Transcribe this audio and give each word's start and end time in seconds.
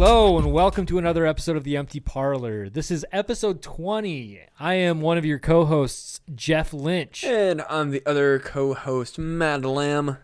Hello 0.00 0.38
and 0.38 0.52
welcome 0.52 0.86
to 0.86 0.98
another 0.98 1.26
episode 1.26 1.56
of 1.56 1.64
The 1.64 1.76
Empty 1.76 1.98
Parlor. 1.98 2.68
This 2.70 2.88
is 2.92 3.04
episode 3.10 3.60
20. 3.62 4.38
I 4.60 4.74
am 4.74 5.00
one 5.00 5.18
of 5.18 5.24
your 5.24 5.40
co-hosts, 5.40 6.20
Jeff 6.32 6.72
Lynch, 6.72 7.24
And 7.24 7.64
I'm 7.68 7.90
the 7.90 8.04
other 8.06 8.38
co-host, 8.38 9.18
Matt 9.18 9.64
Lamb. 9.64 10.18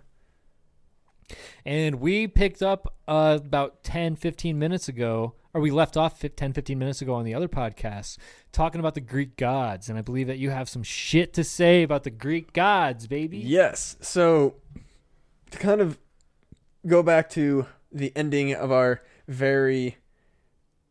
and 1.65 1.97
we 1.97 2.29
picked 2.29 2.63
up 2.63 2.95
uh, 3.09 3.41
about 3.45 3.83
10 3.83 4.15
15 4.15 4.57
minutes 4.57 4.87
ago 4.89 5.35
or 5.53 5.61
we 5.61 5.73
left 5.73 5.97
off 5.97 6.21
fif- 6.21 6.37
10 6.37 6.53
15 6.53 6.79
minutes 6.79 7.03
ago 7.03 7.13
on 7.13 7.25
the 7.25 7.35
other 7.35 7.49
podcast 7.49 8.19
talking 8.53 8.79
about 8.79 8.95
the 8.95 9.01
Greek 9.01 9.37
gods 9.37 9.89
and 9.89 9.99
I 9.99 10.03
believe 10.03 10.29
that 10.29 10.39
you 10.39 10.51
have 10.51 10.69
some 10.69 10.85
shit 10.85 11.35
to 11.35 11.43
say 11.43 11.83
about 11.83 12.05
the 12.05 12.11
Greek 12.11 12.53
gods, 12.53 13.09
baby. 13.09 13.39
Yes. 13.39 13.97
So 14.01 14.55
to 15.51 15.59
kind 15.59 15.81
of 15.81 15.99
go 16.87 17.03
back 17.03 17.29
to 17.31 17.67
the 17.91 18.13
ending 18.15 18.55
of 18.55 18.71
our 18.71 19.03
very 19.29 19.97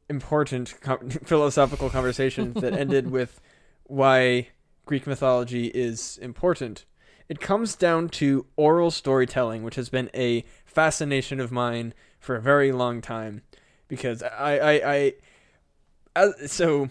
important 0.09 0.79
com- 0.81 1.09
philosophical 1.23 1.89
conversation 1.89 2.53
that 2.53 2.73
ended 2.83 3.09
with 3.09 3.39
why 3.85 4.47
Greek 4.85 5.07
mythology 5.07 5.67
is 5.67 6.17
important. 6.21 6.85
It 7.29 7.39
comes 7.39 7.75
down 7.75 8.09
to 8.09 8.45
oral 8.57 8.91
storytelling, 8.91 9.63
which 9.63 9.75
has 9.75 9.89
been 9.89 10.09
a 10.13 10.43
fascination 10.65 11.39
of 11.39 11.51
mine 11.51 11.93
for 12.19 12.35
a 12.35 12.41
very 12.41 12.71
long 12.71 13.01
time 13.01 13.41
because 13.87 14.21
I 14.23 14.57
I, 14.57 14.93
I 14.93 15.13
as, 16.15 16.51
so 16.51 16.89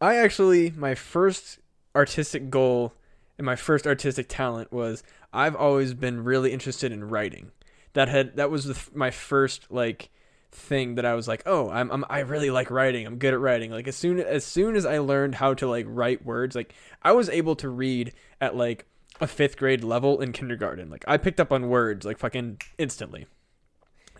I 0.00 0.16
actually 0.16 0.70
my 0.70 0.94
first 0.94 1.58
artistic 1.94 2.50
goal 2.50 2.94
and 3.38 3.44
my 3.44 3.56
first 3.56 3.86
artistic 3.86 4.28
talent 4.28 4.72
was 4.72 5.02
I've 5.32 5.56
always 5.56 5.94
been 5.94 6.24
really 6.24 6.52
interested 6.52 6.92
in 6.92 7.08
writing. 7.08 7.52
That 7.94 8.08
had 8.08 8.36
that 8.36 8.50
was 8.50 8.64
the, 8.64 8.78
my 8.94 9.10
first 9.10 9.70
like 9.70 10.10
thing 10.52 10.94
that 10.96 11.04
I 11.04 11.14
was 11.14 11.26
like, 11.26 11.42
"Oh, 11.46 11.70
I'm, 11.70 11.90
I'm 11.90 12.04
I 12.08 12.20
really 12.20 12.50
like 12.50 12.70
writing. 12.70 13.06
I'm 13.06 13.18
good 13.18 13.34
at 13.34 13.40
writing." 13.40 13.70
Like 13.70 13.88
as 13.88 13.96
soon 13.96 14.20
as 14.20 14.44
soon 14.44 14.76
as 14.76 14.84
I 14.86 14.98
learned 14.98 15.36
how 15.36 15.54
to 15.54 15.66
like 15.66 15.86
write 15.88 16.24
words, 16.24 16.54
like 16.54 16.74
I 17.02 17.12
was 17.12 17.28
able 17.28 17.56
to 17.56 17.68
read 17.68 18.12
at 18.40 18.54
like 18.56 18.86
a 19.20 19.26
5th 19.26 19.56
grade 19.56 19.82
level 19.84 20.20
in 20.20 20.32
kindergarten. 20.32 20.90
Like 20.90 21.04
I 21.08 21.16
picked 21.16 21.40
up 21.40 21.52
on 21.52 21.68
words 21.68 22.04
like 22.06 22.18
fucking 22.18 22.60
instantly. 22.78 23.26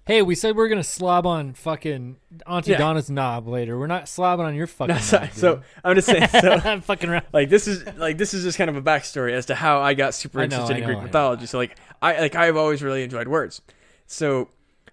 Hey, 0.04 0.20
we 0.20 0.34
said 0.34 0.56
we 0.56 0.64
are 0.64 0.68
going 0.68 0.82
to 0.82 0.88
slob 0.88 1.26
on 1.28 1.54
fucking 1.54 2.16
Auntie 2.44 2.72
Yeah. 2.72 2.78
Donna's 2.78 3.08
knob 3.08 3.46
later. 3.46 3.78
We're 3.78 3.86
not 3.86 4.06
slobbing 4.06 4.40
on 4.44 4.54
your 4.56 4.66
fucking 4.66 4.96
No, 4.96 5.00
so, 5.00 5.18
knob. 5.20 5.32
so. 5.32 5.60
I'm 5.84 5.94
just 5.94 6.08
saying 6.08 6.26
so 6.26 6.50
I'm 6.64 6.80
fucking 6.80 7.08
around. 7.08 7.26
like 7.32 7.48
this 7.50 7.68
is 7.68 7.86
like 7.96 8.18
this 8.18 8.34
is 8.34 8.42
just 8.42 8.58
kind 8.58 8.68
of 8.68 8.74
a 8.76 8.82
backstory 8.82 9.32
as 9.32 9.46
to 9.46 9.54
how 9.54 9.80
I 9.80 9.94
got 9.94 10.14
super 10.14 10.40
I 10.40 10.46
know, 10.46 10.56
interested 10.56 10.74
I 10.74 10.76
in 10.78 10.80
know, 10.80 10.86
Greek 10.86 10.96
I 10.96 11.00
know. 11.02 11.06
mythology. 11.06 11.46
So 11.46 11.58
like 11.58 11.76
I 12.00 12.18
like 12.20 12.34
I've 12.34 12.56
always 12.56 12.82
really 12.82 13.04
enjoyed 13.04 13.28
words. 13.28 13.60
So 14.08 14.48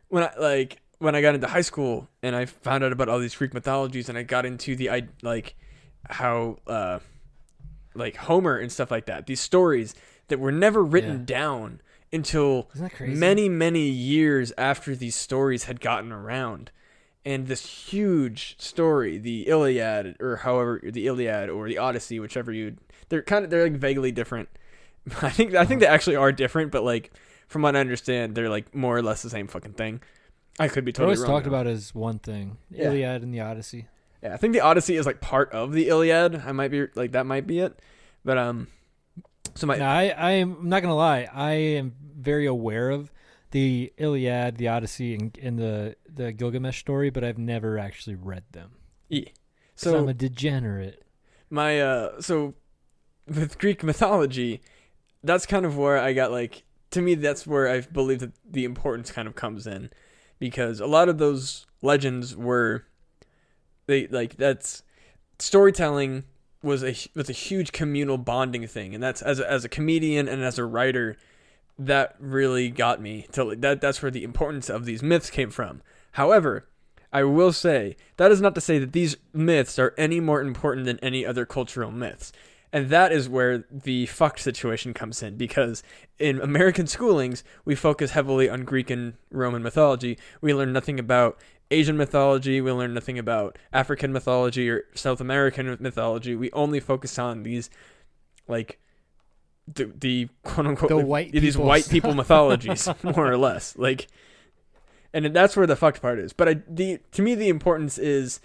when 0.09 0.23
I 0.23 0.31
like 0.39 0.79
when 0.99 1.15
I 1.15 1.21
got 1.21 1.35
into 1.35 1.47
high 1.47 1.61
school 1.61 2.07
and 2.21 2.35
I 2.35 2.45
found 2.45 2.83
out 2.83 2.91
about 2.91 3.09
all 3.09 3.19
these 3.19 3.35
Greek 3.35 3.53
mythologies 3.53 4.09
and 4.09 4.17
I 4.17 4.23
got 4.23 4.45
into 4.45 4.75
the 4.75 4.89
I 4.89 5.07
like 5.21 5.55
how 6.09 6.57
uh 6.67 6.99
like 7.95 8.15
Homer 8.17 8.57
and 8.57 8.71
stuff 8.71 8.91
like 8.91 9.05
that. 9.07 9.25
These 9.25 9.41
stories 9.41 9.95
that 10.27 10.39
were 10.39 10.51
never 10.51 10.83
written 10.83 11.19
Yeah. 11.19 11.25
down 11.25 11.81
until 12.13 12.69
Isn't 12.75 12.87
that 12.87 12.95
crazy? 12.95 13.13
many 13.19 13.49
many 13.49 13.87
years 13.87 14.51
after 14.57 14.95
these 14.95 15.15
stories 15.15 15.65
had 15.65 15.79
gotten 15.79 16.11
around 16.11 16.71
and 17.25 17.47
this 17.47 17.65
huge 17.91 18.55
story 18.59 19.17
the 19.19 19.47
iliad 19.47 20.15
or 20.19 20.37
however 20.37 20.79
the 20.83 21.05
iliad 21.05 21.49
or 21.49 21.67
the 21.67 21.77
odyssey 21.77 22.19
whichever 22.19 22.51
you 22.51 22.75
they're 23.09 23.21
kind 23.21 23.43
of 23.45 23.51
they're 23.51 23.63
like 23.63 23.73
vaguely 23.77 24.11
different 24.11 24.49
i 25.21 25.29
think 25.29 25.53
i 25.53 25.65
think 25.65 25.81
they 25.81 25.85
actually 25.85 26.15
are 26.15 26.31
different 26.31 26.71
but 26.71 26.83
like 26.83 27.11
from 27.47 27.61
what 27.61 27.75
i 27.75 27.79
understand 27.79 28.33
they're 28.33 28.49
like 28.49 28.73
more 28.73 28.97
or 28.97 29.03
less 29.03 29.21
the 29.21 29.29
same 29.29 29.47
fucking 29.47 29.73
thing 29.73 30.01
i 30.59 30.67
could 30.67 30.85
be 30.85 30.91
They're 30.91 31.05
totally 31.05 31.15
always 31.15 31.21
wrong 31.21 31.31
talked 31.31 31.47
about 31.47 31.67
as 31.67 31.95
one 31.95 32.19
thing: 32.19 32.57
Yeah. 32.69 32.85
Iliad 32.89 33.23
and 33.23 33.33
the 33.33 33.39
Odyssey. 33.41 33.87
yeah 34.23 34.33
i 34.33 34.37
think 34.37 34.53
the 34.53 34.59
odyssey 34.61 34.95
is 34.97 35.05
like 35.05 35.21
part 35.21 35.51
of 35.53 35.71
the 35.73 35.87
iliad 35.87 36.43
i 36.45 36.51
might 36.51 36.69
be 36.71 36.87
like 36.95 37.11
that 37.13 37.25
might 37.25 37.47
be 37.47 37.59
it 37.59 37.79
but 38.25 38.37
um 38.37 38.67
so 39.55 39.65
my 39.67 39.77
Now, 39.77 39.91
I, 39.91 40.09
I 40.15 40.31
am 40.31 40.57
I'm 40.61 40.69
not 40.69 40.81
gonna 40.81 40.95
lie. 40.95 41.27
I 41.33 41.53
am 41.53 41.93
very 42.17 42.45
aware 42.45 42.89
of 42.91 43.11
the 43.51 43.91
Iliad, 43.97 44.57
the 44.57 44.67
Odyssey, 44.67 45.15
and, 45.15 45.35
and 45.41 45.57
the 45.57 45.95
the 46.07 46.31
Gilgamesh 46.31 46.79
story, 46.79 47.09
but 47.09 47.23
I've 47.23 47.39
never 47.39 47.79
actually 47.79 48.15
read 48.15 48.43
them. 48.51 48.71
yeah. 49.09 49.25
So 49.75 49.97
I'm 49.97 50.07
a 50.07 50.13
degenerate. 50.13 51.03
my 51.49 51.81
uh 51.81 52.21
so 52.21 52.53
with 53.27 53.57
greek 53.57 53.83
mythology 53.83 54.61
that's 55.23 55.45
kind 55.45 55.65
of 55.65 55.77
where 55.77 55.97
i 55.97 56.13
got 56.13 56.31
like 56.31 56.63
to 56.91 57.01
me 57.01 57.15
that's 57.15 57.45
where 57.47 57.67
i 57.67 57.81
believe 57.81 58.19
that 58.19 58.31
the 58.49 58.65
importance 58.65 59.11
kind 59.11 59.27
of 59.27 59.35
comes 59.35 59.65
in 59.67 59.89
because 60.39 60.79
a 60.79 60.87
lot 60.87 61.09
of 61.09 61.17
those 61.17 61.65
legends 61.81 62.35
were 62.35 62.85
they 63.85 64.07
like 64.07 64.37
that's 64.37 64.83
storytelling 65.37 66.23
was 66.61 66.83
a 66.83 66.95
was 67.15 67.29
a 67.29 67.33
huge 67.33 67.71
communal 67.71 68.17
bonding 68.17 68.67
thing 68.67 68.93
and 68.93 69.03
that's 69.03 69.21
as 69.21 69.39
a, 69.39 69.49
as 69.49 69.63
a 69.63 69.69
comedian 69.69 70.27
and 70.27 70.43
as 70.43 70.57
a 70.57 70.65
writer 70.65 71.15
that 71.77 72.15
really 72.19 72.69
got 72.69 73.01
me 73.01 73.25
to 73.31 73.55
that 73.55 73.79
that's 73.79 74.01
where 74.01 74.11
the 74.11 74.23
importance 74.23 74.69
of 74.69 74.85
these 74.85 75.01
myths 75.01 75.29
came 75.29 75.49
from 75.49 75.81
however 76.13 76.67
I 77.11 77.23
will 77.23 77.53
say 77.53 77.95
that 78.17 78.31
is 78.31 78.41
not 78.41 78.55
to 78.55 78.61
say 78.61 78.77
that 78.79 78.93
these 78.93 79.17
myths 79.33 79.79
are 79.79 79.95
any 79.97 80.19
more 80.19 80.41
important 80.41 80.85
than 80.85 80.99
any 80.99 81.25
other 81.25 81.45
cultural 81.45 81.91
myths. 81.91 82.31
And 82.71 82.89
that 82.89 83.11
is 83.11 83.27
where 83.27 83.65
the 83.71 84.05
fucked 84.05 84.39
situation 84.39 84.93
comes 84.93 85.23
in 85.23 85.37
because 85.37 85.81
in 86.19 86.39
American 86.39 86.85
schoolings, 86.85 87.43
we 87.65 87.73
focus 87.75 88.11
heavily 88.11 88.47
on 88.49 88.63
Greek 88.63 88.89
and 88.89 89.13
Roman 89.31 89.63
mythology. 89.63 90.17
We 90.41 90.53
learn 90.53 90.71
nothing 90.71 90.99
about 90.99 91.39
Asian 91.71 91.97
mythology, 91.97 92.61
we 92.61 92.71
learn 92.71 92.93
nothing 92.93 93.19
about 93.19 93.57
African 93.71 94.11
mythology 94.11 94.69
or 94.69 94.85
South 94.95 95.21
American 95.21 95.77
mythology. 95.79 96.35
We 96.35 96.51
only 96.51 96.79
focus 96.79 97.19
on 97.19 97.43
these 97.43 97.69
like 98.47 98.79
the, 99.67 99.85
the 99.85 100.29
quote 100.43 100.65
unquote 100.65 100.89
The 100.89 100.97
white 100.97 101.31
these 101.31 101.57
white 101.57 101.87
people 101.89 102.13
mythologies 102.15 102.89
more 103.03 103.31
or 103.31 103.37
less. 103.37 103.77
Like 103.77 104.07
and 105.13 105.25
that's 105.35 105.55
where 105.55 105.67
the 105.67 105.75
fucked 105.75 106.01
part 106.01 106.19
is. 106.19 106.33
But 106.33 106.49
I, 106.49 106.61
the 106.67 106.99
to 107.13 107.21
me, 107.21 107.35
the 107.35 107.49
importance 107.49 107.97
is 107.97 108.39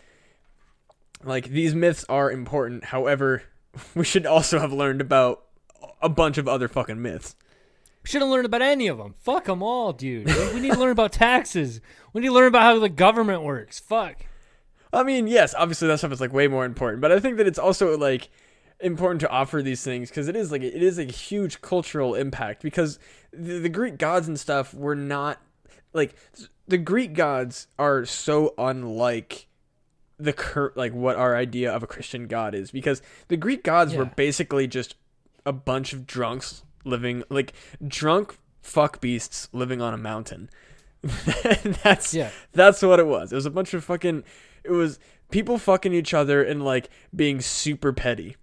like 1.23 1.49
these 1.49 1.75
myths 1.75 2.05
are 2.09 2.31
important. 2.31 2.85
However, 2.85 3.43
we 3.95 4.05
should 4.05 4.27
also 4.27 4.59
have 4.59 4.73
learned 4.73 5.01
about 5.01 5.45
a 6.01 6.09
bunch 6.09 6.39
of 6.39 6.49
other 6.49 6.69
fucking 6.69 7.01
myths. 7.01 7.37
We 8.03 8.09
shouldn't 8.09 8.31
learn 8.31 8.45
about 8.45 8.63
any 8.63 8.87
of 8.89 8.99
them. 8.99 9.15
Fuck 9.19 9.45
them 9.45 9.63
all, 9.63 9.93
dude. 9.93 10.27
we 10.53 10.61
need 10.61 10.73
to 10.73 10.79
learn 10.79 10.91
about 10.91 11.13
taxes. 11.13 11.81
We 12.13 12.21
need 12.21 12.29
to 12.29 12.35
learn 12.35 12.49
about 12.49 12.63
how 12.63 12.79
the 12.79 12.91
government 12.91 13.43
works. 13.43 13.81
Fuck. 13.81 14.27
I 14.93 15.03
mean, 15.03 15.27
yes, 15.27 15.55
obviously 15.57 15.89
that 15.89 15.99
stuff 15.99 16.13
is 16.13 16.21
like 16.21 16.33
way 16.33 16.47
more 16.47 16.65
important, 16.65 17.01
but 17.01 17.11
I 17.11 17.19
think 17.19 17.39
that 17.39 17.47
it's 17.47 17.59
also 17.59 17.97
like 17.97 18.29
important 18.81 19.21
to 19.21 19.31
offer 19.31 19.63
these 19.63 19.83
things 19.83 20.11
because 20.11 20.29
it 20.29 20.37
is 20.37 20.53
like 20.53 20.63
it 20.63 20.83
is 20.83 20.99
a 20.99 21.05
huge 21.05 21.61
cultural 21.63 22.15
impact 22.15 22.63
because 22.63 22.99
the, 23.33 23.59
the 23.59 23.69
Greek 23.69 23.99
gods 23.99 24.29
and 24.29 24.39
stuff 24.39 24.75
were 24.75 24.95
not 24.95 25.41
like 25.93 26.15
the 26.69 26.79
Greek 26.79 27.15
gods 27.15 27.67
are 27.79 28.05
so 28.05 28.55
unlike 28.59 29.47
the 30.19 30.33
cur- 30.33 30.73
like 30.77 30.93
what 30.93 31.17
our 31.17 31.37
idea 31.37 31.73
of 31.73 31.83
a 31.83 31.87
Christian 31.87 32.27
god 32.27 32.55
is 32.55 32.71
because 32.71 33.03
the 33.29 33.37
Greek 33.37 33.65
gods 33.65 33.95
were 33.95 34.05
basically 34.05 34.67
just 34.67 34.95
a 35.45 35.53
bunch 35.53 35.93
of 35.93 36.07
drunks 36.07 36.63
living 36.85 37.23
like 37.29 37.53
drunk 37.87 38.37
fuck 38.63 39.01
beasts 39.01 39.49
living 39.53 39.81
on 39.83 39.93
a 39.93 39.99
mountain. 39.99 40.49
that's 41.83 42.15
Yeah. 42.15 42.31
that's 42.53 42.83
what 42.83 42.99
it 42.99 43.07
was. 43.07 43.33
It 43.33 43.37
was 43.37 43.47
a 43.47 43.51
bunch 43.51 43.75
of 43.75 43.85
fucking. 43.85 44.25
It 44.63 44.71
was 44.71 44.99
people 45.31 45.59
fucking 45.59 45.93
each 45.93 46.15
other 46.15 46.43
and 46.43 46.65
like 46.65 46.89
being 47.15 47.41
super 47.41 47.93
petty. 47.93 48.37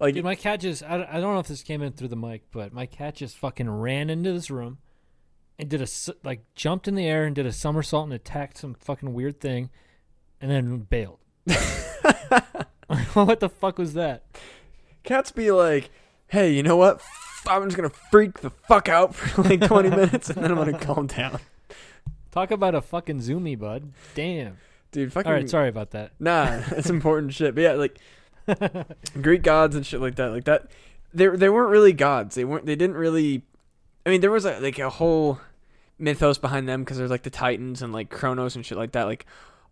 Like 0.00 0.14
Dude, 0.14 0.24
my 0.24 0.34
cat 0.36 0.60
just, 0.60 0.82
I, 0.84 1.08
I 1.10 1.20
don't 1.20 1.34
know 1.34 1.40
if 1.40 1.48
this 1.48 1.62
came 1.62 1.82
in 1.82 1.92
through 1.92 2.08
the 2.08 2.16
mic, 2.16 2.42
but 2.52 2.72
my 2.72 2.86
cat 2.86 3.16
just 3.16 3.36
fucking 3.36 3.68
ran 3.68 4.10
into 4.10 4.32
this 4.32 4.48
room 4.50 4.78
and 5.58 5.68
did 5.68 5.82
a 5.82 5.86
like, 6.22 6.42
jumped 6.54 6.86
in 6.86 6.94
the 6.94 7.06
air 7.06 7.24
and 7.24 7.34
did 7.34 7.46
a 7.46 7.52
somersault 7.52 8.04
and 8.04 8.12
attacked 8.12 8.58
some 8.58 8.74
fucking 8.74 9.12
weird 9.12 9.40
thing 9.40 9.70
and 10.40 10.50
then 10.50 10.78
bailed. 10.78 11.18
what 13.14 13.40
the 13.40 13.48
fuck 13.48 13.78
was 13.78 13.94
that? 13.94 14.24
cats 15.08 15.32
be 15.32 15.50
like, 15.50 15.90
hey, 16.28 16.52
you 16.52 16.62
know 16.62 16.76
what? 16.76 17.00
I'm 17.46 17.64
just 17.64 17.76
gonna 17.76 17.88
freak 18.10 18.40
the 18.40 18.50
fuck 18.50 18.88
out 18.88 19.14
for 19.14 19.42
like 19.42 19.60
20 19.62 19.90
minutes 19.96 20.28
and 20.28 20.44
then 20.44 20.50
I'm 20.50 20.58
gonna 20.58 20.78
calm 20.78 21.06
down, 21.06 21.40
Talk 22.30 22.50
about 22.50 22.74
a 22.74 22.82
fucking 22.82 23.20
zoomy, 23.20 23.58
bud. 23.58 23.92
Damn. 24.14 24.58
dude. 24.92 25.12
Fucking 25.12 25.28
All 25.28 25.34
right, 25.34 25.48
sorry 25.48 25.68
about 25.68 25.92
that. 25.92 26.12
Nah, 26.20 26.60
it's 26.72 26.90
important 26.90 27.32
shit. 27.32 27.54
But 27.54 27.62
yeah, 27.62 27.72
like 27.72 27.98
Greek 29.22 29.42
gods 29.42 29.74
and 29.74 29.84
shit 29.84 30.00
like 30.00 30.16
that, 30.16 30.30
like 30.30 30.44
that. 30.44 30.70
They 31.14 31.26
they 31.28 31.48
weren't 31.48 31.70
really 31.70 31.94
gods. 31.94 32.34
They 32.34 32.44
weren't. 32.44 32.66
They 32.66 32.76
didn't 32.76 32.96
really. 32.96 33.44
I 34.04 34.10
mean, 34.10 34.20
there 34.20 34.30
was 34.30 34.44
a, 34.44 34.60
like 34.60 34.78
a 34.78 34.90
whole 34.90 35.40
mythos 35.98 36.36
behind 36.36 36.68
them 36.68 36.82
because 36.82 36.98
there's 36.98 37.10
like 37.10 37.22
the 37.22 37.30
Titans 37.30 37.80
and 37.80 37.94
like 37.94 38.10
Kronos 38.10 38.56
and 38.56 38.64
shit 38.64 38.76
like 38.76 38.92
that. 38.92 39.04
Like 39.04 39.24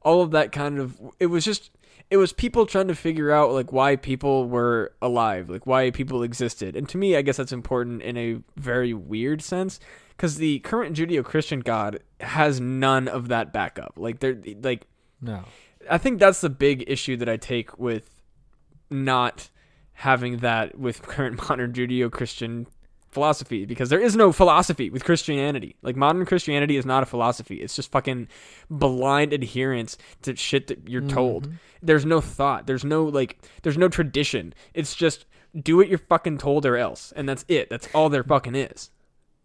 all 0.07 0.23
of 0.23 0.31
that 0.31 0.53
kind 0.53 0.79
of. 0.79 0.99
It 1.21 1.27
was 1.27 1.45
just. 1.45 1.71
It 2.09 2.19
was 2.19 2.33
people 2.33 2.67
trying 2.67 2.87
to 2.87 2.95
figure 2.95 3.33
out 3.33 3.51
like 3.51 3.73
why 3.73 3.97
people 3.97 4.49
were 4.49 4.93
alive, 5.03 5.51
like 5.51 5.67
why 5.67 5.91
people 5.91 6.23
existed. 6.23 6.77
And 6.77 6.89
to 6.91 6.97
me, 6.97 7.17
I 7.17 7.23
guess 7.23 7.37
that's 7.37 7.51
important 7.51 8.01
in 8.01 8.17
a 8.17 8.39
very 8.55 8.95
weird 8.95 9.43
sense 9.43 9.81
because 10.11 10.37
the 10.37 10.61
current 10.61 10.97
Judeo-Christian 10.97 11.61
God 11.61 11.99
has 12.21 12.61
none 12.61 13.09
of 13.09 13.27
that 13.27 13.53
backup. 13.53 13.95
Like 13.97 14.21
they're 14.21 14.41
like 14.63 14.87
No. 15.21 15.43
I 15.91 15.99
think 15.99 16.21
that's 16.21 16.41
the 16.41 16.49
big 16.49 16.85
issue 16.87 17.17
that 17.17 17.29
I 17.29 17.37
take 17.37 17.77
with 17.77 18.09
not 18.89 19.51
having 19.95 20.37
that 20.39 20.79
with 20.79 21.03
current 21.15 21.49
modern 21.49 21.73
Judeo-Christian 21.73 22.69
philosophy 23.17 23.65
because 23.65 23.89
there 23.89 24.01
is 24.09 24.15
no 24.15 24.31
philosophy 24.31 24.91
with 24.91 25.03
Christianity. 25.05 25.75
Like 25.83 25.97
modern 25.97 26.27
Christianity 26.27 26.77
is 26.77 26.85
not 26.85 27.03
a 27.03 27.07
philosophy. 27.07 27.57
It's 27.57 27.75
just 27.75 27.91
fucking 27.91 28.29
blind 28.69 29.33
adherence 29.33 29.97
to 30.23 30.37
shit 30.37 30.67
that 30.67 30.89
you're 30.89 31.01
told. 31.19 31.49
Mhm. 31.49 31.53
There's 31.83 32.05
no 32.05 32.21
thought. 32.21 32.67
There's 32.67 32.85
no 32.85 33.05
like 33.05 33.39
there's 33.63 33.79
no 33.79 33.89
tradition. 33.89 34.53
It's 34.75 34.95
just 34.95 35.25
do 35.71 35.79
what 35.79 35.89
you're 35.89 36.07
fucking 36.13 36.37
told 36.39 36.67
or 36.67 36.77
else. 36.77 37.13
And 37.17 37.27
that's 37.29 37.45
it. 37.49 37.71
That's 37.71 37.89
all 37.95 38.11
there 38.11 38.23
fucking 38.25 38.55
is. 38.55 38.91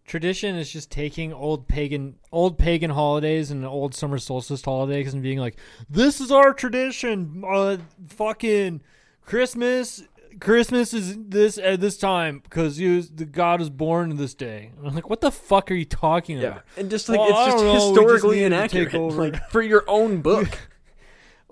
Tradition 0.04 0.56
is 0.56 0.70
just 0.70 0.90
taking 0.90 1.32
old 1.32 1.66
pagan 1.68 2.16
old 2.30 2.58
pagan 2.58 2.90
holidays 2.90 3.50
and 3.50 3.64
old 3.64 3.94
summer 3.94 4.18
solstice 4.18 4.62
holidays 4.62 5.14
and 5.14 5.22
being 5.22 5.38
like, 5.38 5.56
"This 5.88 6.20
is 6.20 6.30
our 6.30 6.52
tradition. 6.52 7.42
Uh, 7.48 7.78
fucking 8.08 8.82
Christmas. 9.24 10.02
Christmas 10.40 10.92
is 10.94 11.16
this 11.18 11.58
at 11.58 11.80
this 11.80 11.96
time 11.98 12.40
because 12.40 12.76
the 12.76 13.28
God 13.30 13.60
was 13.60 13.70
born 13.70 14.16
this 14.16 14.34
day." 14.34 14.72
And 14.78 14.86
I'm 14.88 14.94
like, 14.94 15.08
"What 15.10 15.20
the 15.20 15.30
fuck 15.30 15.70
are 15.70 15.74
you 15.74 15.84
talking 15.84 16.38
Yeah. 16.38 16.48
about?" 16.48 16.62
And 16.76 16.90
just 16.90 17.08
like 17.08 17.20
Well, 17.20 17.28
it's 17.30 17.38
just 17.38 17.56
don't 17.56 17.66
know, 17.66 17.72
we 17.72 17.78
just 17.78 17.86
historically 17.86 18.36
needed 18.36 18.46
inaccurate. 18.46 18.94
Like 18.94 19.50
for 19.50 19.62
your 19.62 19.84
own 19.88 20.20
book. 20.22 20.58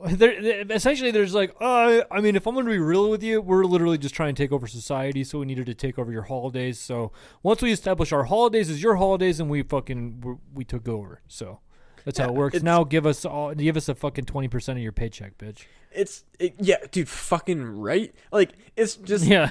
There, 0.03 0.65
essentially, 0.71 1.11
there's 1.11 1.35
like, 1.35 1.55
uh, 1.61 2.05
I 2.11 2.23
mean, 2.23 2.35
if 2.35 2.47
I'm 2.47 2.55
going 2.55 2.65
to 2.65 2.73
be 2.73 2.79
real 2.79 3.11
with 3.11 3.23
you, 3.23 3.43
we're 3.43 3.65
literally 3.67 3.99
just 3.99 4.15
trying 4.15 4.35
to 4.35 4.43
take 4.43 4.51
over 4.51 4.67
society, 4.67 5.25
so 5.25 5.41
we 5.41 5.45
needed 5.45 5.67
to 5.67 5.75
take 5.75 5.99
over 5.99 6.11
your 6.11 6.23
holidays. 6.23 6.79
So 6.79 7.13
once 7.43 7.61
we 7.61 7.71
establish 7.71 8.11
our 8.11 8.25
holidays 8.25 8.71
as 8.71 8.83
your 8.83 8.97
holidays, 8.97 9.41
and 9.41 9.51
we 9.51 9.63
fucking 9.63 10.39
we 10.55 10.65
took 10.65 10.89
over. 10.89 11.21
So 11.29 11.61
that's 12.05 12.19
how 12.19 12.29
it 12.29 12.35
works. 12.35 12.63
Now 12.63 12.85
give 12.85 13.07
us 13.07 13.25
all, 13.25 13.55
give 13.55 13.77
us 13.77 13.89
a 13.89 13.95
fucking 13.95 14.25
twenty 14.27 14.49
percent 14.49 14.79
of 14.79 14.83
your 14.83 14.93
paycheck, 14.93 15.39
bitch. 15.39 15.65
It's 15.93 16.25
it, 16.39 16.55
yeah, 16.59 16.77
dude, 16.91 17.09
fucking 17.09 17.79
right. 17.79 18.15
Like 18.33 18.53
it's 18.77 18.97
just 18.97 19.25
Yeah, 19.27 19.51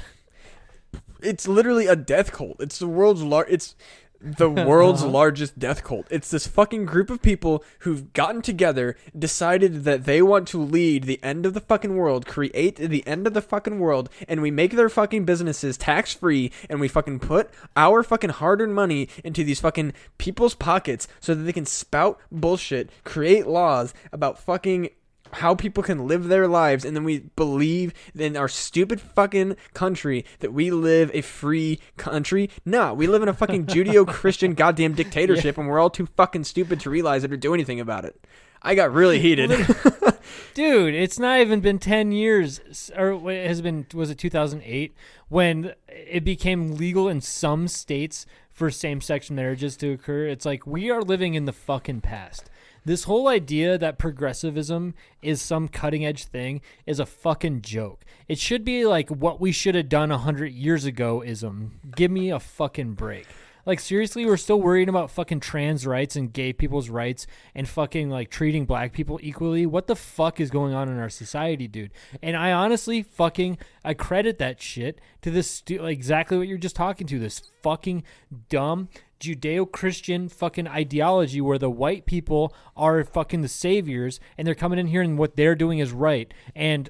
it's 1.22 1.48
literally 1.48 1.88
a 1.88 1.96
death 1.96 2.32
cult. 2.32 2.58
It's 2.60 2.80
the 2.80 2.88
world's 2.88 3.24
lar- 3.24 3.48
it's 3.50 3.76
the 4.22 4.50
world's 4.68 5.02
Uh-huh. 5.04 5.12
largest 5.12 5.58
death 5.60 5.84
cult. 5.84 6.06
It's 6.10 6.30
this 6.30 6.46
fucking 6.48 6.86
group 6.86 7.10
of 7.10 7.22
people 7.22 7.64
who've 7.80 8.12
gotten 8.14 8.42
together, 8.42 8.98
decided 9.18 9.84
that 9.86 10.06
they 10.06 10.22
want 10.22 10.48
to 10.50 10.62
lead 10.62 11.04
the 11.04 11.20
end 11.24 11.46
of 11.46 11.54
the 11.54 11.62
fucking 11.62 11.96
world, 11.96 12.26
create 12.26 12.76
the 12.76 13.06
end 13.08 13.28
of 13.28 13.34
the 13.34 13.42
fucking 13.42 13.80
world, 13.80 14.10
and 14.28 14.42
we 14.42 14.52
make 14.52 14.72
their 14.74 14.90
fucking 14.90 15.26
businesses 15.26 15.78
tax 15.78 16.14
free 16.14 16.52
and 16.70 16.80
we 16.80 16.88
fucking 16.88 17.20
put 17.20 17.50
our 17.78 18.04
fucking 18.04 18.32
hard-earned 18.32 18.76
money 18.76 19.08
into 19.24 19.44
these 19.44 19.60
fucking 19.62 19.94
people's 20.18 20.56
pockets 20.56 21.08
so 21.20 21.34
that 21.34 21.44
they 21.44 21.54
can 21.54 21.66
spout 21.66 22.20
bullshit, 22.32 22.90
create 23.04 23.48
laws 23.48 23.94
about 24.12 24.38
fucking 24.40 24.90
how 25.34 25.56
people 25.56 25.84
can 25.84 26.08
live 26.08 26.28
their 26.28 26.48
lives 26.48 26.84
and 26.86 26.96
then 26.96 27.04
we 27.04 27.20
believe 27.36 27.94
in 28.16 28.36
our 28.36 28.48
stupid 28.48 29.00
fucking 29.00 29.56
country 29.74 30.26
that 30.40 30.54
we 30.54 30.72
live 30.72 31.12
a 31.14 31.22
free 31.22 31.80
country. 31.98 32.50
Nah, 32.66 32.94
we 32.94 33.08
live 33.08 33.22
in 33.24 33.30
a 33.30 33.34
fucking 33.34 33.66
Judeo-Christian 33.68 34.54
goddamn 34.56 34.94
dictatorship 34.94 35.58
and 35.58 35.68
we're 35.68 35.80
all 35.80 35.90
too 35.90 36.08
fucking 36.18 36.44
stupid 36.46 36.80
to 36.82 36.90
realize 36.90 37.24
it 37.24 37.32
or 37.32 37.38
do 37.38 37.54
anything 37.54 37.80
about 37.80 38.06
it. 38.06 38.20
I 38.62 38.76
got 38.76 38.92
really 38.92 39.20
heated. 39.22 39.52
dude, 40.54 40.94
it's 40.94 41.18
not 41.20 41.40
even 41.40 41.62
been 41.62 41.80
ten 41.80 42.12
years, 42.12 42.60
s- 42.70 42.92
or 42.96 43.32
it 43.32 43.48
has 43.48 43.62
been. 43.62 43.86
Was 43.94 44.10
it 44.10 44.18
2008 44.18 44.94
when 45.30 45.74
it 45.88 46.26
became 46.26 46.76
legal 46.76 47.08
in 47.08 47.22
some 47.22 47.70
states 47.70 48.26
for 48.52 48.70
same-sex 48.70 49.32
marriages 49.32 49.78
to 49.78 49.92
occur? 49.94 50.26
It's 50.28 50.46
like 50.46 50.68
we 50.68 50.90
are 50.90 51.02
living 51.02 51.36
in 51.36 51.46
the 51.46 51.54
fucking 51.54 52.02
past. 52.02 52.50
This 52.86 53.04
whole 53.04 53.28
idea 53.28 53.78
that 53.78 53.98
progressivism 53.98 54.94
is 55.22 55.42
some 55.42 55.68
cutting 55.68 56.06
edge 56.06 56.26
thing 56.26 56.62
is 56.86 57.00
a 57.00 57.06
fucking 57.06 57.62
joke. 57.62 58.06
It 58.28 58.40
should 58.40 58.64
be 58.64 58.86
like 58.86 59.10
what 59.10 59.40
we 59.40 59.52
should 59.52 59.76
have 59.76 59.90
done 59.90 60.12
a 60.12 60.18
hundred 60.18 60.54
years 60.54 60.86
ago 60.86 61.24
ism. 61.24 61.80
Give 61.96 62.12
me 62.12 62.30
a 62.32 62.40
fucking 62.40 62.94
break. 62.94 63.28
Like 63.66 63.80
seriously, 63.80 64.26
we're 64.26 64.38
still 64.38 64.60
worrying 64.60 64.90
about 64.90 65.12
fucking 65.12 65.42
trans 65.42 65.86
rights 65.86 66.16
and 66.16 66.34
gay 66.34 66.54
people's 66.54 66.90
rights 66.90 67.28
and 67.54 67.68
fucking 67.68 68.10
like 68.10 68.32
treating 68.32 68.66
black 68.66 68.94
people 68.94 69.20
equally. 69.22 69.66
What 69.66 69.88
the 69.88 69.96
fuck 69.96 70.40
is 70.40 70.50
going 70.50 70.74
on 70.74 70.90
in 70.90 70.98
our 70.98 71.10
society, 71.10 71.68
dude? 71.68 71.92
And 72.24 72.36
I 72.36 72.52
honestly 72.52 73.04
fucking 73.04 73.58
I 73.84 73.94
credit 73.94 74.40
that 74.40 74.62
shit 74.62 75.00
to 75.22 75.30
this 75.30 75.52
stu- 75.52 75.86
exactly 75.86 76.38
what 76.38 76.48
you're 76.48 76.58
just 76.58 76.76
talking 76.76 77.06
to. 77.08 77.20
This 77.20 77.42
fucking 77.62 78.04
dumb 78.50 78.90
Judeo-Christian 79.20 80.30
fucking 80.30 80.68
ideology 80.68 81.42
where 81.42 81.58
the 81.58 81.70
white 81.70 82.06
people 82.06 82.54
are 82.76 83.04
fucking 83.04 83.42
the 83.42 83.48
saviors 83.48 84.20
and 84.38 84.48
they're 84.48 84.56
coming 84.56 84.80
in 84.80 84.88
here 84.88 85.02
and 85.02 85.18
what 85.18 85.36
they're 85.36 85.56
doing 85.56 85.80
is 85.80 85.92
right. 85.92 86.34
And 86.56 86.90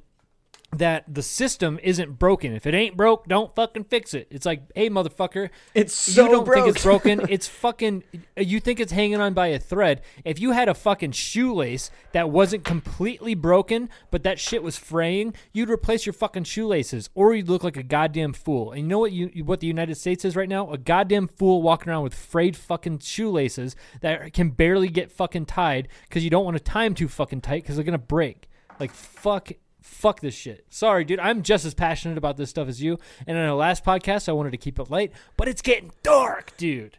that 0.75 1.03
the 1.11 1.23
system 1.23 1.79
isn't 1.81 2.19
broken. 2.19 2.53
If 2.53 2.67
it 2.67 2.73
ain't 2.75 2.95
broke, 2.95 3.27
don't 3.27 3.53
fucking 3.55 3.85
fix 3.85 4.13
it. 4.13 4.27
It's 4.29 4.45
like, 4.45 4.61
hey, 4.75 4.89
motherfucker, 4.89 5.49
It's 5.73 5.93
so 5.93 6.25
you 6.25 6.31
don't 6.31 6.45
broke. 6.45 6.63
think 6.65 6.75
it's 6.75 6.83
broken. 6.83 7.21
it's 7.29 7.47
fucking. 7.47 8.03
You 8.37 8.59
think 8.59 8.79
it's 8.79 8.91
hanging 8.91 9.19
on 9.19 9.33
by 9.33 9.47
a 9.47 9.59
thread. 9.59 10.01
If 10.23 10.39
you 10.39 10.51
had 10.51 10.69
a 10.69 10.73
fucking 10.75 11.13
shoelace 11.13 11.89
that 12.11 12.29
wasn't 12.29 12.63
completely 12.65 13.33
broken, 13.33 13.89
but 14.11 14.23
that 14.23 14.39
shit 14.39 14.61
was 14.61 14.77
fraying, 14.77 15.33
you'd 15.53 15.69
replace 15.69 16.05
your 16.05 16.13
fucking 16.13 16.43
shoelaces, 16.43 17.09
or 17.15 17.33
you'd 17.33 17.49
look 17.49 17.63
like 17.63 17.77
a 17.77 17.83
goddamn 17.83 18.33
fool. 18.33 18.71
And 18.71 18.81
you 18.81 18.87
know 18.87 18.99
what? 18.99 19.11
You 19.11 19.43
what 19.43 19.61
the 19.61 19.67
United 19.67 19.95
States 19.95 20.23
is 20.23 20.35
right 20.35 20.49
now? 20.49 20.71
A 20.71 20.77
goddamn 20.77 21.27
fool 21.27 21.63
walking 21.63 21.89
around 21.89 22.03
with 22.03 22.13
frayed 22.13 22.55
fucking 22.55 22.99
shoelaces 22.99 23.75
that 24.01 24.33
can 24.33 24.51
barely 24.51 24.89
get 24.89 25.11
fucking 25.11 25.47
tied 25.47 25.87
because 26.07 26.23
you 26.23 26.29
don't 26.29 26.45
want 26.45 26.57
to 26.57 26.63
tie 26.63 26.83
them 26.83 26.93
too 26.93 27.07
fucking 27.07 27.41
tight 27.41 27.63
because 27.63 27.75
they're 27.75 27.85
gonna 27.85 27.97
break. 27.97 28.47
Like 28.79 28.91
fuck 28.91 29.51
fuck 29.89 30.21
this 30.21 30.35
shit. 30.35 30.65
Sorry, 30.69 31.03
dude. 31.03 31.19
I'm 31.19 31.43
just 31.43 31.65
as 31.65 31.73
passionate 31.73 32.17
about 32.17 32.37
this 32.37 32.49
stuff 32.49 32.67
as 32.67 32.81
you. 32.81 32.97
And 33.27 33.37
in 33.37 33.43
our 33.43 33.55
last 33.55 33.83
podcast, 33.83 34.29
I 34.29 34.31
wanted 34.31 34.51
to 34.51 34.57
keep 34.57 34.79
it 34.79 34.89
light, 34.89 35.11
but 35.35 35.47
it's 35.47 35.61
getting 35.61 35.91
dark, 36.03 36.55
dude. 36.57 36.97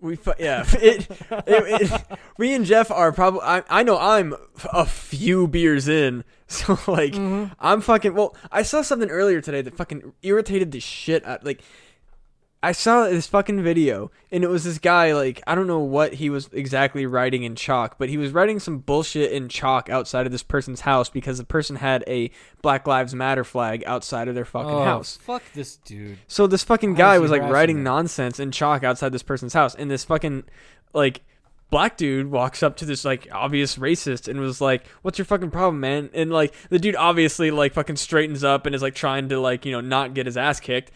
We 0.00 0.16
fu- 0.16 0.32
yeah, 0.38 0.64
it, 0.72 1.08
it, 1.30 1.46
it, 1.46 2.02
me 2.36 2.54
and 2.54 2.66
Jeff 2.66 2.90
are 2.90 3.12
probably. 3.12 3.42
I, 3.42 3.62
I 3.68 3.82
know 3.84 3.96
I'm 3.96 4.34
a 4.72 4.84
few 4.84 5.46
beers 5.46 5.86
in, 5.86 6.24
so 6.48 6.72
like 6.88 7.12
mm-hmm. 7.12 7.52
I'm 7.60 7.80
fucking. 7.80 8.12
Well, 8.14 8.36
I 8.50 8.62
saw 8.62 8.82
something 8.82 9.10
earlier 9.10 9.40
today 9.40 9.62
that 9.62 9.76
fucking 9.76 10.12
irritated 10.22 10.72
the 10.72 10.80
shit 10.80 11.24
out. 11.24 11.44
Like, 11.44 11.62
I 12.64 12.70
saw 12.70 13.08
this 13.08 13.26
fucking 13.26 13.60
video, 13.62 14.12
and 14.30 14.44
it 14.44 14.46
was 14.46 14.62
this 14.62 14.78
guy. 14.78 15.14
Like, 15.14 15.42
I 15.48 15.56
don't 15.56 15.66
know 15.66 15.80
what 15.80 16.14
he 16.14 16.30
was 16.30 16.48
exactly 16.52 17.06
writing 17.06 17.42
in 17.42 17.56
chalk, 17.56 17.96
but 17.98 18.08
he 18.08 18.16
was 18.16 18.30
writing 18.30 18.60
some 18.60 18.78
bullshit 18.78 19.32
in 19.32 19.48
chalk 19.48 19.88
outside 19.88 20.26
of 20.26 20.32
this 20.32 20.44
person's 20.44 20.82
house 20.82 21.10
because 21.10 21.38
the 21.38 21.44
person 21.44 21.76
had 21.76 22.04
a 22.06 22.30
Black 22.62 22.86
Lives 22.86 23.16
Matter 23.16 23.42
flag 23.42 23.82
outside 23.84 24.28
of 24.28 24.36
their 24.36 24.44
fucking 24.44 24.70
oh, 24.70 24.84
house. 24.84 25.18
fuck 25.20 25.42
this 25.54 25.76
dude. 25.76 26.18
So 26.28 26.46
this 26.46 26.62
fucking 26.62 26.94
guy 26.94 27.18
was 27.18 27.32
like 27.32 27.42
writing 27.42 27.76
them? 27.76 27.84
nonsense 27.84 28.38
in 28.38 28.52
chalk 28.52 28.84
outside 28.84 29.10
this 29.10 29.24
person's 29.24 29.54
house, 29.54 29.74
and 29.74 29.90
this 29.90 30.04
fucking 30.04 30.44
like 30.92 31.22
black 31.72 31.96
dude 31.96 32.30
walks 32.30 32.62
up 32.62 32.76
to 32.76 32.84
this 32.84 33.04
like 33.04 33.26
obvious 33.32 33.76
racist 33.76 34.28
and 34.28 34.38
was 34.38 34.60
like, 34.60 34.86
"What's 35.02 35.18
your 35.18 35.24
fucking 35.24 35.50
problem, 35.50 35.80
man?" 35.80 36.10
And 36.14 36.30
like 36.30 36.54
the 36.68 36.78
dude 36.78 36.94
obviously 36.94 37.50
like 37.50 37.72
fucking 37.72 37.96
straightens 37.96 38.44
up 38.44 38.66
and 38.66 38.74
is 38.74 38.82
like 38.82 38.94
trying 38.94 39.30
to 39.30 39.40
like 39.40 39.64
you 39.64 39.72
know 39.72 39.80
not 39.80 40.14
get 40.14 40.26
his 40.26 40.36
ass 40.36 40.60
kicked. 40.60 40.92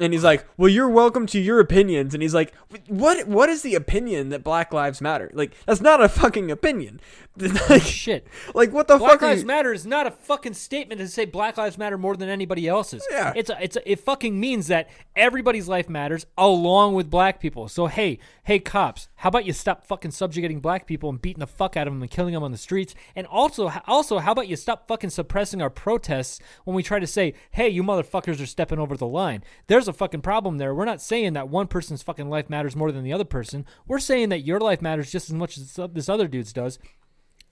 And 0.00 0.12
he's 0.12 0.24
like, 0.24 0.46
"Well, 0.56 0.68
you're 0.68 0.88
welcome 0.88 1.26
to 1.26 1.40
your 1.40 1.58
opinions." 1.60 2.14
And 2.14 2.22
he's 2.22 2.34
like, 2.34 2.54
"What? 2.86 3.26
What 3.26 3.48
is 3.48 3.62
the 3.62 3.74
opinion 3.74 4.28
that 4.28 4.44
Black 4.44 4.72
Lives 4.72 5.00
Matter? 5.00 5.30
Like, 5.34 5.54
that's 5.66 5.80
not 5.80 6.02
a 6.02 6.08
fucking 6.08 6.50
opinion. 6.50 7.00
like, 7.70 7.82
Shit. 7.82 8.26
like, 8.54 8.72
what 8.72 8.88
the 8.88 8.98
Black 8.98 9.12
fuck? 9.12 9.20
Black 9.20 9.30
Lives 9.30 9.44
Matter 9.44 9.72
is 9.72 9.86
not 9.86 10.06
a 10.06 10.10
fucking 10.10 10.54
statement 10.54 11.00
to 11.00 11.08
say 11.08 11.24
Black 11.24 11.56
Lives 11.56 11.78
Matter 11.78 11.96
more 11.96 12.16
than 12.16 12.28
anybody 12.28 12.66
else's. 12.66 13.06
Yeah. 13.10 13.32
It's 13.36 13.50
a, 13.50 13.62
it's 13.62 13.76
a, 13.76 13.92
it 13.92 14.00
fucking 14.00 14.38
means 14.38 14.66
that 14.68 14.88
everybody's 15.14 15.68
life 15.68 15.88
matters 15.88 16.26
along 16.36 16.94
with 16.94 17.10
black 17.10 17.40
people. 17.40 17.68
So 17.68 17.86
hey, 17.86 18.18
hey 18.44 18.58
cops, 18.58 19.08
how 19.16 19.28
about 19.28 19.44
you 19.44 19.52
stop 19.52 19.84
fucking 19.84 20.10
subjugating 20.10 20.60
black 20.60 20.86
people 20.86 21.10
and 21.10 21.20
beating 21.20 21.40
the 21.40 21.46
fuck 21.46 21.76
out 21.76 21.86
of 21.86 21.92
them 21.92 22.02
and 22.02 22.10
killing 22.10 22.34
them 22.34 22.42
on 22.42 22.52
the 22.52 22.58
streets? 22.58 22.94
And 23.14 23.26
also 23.26 23.70
also 23.86 24.18
how 24.18 24.32
about 24.32 24.48
you 24.48 24.56
stop 24.56 24.88
fucking 24.88 25.10
suppressing 25.10 25.62
our 25.62 25.70
protests 25.70 26.40
when 26.64 26.74
we 26.74 26.82
try 26.82 26.98
to 26.98 27.06
say, 27.06 27.34
"Hey, 27.50 27.68
you 27.68 27.82
motherfuckers 27.82 28.42
are 28.42 28.46
stepping 28.46 28.78
over 28.78 28.96
the 28.96 29.06
line." 29.06 29.44
There's 29.68 29.87
a 29.88 29.92
fucking 29.92 30.20
problem 30.22 30.58
there. 30.58 30.74
We're 30.74 30.84
not 30.84 31.00
saying 31.00 31.32
that 31.32 31.48
one 31.48 31.66
person's 31.66 32.02
fucking 32.02 32.28
life 32.28 32.48
matters 32.48 32.76
more 32.76 32.92
than 32.92 33.02
the 33.04 33.12
other 33.12 33.24
person. 33.24 33.66
We're 33.86 33.98
saying 33.98 34.28
that 34.28 34.40
your 34.44 34.60
life 34.60 34.82
matters 34.82 35.10
just 35.10 35.28
as 35.30 35.34
much 35.34 35.56
as 35.58 35.78
this- 35.92 36.08
other 36.08 36.28
dude's 36.28 36.52
does. 36.52 36.78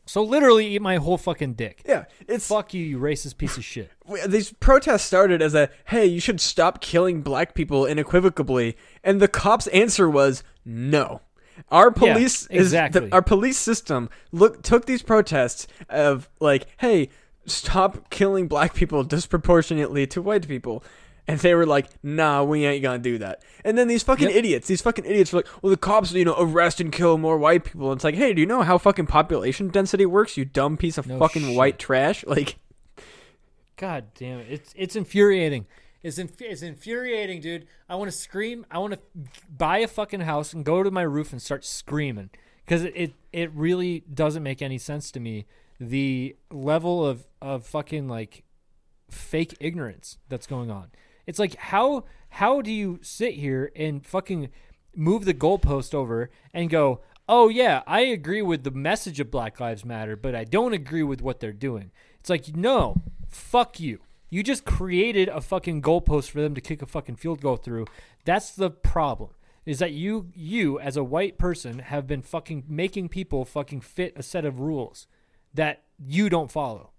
So 0.09 0.23
literally 0.23 0.69
eat 0.69 0.83
my 0.83 0.97
whole 0.97 1.19
fucking 1.19 1.55
dick. 1.55 1.83
yeah, 1.85 2.05
it's 2.28 2.47
Fuck 2.47 2.73
you, 2.75 2.85
you 2.85 2.99
racist 2.99 3.38
piece 3.38 3.57
of 3.57 3.64
shit. 3.64 3.90
these 4.26 4.52
protests 4.52 5.02
started 5.02 5.43
as 5.43 5.52
a 5.55 5.69
hey 5.87 6.07
you 6.07 6.21
should 6.21 6.40
stop 6.40 6.81
killing 6.81 7.23
black 7.23 7.55
people 7.55 7.85
unequivocally 7.87 8.76
and 9.02 9.21
the 9.21 9.26
cops 9.26 9.66
answer 9.69 10.09
was 10.09 10.45
no 10.64 11.23
our 11.71 11.90
police 11.90 12.47
is 12.49 12.66
exactly. 12.69 13.09
the, 13.09 13.12
our 13.12 13.23
police 13.23 13.59
system 13.59 14.09
look 14.31 14.62
took 14.62 14.87
these 14.87 15.02
protests 15.02 15.66
of 15.88 16.28
like 16.38 16.66
hey 16.78 17.09
stop 17.47 18.09
killing 18.11 18.47
black 18.47 18.75
people 18.75 19.02
disproportionately 19.02 20.07
to 20.07 20.23
white 20.23 20.47
people 20.47 20.85
And 21.28 21.40
they 21.40 21.54
were 21.56 21.66
like, 21.66 21.88
nah, 22.04 22.45
we 22.45 22.64
ain't 22.64 22.83
gonna 22.85 22.99
do 23.00 23.18
that. 23.18 23.42
And 23.64 23.76
then 23.76 23.88
these 23.88 24.02
fucking 24.04 24.28
Yep. 24.28 24.37
idiots, 24.37 24.68
these 24.68 24.80
fucking 24.80 25.04
idiots 25.04 25.33
were 25.33 25.40
like, 25.40 25.49
well, 25.62 25.71
the 25.71 25.76
cops, 25.76 26.12
you 26.12 26.25
know, 26.25 26.37
arrest 26.38 26.80
and 26.80 26.92
kill 26.92 27.18
more 27.18 27.37
white 27.37 27.64
people. 27.64 27.90
And 27.90 27.99
it's 27.99 28.04
like, 28.04 28.14
hey, 28.14 28.33
do 28.33 28.40
you 28.40 28.47
know 28.47 28.62
how 28.62 28.78
fucking 28.78 29.06
population 29.06 29.68
density 29.68 30.06
works, 30.06 30.37
you 30.37 30.45
dumb 30.45 30.76
piece 30.76 30.99
of 30.99 31.06
No 31.09 31.18
fucking 31.18 31.42
shit. 31.42 31.56
white 31.56 31.78
trash? 31.78 32.25
Like, 32.28 32.56
God 33.76 34.04
damn 34.14 34.38
it! 34.40 34.47
It's 34.49 34.73
it's 34.76 34.97
infuriating. 34.97 35.66
It's 36.02 36.18
inf- 36.18 36.40
it's 36.40 36.62
infuriating, 36.62 37.40
dude. 37.40 37.66
I 37.88 37.97
want 37.97 38.11
to 38.11 38.16
scream. 38.16 38.64
I 38.71 38.78
want 38.78 38.95
to 38.95 39.00
buy 39.54 39.78
a 39.78 39.88
fucking 39.88 40.21
house 40.21 40.52
and 40.52 40.64
go 40.64 40.83
to 40.83 40.90
my 40.90 41.02
roof 41.02 41.33
and 41.33 41.42
start 41.42 41.64
screaming 41.64 42.30
because 42.64 42.85
it, 42.85 42.92
it 42.97 43.12
it 43.33 43.50
really 43.52 44.04
doesn't 44.12 44.42
make 44.42 44.62
any 44.62 44.78
sense 44.78 45.11
to 45.11 45.21
me. 45.21 45.47
The 45.80 46.37
level 46.50 47.04
of 47.04 47.26
of 47.42 47.66
fucking 47.66 48.09
like 48.09 48.45
fake 49.11 49.54
ignorance 49.61 50.18
that's 50.28 50.47
going 50.47 50.71
on. 50.71 50.90
It's 51.26 51.38
like 51.38 51.56
how 51.56 52.04
how 52.30 52.61
do 52.61 52.71
you 52.73 52.99
sit 53.02 53.35
here 53.35 53.73
and 53.75 54.04
fucking 54.04 54.50
move 54.95 55.25
the 55.25 55.35
goalpost 55.35 55.95
over 55.95 56.30
and 56.52 56.71
go, 56.71 57.00
"Oh 57.28 57.49
yeah, 57.49 57.83
I 57.87 58.00
agree 58.00 58.42
with 58.42 58.64
the 58.64 58.71
message 58.71 59.21
of 59.21 59.30
Black 59.30 59.59
Lives 59.61 59.85
Matter, 59.85 60.16
but 60.16 60.35
I 60.35 60.45
don't 60.45 60.73
agree 60.73 61.02
with 61.02 61.23
what 61.23 61.40
they're 61.40 61.52
doing." 61.52 61.90
It's 62.21 62.30
like, 62.30 62.54
"No, 62.56 63.02
fuck 63.28 63.80
you. 63.80 64.00
You 64.30 64.42
just 64.42 64.64
created 64.64 65.28
a 65.28 65.40
fucking 65.40 65.83
goalpost 65.83 66.30
for 66.30 66.40
them 66.40 66.54
to 66.54 66.61
kick 66.61 66.83
a 66.83 66.87
fucking 66.87 67.16
field 67.16 67.40
goal 67.40 67.56
through." 67.56 67.87
That's 68.25 68.50
the 68.50 68.71
problem. 68.71 69.30
Is 69.64 69.80
that 69.80 69.92
you 69.92 70.30
you 70.35 70.78
as 70.78 70.97
a 70.97 71.04
white 71.04 71.38
person 71.38 71.80
have 71.80 72.06
been 72.06 72.23
fucking 72.23 72.64
making 72.68 73.09
people 73.09 73.45
fucking 73.45 73.80
fit 73.80 74.12
a 74.16 74.23
set 74.23 74.45
of 74.45 74.61
rules 74.61 75.09
that 75.54 75.83
you 75.99 76.28
don't 76.28 76.52
follow. 76.52 76.90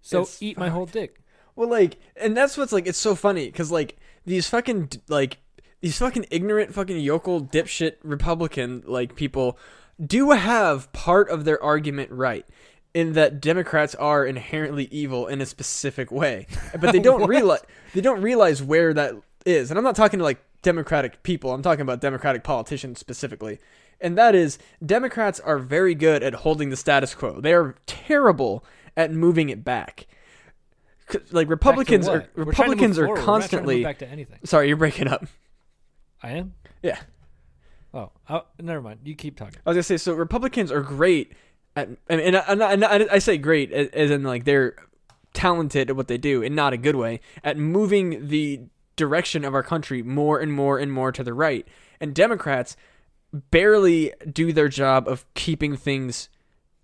So 0.00 0.22
It's 0.22 0.42
eat 0.42 0.58
my 0.58 0.68
whole 0.70 0.86
dick. 0.86 1.20
Well, 1.56 1.68
like, 1.68 1.98
and 2.16 2.36
that's 2.36 2.56
what's 2.56 2.72
like, 2.72 2.86
it's 2.86 2.98
so 2.98 3.14
funny 3.14 3.46
because 3.46 3.72
like 3.72 3.96
these 4.24 4.48
fucking 4.48 4.90
like 5.08 5.38
these 5.80 5.98
fucking 5.98 6.26
ignorant 6.30 6.74
fucking 6.74 7.00
yokel 7.00 7.42
dipshit 7.42 7.96
Republican 8.02 8.82
like 8.86 9.16
people 9.16 9.58
do 10.04 10.30
have 10.32 10.92
part 10.92 11.30
of 11.30 11.44
their 11.44 11.62
argument 11.62 12.10
right 12.10 12.46
in 12.92 13.12
that 13.12 13.40
Democrats 13.40 13.94
are 13.94 14.24
inherently 14.24 14.88
evil 14.90 15.26
in 15.26 15.40
a 15.40 15.46
specific 15.46 16.10
way, 16.10 16.46
but 16.80 16.92
they 16.92 16.98
don't 17.00 17.26
realize 17.26 17.60
they 17.94 18.00
don't 18.00 18.22
realize 18.22 18.62
where 18.62 18.92
that 18.94 19.14
is. 19.44 19.70
And 19.70 19.78
I'm 19.78 19.84
not 19.84 19.96
talking 19.96 20.18
to 20.18 20.24
like 20.24 20.42
Democratic 20.62 21.22
people. 21.22 21.52
I'm 21.52 21.62
talking 21.62 21.82
about 21.82 22.00
Democratic 22.00 22.42
politicians 22.42 22.98
specifically. 22.98 23.58
And 24.00 24.18
that 24.18 24.34
is 24.34 24.58
Democrats 24.84 25.40
are 25.40 25.58
very 25.58 25.94
good 25.94 26.22
at 26.22 26.34
holding 26.34 26.70
the 26.70 26.76
status 26.76 27.14
quo. 27.14 27.40
They 27.40 27.54
are 27.54 27.76
terrible 27.86 28.64
at 28.96 29.12
moving 29.12 29.48
it 29.48 29.64
back. 29.64 30.06
Like 31.30 31.48
Republicans 31.48 32.08
are 32.08 32.20
Back 32.20 32.34
to 32.34 32.38
what? 32.40 32.46
We're 32.46 32.52
trying 32.52 32.70
to 32.70 32.76
move 32.76 32.80
Republicans 32.80 32.98
are 32.98 33.06
forward. 33.06 33.08
We're 33.08 33.14
not 33.14 33.24
to 33.24 33.30
move 33.30 33.40
constantly 33.42 33.82
back 33.84 33.98
to 33.98 34.08
anything. 34.08 34.38
Sorry, 34.44 34.68
you're 34.68 34.76
breaking 34.76 35.08
up. 35.08 35.26
I 36.22 36.30
am. 36.30 36.54
Yeah. 36.82 36.98
Oh, 37.94 38.10
oh, 38.28 38.44
never 38.60 38.82
mind. 38.82 39.00
You 39.04 39.14
keep 39.14 39.36
talking. 39.36 39.58
I 39.64 39.70
was 39.70 39.76
gonna 39.76 39.82
say 39.84 39.96
so. 39.96 40.12
Republicans 40.14 40.70
are 40.72 40.82
great 40.82 41.32
at, 41.74 41.88
and 42.08 42.20
and, 42.20 42.36
and, 42.36 42.62
and 42.62 42.84
I, 42.84 43.06
I 43.12 43.18
say 43.18 43.38
great 43.38 43.72
as 43.72 43.88
as 43.88 44.10
in 44.10 44.22
like 44.22 44.44
they're 44.44 44.76
talented 45.32 45.90
at 45.90 45.96
what 45.96 46.08
they 46.08 46.18
do, 46.18 46.42
and 46.42 46.56
not 46.56 46.72
a 46.72 46.76
good 46.76 46.96
way 46.96 47.20
at 47.44 47.56
moving 47.56 48.28
the 48.28 48.62
direction 48.96 49.44
of 49.44 49.54
our 49.54 49.62
country 49.62 50.02
more 50.02 50.40
and 50.40 50.52
more 50.52 50.78
and 50.78 50.92
more 50.92 51.12
to 51.12 51.22
the 51.22 51.34
right. 51.34 51.66
And 52.00 52.14
Democrats 52.14 52.76
barely 53.32 54.12
do 54.30 54.52
their 54.52 54.68
job 54.68 55.06
of 55.08 55.24
keeping 55.34 55.76
things 55.76 56.28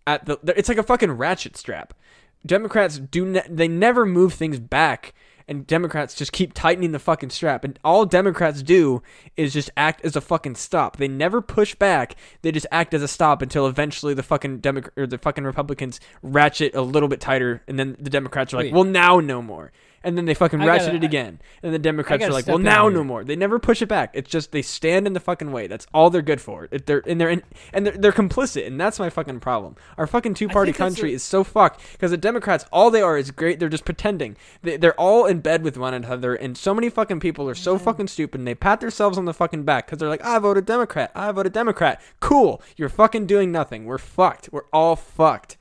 at 0.07 0.26
the. 0.26 0.38
It's 0.57 0.69
like 0.69 0.79
a 0.79 0.83
fucking 0.83 1.12
ratchet 1.12 1.57
strap. 1.57 1.95
Democrats 2.44 2.99
do 2.99 3.25
ne- 3.25 3.46
they 3.49 3.68
never 3.68 4.04
move 4.04 4.34
things 4.34 4.58
back 4.58 5.14
and 5.49 5.66
Democrats 5.66 6.14
just 6.14 6.32
keep 6.32 6.52
tightening 6.54 6.92
the 6.92 6.99
fucking 6.99 7.30
strap 7.30 7.64
and 7.64 7.78
all 7.84 8.04
Democrats 8.04 8.62
do 8.62 9.02
is 9.37 9.52
just 9.52 9.70
act 9.76 10.04
as 10.04 10.16
a 10.16 10.20
fucking 10.20 10.54
stop. 10.54 10.96
They 10.96 11.08
never 11.08 11.40
push 11.40 11.75
back. 11.75 12.16
They 12.42 12.52
just 12.52 12.66
act 12.70 12.94
as 12.94 13.02
a 13.02 13.08
stop 13.08 13.42
until 13.42 13.66
eventually 13.66 14.14
the 14.14 14.22
fucking 14.22 14.58
Democrat 14.58 14.92
or 14.96 15.06
the 15.06 15.18
fucking 15.18 15.44
Republicans 15.44 16.00
ratchet 16.22 16.75
a 16.75 16.82
little 16.82 17.08
bit 17.08 17.20
tighter 17.20 17.62
and 17.66 17.78
then 17.78 17.96
the 17.99 18.11
Democrats 18.11 18.52
are 18.52 18.58
like, 18.58 18.64
Wait. 18.66 18.75
"Well, 18.75 18.84
now 18.84 19.20
no 19.20 19.42
more." 19.42 19.72
And 20.04 20.16
then 20.18 20.25
they 20.25 20.35
fucking 20.35 20.61
I 20.61 20.66
ratchet 20.66 20.87
gotta- 20.87 20.97
it 20.97 21.04
again. 21.04 21.40
And 21.62 21.73
the 21.73 21.78
Democrats 21.78 22.25
are 22.25 22.30
like, 22.30 22.47
"Well, 22.47 22.59
now 22.59 22.88
here. 22.88 22.99
no 22.99 23.04
more." 23.04 23.25
They 23.25 23.37
never 23.37 23.59
push 23.59 23.82
it 23.82 23.87
back. 23.87 24.11
It's 24.14 24.30
just 24.30 24.52
they 24.52 24.62
stand 24.62 25.06
in 25.06 25.12
the 25.12 25.21
fucking 25.21 25.52
way. 25.52 25.66
That's 25.66 25.87
all 25.94 26.11
they're 26.11 26.23
good 26.23 26.40
for. 26.40 26.68
It, 26.71 26.87
they're 26.87 27.02
and 27.06 27.21
they're 27.21 27.30
in, 27.30 27.42
and 27.73 27.87
they're, 27.87 27.97
they're 27.97 28.12
complicit, 28.12 28.66
and 28.66 28.80
that's 28.80 28.99
my 28.99 29.11
fucking 29.11 29.40
problem. 29.40 29.76
Our 29.97 30.06
fucking 30.06 30.35
two 30.35 30.49
party 30.49 30.73
country 30.73 31.12
is 31.14 31.23
so 31.23 31.44
fucked 31.44 31.80
because 31.92 32.11
the 32.11 32.16
Democrats, 32.16 32.64
all 32.73 32.90
they 32.90 33.02
are 33.02 33.16
is 33.16 33.30
great. 33.30 33.61
They're 33.61 33.68
just 33.68 33.85
pretending. 33.85 34.37
They, 34.62 34.76
they're 34.76 34.99
all 35.00 35.26
in 35.26 35.40
bed 35.40 35.62
with 35.62 35.76
one 35.76 35.94
another, 35.94 36.35
and 36.35 36.56
so 36.59 36.75
many 36.75 36.88
fucking 36.90 37.21
people 37.21 37.49
are 37.49 37.54
so 37.54 37.78
fucking 37.78 38.09
stupid. 38.09 38.40
And 38.40 38.47
they 38.49 38.54
pat 38.54 38.80
themselves 38.80 39.18
on 39.18 39.25
the 39.25 39.35
fucking 39.35 39.62
back 39.64 39.87
because 39.87 39.99
they're 39.99 40.09
like, 40.09 40.25
"I 40.25 40.38
voted 40.38 40.66
Democrat. 40.66 41.12
I 41.14 41.30
voted 41.32 41.52
Democrat. 41.52 42.00
Cool. 42.21 42.61
You're 42.76 42.88
fucking 42.88 43.26
doing 43.26 43.52
nothing. 43.52 43.85
We're 43.85 43.99
fucked. 43.99 44.49
We're 44.52 44.64
all 44.73 44.97
fucked." 44.97 45.56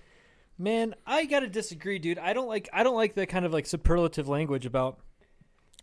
Man, 0.57 0.95
I 1.07 1.25
gotta 1.25 1.47
disagree, 1.47 1.99
dude. 1.99 2.19
I 2.19 2.33
don't 2.33 2.47
like 2.47 2.69
I 2.71 2.83
don't 2.83 2.95
like 2.95 3.15
that 3.15 3.27
kind 3.27 3.45
of 3.45 3.53
like 3.53 3.65
superlative 3.65 4.27
language 4.27 4.65
about 4.65 4.99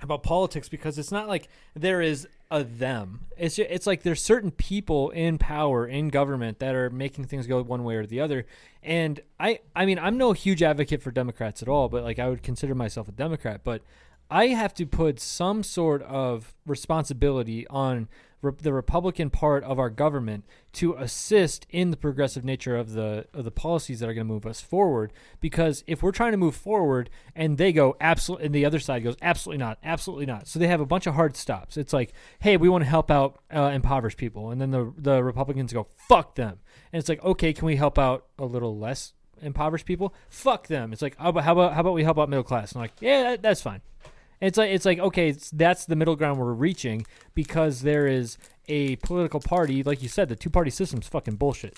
about 0.00 0.22
politics 0.22 0.68
because 0.68 0.98
it's 0.98 1.10
not 1.10 1.26
like 1.26 1.48
there 1.74 2.00
is 2.00 2.28
a 2.50 2.62
them. 2.62 3.26
It's 3.36 3.56
ju- 3.56 3.66
it's 3.68 3.86
like 3.86 4.02
there's 4.02 4.22
certain 4.22 4.50
people 4.52 5.10
in 5.10 5.38
power 5.38 5.86
in 5.86 6.08
government 6.08 6.60
that 6.60 6.74
are 6.74 6.90
making 6.90 7.24
things 7.24 7.46
go 7.46 7.60
one 7.62 7.84
way 7.84 7.96
or 7.96 8.06
the 8.06 8.20
other. 8.20 8.46
And 8.82 9.20
I 9.40 9.60
I 9.74 9.84
mean 9.86 9.98
I'm 9.98 10.16
no 10.16 10.32
huge 10.32 10.62
advocate 10.62 11.02
for 11.02 11.10
Democrats 11.10 11.62
at 11.62 11.68
all, 11.68 11.88
but 11.88 12.04
like 12.04 12.18
I 12.18 12.28
would 12.28 12.42
consider 12.42 12.74
myself 12.74 13.08
a 13.08 13.12
Democrat, 13.12 13.62
but 13.64 13.82
I 14.30 14.48
have 14.48 14.74
to 14.74 14.86
put 14.86 15.18
some 15.20 15.62
sort 15.62 16.02
of 16.02 16.54
responsibility 16.66 17.66
on 17.68 18.08
re- 18.42 18.52
the 18.60 18.72
Republican 18.72 19.30
part 19.30 19.64
of 19.64 19.78
our 19.78 19.90
government 19.90 20.44
to 20.74 20.94
assist 20.94 21.66
in 21.70 21.90
the 21.90 21.96
progressive 21.96 22.44
nature 22.44 22.76
of 22.76 22.92
the 22.92 23.26
of 23.32 23.44
the 23.44 23.50
policies 23.50 24.00
that 24.00 24.08
are 24.08 24.14
going 24.14 24.26
to 24.26 24.32
move 24.32 24.46
us 24.46 24.60
forward. 24.60 25.12
Because 25.40 25.84
if 25.86 26.02
we're 26.02 26.12
trying 26.12 26.32
to 26.32 26.38
move 26.38 26.54
forward 26.54 27.10
and 27.34 27.58
they 27.58 27.72
go 27.72 27.96
absolutely, 28.00 28.46
and 28.46 28.54
the 28.54 28.64
other 28.64 28.78
side 28.78 29.04
goes 29.04 29.16
absolutely 29.22 29.58
not, 29.58 29.78
absolutely 29.82 30.26
not. 30.26 30.46
So 30.46 30.58
they 30.58 30.68
have 30.68 30.80
a 30.80 30.86
bunch 30.86 31.06
of 31.06 31.14
hard 31.14 31.36
stops. 31.36 31.76
It's 31.76 31.92
like, 31.92 32.12
hey, 32.40 32.56
we 32.56 32.68
want 32.68 32.84
to 32.84 32.90
help 32.90 33.10
out 33.10 33.40
uh, 33.54 33.70
impoverished 33.74 34.18
people, 34.18 34.50
and 34.50 34.60
then 34.60 34.70
the 34.70 34.92
the 34.96 35.22
Republicans 35.22 35.72
go 35.72 35.88
fuck 36.08 36.34
them, 36.34 36.58
and 36.92 37.00
it's 37.00 37.08
like, 37.08 37.22
okay, 37.24 37.52
can 37.52 37.66
we 37.66 37.76
help 37.76 37.98
out 37.98 38.26
a 38.38 38.44
little 38.44 38.78
less? 38.78 39.12
impoverished 39.40 39.86
people 39.86 40.12
fuck 40.28 40.66
them 40.66 40.92
it's 40.92 41.02
like 41.02 41.16
how 41.16 41.28
about 41.28 41.44
how 41.44 41.52
about, 41.52 41.72
how 41.72 41.80
about 41.80 41.94
we 41.94 42.02
help 42.02 42.18
out 42.18 42.28
middle 42.28 42.42
class 42.42 42.72
and 42.72 42.78
I'm 42.80 42.82
like 42.82 42.92
yeah 43.00 43.22
that, 43.22 43.42
that's 43.42 43.62
fine 43.62 43.80
it's 44.40 44.58
like 44.58 44.70
it's 44.70 44.84
like 44.84 44.98
okay, 44.98 45.30
it's, 45.30 45.50
that's 45.50 45.84
the 45.84 45.96
middle 45.96 46.16
ground 46.16 46.38
we're 46.38 46.52
reaching 46.52 47.06
because 47.34 47.82
there 47.82 48.06
is 48.06 48.38
a 48.68 48.96
political 48.96 49.40
party, 49.40 49.82
like 49.82 50.02
you 50.02 50.08
said, 50.08 50.28
the 50.28 50.36
two 50.36 50.50
party 50.50 50.70
system's 50.70 51.08
fucking 51.08 51.36
bullshit. 51.36 51.76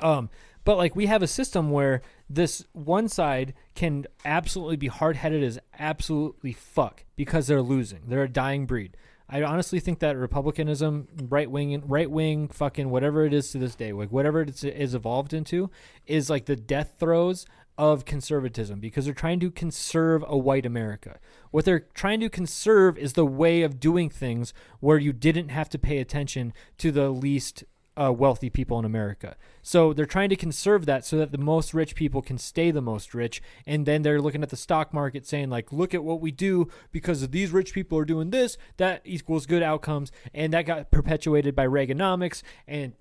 Um, 0.00 0.30
but 0.64 0.76
like 0.76 0.96
we 0.96 1.06
have 1.06 1.22
a 1.22 1.28
system 1.28 1.70
where 1.70 2.02
this 2.28 2.64
one 2.72 3.08
side 3.08 3.54
can 3.74 4.04
absolutely 4.24 4.76
be 4.76 4.88
hard 4.88 5.16
headed 5.16 5.42
as 5.42 5.58
absolutely 5.78 6.52
fuck 6.52 7.04
because 7.14 7.46
they're 7.46 7.62
losing. 7.62 8.02
They're 8.08 8.24
a 8.24 8.28
dying 8.28 8.66
breed. 8.66 8.96
I 9.28 9.42
honestly 9.42 9.80
think 9.80 9.98
that 10.00 10.16
republicanism, 10.16 11.08
right 11.28 11.50
wing, 11.50 11.82
right 11.86 12.10
wing, 12.10 12.48
fucking 12.48 12.90
whatever 12.90 13.24
it 13.24 13.32
is 13.32 13.50
to 13.52 13.58
this 13.58 13.74
day, 13.74 13.92
like 13.92 14.12
whatever 14.12 14.42
it's 14.42 14.62
evolved 14.64 15.32
into, 15.32 15.70
is 16.06 16.30
like 16.30 16.46
the 16.46 16.56
death 16.56 16.94
throes 16.98 17.46
of 17.78 18.04
conservatism 18.04 18.80
because 18.80 19.04
they're 19.04 19.14
trying 19.14 19.40
to 19.40 19.50
conserve 19.50 20.24
a 20.26 20.36
white 20.36 20.66
America. 20.66 21.18
What 21.50 21.64
they're 21.64 21.86
trying 21.94 22.20
to 22.20 22.28
conserve 22.28 22.96
is 22.96 23.12
the 23.12 23.26
way 23.26 23.62
of 23.62 23.80
doing 23.80 24.08
things 24.08 24.54
where 24.80 24.98
you 24.98 25.12
didn't 25.12 25.50
have 25.50 25.68
to 25.70 25.78
pay 25.78 25.98
attention 25.98 26.52
to 26.78 26.90
the 26.90 27.10
least 27.10 27.64
uh, 27.96 28.12
wealthy 28.12 28.50
people 28.50 28.78
in 28.78 28.84
America. 28.84 29.36
So 29.62 29.92
they're 29.92 30.04
trying 30.04 30.28
to 30.28 30.36
conserve 30.36 30.86
that 30.86 31.04
so 31.04 31.16
that 31.16 31.32
the 31.32 31.38
most 31.38 31.72
rich 31.72 31.94
people 31.94 32.20
can 32.20 32.38
stay 32.38 32.70
the 32.70 32.82
most 32.82 33.14
rich. 33.14 33.42
And 33.66 33.86
then 33.86 34.02
they're 34.02 34.20
looking 34.20 34.42
at 34.42 34.50
the 34.50 34.56
stock 34.56 34.92
market 34.92 35.26
saying, 35.26 35.50
like, 35.50 35.72
look 35.72 35.94
at 35.94 36.04
what 36.04 36.20
we 36.20 36.30
do 36.30 36.68
because 36.92 37.26
these 37.28 37.52
rich 37.52 37.72
people 37.72 37.98
are 37.98 38.04
doing 38.04 38.30
this, 38.30 38.58
that 38.76 39.00
equals 39.04 39.46
good 39.46 39.62
outcomes. 39.62 40.12
And 40.34 40.52
that 40.52 40.66
got 40.66 40.90
perpetuated 40.90 41.54
by 41.54 41.66
Reaganomics 41.66 42.42
and 42.68 42.92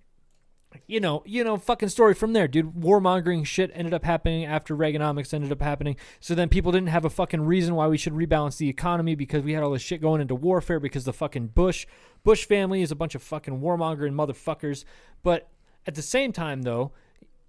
you 0.87 0.99
know, 0.99 1.23
you 1.25 1.43
know, 1.43 1.57
fucking 1.57 1.89
story 1.89 2.13
from 2.13 2.33
there, 2.33 2.47
dude. 2.47 2.73
Warmongering 2.73 3.45
shit 3.45 3.71
ended 3.73 3.93
up 3.93 4.03
happening 4.03 4.45
after 4.45 4.75
Reaganomics 4.75 5.33
ended 5.33 5.51
up 5.51 5.61
happening. 5.61 5.95
So 6.19 6.35
then 6.35 6.49
people 6.49 6.71
didn't 6.71 6.89
have 6.89 7.05
a 7.05 7.09
fucking 7.09 7.41
reason 7.41 7.75
why 7.75 7.87
we 7.87 7.97
should 7.97 8.13
rebalance 8.13 8.57
the 8.57 8.69
economy 8.69 9.15
because 9.15 9.43
we 9.43 9.53
had 9.53 9.63
all 9.63 9.71
this 9.71 9.81
shit 9.81 10.01
going 10.01 10.21
into 10.21 10.35
warfare 10.35 10.79
because 10.79 11.05
the 11.05 11.13
fucking 11.13 11.47
Bush 11.47 11.85
Bush 12.23 12.45
family 12.45 12.81
is 12.81 12.91
a 12.91 12.95
bunch 12.95 13.15
of 13.15 13.21
fucking 13.21 13.61
warmongering 13.61 14.13
motherfuckers. 14.13 14.83
But 15.23 15.49
at 15.85 15.95
the 15.95 16.01
same 16.01 16.31
time, 16.31 16.63
though, 16.63 16.91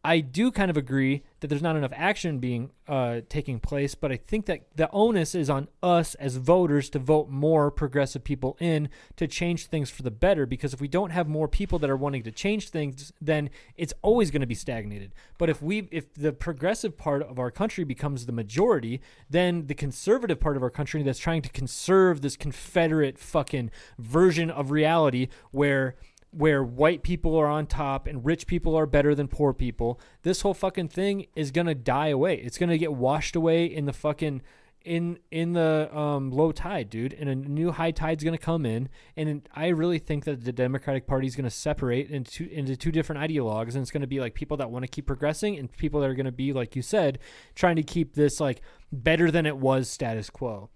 I 0.06 0.20
do 0.20 0.52
kind 0.52 0.70
of 0.70 0.76
agree 0.76 1.24
that 1.40 1.48
there's 1.48 1.62
not 1.62 1.74
enough 1.74 1.90
action 1.92 2.38
being 2.38 2.70
uh, 2.86 3.22
taking 3.28 3.58
place, 3.58 3.96
but 3.96 4.12
I 4.12 4.16
think 4.16 4.46
that 4.46 4.68
the 4.76 4.88
onus 4.92 5.34
is 5.34 5.50
on 5.50 5.66
us 5.82 6.14
as 6.14 6.36
voters 6.36 6.88
to 6.90 7.00
vote 7.00 7.28
more 7.28 7.72
progressive 7.72 8.22
people 8.22 8.56
in 8.60 8.88
to 9.16 9.26
change 9.26 9.66
things 9.66 9.90
for 9.90 10.04
the 10.04 10.12
better. 10.12 10.46
Because 10.46 10.72
if 10.72 10.80
we 10.80 10.86
don't 10.86 11.10
have 11.10 11.26
more 11.26 11.48
people 11.48 11.80
that 11.80 11.90
are 11.90 11.96
wanting 11.96 12.22
to 12.22 12.30
change 12.30 12.68
things, 12.68 13.12
then 13.20 13.50
it's 13.76 13.92
always 14.00 14.30
going 14.30 14.42
to 14.42 14.46
be 14.46 14.54
stagnated. 14.54 15.12
But 15.38 15.50
if 15.50 15.60
we, 15.60 15.88
if 15.90 16.14
the 16.14 16.32
progressive 16.32 16.96
part 16.96 17.22
of 17.22 17.40
our 17.40 17.50
country 17.50 17.82
becomes 17.82 18.26
the 18.26 18.32
majority, 18.32 19.00
then 19.28 19.66
the 19.66 19.74
conservative 19.74 20.38
part 20.38 20.56
of 20.56 20.62
our 20.62 20.70
country 20.70 21.02
that's 21.02 21.18
trying 21.18 21.42
to 21.42 21.48
conserve 21.48 22.20
this 22.20 22.36
Confederate 22.36 23.18
fucking 23.18 23.72
version 23.98 24.50
of 24.52 24.70
reality 24.70 25.26
where 25.50 25.96
where 26.36 26.62
white 26.62 27.02
people 27.02 27.34
are 27.36 27.46
on 27.46 27.66
top 27.66 28.06
and 28.06 28.24
rich 28.24 28.46
people 28.46 28.76
are 28.76 28.86
better 28.86 29.14
than 29.14 29.26
poor 29.26 29.54
people, 29.54 29.98
this 30.22 30.42
whole 30.42 30.54
fucking 30.54 30.88
thing 30.88 31.26
is 31.34 31.50
gonna 31.50 31.74
die 31.74 32.08
away. 32.08 32.36
It's 32.36 32.58
gonna 32.58 32.78
get 32.78 32.92
washed 32.92 33.36
away 33.36 33.64
in 33.64 33.86
the 33.86 33.92
fucking 33.92 34.42
in 34.84 35.18
in 35.30 35.52
the 35.54 35.90
um, 35.96 36.30
low 36.30 36.52
tide, 36.52 36.90
dude. 36.90 37.12
And 37.14 37.28
a 37.28 37.34
new 37.34 37.72
high 37.72 37.90
tide's 37.90 38.22
gonna 38.22 38.38
come 38.38 38.66
in, 38.66 38.88
and 39.16 39.48
I 39.54 39.68
really 39.68 39.98
think 39.98 40.24
that 40.24 40.44
the 40.44 40.52
Democratic 40.52 41.06
Party 41.06 41.26
is 41.26 41.34
gonna 41.36 41.50
separate 41.50 42.10
into 42.10 42.48
into 42.50 42.76
two 42.76 42.92
different 42.92 43.22
ideologues, 43.22 43.72
and 43.74 43.78
it's 43.78 43.90
gonna 43.90 44.06
be 44.06 44.20
like 44.20 44.34
people 44.34 44.56
that 44.58 44.70
want 44.70 44.84
to 44.84 44.88
keep 44.88 45.06
progressing 45.06 45.58
and 45.58 45.70
people 45.72 46.00
that 46.00 46.10
are 46.10 46.14
gonna 46.14 46.32
be 46.32 46.52
like 46.52 46.76
you 46.76 46.82
said, 46.82 47.18
trying 47.54 47.76
to 47.76 47.82
keep 47.82 48.14
this 48.14 48.40
like 48.40 48.60
better 48.92 49.30
than 49.30 49.46
it 49.46 49.56
was 49.56 49.88
status 49.88 50.30
quo. 50.30 50.70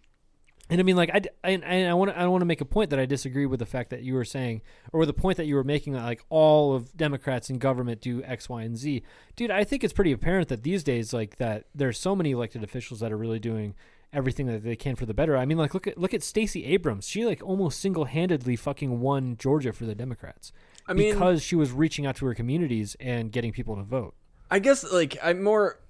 And 0.71 0.81
I 0.81 0.85
mean, 0.85 0.97
like, 0.97 1.11
I, 1.43 1.51
I 1.65 1.95
want 1.95 2.13
to 2.13 2.17
I 2.17 2.23
don't 2.23 2.31
want 2.31 2.43
to 2.43 2.47
make 2.47 2.61
a 2.61 2.65
point 2.65 2.91
that 2.91 3.01
I 3.01 3.05
disagree 3.05 3.45
with 3.45 3.59
the 3.59 3.67
fact 3.67 3.91
that 3.91 4.03
you 4.03 4.15
were 4.15 4.25
saying, 4.25 4.63
or 4.93 5.05
the 5.05 5.13
point 5.13 5.37
that 5.37 5.47
you 5.47 5.57
were 5.57 5.65
making 5.65 5.95
that 5.95 6.05
like 6.05 6.25
all 6.29 6.75
of 6.75 6.97
Democrats 6.97 7.51
in 7.51 7.59
government 7.59 8.01
do 8.01 8.23
X, 8.23 8.49
Y, 8.49 8.63
and 8.63 8.77
Z. 8.77 9.03
Dude, 9.35 9.51
I 9.51 9.65
think 9.65 9.83
it's 9.83 9.93
pretty 9.93 10.13
apparent 10.13 10.49
that 10.49 10.63
these 10.63 10.85
days, 10.85 11.13
like, 11.13 11.37
that 11.37 11.65
there's 11.75 11.99
so 11.99 12.15
many 12.15 12.31
elected 12.31 12.63
officials 12.63 13.01
that 13.01 13.11
are 13.11 13.17
really 13.17 13.41
doing 13.41 13.75
everything 14.13 14.47
that 14.47 14.63
they 14.63 14.77
can 14.77 14.97
for 14.97 15.07
the 15.07 15.15
better. 15.15 15.37
I 15.37 15.45
mean, 15.45 15.59
like, 15.59 15.75
look 15.75 15.87
at 15.87 15.99
look 15.99 16.15
at 16.15 16.23
Stacey 16.23 16.65
Abrams. 16.67 17.09
She 17.09 17.27
like 17.27 17.43
almost 17.43 17.81
single 17.81 18.05
handedly 18.05 18.57
fucking 18.57 19.01
won 19.01 19.37
Georgia 19.37 19.73
for 19.73 19.87
the 19.87 19.95
Democrats. 19.95 20.53
I 20.87 20.93
mean, 20.93 21.13
because 21.13 21.43
she 21.43 21.57
was 21.57 21.73
reaching 21.73 22.07
out 22.07 22.17
to 22.17 22.27
her 22.27 22.35
communities 22.35 22.97
and 23.01 23.31
getting 23.31 23.53
people 23.53 23.77
to 23.77 23.83
vote. 23.83 24.15
I 24.51 24.59
guess 24.59 24.85
like 24.85 25.17
I'm 25.23 25.43
more 25.43 25.81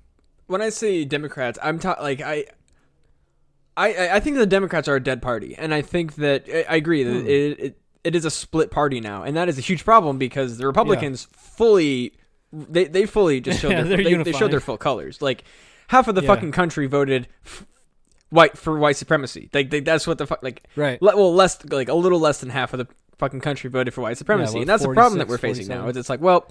when 0.46 0.60
I 0.60 0.68
say 0.68 1.04
Democrats, 1.04 1.58
I'm 1.62 1.78
talking 1.78 2.02
like 2.02 2.20
I 2.20 2.46
I, 3.88 4.16
I 4.16 4.20
think 4.20 4.37
the 4.37 4.46
Democrats 4.46 4.88
are 4.88 4.96
a 4.96 5.02
dead 5.02 5.22
party, 5.22 5.54
and 5.56 5.72
I 5.72 5.82
think 5.82 6.16
that 6.16 6.44
I 6.68 6.76
agree 6.76 7.02
that 7.02 7.20
Hmm. 7.20 7.26
it, 7.26 7.60
it 7.60 7.76
it 8.02 8.14
is 8.14 8.25
a 8.25 8.30
split 8.30 8.70
party 8.70 9.00
now, 9.00 9.22
and 9.22 9.37
that 9.37 9.49
is 9.49 9.58
a 9.58 9.60
huge 9.60 9.84
problem 9.84 10.18
because 10.18 10.58
the 10.58 10.66
Republicans 10.66 11.28
fully 11.32 12.12
they 12.52 12.84
they 12.84 13.06
fully 13.06 13.40
just 13.40 13.60
showed 13.62 13.70
Yeah, 13.72 13.82
their, 13.82 13.96
they, 14.02 14.14
they 14.22 14.32
showed 14.32 14.50
their 14.50 14.60
full 14.60 14.78
colors. 14.78 15.20
Like 15.22 15.44
half 15.88 16.08
of 16.08 16.14
the 16.14 16.22
Yeah. 16.22 16.28
fucking 16.28 16.52
country 16.52 16.87
voted 16.87 17.28
f- 17.44 17.66
white 18.30 18.56
for 18.56 18.78
white 18.78 18.96
supremacy. 18.96 19.50
Like 19.52 19.70
they, 19.70 19.80
that's 19.80 20.06
what 20.06 20.18
the 20.18 20.26
fuck 20.26 20.42
like 20.42 20.62
Right. 20.76 21.00
le- 21.02 21.16
well 21.16 21.34
less 21.34 21.62
like 21.70 21.88
a 21.88 21.94
little 21.94 22.20
less 22.20 22.40
than 22.40 22.50
half 22.50 22.72
of 22.72 22.78
the 22.78 22.87
fucking 23.18 23.40
country 23.40 23.68
voted 23.70 23.92
for 23.92 24.00
white 24.00 24.16
supremacy, 24.18 24.54
what, 24.54 24.60
and 24.62 24.68
that's 24.68 24.82
the 24.82 24.92
problem 24.94 25.18
that 25.18 25.28
we're 25.28 25.38
facing 25.38 25.68
now. 25.68 25.87
Is 25.88 25.96
it's 25.96 26.08
like 26.08 26.20
well. 26.20 26.50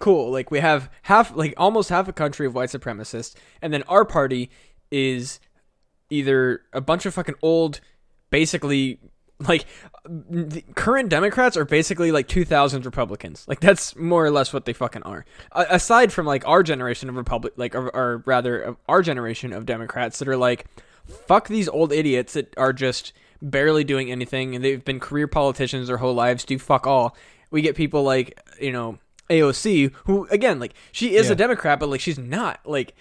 Cool. 0.00 0.30
Like 0.30 0.52
we 0.52 0.60
have 0.60 0.88
half, 1.02 1.34
like 1.34 1.54
almost 1.56 1.88
half 1.88 2.06
a 2.06 2.12
country 2.12 2.46
of 2.46 2.54
white 2.54 2.68
supremacists, 2.68 3.34
and 3.60 3.72
then 3.72 3.82
our 3.88 4.04
party 4.04 4.48
is 4.92 5.40
either 6.10 6.62
a 6.72 6.80
bunch 6.80 7.06
of 7.06 7.14
fucking 7.14 7.36
old, 7.42 7.80
basically 8.30 9.00
like 9.40 9.66
current 10.74 11.08
Democrats 11.08 11.56
are 11.56 11.64
basically 11.64 12.10
like 12.12 12.26
2000s 12.28 12.84
Republicans. 12.84 13.44
Like 13.46 13.60
that's 13.60 13.94
more 13.96 14.24
or 14.24 14.30
less 14.30 14.52
what 14.52 14.64
they 14.64 14.72
fucking 14.72 15.02
are. 15.04 15.24
A- 15.52 15.66
aside 15.70 16.12
from 16.12 16.26
like 16.26 16.46
our 16.46 16.62
generation 16.62 17.08
of 17.08 17.16
Republic, 17.16 17.52
like 17.56 17.74
or, 17.74 17.94
or 17.94 18.22
rather 18.26 18.60
of 18.60 18.76
our 18.88 19.02
generation 19.02 19.52
of 19.52 19.66
Democrats 19.66 20.18
that 20.18 20.28
are 20.28 20.36
like, 20.36 20.66
fuck 21.06 21.48
these 21.48 21.68
old 21.68 21.92
idiots 21.92 22.32
that 22.34 22.52
are 22.56 22.72
just 22.72 23.12
barely 23.40 23.84
doing 23.84 24.10
anything 24.10 24.54
and 24.56 24.64
they've 24.64 24.84
been 24.84 24.98
career 24.98 25.28
politicians 25.28 25.86
their 25.88 25.98
whole 25.98 26.14
lives. 26.14 26.44
Do 26.44 26.58
fuck 26.58 26.86
all. 26.86 27.16
We 27.50 27.62
get 27.62 27.76
people 27.76 28.02
like 28.02 28.38
you 28.60 28.72
know 28.72 28.98
AOC 29.30 29.92
who 30.06 30.26
again 30.30 30.58
like 30.58 30.74
she 30.90 31.14
is 31.14 31.26
Yeah. 31.26 31.32
a 31.32 31.36
Democrat 31.36 31.78
but 31.78 31.88
like 31.88 32.00
she's 32.00 32.18
not 32.18 32.60
like 32.64 32.94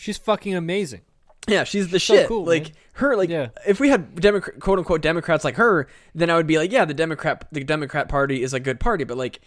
She's 0.00 0.16
fucking 0.16 0.54
amazing. 0.54 1.00
Yeah, 1.48 1.64
she's 1.64 1.88
the 1.88 1.98
so 2.00 2.14
shit. 2.14 2.28
cool, 2.28 2.44
like 2.44 2.64
man. 2.64 2.72
her, 2.94 3.16
like 3.16 3.28
Yeah. 3.30 3.48
if 3.66 3.80
we 3.80 3.88
had 3.88 4.14
Democrat, 4.20 4.60
quote 4.60 4.78
unquote 4.78 5.02
Democrats 5.02 5.44
like 5.44 5.56
her, 5.56 5.88
then 6.14 6.30
I 6.30 6.36
would 6.36 6.46
be 6.46 6.58
like, 6.58 6.70
yeah, 6.72 6.84
the 6.84 6.94
Democrat, 6.94 7.46
the 7.50 7.64
Democrat 7.64 8.08
Party 8.08 8.42
is 8.42 8.52
a 8.54 8.60
good 8.60 8.78
party. 8.80 9.04
But 9.04 9.16
like, 9.16 9.40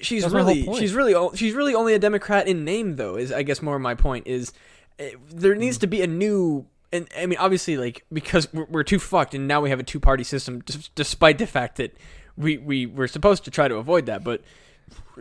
she's 0.00 0.22
That's 0.22 0.34
really, 0.34 0.64
she's 0.78 0.94
really, 0.94 1.36
she's 1.36 1.54
really 1.54 1.74
only 1.74 1.94
a 1.94 1.98
Democrat 1.98 2.46
in 2.46 2.64
name, 2.64 2.96
though. 2.96 3.16
Is 3.16 3.32
I 3.32 3.42
guess 3.42 3.60
more 3.62 3.78
my 3.78 3.94
point 3.94 4.26
is 4.26 4.52
eh, 4.98 5.12
there 5.32 5.54
needs 5.54 5.78
Mm. 5.78 5.80
to 5.80 5.86
be 5.86 6.02
a 6.02 6.06
new. 6.06 6.66
And 6.92 7.06
I 7.16 7.26
mean, 7.26 7.38
obviously, 7.38 7.76
like 7.76 8.04
because 8.12 8.52
we're, 8.52 8.66
we're 8.68 8.82
too 8.82 8.98
fucked, 8.98 9.34
and 9.34 9.46
now 9.46 9.60
we 9.60 9.70
have 9.70 9.78
a 9.78 9.84
two-party 9.84 10.24
system, 10.24 10.58
d- 10.60 10.74
despite 10.96 11.38
the 11.38 11.46
fact 11.46 11.76
that 11.76 11.96
we 12.36 12.58
we 12.58 12.84
were 12.86 13.06
supposed 13.06 13.44
to 13.44 13.50
try 13.50 13.68
to 13.68 13.76
avoid 13.76 14.06
that. 14.06 14.24
But 14.24 14.42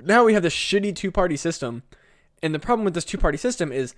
now 0.03 0.23
we 0.23 0.33
have 0.33 0.41
this 0.41 0.55
shitty 0.55 0.95
two-party 0.95 1.37
system, 1.37 1.83
and 2.41 2.55
the 2.55 2.59
problem 2.59 2.85
with 2.85 2.95
this 2.95 3.05
two-party 3.05 3.37
system 3.37 3.71
is 3.71 3.93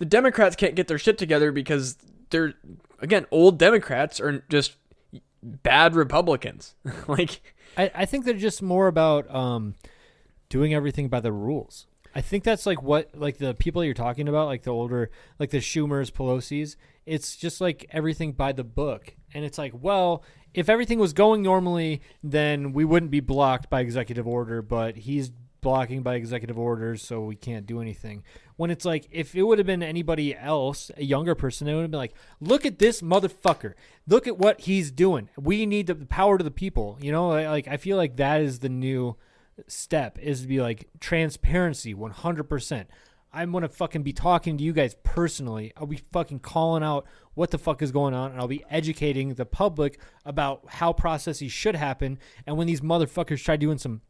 the 0.00 0.06
Democrats 0.06 0.56
can't 0.56 0.74
get 0.74 0.88
their 0.88 0.98
shit 0.98 1.18
together 1.18 1.52
because 1.52 1.96
they're 2.30 2.54
again 2.98 3.26
old 3.30 3.58
Democrats 3.58 4.18
are 4.18 4.42
just 4.48 4.76
bad 5.42 5.94
Republicans. 5.94 6.74
like 7.06 7.42
I, 7.76 7.90
I 7.94 8.04
think 8.06 8.24
they're 8.24 8.34
just 8.34 8.62
more 8.62 8.88
about 8.88 9.32
um, 9.32 9.74
doing 10.48 10.74
everything 10.74 11.08
by 11.08 11.20
the 11.20 11.32
rules. 11.32 11.86
I 12.14 12.22
think 12.22 12.42
that's 12.42 12.66
like 12.66 12.82
what 12.82 13.10
like 13.14 13.36
the 13.36 13.54
people 13.54 13.84
you're 13.84 13.94
talking 13.94 14.26
about, 14.26 14.46
like 14.46 14.62
the 14.62 14.70
older, 14.70 15.10
like 15.38 15.50
the 15.50 15.58
Schumers, 15.58 16.10
Pelosi's. 16.10 16.76
It's 17.04 17.36
just 17.36 17.60
like 17.60 17.86
everything 17.90 18.32
by 18.32 18.52
the 18.52 18.64
book, 18.64 19.14
and 19.34 19.44
it's 19.44 19.58
like, 19.58 19.72
well, 19.74 20.24
if 20.54 20.68
everything 20.68 20.98
was 20.98 21.12
going 21.12 21.42
normally, 21.42 22.00
then 22.22 22.72
we 22.72 22.86
wouldn't 22.86 23.10
be 23.10 23.20
blocked 23.20 23.68
by 23.68 23.80
executive 23.80 24.26
order. 24.26 24.62
But 24.62 24.96
he's 24.96 25.30
blocking 25.60 26.02
by 26.02 26.14
executive 26.14 26.58
orders, 26.58 27.02
so 27.02 27.22
we 27.22 27.36
can't 27.36 27.66
do 27.66 27.80
anything. 27.80 28.22
When 28.56 28.70
it's 28.70 28.84
like, 28.84 29.08
if 29.10 29.34
it 29.34 29.42
would 29.42 29.58
have 29.58 29.66
been 29.66 29.82
anybody 29.82 30.36
else, 30.36 30.90
a 30.96 31.04
younger 31.04 31.34
person, 31.34 31.68
it 31.68 31.74
would 31.74 31.82
have 31.82 31.90
been 31.90 31.98
like, 31.98 32.14
look 32.40 32.66
at 32.66 32.78
this 32.78 33.02
motherfucker. 33.02 33.74
Look 34.06 34.26
at 34.26 34.38
what 34.38 34.62
he's 34.62 34.90
doing. 34.90 35.28
We 35.38 35.66
need 35.66 35.86
the 35.86 35.94
power 35.94 36.38
to 36.38 36.44
the 36.44 36.50
people. 36.50 36.98
You 37.00 37.12
know, 37.12 37.28
like 37.28 37.68
I 37.68 37.76
feel 37.76 37.96
like 37.96 38.16
that 38.16 38.40
is 38.40 38.58
the 38.58 38.68
new 38.68 39.16
step 39.66 40.18
is 40.18 40.42
to 40.42 40.48
be 40.48 40.60
like 40.60 40.88
transparency 41.00 41.94
100%. 41.94 42.86
I'm 43.32 43.52
going 43.52 43.62
to 43.62 43.68
fucking 43.68 44.02
be 44.02 44.12
talking 44.12 44.58
to 44.58 44.64
you 44.64 44.72
guys 44.72 44.96
personally. 45.04 45.72
I'll 45.76 45.86
be 45.86 46.02
fucking 46.12 46.40
calling 46.40 46.82
out 46.82 47.06
what 47.34 47.52
the 47.52 47.58
fuck 47.58 47.80
is 47.80 47.92
going 47.92 48.12
on 48.12 48.32
and 48.32 48.40
I'll 48.40 48.48
be 48.48 48.64
educating 48.68 49.34
the 49.34 49.46
public 49.46 50.00
about 50.24 50.64
how 50.66 50.92
processes 50.92 51.52
should 51.52 51.76
happen. 51.76 52.18
And 52.46 52.56
when 52.56 52.66
these 52.66 52.80
motherfuckers 52.80 53.42
try 53.42 53.56
doing 53.56 53.78
some 53.78 54.00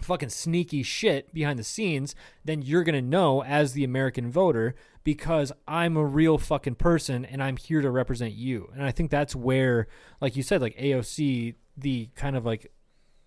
fucking 0.00 0.28
sneaky 0.28 0.82
shit 0.82 1.32
behind 1.32 1.58
the 1.58 1.64
scenes, 1.64 2.14
then 2.44 2.62
you're 2.62 2.84
going 2.84 2.94
to 2.94 3.02
know 3.02 3.42
as 3.42 3.72
the 3.72 3.84
American 3.84 4.30
voter 4.30 4.74
because 5.04 5.52
I'm 5.68 5.96
a 5.96 6.04
real 6.04 6.38
fucking 6.38 6.74
person 6.76 7.24
and 7.24 7.42
I'm 7.42 7.56
here 7.56 7.80
to 7.80 7.90
represent 7.90 8.34
you. 8.34 8.70
And 8.74 8.82
I 8.82 8.90
think 8.90 9.10
that's 9.10 9.36
where, 9.36 9.86
like 10.20 10.36
you 10.36 10.42
said, 10.42 10.60
like 10.60 10.76
AOC, 10.76 11.54
the 11.76 12.08
kind 12.16 12.36
of 12.36 12.44
like 12.44 12.72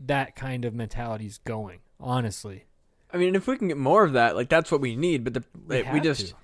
that 0.02 0.36
kind 0.36 0.66
of 0.66 0.74
mentality 0.74 1.26
is 1.26 1.38
going, 1.40 1.80
honestly. 2.00 2.66
I 3.12 3.18
mean, 3.18 3.36
if 3.36 3.48
we 3.48 3.58
can 3.58 3.68
get 3.68 3.78
more 3.78 4.04
of 4.04 4.14
that, 4.14 4.36
like 4.36 4.50
that's 4.50 4.72
what 4.72 4.82
we 4.82 4.96
need. 4.96 5.24
But 5.24 5.34
the 5.34 5.44
We 5.68 5.84
we, 5.84 6.00
just 6.00 6.28
to. 6.28 6.36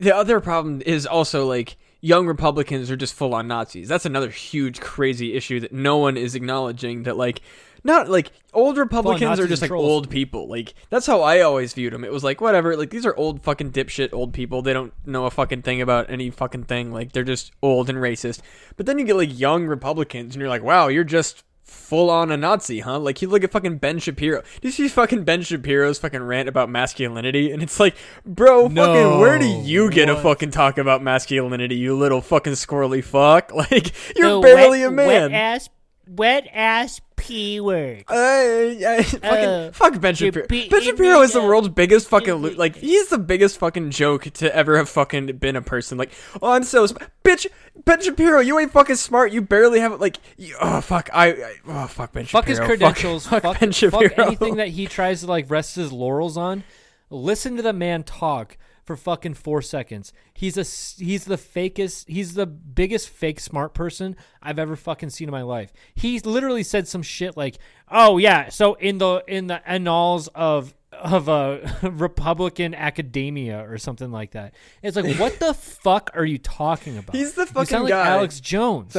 the 0.00 0.14
other 0.14 0.40
problem 0.40 0.82
is 0.84 1.06
also 1.06 1.46
like 1.46 1.76
young 2.00 2.26
Republicans 2.26 2.90
are 2.90 2.96
just 2.96 3.14
full 3.14 3.34
on 3.34 3.48
Nazis. 3.48 3.88
That's 3.88 4.06
another 4.06 4.30
huge 4.30 4.80
crazy 4.80 5.34
issue 5.34 5.60
that 5.60 5.72
no 5.72 5.96
one 5.96 6.16
is 6.16 6.34
acknowledging. 6.34 7.04
That 7.04 7.16
like 7.16 7.40
not 7.84 8.08
like 8.08 8.32
old 8.52 8.76
Republicans 8.78 9.38
are 9.38 9.46
just 9.46 9.62
like 9.62 9.68
trolls. 9.70 9.86
old 9.88 10.10
people. 10.10 10.48
Like 10.48 10.74
that's 10.90 11.06
how 11.06 11.22
I 11.22 11.40
always 11.40 11.72
viewed 11.74 11.92
them. 11.92 12.04
It 12.04 12.12
was 12.12 12.24
like 12.24 12.40
whatever. 12.40 12.76
Like 12.76 12.90
these 12.90 13.06
are 13.06 13.14
old 13.16 13.42
fucking 13.42 13.72
dipshit 13.72 14.12
old 14.12 14.32
people. 14.32 14.62
They 14.62 14.72
don't 14.72 14.92
know 15.06 15.26
a 15.26 15.30
fucking 15.30 15.62
thing 15.62 15.80
about 15.80 16.10
any 16.10 16.30
fucking 16.30 16.64
thing. 16.64 16.92
Like 16.92 17.12
they're 17.12 17.24
just 17.24 17.52
old 17.62 17.88
and 17.88 17.98
racist. 17.98 18.40
But 18.76 18.86
then 18.86 18.98
you 18.98 19.04
get 19.04 19.16
like 19.16 19.38
young 19.38 19.66
Republicans, 19.66 20.34
and 20.34 20.40
you're 20.40 20.48
like, 20.50 20.62
wow, 20.62 20.88
you're 20.88 21.04
just 21.04 21.44
full 21.64 22.08
on 22.08 22.30
a 22.32 22.36
Nazi, 22.36 22.80
huh? 22.80 22.98
Like 22.98 23.20
you 23.20 23.28
look 23.28 23.44
at 23.44 23.50
fucking 23.52 23.76
Ben 23.76 23.98
Shapiro. 23.98 24.40
Did 24.62 24.64
you 24.64 24.70
see 24.70 24.88
fucking 24.88 25.24
Ben 25.24 25.42
Shapiro's 25.42 25.98
fucking 25.98 26.22
rant 26.22 26.48
about 26.48 26.70
masculinity? 26.70 27.50
And 27.52 27.62
it's 27.62 27.78
like, 27.78 27.94
bro, 28.24 28.68
No. 28.68 28.86
fucking 28.86 29.20
where 29.20 29.38
do 29.38 29.46
you 29.46 29.90
get 29.90 30.08
What? 30.08 30.22
fucking 30.22 30.50
talk 30.50 30.78
about 30.78 31.02
masculinity, 31.02 31.76
you 31.76 31.94
little 31.94 32.22
fucking 32.22 32.54
squirrely 32.54 33.04
fuck? 33.04 33.52
Like 33.54 33.92
you're 34.16 34.36
The 34.36 34.40
barely 34.40 34.80
wet, 34.80 34.88
a 34.88 34.90
man. 34.90 35.06
Wet 35.06 35.32
ass, 35.32 35.68
wet 36.08 36.48
ass 36.54 37.00
p 37.18 37.60
word. 37.60 38.04
I, 38.08 38.82
I, 38.86 39.02
fucking, 39.02 39.24
Uh, 39.24 39.70
fuck 39.72 40.00
Ben 40.00 40.14
Shapiro. 40.14 40.46
be- 40.46 40.68
ben 40.70 40.80
Shapiro 40.82 41.20
is 41.20 41.32
the 41.32 41.40
uh, 41.42 41.46
world's 41.46 41.68
biggest 41.68 42.08
fucking 42.08 42.40
lo- 42.40 42.54
like. 42.56 42.76
He's 42.76 43.08
the 43.08 43.18
biggest 43.18 43.58
fucking 43.58 43.90
joke 43.90 44.24
to 44.24 44.54
ever 44.56 44.78
have 44.78 44.88
fucking 44.88 45.26
been 45.36 45.56
a 45.56 45.62
person. 45.62 45.98
Like, 45.98 46.12
oh, 46.40 46.52
I'm 46.52 46.62
so 46.62 46.86
sm- 46.86 46.96
bitch. 47.24 47.46
Ben 47.84 48.00
Shapiro, 48.00 48.40
you 48.40 48.58
ain't 48.58 48.72
fucking 48.72 48.96
smart. 48.96 49.32
You 49.32 49.42
barely 49.42 49.80
have 49.80 50.00
like. 50.00 50.16
You, 50.36 50.56
oh 50.60 50.80
fuck, 50.80 51.10
I, 51.12 51.28
I. 51.32 51.54
Oh 51.66 51.86
fuck 51.86 52.12
Ben 52.12 52.24
Shapiro. 52.24 52.42
Fuck 52.42 52.48
his 52.48 52.58
credentials. 52.60 53.26
Fuck, 53.26 53.42
Fuck, 53.42 53.60
Ben 53.60 53.72
fuck 53.72 54.18
anything 54.18 54.56
that 54.56 54.68
he 54.68 54.86
tries 54.86 55.20
to 55.20 55.26
like 55.26 55.50
rest 55.50 55.76
his 55.76 55.92
laurels 55.92 56.36
on. 56.36 56.64
Listen 57.10 57.56
to 57.56 57.62
the 57.62 57.72
man 57.72 58.02
talk 58.04 58.56
for 58.88 58.96
fucking 58.96 59.34
four 59.34 59.60
seconds. 59.60 60.14
He's 60.32 60.56
a 60.56 60.64
he's 61.04 61.26
the 61.26 61.36
fakest. 61.36 62.08
He's 62.08 62.32
the 62.32 62.46
biggest 62.46 63.10
fake 63.10 63.38
smart 63.38 63.74
person 63.74 64.16
I've 64.42 64.58
ever 64.58 64.76
fucking 64.76 65.10
seen 65.10 65.28
in 65.28 65.32
my 65.32 65.42
life. 65.42 65.72
He 65.94 66.18
literally 66.20 66.62
said 66.62 66.88
some 66.88 67.02
shit 67.02 67.36
like, 67.36 67.58
"Oh 67.90 68.16
yeah, 68.16 68.48
so 68.48 68.74
in 68.74 68.98
the 68.98 69.22
in 69.28 69.46
the 69.46 69.66
annals 69.68 70.28
of." 70.34 70.74
Of 70.90 71.28
uh, 71.28 71.58
a 71.82 71.90
Republican 71.90 72.74
academia 72.74 73.62
or 73.70 73.76
something 73.76 74.10
like 74.10 74.32
that. 74.32 74.54
It's 74.82 74.96
like, 74.96 75.16
what 75.16 75.38
the 75.38 75.52
fuck 75.84 76.10
are 76.14 76.24
you 76.24 76.38
talking 76.38 76.96
about? 76.96 77.14
He's 77.14 77.34
the 77.34 77.42
You 77.42 77.46
fucking 77.46 77.66
sound 77.66 77.84
like 77.84 77.90
guy. 77.90 78.06
Alex 78.08 78.40
Jones. 78.40 78.96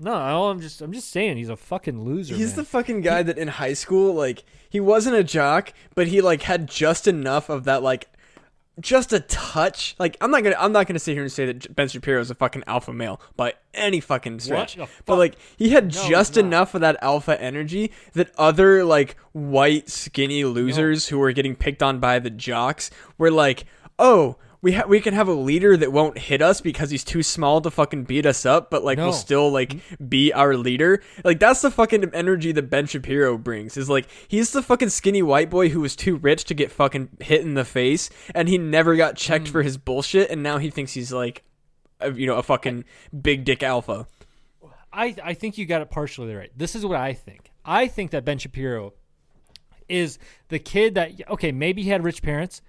No, 0.00 0.48
I'm 0.48 0.60
just 0.60 0.80
I'm 0.80 0.92
just 0.92 1.10
saying 1.10 1.36
he's 1.38 1.48
a 1.48 1.56
fucking 1.56 2.02
loser. 2.02 2.36
He's 2.36 2.50
man. 2.50 2.56
the 2.56 2.64
fucking 2.64 3.00
guy 3.00 3.24
that 3.24 3.36
in 3.36 3.48
high 3.48 3.72
school, 3.72 4.14
like, 4.14 4.44
he 4.70 4.78
wasn't 4.78 5.16
a 5.16 5.24
jock, 5.24 5.72
but 5.96 6.06
he 6.06 6.20
like 6.20 6.42
had 6.42 6.68
just 6.68 7.08
enough 7.08 7.48
of 7.48 7.64
that, 7.64 7.82
like, 7.82 8.06
just 8.80 9.12
a 9.12 9.20
touch. 9.20 9.94
Like, 9.98 10.16
I'm 10.20 10.30
not 10.30 10.42
gonna, 10.42 10.56
I'm 10.58 10.72
not 10.72 10.86
gonna 10.86 10.98
sit 10.98 11.14
here 11.14 11.22
and 11.22 11.32
say 11.32 11.46
that 11.46 11.74
Ben 11.74 11.88
Shapiro 11.88 12.20
is 12.20 12.30
a 12.30 12.34
fucking 12.34 12.64
alpha 12.66 12.92
male 12.92 13.20
by 13.36 13.54
any 13.74 14.00
fucking 14.00 14.40
stretch. 14.40 14.76
the 14.76 14.88
But 15.06 15.16
like, 15.16 15.36
he 15.56 15.70
had 15.70 15.94
No, 15.94 16.08
just 16.08 16.36
enough 16.36 16.74
of 16.74 16.80
that 16.80 16.96
alpha 17.02 17.40
energy 17.40 17.92
that 18.12 18.30
other 18.36 18.84
like 18.84 19.16
white 19.32 19.88
skinny 19.88 20.44
losers 20.44 21.08
who 21.08 21.18
were 21.18 21.32
getting 21.32 21.56
picked 21.56 21.82
on 21.82 21.98
by 22.00 22.18
the 22.18 22.30
jocks 22.30 22.90
were 23.16 23.30
like, 23.30 23.64
oh. 23.98 24.36
We, 24.60 24.72
ha- 24.72 24.86
we 24.88 25.00
can 25.00 25.14
have 25.14 25.28
a 25.28 25.32
leader 25.32 25.76
that 25.76 25.92
won't 25.92 26.18
hit 26.18 26.42
us 26.42 26.60
because 26.60 26.90
he's 26.90 27.04
too 27.04 27.22
small 27.22 27.60
to 27.60 27.70
fucking 27.70 28.04
beat 28.04 28.26
us 28.26 28.44
up, 28.44 28.70
but 28.70 28.82
like 28.82 28.98
No. 28.98 29.06
will 29.06 29.12
still 29.12 29.50
like 29.52 29.76
be 30.08 30.32
our 30.32 30.56
leader. 30.56 31.00
Like 31.22 31.38
that's 31.38 31.60
the 31.62 31.70
fucking 31.70 32.10
energy 32.12 32.50
that 32.52 32.68
Ben 32.68 32.86
Shapiro 32.86 33.38
brings. 33.38 33.76
Is 33.76 33.88
like 33.88 34.08
he's 34.26 34.50
the 34.50 34.62
fucking 34.62 34.88
skinny 34.88 35.22
white 35.22 35.48
boy 35.48 35.68
who 35.68 35.80
was 35.80 35.94
too 35.94 36.16
rich 36.16 36.42
to 36.46 36.54
get 36.54 36.72
fucking 36.72 37.08
hit 37.20 37.42
in 37.42 37.54
the 37.54 37.64
face, 37.64 38.10
and 38.34 38.48
he 38.48 38.58
never 38.58 38.96
got 38.96 39.14
checked 39.16 39.46
Mm. 39.46 39.52
for 39.52 39.62
his 39.62 39.76
bullshit, 39.76 40.28
and 40.30 40.42
now 40.42 40.58
he 40.58 40.70
thinks 40.70 40.92
he's 40.94 41.12
like, 41.12 41.44
a, 42.00 42.10
you 42.12 42.26
know, 42.26 42.34
a 42.36 42.42
fucking 42.42 42.84
big 43.22 43.44
dick 43.44 43.62
alpha. 43.62 44.06
I, 44.92 45.14
I 45.22 45.34
think 45.34 45.56
you 45.58 45.66
got 45.66 45.82
it 45.82 45.90
partially 45.90 46.34
right. 46.34 46.50
This 46.56 46.74
is 46.74 46.84
what 46.84 46.98
I 46.98 47.12
think. 47.12 47.52
I 47.64 47.86
think 47.86 48.10
that 48.10 48.24
Ben 48.24 48.38
Shapiro 48.38 48.94
is 49.88 50.18
the 50.48 50.58
kid 50.58 50.94
that 50.96 51.12
okay, 51.30 51.52
maybe 51.52 51.82
he 51.84 51.90
had 51.90 52.02
rich 52.02 52.22
parents 52.22 52.60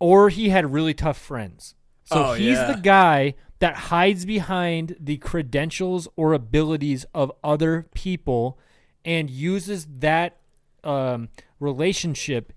or 0.00 0.28
he 0.30 0.48
had 0.48 0.72
really 0.72 0.94
tough 0.94 1.18
friends. 1.18 1.76
So 2.04 2.24
Oh, 2.24 2.32
he's 2.34 2.56
yeah. 2.58 2.72
the 2.72 2.80
guy 2.80 3.34
that 3.60 3.76
hides 3.76 4.24
behind 4.24 4.96
the 4.98 5.18
credentials 5.18 6.08
or 6.16 6.32
abilities 6.32 7.04
of 7.14 7.30
other 7.44 7.86
people 7.94 8.58
and 9.04 9.30
uses 9.30 9.86
that 9.98 10.38
um, 10.82 11.28
relationship 11.60 12.52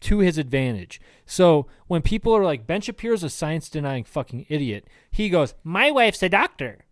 to 0.00 0.18
his 0.18 0.36
advantage. 0.38 1.00
So 1.26 1.66
when 1.86 2.02
people 2.02 2.34
are 2.36 2.44
like, 2.44 2.66
Ben 2.66 2.80
Shapiro's 2.80 3.22
a 3.22 3.30
science 3.30 3.68
denying 3.68 4.04
fucking 4.04 4.46
idiot, 4.48 4.86
he 5.10 5.28
goes, 5.30 5.54
My 5.64 5.90
wife's 5.90 6.22
a 6.22 6.28
doctor. 6.28 6.84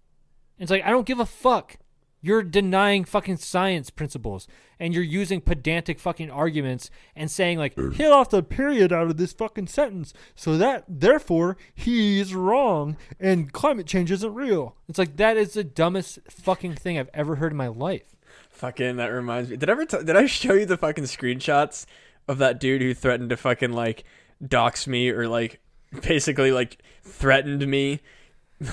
And 0.59 0.63
It's 0.65 0.71
like 0.71 0.85
I 0.85 0.91
don't 0.91 1.07
give 1.07 1.21
a 1.21 1.27
fuck. 1.27 1.77
You're 2.23 2.43
denying 2.43 3.05
fucking 3.05 3.39
science 3.39 3.89
principles 3.89 4.47
and 4.79 4.93
you're 4.93 5.03
using 5.03 5.41
pedantic 5.41 5.99
fucking 5.99 6.31
arguments 6.31 6.91
and 7.17 7.31
saying 7.31 7.57
like 7.59 7.75
hit 7.95 8.13
off 8.13 8.29
the 8.31 8.43
period 8.43 8.93
out 8.93 9.07
of 9.07 9.17
this 9.17 9.33
fucking 9.33 9.69
sentence 9.69 10.13
so 10.35 10.59
that 10.59 10.85
therefore 10.87 11.57
he's 11.75 12.35
wrong 12.35 12.97
and 13.19 13.53
climate 13.53 13.87
change 13.87 14.11
isn't 14.11 14.35
real. 14.35 14.77
It's 14.89 14.99
like 14.99 15.17
that 15.17 15.37
is 15.39 15.55
the 15.55 15.65
dumbest 15.65 16.19
fucking 16.29 16.75
thing 16.75 16.99
I've 16.99 17.11
ever 17.15 17.37
heard 17.37 17.53
in 17.53 17.57
my 17.59 17.69
life. 17.69 18.17
Fucking 18.51 18.97
that 18.97 19.07
reminds 19.09 19.49
me. 19.51 19.57
Did 19.57 19.71
I 19.71 19.73
ever 19.73 19.87
t- 19.87 20.05
did 20.05 20.17
I 20.17 20.27
show 20.27 20.53
you 20.55 20.67
the 20.67 20.77
fucking 20.77 21.05
screenshots 21.05 21.87
of 22.29 22.39
that 22.39 22.61
dude 22.61 22.83
who 22.83 22.93
threatened 22.93 23.31
to 23.31 23.37
fucking 23.39 23.73
like 23.73 24.05
dox 24.47 24.87
me 24.87 25.09
or 25.09 25.27
like 25.27 25.61
basically 26.03 26.53
like 26.53 26.83
threatened 27.03 27.67
me? 27.67 28.01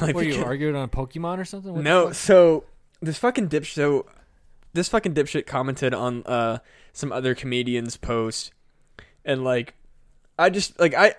Like 0.02 0.16
Were 0.16 0.24
you 0.24 0.32
because- 0.32 0.44
arguing 0.44 0.76
on 0.76 0.84
a 0.84 0.88
Pokemon 0.90 1.38
or 1.38 1.46
something? 1.46 1.72
What 1.72 1.78
the 1.78 1.84
no, 1.90 2.12
so 2.12 2.66
this 3.02 3.18
fucking 3.18 3.50
dipshit. 3.50 3.74
So 3.74 4.06
this 4.74 4.90
fucking 4.90 5.14
dipshit 5.14 5.46
commented 5.46 5.94
on 5.94 6.24
uh 6.26 6.60
some 6.94 7.12
other 7.12 7.36
comedian's 7.36 7.98
post, 7.98 8.52
and 9.26 9.44
like, 9.44 9.76
I 10.38 10.50
just 10.50 10.80
like 10.80 10.94
I. 10.94 11.16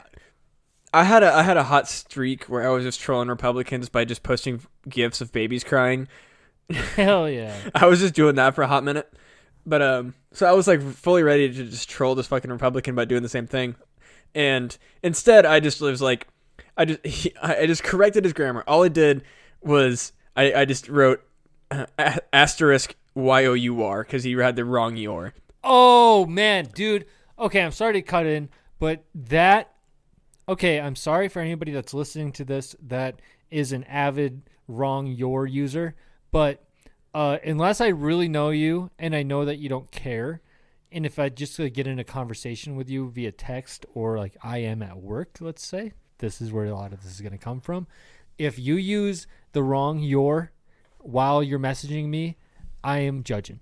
I 0.94 1.04
had 1.04 1.22
a 1.22 1.30
I 1.30 1.42
had 1.42 1.58
a 1.58 1.64
hot 1.64 1.86
streak 1.86 2.44
where 2.44 2.66
I 2.66 2.70
was 2.70 2.82
just 2.82 2.98
trolling 2.98 3.28
Republicans 3.28 3.90
by 3.90 4.06
just 4.06 4.22
posting 4.22 4.62
gifs 4.88 5.20
of 5.20 5.32
babies 5.32 5.62
crying. 5.62 6.08
Hell 6.70 7.28
yeah. 7.28 7.54
I 7.74 7.86
was 7.86 8.00
just 8.00 8.14
doing 8.14 8.36
that 8.36 8.54
for 8.54 8.62
a 8.62 8.66
hot 8.66 8.84
minute. 8.84 9.12
But 9.66 9.82
um 9.82 10.14
so 10.32 10.46
I 10.46 10.52
was 10.52 10.66
like 10.66 10.80
fully 10.80 11.22
ready 11.22 11.52
to 11.52 11.64
just 11.64 11.90
troll 11.90 12.14
this 12.14 12.26
fucking 12.26 12.50
Republican 12.50 12.94
by 12.94 13.04
doing 13.04 13.22
the 13.22 13.28
same 13.28 13.46
thing. 13.46 13.76
And 14.34 14.76
instead 15.02 15.44
I 15.44 15.60
just 15.60 15.82
was 15.82 16.00
like 16.00 16.26
I 16.76 16.86
just 16.86 17.04
he, 17.06 17.34
I 17.42 17.66
just 17.66 17.84
corrected 17.84 18.24
his 18.24 18.32
grammar. 18.32 18.64
All 18.66 18.82
I 18.82 18.88
did 18.88 19.24
was 19.60 20.12
I, 20.36 20.54
I 20.54 20.64
just 20.64 20.88
wrote 20.88 21.22
a- 21.70 22.20
asterisk 22.32 22.94
Y 23.14 23.44
O 23.44 23.54
U 23.54 23.82
R 23.82 24.02
because 24.02 24.24
he 24.24 24.32
had 24.32 24.56
the 24.56 24.64
wrong 24.64 24.96
your. 24.96 25.34
Oh 25.62 26.26
man, 26.26 26.66
dude. 26.74 27.06
Okay, 27.38 27.62
I'm 27.62 27.72
sorry 27.72 27.94
to 27.94 28.02
cut 28.02 28.26
in, 28.26 28.48
but 28.78 29.04
that 29.14 29.74
okay, 30.48 30.80
I'm 30.80 30.96
sorry 30.96 31.28
for 31.28 31.40
anybody 31.40 31.72
that's 31.72 31.94
listening 31.94 32.32
to 32.32 32.44
this 32.44 32.74
that 32.82 33.20
is 33.50 33.72
an 33.72 33.84
avid 33.84 34.42
wrong 34.66 35.06
your 35.06 35.46
user, 35.46 35.94
but 36.30 36.64
uh, 37.14 37.38
unless 37.44 37.80
I 37.80 37.88
really 37.88 38.28
know 38.28 38.50
you 38.50 38.90
and 38.98 39.14
I 39.14 39.22
know 39.22 39.44
that 39.44 39.58
you 39.58 39.68
don't 39.68 39.90
care, 39.90 40.42
and 40.92 41.04
if 41.04 41.18
I 41.18 41.28
just 41.28 41.56
get 41.56 41.86
in 41.86 41.98
a 41.98 42.04
conversation 42.04 42.76
with 42.76 42.88
you 42.88 43.10
via 43.10 43.32
text 43.32 43.86
or 43.94 44.18
like 44.18 44.36
I 44.42 44.58
am 44.58 44.82
at 44.82 44.98
work, 44.98 45.38
let's 45.40 45.66
say, 45.66 45.92
this 46.18 46.40
is 46.40 46.52
where 46.52 46.66
a 46.66 46.74
lot 46.74 46.92
of 46.92 47.02
this 47.02 47.12
is 47.12 47.20
going 47.20 47.32
to 47.32 47.38
come 47.38 47.60
from. 47.60 47.86
If 48.38 48.58
you 48.58 48.76
use 48.76 49.26
the 49.52 49.62
wrong 49.62 50.00
your 50.00 50.52
while 51.00 51.42
you're 51.42 51.58
messaging 51.58 52.06
me, 52.08 52.36
I 52.84 52.98
am 53.00 53.22
judging. 53.22 53.60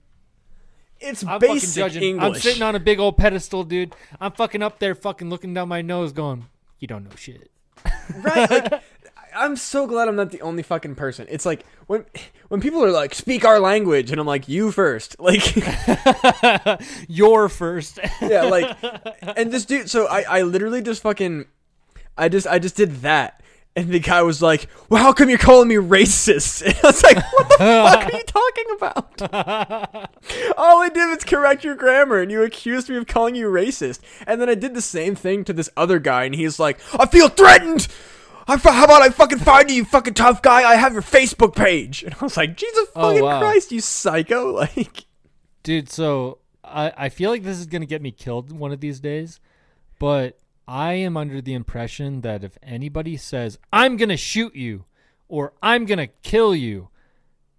It's 0.98 1.22
I'm 1.22 1.40
fucking 1.40 1.54
basic 1.56 1.74
judging. 1.76 2.02
English. 2.02 2.24
I'm 2.36 2.40
sitting 2.40 2.62
on 2.62 2.74
a 2.74 2.80
big 2.80 2.98
old 2.98 3.16
pedestal, 3.18 3.64
dude. 3.64 3.94
I'm 4.20 4.32
fucking 4.32 4.62
up 4.62 4.78
there, 4.78 4.94
fucking 4.94 5.28
looking 5.28 5.52
down 5.52 5.68
my 5.68 5.82
nose, 5.82 6.12
going, 6.12 6.46
"You 6.78 6.88
don't 6.88 7.04
know 7.04 7.16
shit." 7.16 7.50
right 8.16 8.50
like 8.50 8.72
I- 8.72 8.80
i'm 9.36 9.54
so 9.56 9.86
glad 9.86 10.08
i'm 10.08 10.16
not 10.16 10.30
the 10.30 10.40
only 10.40 10.62
fucking 10.62 10.94
person 10.94 11.26
it's 11.28 11.44
like 11.44 11.66
when 11.88 12.06
when 12.48 12.60
people 12.62 12.82
are 12.82 12.90
like 12.90 13.14
speak 13.14 13.44
our 13.44 13.60
language 13.60 14.10
and 14.10 14.18
i'm 14.18 14.26
like 14.26 14.48
you 14.48 14.72
first 14.72 15.14
like 15.20 15.42
You're 17.08 17.48
first. 17.48 17.98
yeah 18.22 18.42
like 18.44 18.76
and 19.36 19.52
this 19.52 19.64
dude 19.66 19.90
so 19.90 20.06
i 20.06 20.22
i 20.22 20.42
literally 20.42 20.80
just 20.82 21.02
fucking 21.02 21.44
i 22.16 22.28
just 22.28 22.46
i 22.46 22.58
just 22.58 22.76
did 22.76 23.02
that 23.02 23.42
and 23.76 23.90
the 23.90 24.00
guy 24.00 24.22
was 24.22 24.40
like 24.42 24.68
well 24.88 25.02
how 25.02 25.12
come 25.12 25.28
you're 25.28 25.38
calling 25.38 25.68
me 25.68 25.76
racist 25.76 26.62
and 26.66 26.74
i 26.82 26.86
was 26.86 27.02
like 27.02 27.16
what 27.16 27.48
the 27.48 27.56
fuck 27.58 28.12
are 28.12 28.16
you 28.16 28.22
talking 28.26 28.64
about 28.76 30.10
all 30.56 30.82
i 30.82 30.88
did 30.88 31.06
was 31.08 31.22
correct 31.22 31.62
your 31.62 31.76
grammar 31.76 32.20
and 32.20 32.32
you 32.32 32.42
accused 32.42 32.88
me 32.88 32.96
of 32.96 33.06
calling 33.06 33.34
you 33.34 33.46
racist 33.46 34.00
and 34.26 34.40
then 34.40 34.48
i 34.48 34.54
did 34.54 34.74
the 34.74 34.80
same 34.80 35.14
thing 35.14 35.44
to 35.44 35.52
this 35.52 35.70
other 35.76 35.98
guy 35.98 36.24
and 36.24 36.34
he's 36.34 36.58
like 36.58 36.80
i 36.98 37.06
feel 37.06 37.28
threatened 37.28 37.86
I, 38.48 38.56
how 38.58 38.84
about 38.84 39.02
I 39.02 39.10
fucking 39.10 39.40
find 39.40 39.68
you, 39.68 39.78
you 39.78 39.84
fucking 39.84 40.14
tough 40.14 40.40
guy? 40.40 40.62
I 40.62 40.76
have 40.76 40.92
your 40.92 41.02
Facebook 41.02 41.56
page. 41.56 42.04
And 42.04 42.14
I 42.14 42.22
was 42.22 42.36
like, 42.36 42.56
Jesus 42.56 42.86
Oh, 42.94 43.08
fucking 43.08 43.24
wow. 43.24 43.40
Christ, 43.40 43.72
you 43.72 43.80
psycho! 43.80 44.52
Like, 44.52 45.06
dude. 45.64 45.90
So 45.90 46.38
I 46.62 46.92
I 46.96 47.08
feel 47.08 47.30
like 47.30 47.42
this 47.42 47.58
is 47.58 47.66
gonna 47.66 47.86
get 47.86 48.02
me 48.02 48.12
killed 48.12 48.52
one 48.52 48.72
of 48.72 48.80
these 48.80 49.00
days, 49.00 49.40
but 49.98 50.38
I 50.68 50.94
am 50.94 51.16
under 51.16 51.40
the 51.40 51.54
impression 51.54 52.22
that 52.22 52.42
if 52.42 52.58
anybody 52.62 53.16
says 53.16 53.58
I'm 53.72 53.96
gonna 53.96 54.16
shoot 54.16 54.54
you 54.54 54.84
or 55.28 55.52
I'm 55.62 55.86
gonna 55.86 56.08
kill 56.08 56.54
you, 56.54 56.88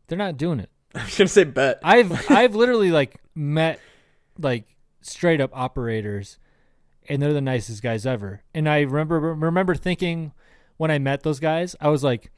they're 0.07 0.17
not 0.17 0.37
doing 0.37 0.59
it. 0.59 0.69
I 0.95 1.03
was 1.03 1.17
gonna 1.17 1.27
say 1.27 1.43
bet. 1.43 1.79
I've 1.83 2.31
I've 2.31 2.55
literally 2.55 2.91
like 2.91 3.21
met 3.33 3.79
like 4.37 4.75
straight 5.01 5.41
up 5.41 5.51
operators 5.53 6.37
and 7.09 7.21
they're 7.21 7.33
the 7.33 7.41
nicest 7.41 7.81
guys 7.81 8.05
ever. 8.05 8.41
And 8.53 8.67
I 8.67 8.81
remember 8.81 9.19
remember 9.19 9.75
thinking 9.75 10.33
when 10.77 10.91
I 10.91 10.99
met 10.99 11.23
those 11.23 11.39
guys, 11.39 11.75
I 11.79 11.89
was 11.89 12.03
like, 12.03 12.31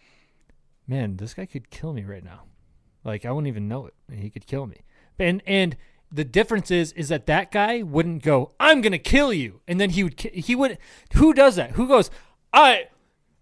man, 0.88 1.18
this 1.18 1.34
guy 1.34 1.46
could 1.46 1.70
kill 1.70 1.94
me 1.94 2.04
right 2.04 2.24
now. 2.24 2.44
Like 3.04 3.26
I 3.26 3.32
wouldn't 3.32 3.48
even 3.48 3.68
know 3.68 3.88
it. 3.88 3.94
and 4.10 4.20
He 4.20 4.30
could 4.30 4.46
kill 4.46 4.68
me. 4.68 4.84
And 5.18 5.42
and 5.46 5.76
the 6.12 6.26
difference 6.26 6.72
is 6.72 6.92
is 6.94 7.10
that 7.10 7.28
that 7.28 7.52
guy 7.52 7.82
wouldn't 7.82 8.24
go, 8.24 8.52
"I'm 8.60 8.82
going 8.82 8.92
to 8.92 9.00
kill 9.00 9.34
you." 9.34 9.62
And 9.68 9.80
then 9.80 9.92
he 9.92 10.04
would 10.04 10.20
he 10.20 10.56
would 10.56 10.78
who 11.14 11.34
does 11.34 11.56
that? 11.56 11.72
Who 11.72 11.88
goes, 11.88 12.10
"I 12.54 12.88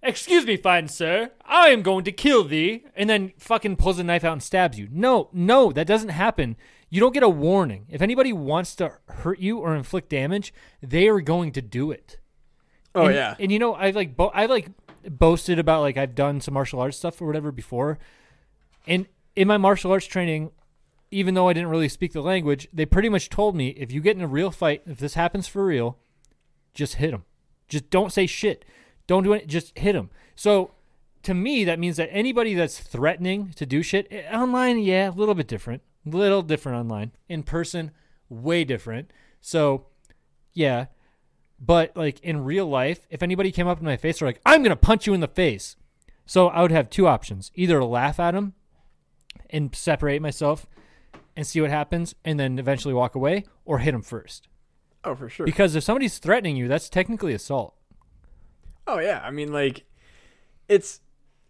Excuse 0.03 0.45
me, 0.45 0.57
fine 0.57 0.87
sir. 0.87 1.31
I 1.43 1.69
am 1.69 1.81
going 1.81 2.03
to 2.05 2.11
kill 2.11 2.43
thee. 2.43 2.85
And 2.95 3.09
then 3.09 3.33
fucking 3.37 3.77
pulls 3.77 3.99
a 3.99 4.03
knife 4.03 4.23
out 4.23 4.33
and 4.33 4.43
stabs 4.43 4.77
you. 4.77 4.87
No, 4.91 5.29
no, 5.33 5.71
that 5.71 5.87
doesn't 5.87 6.09
happen. 6.09 6.55
You 6.89 7.01
don't 7.01 7.13
get 7.13 7.23
a 7.23 7.29
warning. 7.29 7.87
If 7.89 8.01
anybody 8.01 8.31
wants 8.31 8.75
to 8.75 8.93
hurt 9.07 9.39
you 9.39 9.57
or 9.57 9.75
inflict 9.75 10.09
damage, 10.09 10.53
they 10.81 11.07
are 11.07 11.19
going 11.19 11.51
to 11.53 11.61
do 11.61 11.91
it. 11.91 12.19
Oh 12.95 13.07
and, 13.07 13.15
yeah. 13.15 13.35
And 13.39 13.51
you 13.51 13.59
know, 13.59 13.73
I 13.73 13.89
like 13.89 14.15
bo- 14.15 14.31
I 14.33 14.45
like 14.45 14.69
boasted 15.09 15.59
about 15.59 15.81
like 15.81 15.97
I've 15.97 16.15
done 16.15 16.41
some 16.41 16.53
martial 16.53 16.79
arts 16.79 16.97
stuff 16.97 17.21
or 17.21 17.27
whatever 17.27 17.51
before. 17.51 17.99
And 18.85 19.07
in 19.35 19.47
my 19.47 19.57
martial 19.57 19.91
arts 19.91 20.05
training, 20.05 20.51
even 21.11 21.33
though 21.33 21.47
I 21.47 21.53
didn't 21.53 21.69
really 21.69 21.89
speak 21.89 22.13
the 22.13 22.21
language, 22.21 22.67
they 22.73 22.85
pretty 22.85 23.09
much 23.09 23.29
told 23.29 23.55
me 23.55 23.69
if 23.69 23.91
you 23.91 24.01
get 24.01 24.17
in 24.17 24.23
a 24.23 24.27
real 24.27 24.51
fight, 24.51 24.81
if 24.85 24.99
this 24.99 25.13
happens 25.13 25.47
for 25.47 25.65
real, 25.65 25.97
just 26.73 26.95
hit 26.95 27.13
him. 27.13 27.23
Just 27.67 27.89
don't 27.89 28.13
say 28.13 28.27
shit. 28.27 28.65
Don't 29.07 29.23
do 29.23 29.33
it. 29.33 29.47
Just 29.47 29.77
hit 29.77 29.95
him. 29.95 30.09
So 30.35 30.71
to 31.23 31.33
me, 31.33 31.63
that 31.63 31.79
means 31.79 31.97
that 31.97 32.09
anybody 32.11 32.53
that's 32.53 32.79
threatening 32.79 33.51
to 33.55 33.65
do 33.65 33.81
shit 33.81 34.07
eh, 34.11 34.23
online, 34.33 34.79
yeah, 34.79 35.09
a 35.09 35.11
little 35.11 35.35
bit 35.35 35.47
different, 35.47 35.81
little 36.05 36.41
different 36.41 36.77
online. 36.77 37.11
In 37.29 37.43
person, 37.43 37.91
way 38.29 38.63
different. 38.63 39.11
So 39.41 39.87
yeah, 40.53 40.87
but 41.59 41.95
like 41.95 42.19
in 42.21 42.43
real 42.43 42.67
life, 42.67 43.07
if 43.09 43.23
anybody 43.23 43.51
came 43.51 43.67
up 43.67 43.79
in 43.79 43.85
my 43.85 43.97
face, 43.97 44.19
they're 44.19 44.27
like, 44.27 44.41
"I'm 44.45 44.61
gonna 44.63 44.75
punch 44.75 45.07
you 45.07 45.13
in 45.13 45.21
the 45.21 45.27
face," 45.27 45.75
so 46.25 46.47
I 46.49 46.61
would 46.61 46.71
have 46.71 46.89
two 46.89 47.07
options: 47.07 47.51
either 47.55 47.83
laugh 47.83 48.19
at 48.19 48.31
them 48.31 48.53
and 49.49 49.73
separate 49.75 50.21
myself 50.21 50.67
and 51.37 51.47
see 51.47 51.61
what 51.61 51.69
happens, 51.69 52.15
and 52.25 52.37
then 52.37 52.59
eventually 52.59 52.93
walk 52.93 53.15
away, 53.15 53.45
or 53.63 53.79
hit 53.79 53.93
them 53.93 54.01
first. 54.01 54.49
Oh, 55.05 55.15
for 55.15 55.29
sure. 55.29 55.45
Because 55.45 55.75
if 55.75 55.83
somebody's 55.85 56.17
threatening 56.17 56.57
you, 56.57 56.67
that's 56.67 56.89
technically 56.89 57.33
assault. 57.33 57.75
Oh 58.85 58.99
yeah, 58.99 59.21
I 59.23 59.31
mean 59.31 59.53
like, 59.53 59.85
it's 60.67 60.99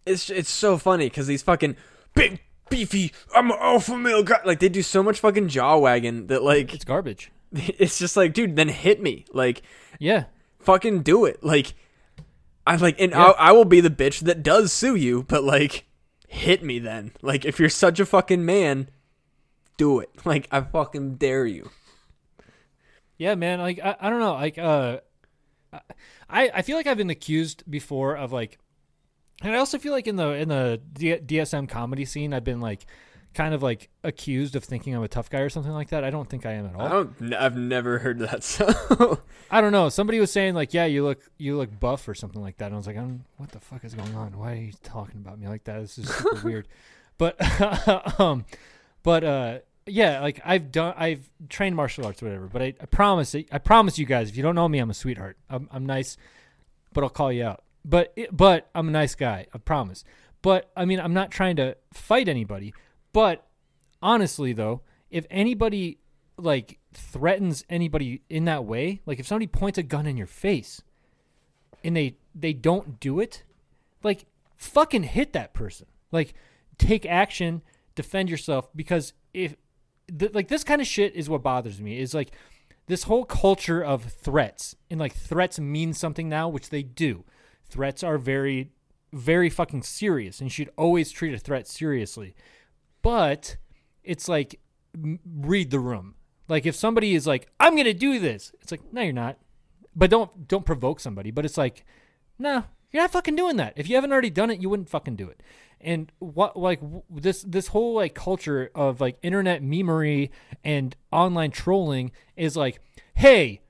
it's 0.05 0.29
it's 0.29 0.49
so 0.49 0.77
funny 0.77 1.05
because 1.07 1.27
these 1.27 1.41
fucking 1.43 1.75
big 2.13 2.39
beefy 2.69 3.11
I'm 3.35 3.49
an 3.51 3.57
alpha 3.61 3.97
male 3.97 4.23
guy 4.23 4.39
like 4.43 4.59
they 4.59 4.69
do 4.69 4.81
so 4.81 5.01
much 5.03 5.19
fucking 5.21 5.47
jaw 5.49 5.77
wagging 5.77 6.27
that 6.27 6.43
like 6.43 6.73
It's 6.73 6.83
garbage. 6.85 7.31
it's 7.53 7.97
just 7.99 8.17
like 8.17 8.33
dude 8.33 8.55
then 8.55 8.67
hit 8.69 9.01
me 9.01 9.23
like 9.31 9.61
Yeah. 9.99 10.25
fucking 10.59 11.03
do 11.03 11.25
it 11.25 11.43
like 11.43 11.75
I'm 12.65 12.79
like 12.79 12.99
and 12.99 13.11
Yeah. 13.11 13.23
I'll, 13.27 13.35
I 13.37 13.51
will 13.53 13.65
be 13.65 13.79
the 13.81 13.89
bitch 13.89 14.21
that 14.21 14.43
does 14.43 14.73
sue 14.73 14.95
you 14.95 15.23
but 15.23 15.43
like 15.45 15.85
hit 16.27 16.61
me 16.63 16.79
then 16.79 17.11
like 17.21 17.45
if 17.45 17.57
you're 17.59 17.69
such 17.69 17.99
a 18.01 18.05
fucking 18.05 18.45
man 18.45 18.89
do 19.77 19.99
it 19.99 20.09
like 20.25 20.47
I 20.51 20.61
fucking 20.61 21.15
dare 21.15 21.45
you 21.45 21.69
Yeah, 23.17 23.35
man. 23.35 23.59
Like 23.59 23.79
I, 23.83 23.95
I 23.99 24.09
don't 24.09 24.19
know. 24.19 24.33
Like 24.33 24.57
uh, 24.57 24.99
I 26.29 26.51
I 26.53 26.61
feel 26.61 26.77
like 26.77 26.87
I've 26.87 26.97
been 26.97 27.09
accused 27.09 27.63
before 27.69 28.15
of 28.15 28.31
like, 28.31 28.59
and 29.41 29.53
I 29.53 29.57
also 29.57 29.77
feel 29.79 29.91
like 29.91 30.07
in 30.07 30.15
the 30.15 30.29
in 30.33 30.49
the 30.49 30.79
D- 30.93 31.17
DSM 31.17 31.67
comedy 31.67 32.05
scene, 32.05 32.33
I've 32.33 32.43
been 32.43 32.61
like, 32.61 32.85
kind 33.33 33.53
of 33.53 33.61
like 33.61 33.89
accused 34.03 34.55
of 34.55 34.63
thinking 34.63 34.95
I'm 34.95 35.03
a 35.03 35.07
tough 35.07 35.29
guy 35.29 35.39
or 35.39 35.49
something 35.49 35.71
like 35.71 35.89
that. 35.89 36.03
I 36.03 36.09
don't 36.09 36.29
think 36.29 36.45
I 36.45 36.53
am 36.53 36.65
at 36.65 36.75
all. 36.75 36.81
I 36.81 36.89
don't 36.89 37.33
I've 37.33 37.57
never 37.57 37.99
heard 37.99 38.19
that 38.19 38.43
so 38.55 39.19
I 39.49 39.61
don't 39.61 39.71
know. 39.71 39.89
Somebody 39.89 40.19
was 40.19 40.31
saying 40.31 40.55
like, 40.55 40.73
yeah, 40.73 40.85
you 40.85 41.03
look 41.03 41.21
you 41.37 41.57
look 41.57 41.79
buff 41.79 42.07
or 42.07 42.15
something 42.15 42.41
like 42.41 42.57
that. 42.57 42.67
And 42.67 42.75
I 42.75 42.77
was 42.77 42.87
like, 42.87 42.97
I'm, 42.97 43.25
what 43.37 43.51
the 43.51 43.59
fuck 43.59 43.83
is 43.83 43.93
going 43.93 44.15
on? 44.15 44.37
Why 44.37 44.53
are 44.53 44.55
you 44.55 44.73
talking 44.83 45.21
about 45.21 45.39
me 45.39 45.47
like 45.47 45.63
that? 45.65 45.81
This 45.81 45.97
is 45.97 46.09
super 46.09 46.41
weird. 46.43 46.67
But 47.17 47.35
um, 48.19 48.45
but 49.07 49.23
uh, 49.23 49.59
yeah, 49.85 50.19
like 50.19 50.41
I've 50.43 50.69
done, 50.69 50.93
I've 50.97 51.29
trained 51.47 51.77
martial 51.77 52.05
arts, 52.05 52.21
whatever. 52.21 52.47
But 52.47 52.61
I, 52.61 52.73
I 52.81 52.85
promise, 52.87 53.33
I 53.33 53.57
promise 53.57 53.97
you 53.97 54.05
guys, 54.05 54.27
if 54.27 54.35
you 54.35 54.43
don't 54.43 54.53
know 54.53 54.67
me, 54.67 54.79
I'm 54.79 54.89
a 54.89 54.93
sweetheart. 54.93 55.37
I'm, 55.49 55.69
I'm 55.71 55.85
nice, 55.85 56.17
but 56.91 57.05
I'll 57.05 57.09
call 57.09 57.31
you 57.31 57.45
out. 57.45 57.63
But 57.85 58.11
it, 58.17 58.35
but 58.35 58.69
I'm 58.75 58.89
a 58.89 58.91
nice 58.91 59.15
guy. 59.15 59.47
I 59.53 59.59
promise. 59.59 60.03
But 60.41 60.69
I 60.75 60.83
mean, 60.83 60.99
I'm 60.99 61.13
not 61.13 61.31
trying 61.31 61.55
to 61.55 61.77
fight 61.93 62.27
anybody. 62.27 62.73
But 63.13 63.47
honestly, 64.01 64.51
though, 64.51 64.81
if 65.09 65.25
anybody 65.31 65.99
like 66.37 66.77
threatens 66.93 67.63
anybody 67.69 68.23
in 68.29 68.43
that 68.43 68.65
way, 68.65 68.99
like 69.05 69.19
if 69.21 69.27
somebody 69.27 69.47
points 69.47 69.77
a 69.77 69.83
gun 69.83 70.05
in 70.05 70.17
your 70.17 70.27
face 70.27 70.81
and 71.81 71.95
they 71.95 72.17
they 72.35 72.51
don't 72.51 72.99
do 72.99 73.21
it, 73.21 73.43
like 74.03 74.25
fucking 74.57 75.03
hit 75.03 75.31
that 75.31 75.53
person. 75.53 75.87
Like 76.11 76.33
take 76.77 77.05
action, 77.05 77.61
defend 77.97 78.29
yourself 78.29 78.69
because 78.75 79.11
if 79.33 79.55
th- 80.17 80.33
like 80.33 80.47
this 80.47 80.63
kind 80.63 80.79
of 80.79 80.87
shit 80.87 81.15
is 81.15 81.29
what 81.29 81.43
bothers 81.43 81.81
me 81.81 81.99
is 81.99 82.13
like 82.13 82.31
this 82.87 83.03
whole 83.03 83.25
culture 83.25 83.83
of 83.83 84.05
threats 84.05 84.75
and 84.89 84.99
like 84.99 85.13
threats 85.13 85.59
mean 85.59 85.93
something 85.93 86.29
now, 86.29 86.47
which 86.47 86.69
they 86.69 86.83
do. 86.83 87.25
Threats 87.69 88.03
are 88.03 88.17
very 88.17 88.71
very 89.11 89.49
fucking 89.49 89.83
serious 89.83 90.39
and 90.39 90.45
you 90.45 90.53
should 90.53 90.71
always 90.77 91.11
treat 91.11 91.33
a 91.33 91.39
threat 91.39 91.67
seriously. 91.67 92.35
But 93.01 93.57
it's 94.03 94.29
like 94.29 94.59
m- 94.95 95.19
read 95.25 95.71
the 95.71 95.79
room. 95.79 96.15
Like 96.47 96.65
if 96.65 96.75
somebody 96.75 97.13
is 97.15 97.27
like, 97.27 97.49
"I'm 97.59 97.75
gonna 97.75 97.93
do 97.93 98.19
this," 98.19 98.53
it's 98.61 98.71
like, 98.71 98.93
"No, 98.93 99.01
you're 99.01 99.11
not." 99.11 99.37
But 99.95 100.09
don't 100.09 100.47
don't 100.47 100.65
provoke 100.65 100.99
somebody. 101.01 101.31
But 101.31 101.43
it's 101.43 101.57
like, 101.57 101.83
"No, 102.39 102.63
you're 102.91 103.03
not 103.03 103.11
fucking 103.11 103.35
doing 103.35 103.57
that. 103.57 103.73
If 103.75 103.89
you 103.89 103.95
haven't 103.95 104.11
already 104.11 104.29
done 104.29 104.49
it, 104.49 104.59
you 104.61 104.69
wouldn't 104.69 104.89
fucking 104.89 105.15
do 105.15 105.27
it." 105.29 105.41
And 105.79 106.11
what 106.19 106.57
like 106.57 106.81
w- 106.81 107.03
this 107.09 107.43
this 107.43 107.67
whole 107.67 107.93
like 107.93 108.13
culture 108.15 108.71
of 108.73 108.99
like 108.99 109.17
internet 109.21 109.61
memery 109.61 110.29
and 110.63 110.95
online 111.11 111.51
trolling 111.51 112.11
is 112.35 112.55
like, 112.57 112.79
"Hey, 113.15 113.61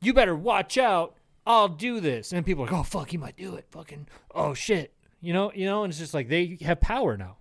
you 0.00 0.12
better 0.14 0.36
watch 0.36 0.78
out. 0.78 1.16
I'll 1.46 1.68
do 1.68 1.98
this." 2.00 2.32
And 2.32 2.44
people 2.46 2.64
are 2.64 2.66
like, 2.66 2.74
"Oh 2.74 2.82
fuck, 2.84 3.12
you 3.12 3.18
might 3.18 3.36
do 3.36 3.54
it." 3.56 3.66
Fucking 3.70 4.06
oh 4.34 4.54
shit. 4.54 4.94
You 5.20 5.32
know, 5.32 5.50
you 5.52 5.64
know, 5.66 5.82
and 5.82 5.90
it's 5.90 5.98
just 5.98 6.14
like 6.14 6.28
they 6.28 6.58
have 6.62 6.80
power 6.80 7.16
now. 7.16 7.38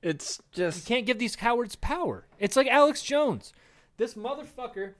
it's 0.00 0.40
just 0.52 0.88
You 0.88 0.94
can't 0.94 1.06
give 1.06 1.18
these 1.18 1.36
cowards 1.36 1.76
power. 1.76 2.26
It's 2.38 2.56
like 2.56 2.66
Alex 2.68 3.02
Jones. 3.02 3.52
This 3.96 4.14
motherfucker, 4.14 4.94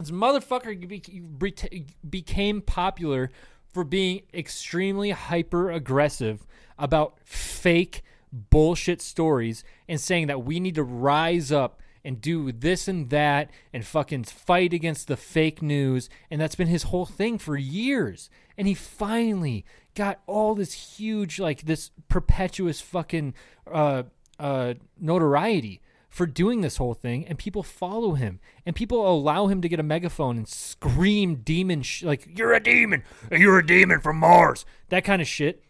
this 0.00 0.10
motherfucker 0.10 0.88
be- 0.88 1.20
be- 1.38 1.86
became 2.08 2.62
popular 2.62 3.30
for 3.70 3.84
being 3.84 4.22
extremely 4.32 5.10
hyper 5.10 5.70
aggressive 5.70 6.46
about 6.78 7.18
fake 7.22 8.02
bullshit 8.32 9.02
stories 9.02 9.62
and 9.86 10.00
saying 10.00 10.26
that 10.28 10.42
we 10.42 10.58
need 10.58 10.74
to 10.76 10.82
rise 10.82 11.52
up 11.52 11.80
and 12.02 12.22
do 12.22 12.50
this 12.50 12.88
and 12.88 13.10
that 13.10 13.50
and 13.74 13.84
fucking 13.84 14.24
fight 14.24 14.72
against 14.72 15.06
the 15.06 15.18
fake 15.18 15.60
news. 15.60 16.08
And 16.30 16.40
that's 16.40 16.54
been 16.54 16.68
his 16.68 16.84
whole 16.84 17.04
thing 17.04 17.36
for 17.36 17.58
years. 17.58 18.30
And 18.56 18.66
he 18.66 18.72
finally 18.72 19.66
got 19.94 20.20
all 20.26 20.54
this 20.54 20.96
huge, 20.96 21.38
like 21.38 21.62
this 21.62 21.90
perpetuous 22.08 22.80
fucking 22.80 23.34
uh, 23.70 24.04
uh, 24.38 24.74
notoriety 24.98 25.82
for 26.10 26.26
doing 26.26 26.60
this 26.60 26.76
whole 26.76 26.92
thing. 26.94 27.26
And 27.26 27.38
people 27.38 27.62
follow 27.62 28.12
him. 28.12 28.40
And 28.66 28.76
people 28.76 29.08
allow 29.08 29.46
him 29.46 29.62
to 29.62 29.68
get 29.68 29.80
a 29.80 29.84
megaphone 29.84 30.36
and 30.36 30.48
scream 30.48 31.36
demon, 31.36 31.82
sh- 31.82 32.02
like, 32.02 32.28
you're 32.36 32.52
a 32.52 32.62
demon. 32.62 33.04
You're 33.30 33.60
a 33.60 33.66
demon 33.66 34.00
from 34.00 34.18
Mars. 34.18 34.66
That 34.90 35.04
kind 35.04 35.22
of 35.22 35.28
shit 35.28 35.64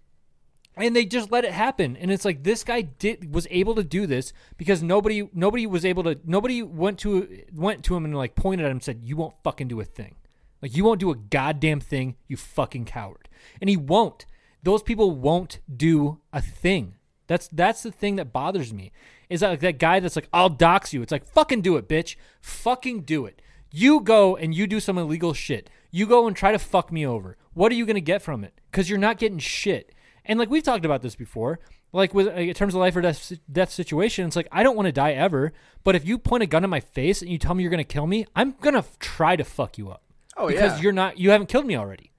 and 0.76 0.94
they 0.94 1.04
just 1.04 1.30
let 1.30 1.44
it 1.44 1.52
happen 1.52 1.96
and 1.96 2.10
it's 2.10 2.24
like 2.24 2.42
this 2.42 2.64
guy 2.64 2.82
did 2.82 3.34
was 3.34 3.46
able 3.50 3.74
to 3.74 3.84
do 3.84 4.06
this 4.06 4.32
because 4.56 4.82
nobody 4.82 5.28
nobody 5.32 5.66
was 5.66 5.84
able 5.84 6.02
to 6.02 6.18
nobody 6.24 6.62
went 6.62 6.98
to 6.98 7.42
went 7.52 7.84
to 7.84 7.96
him 7.96 8.04
and 8.04 8.16
like 8.16 8.34
pointed 8.34 8.64
at 8.64 8.70
him 8.70 8.76
and 8.76 8.82
said 8.82 9.00
you 9.02 9.16
won't 9.16 9.34
fucking 9.42 9.68
do 9.68 9.80
a 9.80 9.84
thing 9.84 10.14
like 10.62 10.76
you 10.76 10.84
won't 10.84 11.00
do 11.00 11.10
a 11.10 11.16
goddamn 11.16 11.80
thing 11.80 12.16
you 12.28 12.36
fucking 12.36 12.84
coward 12.84 13.28
and 13.60 13.68
he 13.68 13.76
won't 13.76 14.26
those 14.62 14.82
people 14.82 15.10
won't 15.10 15.58
do 15.74 16.20
a 16.32 16.40
thing 16.40 16.94
that's 17.30 17.46
that's 17.52 17.84
the 17.84 17.92
thing 17.92 18.16
that 18.16 18.32
bothers 18.32 18.72
me 18.72 18.90
is 19.28 19.38
that 19.38 19.50
like 19.50 19.60
that 19.60 19.78
guy 19.78 20.00
that's 20.00 20.16
like 20.16 20.28
i'll 20.32 20.48
dox 20.48 20.92
you. 20.92 21.00
It's 21.00 21.12
like 21.12 21.24
fucking 21.24 21.60
do 21.62 21.76
it 21.76 21.88
bitch. 21.88 22.16
Fucking 22.40 23.02
do 23.02 23.24
it. 23.24 23.40
You 23.70 24.00
go 24.00 24.34
and 24.34 24.52
you 24.52 24.66
do 24.66 24.80
some 24.80 24.98
illegal 24.98 25.32
shit. 25.32 25.70
You 25.92 26.06
go 26.06 26.26
and 26.26 26.34
try 26.34 26.50
to 26.50 26.58
fuck 26.58 26.90
me 26.90 27.06
over. 27.06 27.36
What 27.54 27.70
are 27.70 27.76
you 27.76 27.86
gonna 27.86 28.00
get 28.00 28.20
from 28.20 28.42
it? 28.42 28.60
Because 28.68 28.90
you're 28.90 28.98
not 28.98 29.18
getting 29.18 29.38
shit. 29.38 29.94
And 30.24 30.40
like 30.40 30.50
we've 30.50 30.64
talked 30.64 30.84
about 30.84 31.02
this 31.02 31.14
before, 31.14 31.60
like 31.92 32.12
with 32.12 32.26
in 32.26 32.52
terms 32.54 32.74
of 32.74 32.80
life 32.80 32.96
or 32.96 33.00
death, 33.00 33.32
death 33.50 33.70
situation, 33.70 34.26
it's 34.26 34.34
like 34.34 34.48
I 34.50 34.64
don't 34.64 34.74
want 34.74 34.86
to 34.86 34.92
die 34.92 35.12
ever. 35.12 35.52
But 35.84 35.94
if 35.94 36.04
you 36.04 36.18
point 36.18 36.42
a 36.42 36.46
gun 36.46 36.64
in 36.64 36.70
my 36.70 36.80
face 36.80 37.22
and 37.22 37.30
you 37.30 37.38
tell 37.38 37.54
me 37.54 37.62
you're 37.62 37.70
gonna 37.70 37.84
kill 37.84 38.08
me, 38.08 38.26
I'm 38.34 38.56
gonna 38.60 38.78
f- 38.78 38.98
try 38.98 39.36
to 39.36 39.44
fuck 39.44 39.78
you 39.78 39.88
up. 39.88 40.02
Oh 40.36 40.48
yeah. 40.48 40.56
because 40.56 40.78
yeah. 40.78 40.82
you're 40.82 40.92
not, 40.92 41.18
you 41.18 41.30
haven't 41.30 41.46
killed 41.46 41.66
me 41.66 41.76
already. 41.76 42.10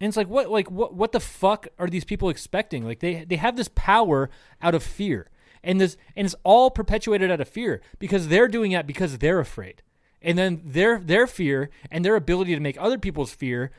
And 0.00 0.08
it's 0.08 0.16
like 0.16 0.28
what, 0.28 0.50
like 0.50 0.70
what, 0.70 0.94
what 0.94 1.12
the 1.12 1.20
fuck 1.20 1.68
are 1.78 1.88
these 1.88 2.04
people 2.04 2.28
expecting? 2.28 2.84
Like 2.84 3.00
they 3.00 3.24
they 3.24 3.36
have 3.36 3.56
this 3.56 3.68
power 3.74 4.30
out 4.62 4.74
of 4.74 4.82
fear, 4.82 5.30
and 5.62 5.80
this 5.80 5.96
and 6.14 6.24
it's 6.24 6.36
all 6.44 6.70
perpetuated 6.70 7.30
out 7.30 7.40
of 7.40 7.48
fear 7.48 7.80
because 7.98 8.28
they're 8.28 8.48
doing 8.48 8.72
it 8.72 8.86
because 8.86 9.18
they're 9.18 9.40
afraid, 9.40 9.82
and 10.22 10.38
then 10.38 10.62
their 10.64 11.00
their 11.00 11.26
fear 11.26 11.70
and 11.90 12.04
their 12.04 12.16
ability 12.16 12.54
to 12.54 12.60
make 12.60 12.80
other 12.80 12.98
people's 12.98 13.32
fear 13.32 13.72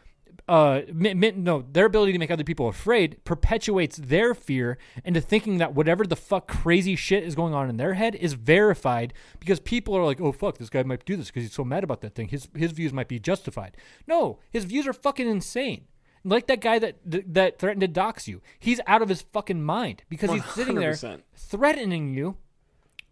uh 0.50 0.82
no 0.90 1.64
their 1.72 1.86
ability 1.86 2.12
to 2.12 2.18
make 2.18 2.32
other 2.32 2.44
people 2.44 2.68
afraid 2.68 3.24
perpetuates 3.24 3.98
their 3.98 4.34
fear 4.34 4.80
into 5.06 5.22
thinking 5.22 5.60
that 5.60 5.76
whatever 5.76 6.06
the 6.06 6.16
fuck 6.16 6.48
crazy 6.48 6.96
shit 6.96 7.24
is 7.24 7.36
going 7.36 7.54
on 7.54 7.70
in 7.70 7.78
their 7.78 7.94
head 7.94 8.16
is 8.16 8.34
verified 8.34 9.14
because 9.40 9.60
people 9.60 9.96
are 9.96 10.04
like 10.04 10.20
oh 10.20 10.32
fuck 10.32 10.58
this 10.58 10.70
guy 10.70 10.82
might 10.82 11.06
do 11.06 11.16
this 11.16 11.28
because 11.28 11.44
he's 11.44 11.54
so 11.54 11.64
mad 11.64 11.84
about 11.84 12.02
that 12.02 12.16
thing. 12.16 12.30
His 12.30 12.48
his 12.56 12.72
views 12.72 12.92
might 12.92 13.08
be 13.08 13.20
justified. 13.20 13.78
No 14.08 14.40
his 14.50 14.66
views 14.66 14.88
are 14.88 14.94
fucking 14.94 15.28
insane 15.28 15.86
like 16.24 16.48
that 16.48 16.62
guy 16.62 16.80
that 16.80 16.98
that 17.06 17.60
threatened 17.60 17.82
to 17.82 17.88
dox 17.88 18.28
you 18.28 18.42
he's 18.60 18.80
out 18.88 19.02
of 19.02 19.10
his 19.10 19.22
fucking 19.22 19.62
mind 19.64 20.04
because 20.10 20.32
he's 20.32 20.46
sitting 20.46 20.76
there 20.76 20.94
100%. 20.94 21.22
threatening 21.36 22.10
you 22.14 22.38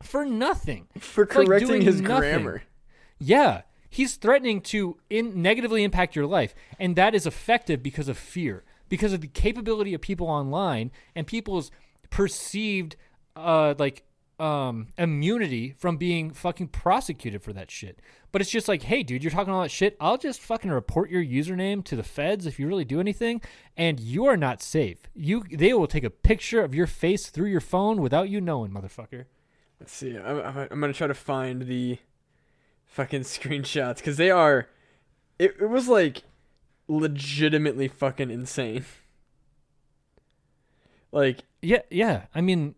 for 0.02 0.26
nothing 0.26 0.88
for 1.00 1.24
It's 1.24 1.36
like 1.36 1.48
correcting 1.48 1.68
doing 1.68 1.82
his 1.82 2.02
nothing. 2.02 2.20
grammar 2.20 2.64
yeah, 3.20 3.62
he's 3.90 4.16
threatening 4.16 4.62
to 4.62 4.98
in 5.10 5.42
negatively 5.42 5.84
impact 5.84 6.16
your 6.16 6.28
life, 6.28 6.54
and 6.80 6.96
that 6.96 7.16
is 7.16 7.26
effective 7.26 7.82
because 7.82 8.08
of 8.08 8.16
fear, 8.16 8.64
because 8.90 9.12
of 9.12 9.22
the 9.22 9.28
capability 9.28 9.94
of 9.96 10.02
people 10.02 10.28
online 10.28 10.92
and 11.16 11.26
people's 11.26 11.72
perceived 12.10 12.96
uh 13.36 13.74
like 13.78 14.04
um, 14.40 14.88
immunity 14.98 15.74
from 15.78 15.98
being 15.98 16.32
fucking 16.32 16.68
prosecuted 16.68 17.42
for 17.42 17.54
that 17.54 17.72
shit. 17.72 18.00
But 18.32 18.42
it's 18.42 18.52
just 18.52 18.68
like, 18.68 18.84
hey, 18.84 19.04
dude, 19.04 19.24
you're 19.24 19.32
talking 19.32 19.54
all 19.54 19.64
that 19.64 19.72
shit. 19.72 19.98
I'll 20.00 20.18
just 20.18 20.42
fucking 20.42 20.70
report 20.70 21.10
your 21.10 21.24
username 21.24 21.84
to 21.86 21.96
the 21.96 22.04
feds 22.04 22.46
if 22.46 22.60
you 22.60 22.68
really 22.68 22.86
do 22.86 23.00
anything, 23.00 23.42
and 23.76 24.00
you 24.00 24.26
are 24.26 24.38
not 24.38 24.62
safe. 24.62 25.00
You, 25.16 25.44
they 25.52 25.74
will 25.74 25.88
take 25.88 26.04
a 26.04 26.10
picture 26.10 26.62
of 26.64 26.76
your 26.76 26.88
face 26.88 27.30
through 27.30 27.50
your 27.50 27.62
phone 27.62 28.02
without 28.02 28.30
you 28.30 28.42
knowing, 28.42 28.72
motherfucker. 28.72 29.26
Let's 29.80 29.94
see. 29.94 30.18
I'm, 30.18 30.68
I'm, 30.72 30.80
gonna 30.82 30.94
try 30.94 31.08
to 31.08 31.14
find 31.14 31.64
the 31.64 32.00
fucking 32.86 33.22
screenshots 33.24 33.98
because 33.98 34.18
they 34.18 34.32
are. 34.32 34.68
It, 35.40 35.56
it 35.60 35.70
was 35.70 35.88
like 35.88 36.24
legitimately 36.88 37.88
fucking 37.88 38.32
insane. 38.32 38.86
Like 41.10 41.44
Yeah, 41.62 41.84
yeah. 41.90 42.26
I 42.36 42.42
mean, 42.42 42.76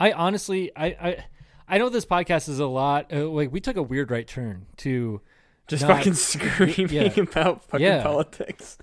I, 0.00 0.12
honestly, 0.12 0.72
I, 0.74 0.86
I, 0.86 1.24
I 1.68 1.78
know 1.78 1.88
this 1.90 2.06
podcast 2.06 2.48
is 2.48 2.58
a 2.58 2.66
lot. 2.66 3.12
Uh, 3.12 3.28
like, 3.28 3.52
we 3.52 3.60
took 3.60 3.76
a 3.76 3.82
weird 3.82 4.10
right 4.10 4.26
turn 4.26 4.66
to 4.78 5.20
just 5.68 5.82
Not- 5.86 5.98
fucking 5.98 6.14
screaming 6.14 7.12
yeah. 7.12 7.20
about 7.22 7.62
fucking 7.68 7.86
Yeah. 7.86 8.02
politics. 8.02 8.78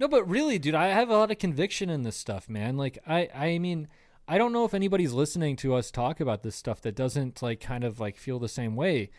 No, 0.00 0.08
but 0.08 0.28
really, 0.28 0.58
dude, 0.58 0.74
I 0.74 0.88
have 0.88 1.10
a 1.10 1.16
lot 1.16 1.30
of 1.30 1.38
conviction 1.38 1.88
in 1.90 2.02
this 2.02 2.16
stuff, 2.16 2.48
man. 2.48 2.76
Like, 2.76 2.98
I, 3.06 3.28
I 3.34 3.58
mean, 3.58 3.86
I 4.26 4.38
don't 4.38 4.52
know 4.52 4.64
if 4.64 4.72
anybody's 4.74 5.12
listening 5.12 5.56
to 5.56 5.74
us 5.74 5.90
talk 5.90 6.18
about 6.20 6.42
this 6.42 6.56
stuff 6.56 6.80
that 6.82 6.96
doesn't 6.96 7.42
like 7.42 7.60
kind 7.60 7.84
of 7.84 8.00
like 8.00 8.16
feel 8.16 8.38
the 8.38 8.48
same 8.48 8.74
way. 8.74 9.10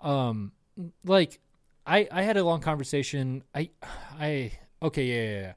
Um, 0.00 0.52
like, 1.04 1.40
I, 1.86 2.06
I 2.12 2.22
had 2.22 2.36
a 2.36 2.44
long 2.44 2.60
conversation. 2.60 3.42
I, 3.54 3.70
I, 4.20 4.52
okay, 4.82 5.04
yeah, 5.04 5.22
yeah, 5.22 5.40
yeah. 5.40 5.52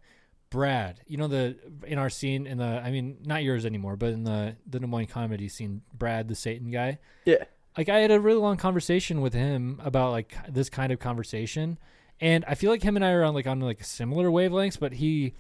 Brad, 0.52 1.00
you 1.08 1.18
know 1.18 1.28
the 1.28 1.56
in 1.88 1.98
our 1.98 2.10
scene 2.10 2.46
in 2.46 2.58
the, 2.58 2.66
I 2.66 2.92
mean, 2.92 3.18
not 3.26 3.42
yours 3.42 3.66
anymore, 3.66 3.96
but 3.96 4.10
in 4.10 4.26
the 4.26 4.58
the 4.70 4.80
Des 4.82 4.86
Moines 4.86 5.08
comedy 5.08 5.48
scene, 5.48 5.82
Brad, 5.94 6.28
the 6.28 6.36
Satan 6.36 6.70
guy. 6.70 7.00
Yeah. 7.26 7.46
like 7.78 7.88
I 7.90 8.00
had 8.00 8.12
a 8.12 8.20
really 8.20 8.42
long 8.42 8.58
conversation 8.58 9.22
with 9.22 9.34
him 9.34 9.82
about 9.84 10.12
like 10.12 10.36
this 10.50 10.70
kind 10.70 10.92
of 10.92 11.00
conversation, 11.00 11.80
and 12.20 12.44
I 12.48 12.56
feel 12.56 12.70
like 12.70 12.84
him 12.84 12.98
and 12.98 13.04
I 13.04 13.12
are 13.12 13.24
on 13.24 13.34
like 13.34 13.48
on 13.48 13.62
like 13.62 13.84
similar 13.84 14.30
wavelengths, 14.30 14.78
but 14.78 14.92
he 14.94 15.34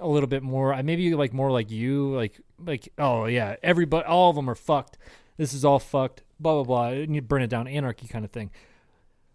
a 0.00 0.08
little 0.08 0.26
bit 0.28 0.42
more. 0.42 0.72
I 0.72 0.80
maybe 0.80 1.14
like 1.14 1.34
more 1.34 1.50
like 1.50 1.70
you, 1.70 2.14
like 2.14 2.40
like 2.58 2.88
oh 2.96 3.26
yeah, 3.26 3.56
everybody, 3.62 4.06
all 4.06 4.30
of 4.30 4.36
them 4.36 4.48
are 4.48 4.54
fucked. 4.54 4.96
This 5.36 5.52
is 5.52 5.62
all 5.62 5.78
fucked. 5.78 6.22
Blah 6.40 6.62
blah 6.62 6.64
blah. 6.64 7.02
And 7.02 7.14
you 7.14 7.20
burn 7.20 7.42
it 7.42 7.50
down, 7.50 7.68
anarchy 7.68 8.08
kind 8.08 8.24
of 8.24 8.30
thing. 8.30 8.50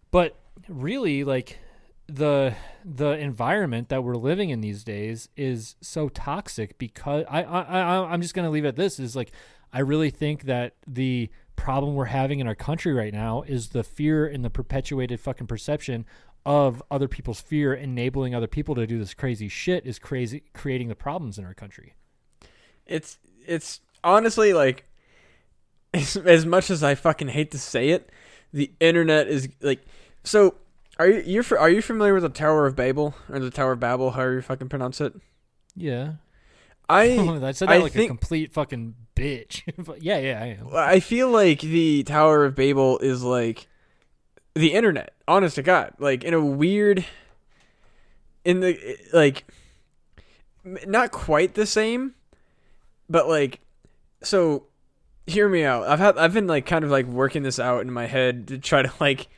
But 0.10 0.36
really, 0.68 1.24
like 1.24 1.60
the 2.14 2.54
the 2.86 3.18
environment 3.18 3.90
that 3.90 4.04
we're 4.04 4.16
living 4.16 4.52
in 4.52 4.62
these 4.62 4.84
days 4.84 5.30
is 5.36 5.76
so 5.82 6.10
toxic 6.10 6.78
because 6.78 7.26
I 7.28 7.44
I, 7.44 7.62
I 7.62 8.12
I'm 8.12 8.22
just 8.22 8.36
gonna 8.36 8.52
leave 8.52 8.66
it 8.66 8.70
at 8.70 8.76
this 8.76 9.00
is 9.00 9.16
like 9.16 9.32
I 9.72 9.80
really 9.80 10.12
think 10.12 10.44
that 10.44 10.76
the 10.86 11.30
problem 11.56 11.96
we're 11.96 12.06
having 12.06 12.40
in 12.40 12.48
our 12.48 12.56
country 12.56 12.94
right 12.94 13.14
now 13.14 13.42
is 13.44 13.70
the 13.70 13.84
fear 13.84 14.28
and 14.28 14.46
the 14.46 14.50
perpetuated 14.52 15.20
fucking 15.20 15.48
perception 15.48 16.06
of 16.46 16.84
other 16.92 17.08
people's 17.08 17.42
fear 17.42 17.74
enabling 17.74 18.36
other 18.36 18.48
people 18.48 18.76
to 18.76 18.86
do 18.86 19.00
this 19.00 19.14
crazy 19.16 19.48
shit 19.48 19.86
is 19.86 19.98
crazy 19.98 20.44
creating 20.54 20.90
the 20.90 20.96
problems 20.96 21.40
in 21.40 21.46
our 21.46 21.54
country. 21.56 21.96
It's 22.86 23.18
it's 23.44 23.80
honestly 24.04 24.54
like 24.54 24.86
as, 25.96 26.16
as 26.18 26.46
much 26.46 26.70
as 26.70 26.84
I 26.84 26.94
fucking 26.94 27.30
hate 27.30 27.50
to 27.52 27.60
say 27.60 27.90
it, 27.90 28.12
the 28.52 28.72
internet 28.80 29.28
is 29.28 29.50
like 29.62 29.82
so. 30.24 30.56
Are 31.00 31.08
you 31.08 31.24
you're, 31.26 31.60
are 31.60 31.70
you 31.70 31.82
familiar 31.82 32.14
with 32.14 32.24
the 32.24 32.30
Tower 32.30 32.66
of 32.68 32.76
Babel 32.76 33.16
or 33.30 33.40
the 33.40 33.50
Tower 33.50 33.74
of 33.74 33.80
Babel? 33.80 34.12
However 34.12 34.36
you 34.36 34.42
fucking 34.42 34.70
pronounce 34.70 35.02
it. 35.02 35.14
Yeah. 35.76 36.14
I 36.90 37.04
I 37.44 37.52
said 37.52 37.70
that 37.70 37.76
I 37.76 37.78
like 37.78 37.94
think- 37.94 38.06
a 38.12 38.16
complete 38.16 38.54
fucking 38.54 38.96
bitch. 39.16 39.62
but 39.86 40.04
yeah, 40.04 40.18
yeah, 40.20 40.42
I 40.42 40.46
am. 40.60 40.68
I 40.74 41.00
feel 41.00 41.30
like 41.30 41.62
the 41.62 42.04
Tower 42.04 42.46
of 42.46 42.56
Babel 42.56 43.00
is 43.00 43.24
like 43.24 43.68
the 44.56 44.74
internet. 44.74 45.14
Honest 45.28 45.56
to 45.56 45.64
God, 45.64 45.94
like 46.00 46.24
in 46.24 46.34
a 46.34 46.44
weird, 46.44 47.06
in 48.46 48.60
the 48.60 48.98
like, 49.14 49.46
not 50.64 51.12
quite 51.12 51.54
the 51.56 51.66
same, 51.66 52.14
but 53.10 53.28
like, 53.28 53.62
so 54.22 54.66
hear 55.26 55.48
me 55.48 55.64
out. 55.64 55.88
I've 55.88 56.00
had 56.00 56.18
I've 56.18 56.34
been 56.34 56.48
like 56.48 56.66
kind 56.66 56.84
of 56.84 56.92
like 56.92 57.06
working 57.08 57.44
this 57.44 57.58
out 57.60 57.82
in 57.82 57.92
my 57.92 58.06
head 58.06 58.50
to 58.50 58.58
try 58.58 58.82
to 58.82 58.92
like, 59.00 59.30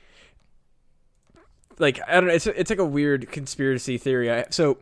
like 1.79 1.99
I 2.07 2.13
don't 2.15 2.27
know. 2.27 2.33
It's 2.33 2.47
it's 2.47 2.69
like 2.69 2.79
a 2.79 2.85
weird 2.85 3.31
conspiracy 3.31 3.97
theory. 3.97 4.31
I 4.31 4.45
so. 4.49 4.77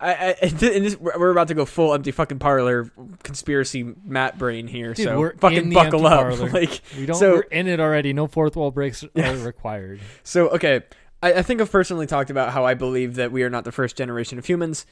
I, 0.00 0.10
I 0.30 0.36
and 0.42 0.58
this, 0.58 0.96
we're 0.98 1.30
about 1.30 1.46
to 1.48 1.54
go 1.54 1.64
full 1.64 1.94
empty 1.94 2.10
fucking 2.10 2.40
parlor 2.40 2.90
conspiracy 3.22 3.94
Matt 4.04 4.36
brain 4.36 4.66
here. 4.66 4.94
Dude, 4.94 5.04
so 5.04 5.20
we're 5.20 5.36
fucking 5.36 5.70
buckle 5.70 6.04
up. 6.08 6.22
parlor. 6.22 6.50
like 6.50 6.80
We 6.98 7.06
don't 7.06 7.14
So- 7.16 7.34
we're 7.34 7.40
in 7.42 7.68
it 7.68 7.78
already. 7.78 8.12
No 8.12 8.26
fourth 8.26 8.56
wall 8.56 8.72
breaks 8.72 9.04
Yeah. 9.14 9.30
are 9.32 9.36
required. 9.36 10.00
So 10.24 10.48
okay, 10.48 10.80
I, 11.22 11.34
I 11.34 11.42
think 11.42 11.60
I've 11.60 11.70
personally 11.70 12.08
talked 12.08 12.30
about 12.30 12.50
how 12.52 12.64
I 12.64 12.74
believe 12.74 13.14
that 13.14 13.30
we 13.30 13.44
are 13.44 13.50
not 13.50 13.62
the 13.62 13.70
first 13.70 13.96
generation 13.96 14.38
of 14.40 14.46
humans, 14.46 14.86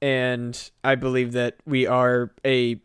and 0.00 0.70
I 0.84 0.94
believe 0.94 1.32
that 1.32 1.56
we 1.66 1.88
are 1.88 2.30
a 2.44 2.80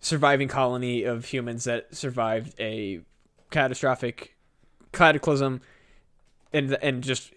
surviving 0.00 0.48
colony 0.48 1.04
of 1.04 1.26
humans 1.26 1.62
that 1.64 1.94
survived 1.94 2.54
a 2.58 3.02
catastrophic 3.52 4.34
cataclysm, 4.92 5.60
and 6.52 6.74
and 6.82 7.02
just 7.02 7.32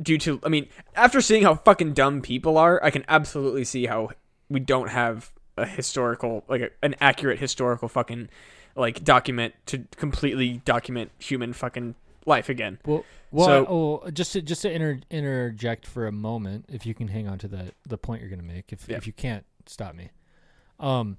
due 0.00 0.18
to 0.18 0.40
I 0.44 0.48
mean 0.48 0.68
after 0.94 1.20
seeing 1.20 1.42
how 1.42 1.54
fucking 1.56 1.92
dumb 1.94 2.22
people 2.22 2.56
are, 2.58 2.82
I 2.84 2.90
can 2.90 3.04
absolutely 3.08 3.64
see 3.64 3.86
how 3.86 4.10
we 4.48 4.60
don't 4.60 4.88
have 4.90 5.32
a 5.56 5.66
historical 5.66 6.44
like 6.48 6.60
a, 6.60 6.70
an 6.82 6.94
accurate 7.00 7.38
historical 7.40 7.88
fucking 7.88 8.28
like 8.76 9.02
document 9.02 9.54
to 9.66 9.84
completely 9.96 10.58
document 10.64 11.10
human 11.18 11.52
fucking 11.52 11.94
life 12.26 12.48
again. 12.48 12.78
Well, 12.86 13.04
well, 13.30 13.46
So- 13.46 13.66
oh, 14.04 14.10
just 14.10 14.32
to 14.34 14.42
just 14.42 14.62
to 14.62 14.70
inter, 14.70 15.00
interject 15.10 15.86
for 15.86 16.06
a 16.06 16.12
moment, 16.12 16.66
if 16.68 16.86
you 16.86 16.94
can 16.94 17.08
hang 17.08 17.26
on 17.28 17.38
to 17.38 17.48
the 17.48 17.72
the 17.88 17.98
point 17.98 18.20
you're 18.20 18.30
going 18.30 18.40
to 18.40 18.46
make. 18.46 18.72
If 18.72 18.88
Yeah. 18.88 18.96
if 18.96 19.06
you 19.06 19.12
can't, 19.12 19.44
stop 19.66 19.94
me. 19.94 20.10
Um, 20.78 21.18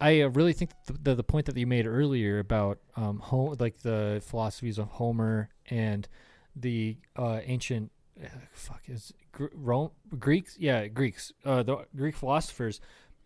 I 0.00 0.20
uh, 0.22 0.28
really 0.28 0.52
think 0.52 0.70
the, 0.86 0.92
the 0.92 1.14
the 1.16 1.22
point 1.24 1.46
that 1.46 1.56
you 1.56 1.66
made 1.66 1.86
earlier 1.86 2.38
about 2.38 2.78
um 2.96 3.18
home 3.18 3.56
like 3.58 3.78
the 3.80 4.22
philosophies 4.24 4.78
of 4.78 4.86
Homer 4.88 5.48
and 5.70 6.06
the 6.54 6.96
uh, 7.16 7.40
ancient 7.44 7.90
uh, 8.22 8.28
fuck 8.52 8.82
is 8.88 9.12
Gr- 9.32 9.46
Rome, 9.54 9.90
Greeks 10.18 10.56
yeah 10.58 10.86
Greeks 10.86 11.32
uh 11.44 11.62
the 11.62 11.86
Greek 11.96 12.16
philosophers 12.16 12.80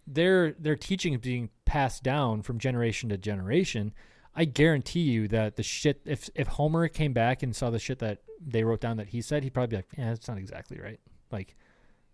their 0.07 0.53
their 0.53 0.77
teaching 0.77 1.19
being 1.19 1.51
passed 1.65 2.03
down 2.03 2.43
from 2.43 2.59
generation 2.59 3.09
to 3.09 3.19
generation 3.19 3.93
I 4.37 4.45
guarantee 4.45 5.01
you 5.01 5.29
that 5.29 5.57
the 5.57 5.63
shit 5.63 6.03
if 6.05 6.29
if 6.35 6.47
Homer 6.47 6.89
came 6.89 7.15
back 7.15 7.43
and 7.43 7.57
saw 7.57 7.71
the 7.71 7.79
shit 7.79 7.99
that 8.01 8.19
they 8.47 8.65
wrote 8.65 8.81
down 8.81 8.99
that 8.99 9.09
he 9.09 9.23
said, 9.23 9.43
he'd 9.43 9.55
probably 9.55 9.69
be 9.69 9.77
like, 9.77 9.87
"Yeah, 9.97 10.11
that's 10.11 10.29
not 10.29 10.37
exactly 10.37 10.79
right. 10.79 11.01
Like, 11.33 11.57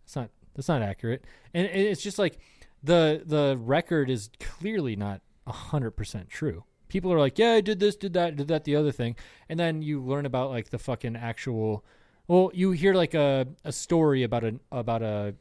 it's 0.04 0.14
not 0.14 0.30
that's 0.54 0.68
not 0.68 0.82
accurate." 0.82 1.24
And 1.52 1.66
it's 1.66 2.00
just 2.00 2.20
like 2.20 2.38
the 2.82 3.22
the 3.26 3.58
record 3.60 4.08
is 4.08 4.30
clearly 4.38 4.94
not 4.94 5.20
hundred 5.48 5.90
percent 5.92 6.30
true. 6.30 6.62
People 6.92 7.12
are 7.12 7.18
like, 7.18 7.38
"Yeah, 7.38 7.52
I 7.52 7.62
did 7.62 7.80
this, 7.80 7.96
did 7.96 8.12
that, 8.12 8.36
did 8.36 8.48
that, 8.48 8.64
the 8.64 8.76
other 8.76 8.92
thing," 8.92 9.16
and 9.48 9.58
then 9.58 9.80
you 9.80 10.02
learn 10.02 10.26
about 10.26 10.50
like 10.50 10.68
the 10.68 10.78
fucking 10.78 11.16
actual. 11.16 11.84
Well, 12.28 12.50
you 12.52 12.72
hear 12.72 12.92
like 12.94 13.14
a 13.14 13.48
a 13.64 13.72
story 13.72 14.22
about 14.22 14.44
a 14.44 14.60
about 14.70 15.02
a 15.02 15.34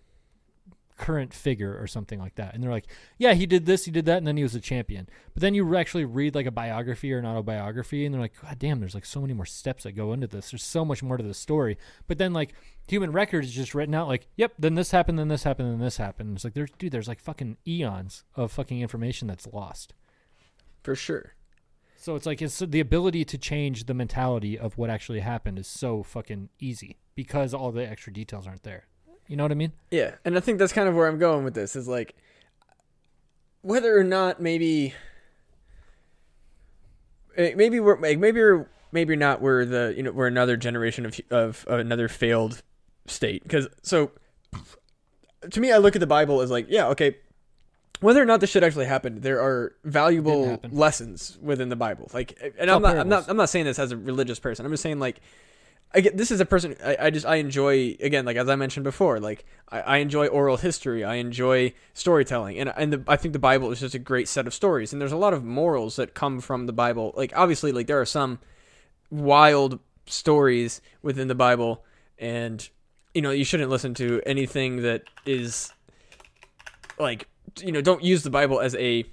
current 1.02 1.34
figure 1.34 1.76
or 1.82 1.88
something 1.88 2.20
like 2.20 2.36
that. 2.36 2.54
And 2.54 2.64
they're 2.64 2.72
like, 2.72 2.86
yeah, 3.18 3.34
he 3.34 3.48
did 3.48 3.66
this, 3.66 3.86
he 3.86 3.92
did 3.92 4.06
that, 4.06 4.20
and 4.20 4.28
then 4.28 4.38
he 4.38 4.44
was 4.44 4.54
a 4.54 4.60
champion. 4.60 5.10
But 5.34 5.42
then 5.42 5.56
you 5.56 5.76
actually 5.76 6.06
read 6.06 6.36
like 6.36 6.46
a 6.46 6.52
biography 6.52 7.12
or 7.12 7.18
an 7.18 7.26
autobiography, 7.26 8.06
and 8.06 8.14
they're 8.14 8.22
like, 8.22 8.40
God 8.40 8.60
damn, 8.60 8.80
there's 8.80 8.94
like 8.94 9.06
so 9.06 9.20
many 9.20 9.34
more 9.34 9.48
steps 9.48 9.84
that 9.84 9.94
go 9.94 10.14
into 10.14 10.28
this. 10.28 10.52
There's 10.52 10.64
so 10.64 10.86
much 10.86 11.02
more 11.02 11.18
to 11.18 11.24
the 11.24 11.34
story. 11.34 11.78
But 12.08 12.20
then 12.20 12.34
like 12.34 12.54
human 12.88 13.12
records 13.12 13.48
is 13.48 13.54
just 13.54 13.74
written 13.74 13.96
out 13.96 14.08
like, 14.08 14.28
yep, 14.36 14.54
then 14.60 14.76
this 14.76 14.92
happened, 14.92 15.18
then 15.18 15.28
this 15.28 15.44
happened, 15.44 15.72
then 15.72 15.80
this 15.80 15.98
happened. 15.98 16.36
It's 16.36 16.44
like 16.44 16.54
there's 16.54 16.72
dude, 16.78 16.92
there's 16.92 17.08
like 17.08 17.20
fucking 17.20 17.58
eons 17.68 18.24
of 18.36 18.52
fucking 18.52 18.80
information 18.80 19.28
that's 19.28 19.48
lost. 19.48 19.94
For 20.84 20.96
sure. 20.96 21.34
So 22.02 22.16
it's 22.16 22.26
like 22.26 22.42
it's 22.42 22.58
the 22.58 22.80
ability 22.80 23.24
to 23.26 23.38
change 23.38 23.84
the 23.84 23.94
mentality 23.94 24.58
of 24.58 24.76
what 24.76 24.90
actually 24.90 25.20
happened 25.20 25.60
is 25.60 25.68
so 25.68 26.02
fucking 26.02 26.50
easy 26.60 26.98
because 27.14 27.54
all 27.54 27.72
the 27.72 27.88
extra 27.88 28.12
details 28.12 28.48
aren't 28.48 28.64
there. 28.64 28.88
You 29.28 29.36
know 29.36 29.44
what 29.44 29.52
I 29.52 29.56
mean? 29.56 29.74
Yeah, 29.92 30.16
and 30.26 30.36
I 30.36 30.40
think 30.40 30.58
that's 30.58 30.74
kind 30.74 30.90
of 30.90 30.96
where 30.96 31.08
I'm 31.08 31.20
going 31.20 31.44
with 31.44 31.54
this 31.54 31.76
is 31.76 31.88
like 31.88 32.16
whether 33.62 33.96
or 33.96 34.04
not 34.04 34.42
maybe 34.42 34.96
eh, 37.38 37.54
maybe 37.56 37.80
we're 37.80 37.98
maybe 37.98 38.32
we're, 38.32 38.68
maybe 38.92 39.15
not 39.15 39.40
we're 39.40 39.63
the 39.63 39.94
you 39.96 40.02
know 40.02 40.12
we're 40.12 40.25
another 40.25 40.58
generation 40.58 41.06
of 41.06 41.21
of, 41.30 41.65
of 41.67 41.80
another 41.80 42.08
failed 42.08 42.63
state 43.06 43.44
because 43.44 43.67
so 43.84 44.10
to 45.52 45.60
me 45.60 45.71
I 45.71 45.78
look 45.78 45.96
at 45.96 46.00
the 46.00 46.08
Bible 46.08 46.42
as 46.42 46.50
like 46.50 46.65
yeah 46.67 46.88
okay 46.88 47.17
whether 48.02 48.21
or 48.21 48.25
not 48.25 48.39
this 48.39 48.49
shit 48.49 48.63
actually 48.63 48.85
happened 48.85 49.21
there 49.21 49.39
are 49.39 49.75
valuable 49.83 50.60
lessons 50.69 51.37
within 51.41 51.69
the 51.69 51.75
Bible. 51.75 52.10
Like 52.13 52.54
and 52.60 52.69
I'm 52.69 52.81
not 52.81 52.97
I'm 52.97 53.10
not. 53.10 53.29
I'm 53.29 53.37
not 53.37 53.49
saying 53.49 53.65
this 53.65 53.79
as 53.79 53.91
a 53.91 53.97
religious 53.97 54.39
person. 54.39 54.65
I'm 54.65 54.71
just 54.71 54.83
saying 54.83 54.99
like 54.99 55.21
I 55.93 56.02
get 56.02 56.17
this 56.17 56.31
is 56.31 56.39
a 56.39 56.45
person 56.45 56.75
I, 56.83 56.97
I 56.99 57.10
just 57.12 57.25
I 57.25 57.35
enjoy 57.35 57.95
again 57.99 58.25
like 58.25 58.37
as 58.37 58.49
I 58.49 58.56
mentioned 58.56 58.83
before 58.83 59.19
like 59.19 59.45
I, 59.69 59.81
I 59.81 59.97
enjoy 59.97 60.27
oral 60.27 60.58
history. 60.58 61.04
I 61.04 61.15
enjoy 61.15 61.73
storytelling. 61.93 62.58
And 62.58 62.73
and 62.75 62.93
the, 62.93 63.04
I 63.08 63.15
think 63.17 63.33
the 63.33 63.39
Bible 63.39 63.71
is 63.71 63.79
just 63.79 63.95
a 63.95 63.99
great 63.99 64.27
set 64.27 64.47
of 64.47 64.54
stories. 64.54 64.91
And 64.91 65.02
there's 65.02 65.12
a 65.12 65.17
lot 65.17 65.33
of 65.33 65.43
morals 65.43 65.95
that 65.95 66.13
come 66.15 66.41
from 66.41 66.65
the 66.65 66.73
Bible. 66.73 67.13
Like 67.15 67.33
obviously 67.35 67.71
like 67.71 67.87
there 67.87 68.02
are 68.02 68.06
some 68.06 68.39
wild 69.12 69.79
stories 70.08 70.81
within 71.04 71.27
the 71.27 71.35
Bible. 71.35 71.85
And 72.17 72.67
you 73.13 73.21
know 73.21 73.31
you 73.31 73.43
shouldn't 73.43 73.69
listen 73.69 73.93
to 73.95 74.21
anything 74.25 74.81
that 74.81 75.04
is 75.25 75.71
like 76.97 77.27
you 77.60 77.71
know 77.71 77.81
don't 77.81 78.04
use 78.04 78.23
the 78.23 78.29
Bible 78.29 78.60
as 78.60 78.75
a 78.75 79.06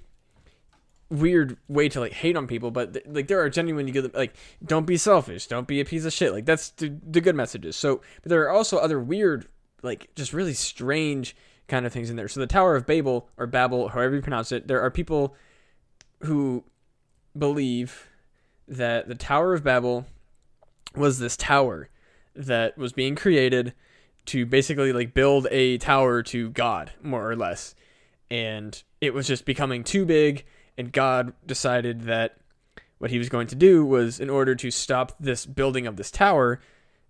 weird 1.09 1.57
way 1.67 1.89
to 1.89 1.99
like 1.99 2.13
hate 2.13 2.37
on 2.37 2.47
people, 2.47 2.71
but 2.71 2.93
th- 2.93 3.05
like 3.07 3.27
there 3.27 3.41
are 3.41 3.49
genuinely 3.49 3.91
good 3.91 4.13
like 4.13 4.35
don't 4.63 4.85
be 4.85 4.97
selfish, 4.97 5.47
don't 5.47 5.67
be 5.67 5.79
a 5.79 5.85
piece 5.85 6.05
of 6.05 6.13
shit. 6.13 6.31
Like 6.31 6.45
that's 6.45 6.69
the, 6.71 6.95
the 7.07 7.21
good 7.21 7.35
messages. 7.35 7.75
So, 7.75 8.01
but 8.21 8.29
there 8.29 8.43
are 8.43 8.51
also 8.51 8.77
other 8.77 8.99
weird, 8.99 9.47
like 9.81 10.09
just 10.15 10.33
really 10.33 10.53
strange 10.53 11.35
kind 11.67 11.85
of 11.85 11.93
things 11.93 12.09
in 12.09 12.15
there. 12.15 12.27
So 12.27 12.39
the 12.39 12.47
Tower 12.47 12.75
of 12.75 12.85
Babel 12.85 13.29
or 13.37 13.47
Babel, 13.47 13.89
however 13.89 14.15
you 14.15 14.21
pronounce 14.21 14.51
it, 14.51 14.67
there 14.67 14.81
are 14.81 14.91
people 14.91 15.35
who 16.21 16.63
believe 17.37 18.07
that 18.67 19.07
the 19.07 19.15
Tower 19.15 19.53
of 19.53 19.63
Babel 19.63 20.05
was 20.95 21.19
this 21.19 21.37
tower 21.37 21.89
that 22.35 22.77
was 22.77 22.93
being 22.93 23.15
created 23.15 23.73
to 24.25 24.45
basically 24.45 24.93
like 24.93 25.13
build 25.13 25.47
a 25.49 25.77
tower 25.77 26.21
to 26.23 26.49
God, 26.51 26.91
more 27.01 27.29
or 27.29 27.35
less. 27.35 27.73
And 28.31 28.81
it 29.01 29.13
was 29.13 29.27
just 29.27 29.45
becoming 29.45 29.83
too 29.83 30.05
big 30.05 30.45
and 30.79 30.93
God 30.93 31.33
decided 31.45 32.03
that 32.03 32.37
what 32.99 33.11
he 33.11 33.17
was 33.17 33.27
going 33.27 33.47
to 33.47 33.55
do 33.55 33.85
was, 33.85 34.17
in 34.17 34.29
order 34.29 34.55
to 34.55 34.71
stop 34.71 35.13
this 35.19 35.45
building 35.45 35.85
of 35.85 35.97
this 35.97 36.09
tower, 36.09 36.61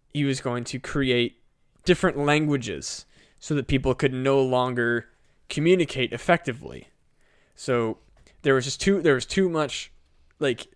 he 0.07 0.23
was 0.23 0.41
going 0.41 0.63
to 0.65 0.79
create 0.79 1.37
different 1.85 2.17
languages 2.17 3.05
so 3.39 3.53
that 3.53 3.67
people 3.67 3.93
could 3.93 4.11
no 4.11 4.41
longer 4.41 5.07
communicate 5.49 6.13
effectively. 6.13 6.87
So 7.55 7.99
there 8.41 8.55
was 8.55 8.65
just 8.65 8.81
too 8.81 9.03
there 9.03 9.13
was 9.13 9.27
too 9.27 9.49
much 9.49 9.91
like 10.39 10.67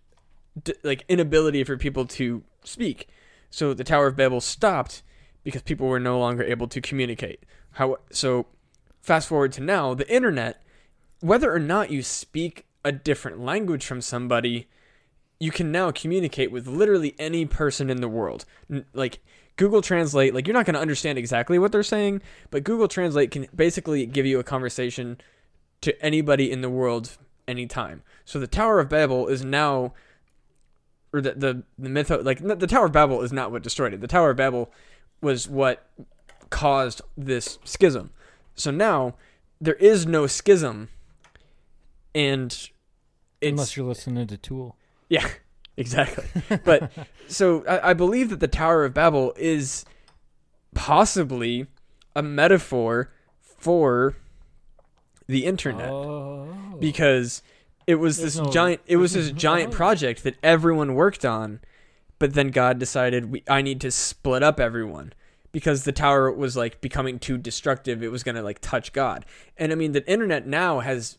d- 0.62 0.74
like 0.84 1.04
inability 1.08 1.64
for 1.64 1.76
people 1.76 2.06
to 2.06 2.44
speak. 2.62 3.08
So 3.50 3.74
the 3.74 3.84
Tower 3.84 4.06
of 4.06 4.16
Babel 4.16 4.40
stopped 4.40 5.02
because 5.42 5.62
people 5.62 5.88
were 5.88 6.00
no 6.00 6.18
longer 6.18 6.44
able 6.44 6.68
to 6.68 6.80
communicate. 6.80 7.42
How 7.72 7.96
so 8.10 8.46
fast 9.04 9.28
forward 9.28 9.52
to 9.52 9.60
now, 9.62 9.94
the 9.94 10.12
internet 10.12 10.60
whether 11.20 11.54
or 11.54 11.58
not 11.58 11.90
you 11.90 12.02
speak 12.02 12.66
a 12.84 12.92
different 12.92 13.40
language 13.40 13.86
from 13.86 14.02
somebody, 14.02 14.68
you 15.40 15.50
can 15.50 15.72
now 15.72 15.90
communicate 15.90 16.52
with 16.52 16.66
literally 16.66 17.14
any 17.18 17.46
person 17.46 17.88
in 17.88 18.02
the 18.02 18.08
world. 18.08 18.44
Like 18.92 19.20
Google 19.56 19.80
Translate, 19.80 20.34
like 20.34 20.46
you're 20.46 20.52
not 20.52 20.66
going 20.66 20.74
to 20.74 20.80
understand 20.80 21.16
exactly 21.16 21.58
what 21.58 21.72
they're 21.72 21.82
saying, 21.82 22.20
but 22.50 22.62
Google 22.62 22.88
Translate 22.88 23.30
can 23.30 23.46
basically 23.56 24.04
give 24.04 24.26
you 24.26 24.38
a 24.38 24.44
conversation 24.44 25.18
to 25.80 25.98
anybody 26.04 26.52
in 26.52 26.60
the 26.60 26.68
world 26.68 27.16
anytime. 27.48 28.02
So 28.26 28.38
the 28.38 28.46
Tower 28.46 28.78
of 28.80 28.90
Babel 28.90 29.26
is 29.28 29.42
now 29.42 29.94
or 31.14 31.22
the 31.22 31.32
the, 31.32 31.62
the 31.78 31.88
myth 31.88 32.10
like 32.10 32.40
the 32.40 32.66
Tower 32.66 32.86
of 32.86 32.92
Babel 32.92 33.22
is 33.22 33.32
not 33.32 33.50
what 33.50 33.62
destroyed 33.62 33.94
it. 33.94 34.02
The 34.02 34.08
Tower 34.08 34.30
of 34.30 34.36
Babel 34.36 34.70
was 35.22 35.48
what 35.48 35.88
caused 36.50 37.00
this 37.16 37.58
schism. 37.64 38.10
So 38.54 38.70
now 38.70 39.14
there 39.60 39.74
is 39.74 40.06
no 40.06 40.26
schism 40.26 40.88
and 42.14 42.50
it's 42.52 42.70
Unless 43.42 43.76
you're 43.76 43.86
listening 43.86 44.26
to 44.28 44.36
Tool. 44.36 44.76
yeah, 45.08 45.28
exactly. 45.76 46.24
But 46.64 46.90
so 47.28 47.64
I, 47.66 47.90
I 47.90 47.92
believe 47.94 48.30
that 48.30 48.40
the 48.40 48.48
Tower 48.48 48.84
of 48.84 48.94
Babel 48.94 49.34
is 49.36 49.84
possibly 50.74 51.66
a 52.16 52.22
metaphor 52.22 53.10
for 53.40 54.16
the 55.26 55.44
internet 55.46 55.88
Oh. 55.90 56.76
because 56.78 57.42
it 57.86 57.96
was 57.96 58.18
There's 58.18 58.34
this 58.34 58.44
no- 58.44 58.50
giant 58.50 58.80
it 58.86 58.96
was 58.96 59.12
this 59.14 59.30
giant 59.46 59.72
Oh. 59.72 59.76
project 59.76 60.22
that 60.24 60.36
everyone 60.42 60.94
worked 60.94 61.24
on 61.24 61.60
but 62.18 62.34
then 62.34 62.48
god 62.48 62.78
decided 62.78 63.30
we, 63.30 63.42
i 63.48 63.62
need 63.62 63.80
to 63.80 63.90
split 63.90 64.42
up 64.42 64.60
everyone 64.60 65.12
because 65.54 65.84
the 65.84 65.92
tower 65.92 66.30
was 66.30 66.56
like 66.56 66.82
becoming 66.82 67.18
too 67.18 67.38
destructive 67.38 68.02
it 68.02 68.10
was 68.10 68.22
going 68.22 68.34
to 68.34 68.42
like 68.42 68.58
touch 68.60 68.92
god 68.92 69.24
and 69.56 69.72
i 69.72 69.74
mean 69.74 69.92
the 69.92 70.06
internet 70.10 70.46
now 70.46 70.80
has 70.80 71.16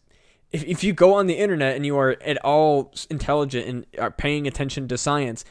if, 0.51 0.63
if 0.65 0.83
you 0.83 0.93
go 0.93 1.15
on 1.15 1.25
the 1.25 1.33
internet 1.33 1.75
and 1.75 1.85
you 1.85 1.97
are 1.97 2.17
at 2.21 2.37
all 2.43 2.93
intelligent 3.09 3.67
and 3.67 3.85
are 3.97 4.11
paying 4.11 4.45
attention 4.45 4.87
to 4.87 4.97
science 4.97 5.43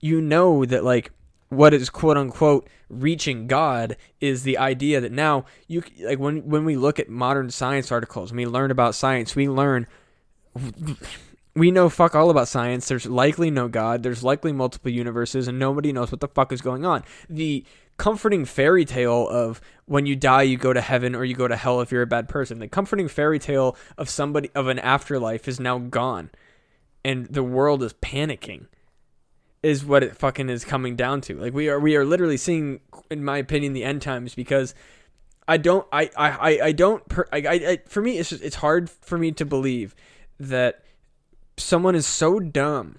you 0.00 0.20
know 0.20 0.64
that 0.64 0.84
like 0.84 1.10
what 1.48 1.72
is 1.72 1.90
quote 1.90 2.16
unquote 2.16 2.68
reaching 2.88 3.46
God 3.46 3.96
is 4.20 4.42
the 4.42 4.58
idea 4.58 5.00
that 5.00 5.12
now 5.12 5.44
you 5.66 5.82
like 6.00 6.18
when 6.18 6.48
when 6.48 6.64
we 6.64 6.76
look 6.76 6.98
at 6.98 7.08
modern 7.08 7.50
science 7.50 7.92
articles, 7.92 8.30
when 8.30 8.38
we 8.38 8.46
learn 8.46 8.70
about 8.70 8.94
science, 8.94 9.36
we 9.36 9.48
learn 9.48 9.86
we 11.54 11.70
know 11.70 11.88
fuck 11.88 12.14
all 12.14 12.30
about 12.30 12.48
science. 12.48 12.88
There's 12.88 13.06
likely 13.06 13.50
no 13.50 13.68
God. 13.68 14.02
There's 14.02 14.22
likely 14.22 14.52
multiple 14.52 14.90
universes, 14.90 15.48
and 15.48 15.58
nobody 15.58 15.92
knows 15.92 16.10
what 16.10 16.20
the 16.20 16.28
fuck 16.28 16.52
is 16.52 16.60
going 16.60 16.84
on. 16.84 17.04
The 17.28 17.64
comforting 17.96 18.44
fairy 18.44 18.84
tale 18.84 19.28
of 19.28 19.60
when 19.86 20.06
you 20.06 20.16
die 20.16 20.42
you 20.42 20.56
go 20.56 20.72
to 20.72 20.80
heaven 20.80 21.14
or 21.14 21.24
you 21.24 21.34
go 21.34 21.48
to 21.48 21.56
hell 21.56 21.80
if 21.80 21.90
you're 21.90 22.02
a 22.02 22.06
bad 22.06 22.28
person. 22.28 22.58
The 22.58 22.68
comforting 22.68 23.08
fairy 23.08 23.38
tale 23.38 23.76
of 23.96 24.08
somebody 24.08 24.50
of 24.54 24.68
an 24.68 24.78
afterlife 24.78 25.48
is 25.48 25.60
now 25.60 25.78
gone, 25.78 26.30
and 27.04 27.26
the 27.26 27.42
world 27.42 27.82
is 27.82 27.94
panicking 27.94 28.66
is 29.62 29.84
what 29.84 30.02
it 30.02 30.16
fucking 30.16 30.48
is 30.48 30.64
coming 30.64 30.94
down 30.94 31.20
to. 31.22 31.34
Like 31.34 31.52
we 31.52 31.68
are 31.68 31.80
we 31.80 31.96
are 31.96 32.04
literally 32.04 32.36
seeing, 32.36 32.80
in 33.10 33.24
my 33.24 33.38
opinion, 33.38 33.72
the 33.72 33.84
end 33.84 34.02
times 34.02 34.34
because 34.34 34.74
I 35.48 35.56
don't 35.56 35.86
I 35.92 36.10
I 36.16 36.60
I, 36.60 36.72
don't 36.72 37.06
per, 37.08 37.26
I, 37.32 37.38
I, 37.38 37.52
I 37.52 37.78
for 37.86 38.02
me 38.02 38.18
it's 38.18 38.30
just, 38.30 38.42
it's 38.42 38.56
hard 38.56 38.90
for 38.90 39.18
me 39.18 39.32
to 39.32 39.44
believe 39.44 39.94
that 40.38 40.84
someone 41.56 41.94
is 41.94 42.06
so 42.06 42.38
dumb 42.38 42.98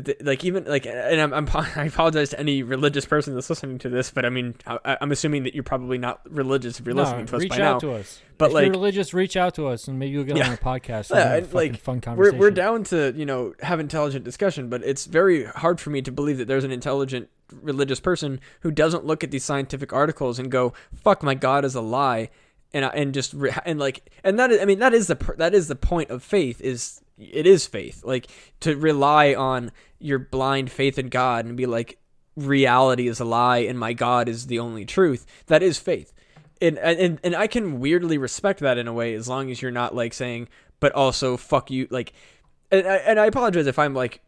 that 0.00 0.24
like 0.24 0.44
even 0.44 0.64
like 0.64 0.86
and 0.86 1.20
I'm, 1.20 1.32
I'm 1.32 1.48
I 1.76 1.84
apologize 1.86 2.30
to 2.30 2.40
any 2.40 2.62
religious 2.62 3.04
person 3.04 3.34
that's 3.34 3.50
listening 3.50 3.78
to 3.78 3.88
this, 3.88 4.10
but 4.10 4.24
I 4.24 4.30
mean 4.30 4.54
I, 4.66 4.96
I'm 5.00 5.12
assuming 5.12 5.42
that 5.44 5.54
you're 5.54 5.64
probably 5.64 5.98
not 5.98 6.20
religious 6.30 6.78
if 6.80 6.86
you're 6.86 6.94
No, 6.94 7.02
listening 7.02 7.26
to 7.26 7.36
us 7.36 7.42
reach 7.42 7.50
by 7.50 7.60
out 7.60 7.74
now. 7.74 7.78
to 7.90 7.92
us. 7.94 8.20
But, 8.38 8.48
if 8.48 8.52
like- 8.54 8.64
you're 8.66 8.72
religious, 8.72 9.14
reach 9.14 9.34
out 9.36 9.54
to 9.54 9.66
us, 9.68 9.88
and 9.88 9.98
maybe 9.98 10.12
you'll 10.12 10.24
get 10.24 10.36
Yeah. 10.36 10.44
on 10.44 10.50
the 10.50 10.56
podcast. 10.58 11.10
Yeah, 11.10 11.34
and 11.36 11.50
a 11.50 11.54
like, 11.56 11.78
fun 11.78 11.96
we're 11.96 12.00
conversation. 12.02 12.38
we're 12.38 12.50
down 12.50 12.84
to 12.84 13.12
you 13.16 13.24
know 13.26 13.54
have 13.60 13.80
intelligent 13.80 14.24
discussion, 14.24 14.68
but 14.68 14.82
it's 14.84 15.06
very 15.06 15.44
hard 15.44 15.80
for 15.80 15.90
me 15.90 16.02
to 16.02 16.12
believe 16.12 16.38
that 16.38 16.46
there's 16.46 16.64
an 16.64 16.72
intelligent 16.72 17.28
religious 17.62 18.00
person 18.00 18.40
who 18.60 18.70
doesn't 18.70 19.04
look 19.06 19.22
at 19.24 19.30
these 19.30 19.44
scientific 19.44 19.92
articles 19.92 20.38
and 20.38 20.50
go, 20.50 20.74
"Fuck, 20.94 21.22
my 21.22 21.34
God 21.34 21.64
is 21.64 21.74
a 21.74 21.80
lie," 21.80 22.28
and 22.74 22.84
and 22.84 23.14
just 23.14 23.32
re- 23.32 23.54
and 23.64 23.78
like 23.78 24.10
and 24.22 24.38
that 24.38 24.50
is, 24.50 24.60
I 24.60 24.64
mean 24.66 24.80
that 24.80 24.92
is 24.92 25.06
the 25.06 25.14
that 25.38 25.54
is 25.54 25.68
the 25.68 25.76
point 25.76 26.10
of 26.10 26.22
faith 26.22 26.60
is 26.60 27.00
it 27.18 27.46
is 27.46 27.66
faith 27.66 28.04
like 28.04 28.26
to 28.60 28.76
rely 28.76 29.32
on 29.34 29.72
your 29.98 30.18
blind 30.18 30.70
faith 30.70 30.98
in 30.98 31.08
God 31.08 31.44
and 31.44 31.56
be 31.56 31.66
like 31.66 31.98
reality 32.36 33.08
is 33.08 33.18
a 33.20 33.24
lie 33.24 33.58
and 33.58 33.78
my 33.78 33.92
God 33.92 34.28
is 34.28 34.46
the 34.46 34.58
only 34.58 34.84
truth. 34.84 35.26
That 35.46 35.62
is 35.62 35.78
faith 35.78 36.12
and 36.60 36.78
and 36.78 37.20
and 37.22 37.34
I 37.34 37.46
can 37.46 37.80
weirdly 37.80 38.18
respect 38.18 38.60
that 38.60 38.78
in 38.78 38.88
a 38.88 38.92
way 38.92 39.14
as 39.14 39.28
long 39.28 39.50
as 39.50 39.60
you're 39.60 39.70
not 39.70 39.94
like 39.94 40.14
saying, 40.14 40.48
but 40.80 40.92
also 40.92 41.36
fuck 41.36 41.70
you, 41.70 41.86
like, 41.90 42.12
and 42.70 42.86
I, 42.86 42.96
and 42.96 43.20
I 43.20 43.26
apologize 43.26 43.66
if 43.66 43.78
I'm 43.78 43.94
like 43.94 44.20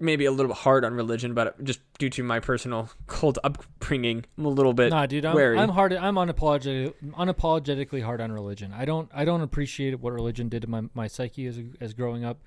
maybe 0.00 0.26
a 0.26 0.30
little 0.30 0.48
bit 0.48 0.58
hard 0.58 0.84
on 0.84 0.94
religion, 0.94 1.34
but 1.34 1.62
just 1.64 1.80
due 1.98 2.08
to 2.10 2.22
my 2.22 2.38
personal 2.38 2.88
cult 3.06 3.38
upbringing, 3.42 4.24
I'm 4.36 4.44
a 4.44 4.48
little 4.50 4.72
bit 4.72 4.90
Nah, 4.90 5.06
dude, 5.06 5.24
I'm, 5.24 5.34
wary. 5.34 5.58
I'm 5.58 5.70
hard. 5.70 5.92
I'm 5.92 6.14
unapologetic, 6.16 6.94
unapologetically 7.12 8.02
hard 8.02 8.20
on 8.20 8.30
religion. 8.30 8.72
I 8.76 8.84
don't. 8.84 9.10
I 9.14 9.24
don't 9.24 9.40
appreciate 9.40 9.98
what 10.00 10.12
religion 10.12 10.48
did 10.48 10.62
to 10.62 10.68
my, 10.68 10.82
my 10.94 11.06
psyche 11.06 11.46
as 11.46 11.60
as 11.80 11.94
growing 11.94 12.24
up. 12.24 12.38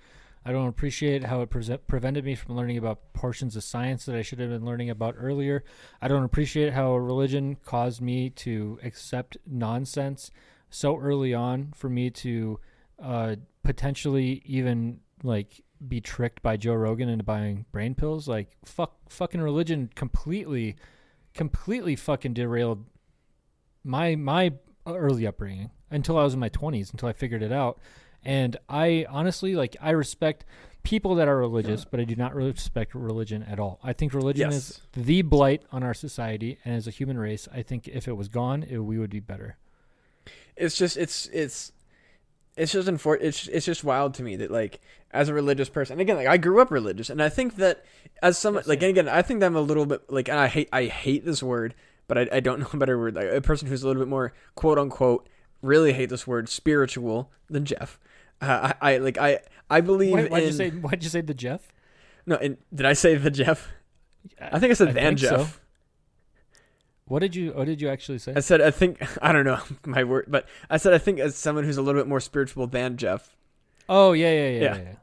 I 0.44 0.52
don't 0.52 0.68
appreciate 0.68 1.26
how 1.26 1.42
it 1.42 1.50
pre- 1.50 1.78
prevented 1.88 2.26
me 2.26 2.36
from 2.36 2.56
learning 2.56 2.78
about 2.78 3.14
portions 3.14 3.56
of 3.56 3.64
science 3.64 4.06
that 4.06 4.16
I 4.16 4.24
should 4.24 4.40
have 4.40 4.50
been 4.50 4.66
learning 4.66 4.90
about 4.90 5.16
earlier. 5.18 5.64
I 6.02 6.08
don't 6.08 6.24
appreciate 6.24 6.74
how 6.74 6.96
religion 6.96 7.58
caused 7.64 8.02
me 8.02 8.32
to 8.32 8.80
accept 8.84 9.38
nonsense 9.46 10.32
so 10.70 10.98
early 10.98 11.34
on 11.34 11.74
for 11.76 11.90
me 11.90 12.10
to 12.10 12.60
uh, 13.02 13.36
potentially 13.64 14.42
even 14.46 15.02
like 15.24 15.62
be 15.88 16.02
tricked 16.02 16.42
by 16.42 16.58
Joe 16.58 16.74
Rogan 16.74 17.10
into 17.10 17.24
buying 17.24 17.66
brain 17.72 17.94
pills. 17.94 18.28
Like 18.28 18.50
fuck, 18.66 18.94
fucking 19.10 19.42
religion 19.42 19.92
completely, 19.94 20.76
completely 21.34 21.96
fucking 21.96 22.34
derailed 22.34 22.86
my 23.84 24.16
my 24.16 24.54
early 24.88 25.28
upbringing 25.28 25.70
until 25.92 26.18
I 26.18 26.24
was 26.24 26.34
in 26.34 26.40
my 26.40 26.50
twenties 26.50 26.92
until 26.92 27.10
I 27.10 27.14
figured 27.14 27.44
it 27.44 27.52
out. 27.52 27.80
And 28.24 28.58
I 28.70 29.06
honestly 29.10 29.56
like 29.56 29.76
I 29.82 29.92
respect 29.92 30.46
people 30.84 31.16
that 31.16 31.28
are 31.28 31.38
religious, 31.38 31.86
but 31.86 32.00
I 32.00 32.04
do 32.04 32.16
not 32.16 32.34
really 32.36 32.52
respect 32.52 32.96
religion 32.96 33.44
at 33.44 33.60
all. 33.60 33.80
I 33.84 33.94
think 33.94 34.14
religion 34.14 34.50
is 34.52 34.82
the 34.94 35.22
blight 35.22 35.64
on 35.72 35.84
our 35.84 35.94
society, 35.94 36.58
and 36.66 36.76
as 36.76 36.88
a 36.88 36.92
human 36.92 37.18
race, 37.18 37.48
I 37.54 37.62
think 37.62 37.88
if 37.88 38.08
it 38.08 38.14
was 38.14 38.28
gone, 38.30 38.64
it, 38.64 38.78
we 38.80 38.98
would 39.00 39.10
be 39.12 39.20
better. 39.20 39.58
it's 40.56 40.78
just 40.78 40.98
it's 40.98 41.28
it's 41.28 41.72
it's 42.58 42.72
just 42.74 42.88
unfor- 42.88 43.18
it's 43.22 43.48
it's 43.48 43.66
just 43.66 43.84
wild 43.84 44.14
to 44.16 44.24
me 44.24 44.36
that 44.36 44.52
like 44.52 44.82
as 45.12 45.30
a 45.30 45.34
religious 45.34 45.70
person 45.70 45.94
and 45.94 46.02
again 46.02 46.18
like 46.18 46.28
I 46.28 46.38
grew 46.38 46.62
up 46.62 46.70
religious 46.72 47.10
and 47.10 47.22
I 47.24 47.30
think 47.30 47.56
that 47.56 47.84
as 48.22 48.38
some 48.38 48.56
Yeah, 48.56 48.62
like 48.66 48.82
and 48.84 48.90
again 48.90 49.08
I 49.10 49.22
think 49.22 49.40
that 49.40 49.48
I'm 49.48 49.56
a 49.56 49.62
little 49.62 49.86
bit 49.86 50.12
like 50.12 50.28
and 50.30 50.38
I 50.38 50.48
hate 50.48 50.70
I 50.74 50.86
hate 50.86 51.26
this 51.26 51.42
word 51.42 51.74
but 52.08 52.18
I, 52.18 52.28
I 52.32 52.40
don't 52.42 52.60
know 52.60 52.68
a 52.74 52.78
better 52.78 52.98
word 53.00 53.16
like 53.16 53.30
a 53.32 53.42
person 53.42 53.68
who's 53.68 53.84
a 53.84 53.88
little 53.88 54.02
bit 54.02 54.10
more 54.10 54.34
quote 54.56 54.78
unquote 54.78 55.28
really 55.62 55.94
hate 55.94 56.10
this 56.10 56.28
word 56.28 56.50
spiritual 56.50 57.32
than 57.50 57.66
Jeff 57.66 58.00
uh, 58.42 58.74
I, 58.82 58.94
I 58.94 58.98
like 58.98 59.18
I 59.18 59.40
I 59.70 59.82
believe 59.82 60.12
Why, 60.12 60.26
why'd 60.28 60.44
in 60.44 60.50
you 60.50 60.54
say? 60.54 60.70
Why'd 60.70 61.04
you 61.04 61.10
say 61.10 61.22
the 61.22 61.34
Jeff? 61.34 61.72
no 62.26 62.36
and 62.36 62.58
did 62.74 62.86
I 62.86 62.94
say 62.94 63.16
the 63.16 63.32
Jeff 63.32 63.70
I 64.40 64.60
think 64.60 64.72
I 64.72 64.74
said 64.74 64.94
than 64.94 65.18
think 65.18 65.20
so. 65.20 65.38
Jeff 65.38 65.60
What 67.06 67.20
did 67.20 67.36
you? 67.36 67.52
What 67.52 67.66
did 67.66 67.82
you 67.82 67.90
actually 67.90 68.20
say? 68.20 68.34
I 68.36 68.40
said 68.42 68.62
I 68.62 68.72
think 68.72 69.02
I 69.22 69.32
don't 69.32 69.46
know 69.46 69.60
my 69.86 70.04
word 70.04 70.26
but 70.28 70.48
I 70.70 70.78
said 70.78 70.94
I 70.94 70.98
think 70.98 71.20
as 71.20 71.36
someone 71.36 71.64
who's 71.64 71.78
a 71.78 71.82
little 71.82 72.00
bit 72.00 72.08
more 72.08 72.20
spiritual 72.20 72.68
than 72.68 72.98
Jeff 72.98 73.36
Oh 73.90 74.14
yeah, 74.14 74.32
yeah, 74.32 74.48
yeah, 74.48 74.50
Yeah. 74.50 74.76
yeah. 74.76 74.82
yeah. 74.84 74.96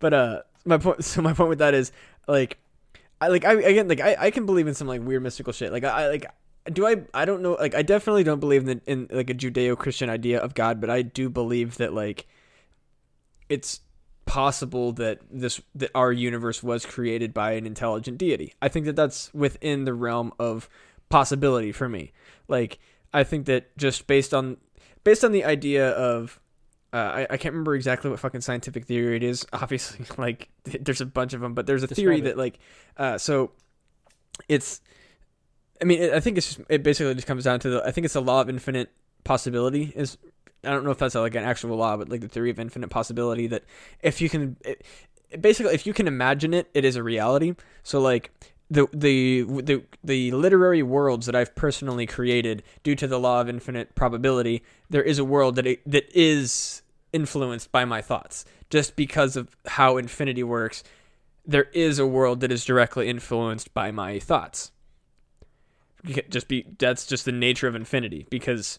But 0.00 0.14
uh, 0.14 0.42
my 0.64 0.78
point. 0.78 1.04
So 1.04 1.22
my 1.22 1.32
point 1.32 1.48
with 1.48 1.58
that 1.60 1.74
is 1.74 1.92
like, 2.26 2.58
I 3.20 3.28
like 3.28 3.44
I 3.44 3.52
again 3.54 3.88
like 3.88 4.00
I, 4.00 4.16
I 4.18 4.30
can 4.30 4.44
believe 4.46 4.66
in 4.66 4.74
some 4.74 4.86
like 4.88 5.00
weird 5.00 5.22
mystical 5.22 5.52
shit. 5.52 5.72
Like 5.72 5.84
I, 5.84 5.88
I 6.04 6.08
like 6.08 6.26
do 6.72 6.86
I 6.86 6.96
I 7.14 7.24
don't 7.24 7.42
know 7.42 7.52
like 7.54 7.74
I 7.74 7.82
definitely 7.82 8.24
don't 8.24 8.40
believe 8.40 8.68
in 8.68 8.80
the, 8.84 8.90
in 8.90 9.08
like 9.10 9.30
a 9.30 9.34
Judeo 9.34 9.78
Christian 9.78 10.10
idea 10.10 10.40
of 10.40 10.54
God, 10.54 10.80
but 10.80 10.90
I 10.90 11.02
do 11.02 11.30
believe 11.30 11.76
that 11.78 11.94
like 11.94 12.26
it's 13.54 13.80
possible 14.26 14.90
that 14.92 15.20
this 15.30 15.60
that 15.76 15.90
our 15.94 16.10
universe 16.12 16.60
was 16.60 16.84
created 16.84 17.32
by 17.32 17.52
an 17.52 17.66
intelligent 17.66 18.18
deity. 18.18 18.52
I 18.60 18.68
think 18.68 18.84
that 18.86 18.96
that's 18.96 19.32
within 19.32 19.84
the 19.84 19.94
realm 19.94 20.32
of 20.38 20.68
possibility 21.08 21.70
for 21.70 21.88
me. 21.88 22.12
Like 22.48 22.80
I 23.12 23.22
think 23.22 23.46
that 23.46 23.76
just 23.76 24.08
based 24.08 24.34
on 24.34 24.56
based 25.04 25.24
on 25.24 25.30
the 25.30 25.44
idea 25.44 25.90
of 25.90 26.40
uh, 26.92 26.96
I, 26.96 27.26
I 27.30 27.36
can't 27.36 27.52
remember 27.52 27.74
exactly 27.76 28.10
what 28.10 28.18
fucking 28.18 28.40
scientific 28.40 28.86
theory 28.86 29.16
it 29.16 29.22
is. 29.22 29.46
Obviously, 29.52 30.04
like 30.18 30.48
there's 30.64 31.00
a 31.00 31.06
bunch 31.06 31.32
of 31.32 31.40
them, 31.40 31.54
but 31.54 31.66
there's 31.66 31.84
a 31.84 31.88
theory 31.88 32.18
it. 32.18 32.24
that 32.24 32.38
like 32.38 32.58
uh, 32.96 33.18
so 33.18 33.52
it's. 34.48 34.80
I 35.82 35.86
mean, 35.86 36.00
it, 36.00 36.12
I 36.12 36.20
think 36.20 36.38
it's 36.38 36.54
just, 36.54 36.60
it 36.68 36.82
basically 36.82 37.14
just 37.14 37.26
comes 37.26 37.44
down 37.44 37.60
to 37.60 37.70
the. 37.70 37.84
I 37.84 37.92
think 37.92 38.04
it's 38.04 38.14
the 38.14 38.22
law 38.22 38.40
of 38.40 38.48
infinite 38.48 38.90
possibility. 39.22 39.92
Is 39.94 40.18
I 40.66 40.70
don't 40.70 40.84
know 40.84 40.90
if 40.90 40.98
that's 40.98 41.14
like 41.14 41.34
an 41.34 41.44
actual 41.44 41.76
law, 41.76 41.96
but 41.96 42.08
like 42.08 42.20
the 42.20 42.28
theory 42.28 42.50
of 42.50 42.58
infinite 42.58 42.88
possibility 42.88 43.46
that 43.48 43.64
if 44.02 44.20
you 44.20 44.28
can, 44.28 44.56
it, 44.64 44.84
basically 45.40 45.74
if 45.74 45.86
you 45.86 45.92
can 45.92 46.06
imagine 46.06 46.54
it, 46.54 46.68
it 46.74 46.84
is 46.84 46.96
a 46.96 47.02
reality. 47.02 47.54
So 47.82 48.00
like 48.00 48.30
the 48.70 48.86
the 48.92 49.42
the 49.42 49.82
the 50.02 50.32
literary 50.32 50.82
worlds 50.82 51.26
that 51.26 51.34
I've 51.34 51.54
personally 51.54 52.06
created 52.06 52.62
due 52.82 52.94
to 52.96 53.06
the 53.06 53.18
law 53.18 53.40
of 53.40 53.48
infinite 53.48 53.94
probability, 53.94 54.62
there 54.90 55.02
is 55.02 55.18
a 55.18 55.24
world 55.24 55.56
that 55.56 55.66
it, 55.66 55.80
that 55.90 56.08
is 56.14 56.82
influenced 57.12 57.70
by 57.70 57.84
my 57.84 58.00
thoughts. 58.00 58.44
Just 58.70 58.96
because 58.96 59.36
of 59.36 59.56
how 59.66 59.96
infinity 59.96 60.42
works, 60.42 60.82
there 61.46 61.68
is 61.74 61.98
a 61.98 62.06
world 62.06 62.40
that 62.40 62.50
is 62.50 62.64
directly 62.64 63.08
influenced 63.08 63.72
by 63.74 63.90
my 63.90 64.18
thoughts. 64.18 64.72
Just 66.28 66.48
be 66.48 66.66
that's 66.78 67.06
just 67.06 67.24
the 67.24 67.32
nature 67.32 67.68
of 67.68 67.74
infinity 67.74 68.26
because 68.30 68.78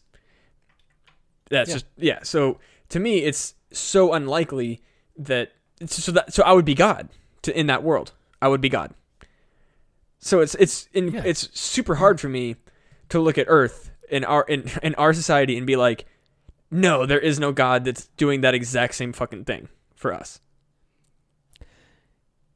that's 1.50 1.70
Yeah. 1.70 1.74
just 1.76 1.86
yeah. 1.98 2.20
So 2.24 2.60
to 2.90 3.00
me, 3.00 3.20
it's 3.20 3.56
so 3.72 4.14
unlikely 4.14 4.82
that 5.18 5.52
so 5.86 6.12
that 6.12 6.34
so 6.34 6.44
I 6.44 6.54
would 6.54 6.66
be 6.66 6.76
God 6.76 7.10
to 7.44 7.58
in 7.58 7.68
that 7.68 7.84
world. 7.84 8.14
I 8.42 8.48
would 8.48 8.62
be 8.62 8.70
God. 8.70 8.94
So 10.20 10.40
it's 10.40 10.56
it's 10.56 10.88
in, 10.94 11.12
Yeah. 11.12 11.24
it's 11.26 11.50
super 11.60 11.96
hard 11.96 12.20
for 12.20 12.30
me 12.30 12.56
to 13.10 13.20
look 13.20 13.38
at 13.38 13.46
Earth 13.50 13.92
in 14.10 14.24
our 14.24 14.44
in, 14.44 14.70
in 14.84 14.96
our 14.96 15.14
society 15.14 15.58
and 15.58 15.66
be 15.68 15.76
like, 15.76 16.06
no, 16.72 17.06
there 17.06 17.20
is 17.20 17.40
no 17.40 17.52
God 17.52 17.86
that's 17.86 18.08
doing 18.18 18.42
that 18.42 18.54
exact 18.56 18.96
same 18.96 19.14
fucking 19.14 19.46
thing 19.46 19.70
for 19.96 20.14
us. 20.14 20.40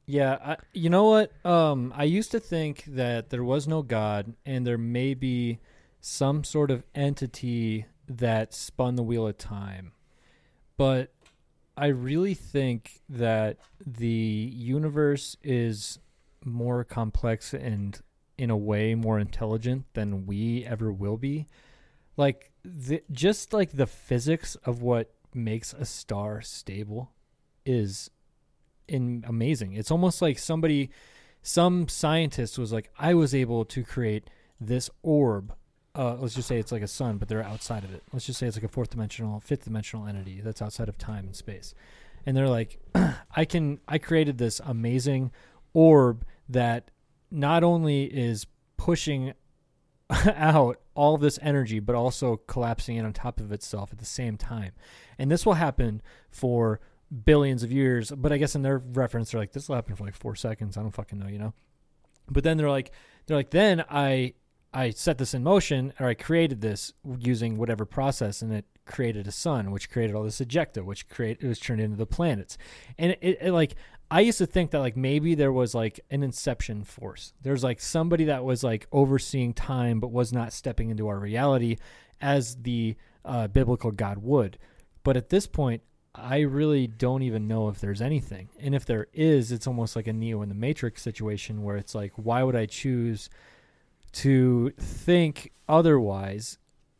Yeah, 0.06 0.38
I, 0.44 0.58
you 0.74 0.90
know 0.90 1.06
what? 1.06 1.32
Um, 1.46 1.94
I 1.96 2.06
used 2.06 2.32
to 2.32 2.40
think 2.40 2.84
that 2.88 3.30
there 3.30 3.44
was 3.44 3.68
no 3.68 3.84
God, 3.84 4.34
and 4.44 4.66
there 4.66 4.78
may 4.78 5.14
be 5.14 5.60
some 6.02 6.44
sort 6.44 6.72
of 6.72 6.84
entity 6.96 7.86
that 8.10 8.53
spun 8.53 8.95
the 8.95 9.03
wheel 9.03 9.28
of 9.28 9.38
time. 9.38 9.91
But 10.76 11.14
I 11.78 11.88
really 11.88 12.34
think 12.34 13.01
that 13.07 13.57
the 13.86 14.07
universe 14.07 15.38
is 15.43 15.99
more 16.43 16.84
complex 16.84 17.53
and, 17.53 18.01
in 18.38 18.49
a 18.49 18.57
way, 18.57 18.95
more 18.95 19.20
intelligent 19.20 19.86
than 19.93 20.26
we 20.26 20.66
ever 20.66 20.91
will 20.91 21.18
be. 21.18 21.47
Like, 22.18 22.51
the, 22.66 23.03
just 23.12 23.53
like 23.53 23.72
the 23.72 23.88
physics 23.88 24.55
of 24.66 24.82
what 24.82 25.14
makes 25.34 25.74
a 25.74 25.86
star 25.86 26.41
stable 26.41 27.12
is 27.66 28.10
in 28.88 29.24
amazing. 29.28 29.74
It's 29.74 29.91
almost 29.91 30.22
like 30.22 30.39
somebody, 30.39 30.89
some 31.41 31.88
scientist 31.88 32.57
was 32.57 32.74
like, 32.74 32.89
I 32.97 33.14
was 33.14 33.36
able 33.36 33.64
to 33.66 33.84
create 33.84 34.30
this 34.60 34.89
orb. 35.03 35.53
Uh, 35.96 36.16
let's 36.16 36.36
just 36.36 36.48
say 36.48 36.60
it's 36.60 36.72
like 36.72 36.82
a 36.82 36.88
sun, 36.88 37.18
but 37.18 37.28
they're 37.28 37.44
outside 37.44 37.84
of 37.84 37.94
it. 37.94 38.04
Let's 38.14 38.26
just 38.26 38.40
say 38.40 38.48
it's 38.48 38.56
like 38.56 38.64
a 38.64 38.70
fourth 38.70 38.92
dimensional, 38.92 39.40
fifth 39.40 39.66
dimensional 39.66 40.08
entity 40.08 40.42
that's 40.42 40.62
outside 40.62 40.88
of 40.88 40.98
time 40.98 41.26
and 41.26 41.36
space. 41.36 41.74
And 42.26 42.38
they're 42.38 42.50
like, 42.50 42.80
I 43.36 43.46
can, 43.46 43.80
I 43.88 43.98
created 43.98 44.38
this 44.38 44.62
amazing 44.64 45.32
orb 45.74 46.26
that 46.48 46.92
not 47.32 47.64
only 47.64 48.04
is 48.04 48.46
pushing 48.78 49.34
out 50.36 50.80
all 50.96 51.18
this 51.18 51.40
energy, 51.42 51.80
but 51.80 51.96
also 51.96 52.38
collapsing 52.48 52.98
in 52.98 53.06
on 53.06 53.14
top 53.14 53.40
of 53.40 53.52
itself 53.52 53.92
at 53.92 54.00
the 54.00 54.06
same 54.06 54.38
time. 54.38 54.72
And 55.18 55.32
this 55.32 55.46
will 55.46 55.54
happen 55.54 56.02
for 56.30 56.80
billions 57.26 57.64
of 57.64 57.72
years. 57.72 58.12
But 58.12 58.32
I 58.32 58.38
guess 58.38 58.56
in 58.56 58.62
their 58.62 58.80
reference, 58.80 59.32
they're 59.32 59.42
like, 59.42 59.54
this 59.54 59.68
will 59.68 59.76
happen 59.76 59.96
for 59.96 60.04
like 60.04 60.16
four 60.16 60.36
seconds. 60.36 60.78
I 60.78 60.82
don't 60.82 60.92
fucking 60.92 61.20
know, 61.20 61.28
you 61.28 61.40
know? 61.40 61.54
But 62.30 62.44
then 62.44 62.58
they're 62.58 62.70
like, 62.70 62.92
they're 63.26 63.38
like, 63.38 63.52
then 63.52 63.84
I, 63.90 64.34
I 64.74 64.91
set 64.91 65.17
this 65.17 65.34
in 65.34 65.43
motion 65.43 65.93
or 65.99 66.07
I 66.07 66.13
created 66.13 66.61
this 66.61 66.93
using 67.17 67.57
whatever 67.57 67.86
process 67.86 68.41
and 68.41 68.53
it 68.53 68.65
created 68.86 69.28
a 69.28 69.32
sun, 69.32 69.72
which 69.72 69.89
created 69.89 70.15
all 70.15 70.24
this 70.24 70.39
ejecta, 70.39 70.84
which 70.84 71.07
create 71.07 71.39
it 71.41 71.47
was 71.47 71.59
turned 71.59 71.82
into 71.82 71.97
the 71.97 72.05
planets. 72.05 72.57
And 72.97 73.15
it, 73.22 73.39
it 73.41 73.51
like, 73.51 73.76
I 74.11 74.22
used 74.22 74.38
to 74.39 74.45
think 74.45 74.72
that 74.72 74.80
like 74.80 74.97
maybe 74.97 75.36
there 75.36 75.51
was 75.51 75.74
like 75.74 75.99
an 76.09 76.24
inception 76.24 76.84
force. 76.84 77.34
There's 77.41 77.63
like 77.63 77.80
somebody 77.80 78.26
that 78.26 78.43
was 78.43 78.63
like 78.63 78.88
overseeing 78.91 79.53
time 79.53 79.99
but 79.99 80.11
was 80.11 80.34
not 80.34 80.53
stepping 80.53 80.89
into 80.89 81.07
our 81.07 81.20
reality 81.20 81.78
as 82.22 82.55
the 82.57 82.95
uh, 83.26 83.47
biblical 83.47 83.91
God 83.91 84.20
would. 84.20 84.57
But 85.03 85.17
at 85.17 85.30
this 85.30 85.47
point, 85.47 85.82
I 86.13 86.39
really 86.39 86.88
don't 86.88 87.22
even 87.22 87.47
know 87.47 87.70
if 87.70 87.80
there's 87.80 88.01
anything. 88.01 88.49
And 88.59 88.74
if 88.74 88.86
there 88.86 89.07
is, 89.13 89.51
it's 89.51 89.67
almost 89.67 89.95
like 89.95 90.07
a 90.07 90.13
Neo 90.13 90.41
in 90.41 90.49
the 90.49 90.55
Matrix 90.55 91.01
situation 91.01 91.63
where 91.63 91.78
it's 91.78 91.95
like, 91.95 92.13
why 92.15 92.43
would 92.43 92.55
I 92.55 92.65
choose 92.65 93.30
to 94.14 94.72
think 94.78 95.51
otherwise 95.68 96.57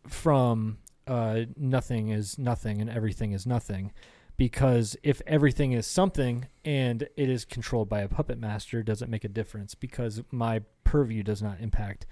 from 0.07 0.78
uh, 1.07 1.41
nothing 1.57 2.10
is 2.10 2.38
nothing 2.38 2.82
and 2.82 2.89
everything 2.89 3.32
is 3.32 3.45
nothing? 3.45 3.91
Because 4.38 4.95
if 5.03 5.22
everything 5.28 5.74
is 5.74 5.86
something 5.86 6.47
and 6.64 7.03
it 7.18 7.30
is 7.30 7.43
controlled 7.43 7.89
by 7.89 7.99
a 8.01 8.07
puppet 8.07 8.39
master, 8.39 8.82
does 8.84 9.01
it 9.01 9.10
make 9.10 9.26
a 9.26 9.30
difference? 9.30 9.76
Because 9.76 10.22
my 10.32 10.62
purview 10.86 11.24
does 11.24 11.41
not 11.41 11.60
impact 11.60 12.05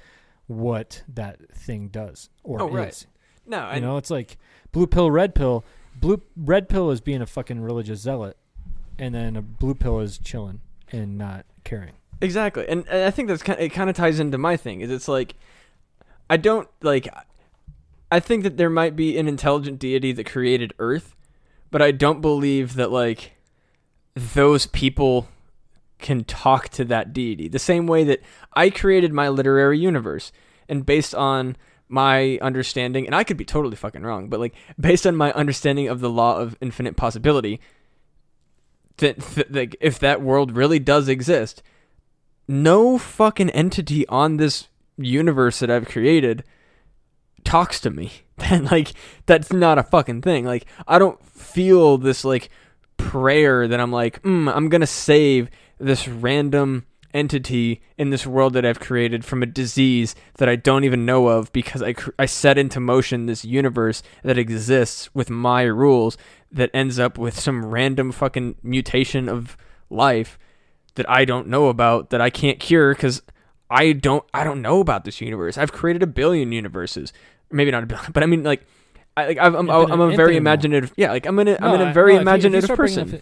what 0.47 1.03
that 1.07 1.49
thing 1.53 1.87
does 1.87 2.29
or 2.43 2.61
Oh, 2.61 2.67
is. 2.67 2.73
right. 2.73 3.05
No, 3.45 3.71
You 3.73 3.79
know, 3.79 3.95
it's 3.97 4.09
like 4.11 4.37
blue 4.73 4.87
pill, 4.87 5.09
red 5.09 5.35
pill. 5.35 5.63
Blue 5.95 6.21
red 6.35 6.67
pill 6.67 6.91
is 6.91 6.99
being 6.99 7.21
a 7.21 7.25
fucking 7.25 7.61
religious 7.61 8.01
zealot, 8.01 8.35
and 8.99 9.15
then 9.15 9.37
a 9.37 9.41
blue 9.41 9.73
pill 9.73 9.99
is 10.01 10.17
chilling 10.17 10.59
and 10.91 11.17
not 11.17 11.45
caring. 11.63 11.93
Exactly, 12.21 12.67
and, 12.67 12.87
and 12.87 13.03
I 13.03 13.11
think 13.11 13.27
that's 13.27 13.43
kind. 13.43 13.59
It 13.59 13.69
kind 13.69 13.89
of 13.89 13.95
ties 13.95 14.19
into 14.19 14.37
my 14.37 14.57
thing. 14.57 14.81
Is 14.81 14.89
it's 14.89 15.07
like, 15.07 15.35
I 16.29 16.37
don't 16.37 16.67
like. 16.81 17.07
I 18.11 18.19
think 18.19 18.43
that 18.43 18.57
there 18.57 18.69
might 18.69 18.95
be 18.95 19.17
an 19.17 19.27
intelligent 19.27 19.79
deity 19.79 20.11
that 20.13 20.25
created 20.25 20.73
Earth, 20.79 21.15
but 21.69 21.81
I 21.81 21.91
don't 21.91 22.21
believe 22.21 22.75
that 22.75 22.91
like 22.91 23.33
those 24.15 24.65
people 24.65 25.27
can 25.99 26.23
talk 26.23 26.69
to 26.69 26.85
that 26.85 27.11
deity 27.13 27.47
the 27.47 27.59
same 27.59 27.87
way 27.87 28.03
that 28.03 28.21
I 28.53 28.69
created 28.69 29.13
my 29.13 29.29
literary 29.29 29.77
universe, 29.77 30.31
and 30.67 30.85
based 30.85 31.13
on 31.13 31.55
my 31.89 32.37
understanding, 32.41 33.05
and 33.05 33.15
I 33.15 33.23
could 33.23 33.37
be 33.37 33.45
totally 33.45 33.75
fucking 33.75 34.03
wrong, 34.03 34.27
but 34.27 34.39
like 34.39 34.55
based 34.79 35.05
on 35.05 35.15
my 35.15 35.31
understanding 35.33 35.87
of 35.87 35.99
the 35.99 36.09
law 36.09 36.37
of 36.37 36.57
infinite 36.61 36.97
possibility, 36.97 37.61
that, 38.97 39.19
that 39.19 39.51
like 39.51 39.75
if 39.79 39.99
that 39.99 40.21
world 40.21 40.51
really 40.51 40.79
does 40.79 41.07
exist, 41.07 41.61
no 42.47 42.97
fucking 42.97 43.49
entity 43.51 44.07
on 44.07 44.37
this 44.37 44.67
universe 44.97 45.59
that 45.59 45.69
I've 45.69 45.87
created 45.87 46.43
talks 47.43 47.79
to 47.81 47.89
me. 47.89 48.11
Then 48.37 48.65
like 48.65 48.93
that's 49.25 49.51
not 49.51 49.79
a 49.79 49.83
fucking 49.83 50.21
thing. 50.21 50.45
Like 50.45 50.67
I 50.87 50.99
don't 50.99 51.19
feel 51.25 51.97
this 51.97 52.23
like 52.23 52.51
prayer 52.97 53.67
that 53.67 53.79
I'm 53.79 53.91
like, 53.91 54.21
mm, 54.21 54.53
I'm 54.55 54.69
gonna 54.69 54.85
save 54.85 55.49
this 55.79 56.07
random 56.07 56.85
entity 57.15 57.81
in 57.97 58.11
this 58.11 58.27
world 58.27 58.53
that 58.53 58.63
I've 58.63 58.79
created 58.79 59.25
from 59.25 59.41
a 59.41 59.47
disease 59.47 60.13
that 60.37 60.47
I 60.47 60.55
don't 60.55 60.83
even 60.83 61.03
know 61.03 61.29
of 61.29 61.51
because 61.51 61.81
I 61.81 61.95
I 62.19 62.27
set 62.27 62.59
into 62.59 62.79
motion 62.79 63.25
this 63.25 63.43
universe 63.43 64.03
that 64.21 64.37
exists 64.37 65.09
with 65.15 65.31
my 65.31 65.63
rules 65.63 66.15
that 66.51 66.69
ends 66.75 66.99
up 66.99 67.17
with 67.17 67.39
some 67.39 67.65
random 67.65 68.11
fucking 68.11 68.55
mutation 68.61 69.27
of 69.27 69.57
life 69.89 70.37
that 70.97 71.09
I 71.09 71.25
don't 71.25 71.47
know 71.47 71.69
about 71.69 72.09
that 72.11 72.21
I 72.21 72.29
can't 72.29 72.59
cure 72.59 72.93
cuz 72.93 73.21
I 73.69 73.93
don't 73.93 74.23
I 74.33 74.43
don't 74.43 74.61
know 74.61 74.79
about 74.81 75.03
this 75.05 75.19
universe. 75.21 75.57
I've 75.57 75.71
created 75.71 76.03
a 76.03 76.07
billion 76.07 76.51
universes. 76.51 77.11
Maybe 77.51 77.71
not 77.71 77.83
a 77.83 77.85
billion, 77.87 78.11
but 78.13 78.21
I 78.23 78.25
mean 78.27 78.43
like 78.43 78.65
I 79.15 79.27
like 79.27 79.37
I'm 79.39 79.55
I'm, 79.55 79.69
I'm 79.69 80.01
a 80.01 80.15
very 80.15 80.37
imaginative. 80.37 80.93
Yeah, 80.97 81.11
like 81.11 81.25
I'm 81.25 81.39
in 81.39 81.47
a, 81.47 81.53
I'm 81.55 81.61
No, 81.61 81.75
in 81.75 81.81
I- 81.81 81.89
a 81.89 81.93
very 81.93 82.13
no, 82.13 82.19
if 82.19 82.19
you- 82.19 82.19
you 82.19 82.21
imaginative 82.21 82.75
person. 82.77 83.15
up- 83.15 83.21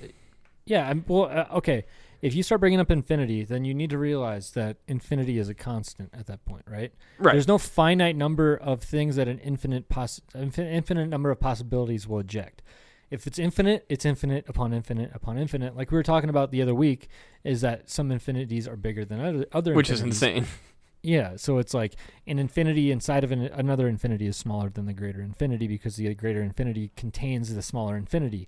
yeah, 0.66 0.90
I'm, 0.90 1.06
well, 1.08 1.26
uh, 1.32 1.58
okay. 1.58 1.86
If 2.24 2.34
you 2.34 2.42
start 2.42 2.60
bringing 2.60 2.80
up 2.80 2.90
infinity, 2.90 3.44
then 3.44 3.66
you 3.66 3.76
need 3.76 3.92
to 3.92 4.00
realize 4.00 4.52
that 4.52 4.78
infinity 4.88 5.38
is 5.38 5.48
a 5.48 5.54
constant 5.54 6.10
at 6.12 6.26
that 6.26 6.44
point, 6.44 6.64
right? 6.68 6.92
Right. 7.20 7.34
There's 7.34 7.48
no 7.48 7.60
finite 7.60 8.16
number 8.16 8.56
of 8.56 8.82
things 8.82 9.16
that 9.18 9.28
an 9.28 9.38
infinite 9.40 9.90
poss- 9.90 10.22
infin- 10.34 10.72
infinite 10.74 11.08
number 11.08 11.30
of 11.30 11.40
possibilities 11.40 12.08
will 12.08 12.18
eject. 12.20 12.64
If 13.12 13.28
it's 13.28 13.38
infinite, 13.40 13.86
it's 13.90 14.06
infinite 14.06 14.46
upon 14.50 14.74
infinite 14.74 15.12
upon 15.14 15.38
infinite. 15.38 15.76
Like 15.76 15.92
we 15.92 15.98
were 15.98 16.04
talking 16.04 16.30
about 16.30 16.52
the 16.52 16.62
other 16.62 16.74
week, 16.76 17.08
is 17.44 17.62
that 17.62 17.90
some 17.90 18.12
infinities 18.12 18.68
are 18.68 18.76
bigger 18.76 19.06
than 19.06 19.20
other 19.22 19.46
other 19.52 19.74
which 19.74 19.90
is 19.90 20.02
insane. 20.02 20.46
Yeah, 21.04 21.36
so 21.36 21.60
it's 21.60 21.76
like 21.76 21.94
an 22.26 22.40
infinity 22.40 22.90
inside 22.92 23.24
of 23.24 23.32
an, 23.32 23.44
another 23.44 23.88
infinity 23.88 24.26
is 24.26 24.36
smaller 24.38 24.70
than 24.72 24.88
the 24.88 24.94
greater 24.94 25.22
infinity 25.22 25.68
because 25.68 25.98
the 25.98 26.12
greater 26.16 26.42
infinity 26.42 26.92
contains 26.98 27.54
the 27.54 27.62
smaller 27.62 27.96
infinity. 27.96 28.48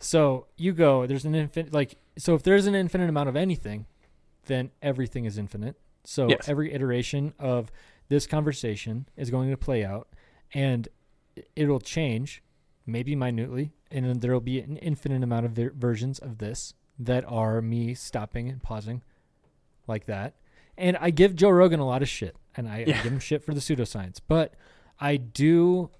So 0.00 0.48
you 0.58 0.74
go, 0.74 1.06
there's 1.06 1.24
an 1.24 1.34
infinite, 1.34 1.72
like, 1.72 1.96
so 2.18 2.34
if 2.34 2.42
there's 2.42 2.66
an 2.66 2.74
infinite 2.74 3.08
amount 3.08 3.30
of 3.30 3.36
anything, 3.36 3.86
then 4.44 4.70
everything 4.82 5.24
is 5.24 5.38
infinite. 5.38 5.76
So 6.04 6.28
Yes. 6.28 6.46
every 6.46 6.74
iteration 6.74 7.32
of 7.38 7.72
this 8.10 8.26
conversation 8.26 9.08
is 9.16 9.30
going 9.30 9.50
to 9.50 9.56
play 9.56 9.82
out 9.82 10.08
and 10.52 10.86
it'll 11.56 11.80
change, 11.80 12.42
maybe 12.84 13.16
minutely, 13.16 13.72
and 13.94 14.04
then 14.04 14.18
there'll 14.18 14.40
be 14.40 14.60
an 14.60 14.76
infinite 14.78 15.22
amount 15.22 15.46
of 15.46 15.52
ver- 15.52 15.72
versions 15.74 16.18
of 16.18 16.38
this 16.38 16.74
that 16.98 17.24
are 17.26 17.62
me 17.62 17.94
stopping 17.94 18.48
and 18.48 18.62
pausing 18.62 19.02
like 19.86 20.06
that. 20.06 20.34
And 20.76 20.96
I 21.00 21.10
give 21.10 21.36
Joe 21.36 21.50
Rogan 21.50 21.80
a 21.80 21.86
lot 21.86 22.02
of 22.02 22.08
shit, 22.08 22.36
and 22.56 22.68
I, 22.68 22.78
I 22.80 22.84
give 22.84 22.96
him 22.96 23.20
shit 23.20 23.44
for 23.44 23.54
the 23.54 23.60
pseudoscience, 23.60 24.20
but 24.26 24.54
I 25.00 25.16
do 25.16 25.90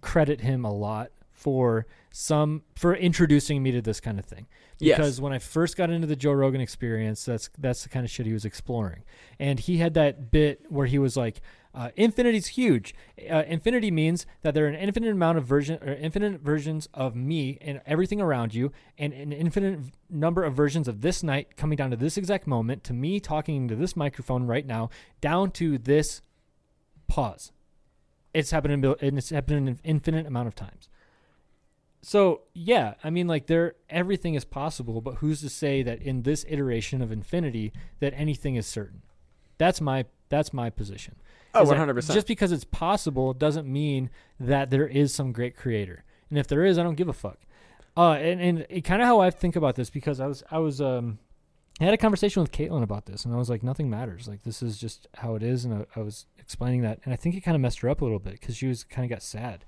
credit 0.00 0.40
him 0.40 0.64
a 0.64 0.72
lot 0.72 1.10
for 1.34 1.84
some 2.10 2.62
for 2.76 2.94
introducing 2.94 3.62
me 3.62 3.72
to 3.72 3.82
this 3.82 4.00
kind 4.00 4.18
of 4.18 4.24
thing. 4.24 4.46
Yes. 4.78 4.96
Because 4.96 5.20
when 5.20 5.32
I 5.32 5.38
first 5.38 5.76
got 5.76 5.90
into 5.90 6.06
the 6.06 6.16
Joe 6.16 6.32
Rogan 6.32 6.60
experience, 6.60 7.24
that's 7.24 7.50
that's 7.58 7.82
the 7.82 7.88
kind 7.88 8.04
of 8.04 8.10
shit 8.10 8.24
he 8.24 8.32
was 8.32 8.44
exploring, 8.44 9.02
and 9.38 9.60
he 9.60 9.78
had 9.78 9.94
that 9.94 10.30
bit 10.30 10.64
where 10.68 10.86
he 10.86 10.98
was 10.98 11.16
like, 11.16 11.40
uh, 11.74 11.90
"Infinity's 11.96 12.48
huge. 12.48 12.94
Uh, 13.30 13.42
infinity 13.46 13.90
means 13.90 14.26
that 14.42 14.54
there 14.54 14.64
are 14.64 14.68
an 14.68 14.74
infinite 14.76 15.10
amount 15.10 15.38
of 15.38 15.44
version 15.44 15.78
or 15.82 15.92
infinite 15.92 16.40
versions 16.40 16.88
of 16.94 17.14
me 17.14 17.58
and 17.60 17.82
everything 17.84 18.20
around 18.20 18.54
you, 18.54 18.72
and 18.96 19.12
an 19.12 19.32
infinite 19.32 19.80
number 20.08 20.44
of 20.44 20.54
versions 20.54 20.88
of 20.88 21.02
this 21.02 21.22
night 21.22 21.56
coming 21.56 21.76
down 21.76 21.90
to 21.90 21.96
this 21.96 22.16
exact 22.16 22.46
moment, 22.46 22.84
to 22.84 22.92
me 22.92 23.20
talking 23.20 23.68
to 23.68 23.76
this 23.76 23.96
microphone 23.96 24.46
right 24.46 24.66
now, 24.66 24.88
down 25.20 25.50
to 25.50 25.78
this 25.78 26.22
pause. 27.06 27.52
It's 28.32 28.50
happened 28.50 28.84
in, 28.84 29.18
it's 29.18 29.30
happened 29.30 29.68
an 29.68 29.80
infinite 29.84 30.26
amount 30.26 30.48
of 30.48 30.54
times. 30.54 30.88
So 32.04 32.42
yeah, 32.52 32.94
I 33.02 33.08
mean, 33.08 33.26
like 33.26 33.46
there, 33.46 33.74
everything 33.88 34.34
is 34.34 34.44
possible, 34.44 35.00
but 35.00 35.16
who's 35.16 35.40
to 35.40 35.48
say 35.48 35.82
that 35.82 36.02
in 36.02 36.22
this 36.22 36.44
iteration 36.48 37.00
of 37.00 37.10
infinity 37.10 37.72
that 38.00 38.12
anything 38.14 38.56
is 38.56 38.66
certain? 38.66 39.02
That's 39.56 39.80
my 39.80 40.04
that's 40.28 40.52
my 40.52 40.68
position. 40.68 41.16
Oh, 41.54 41.62
Is 41.62 41.70
100%. 41.70 42.12
Just 42.12 42.26
because 42.26 42.52
it's 42.52 42.64
possible 42.64 43.32
doesn't 43.32 43.66
mean 43.66 44.10
that 44.38 44.70
there 44.70 44.86
is 44.86 45.14
some 45.14 45.32
great 45.32 45.56
creator, 45.56 46.04
and 46.28 46.38
if 46.38 46.46
there 46.46 46.64
is, 46.64 46.78
I 46.78 46.82
don't 46.82 46.96
give 46.96 47.08
a 47.08 47.14
fuck. 47.14 47.38
Uh, 47.96 48.12
and 48.12 48.38
and 48.38 48.66
it, 48.68 48.82
kind 48.82 49.00
of 49.00 49.08
how 49.08 49.20
I 49.20 49.30
think 49.30 49.56
about 49.56 49.76
this 49.76 49.88
because 49.88 50.20
I 50.20 50.26
was 50.26 50.42
I 50.50 50.58
was 50.58 50.82
um 50.82 51.18
I 51.80 51.84
had 51.84 51.94
a 51.94 51.98
conversation 51.98 52.42
with 52.42 52.52
Caitlin 52.52 52.82
about 52.82 53.06
this, 53.06 53.24
and 53.24 53.32
I 53.32 53.38
was 53.38 53.48
like, 53.48 53.62
nothing 53.62 53.88
matters. 53.88 54.28
Like 54.28 54.42
this 54.42 54.62
is 54.62 54.76
just 54.78 55.08
how 55.14 55.36
it 55.36 55.42
is, 55.42 55.64
and 55.64 55.72
I, 55.72 56.00
I 56.00 56.02
was 56.02 56.26
explaining 56.38 56.82
that, 56.82 57.00
and 57.04 57.14
I 57.14 57.16
think 57.16 57.34
it 57.34 57.40
kind 57.40 57.54
of 57.54 57.62
messed 57.62 57.80
her 57.80 57.88
up 57.88 58.02
a 58.02 58.04
little 58.04 58.18
bit 58.18 58.34
because 58.34 58.56
she 58.58 58.66
was 58.66 58.84
kind 58.84 59.04
of 59.04 59.10
got 59.10 59.22
sad. 59.22 59.64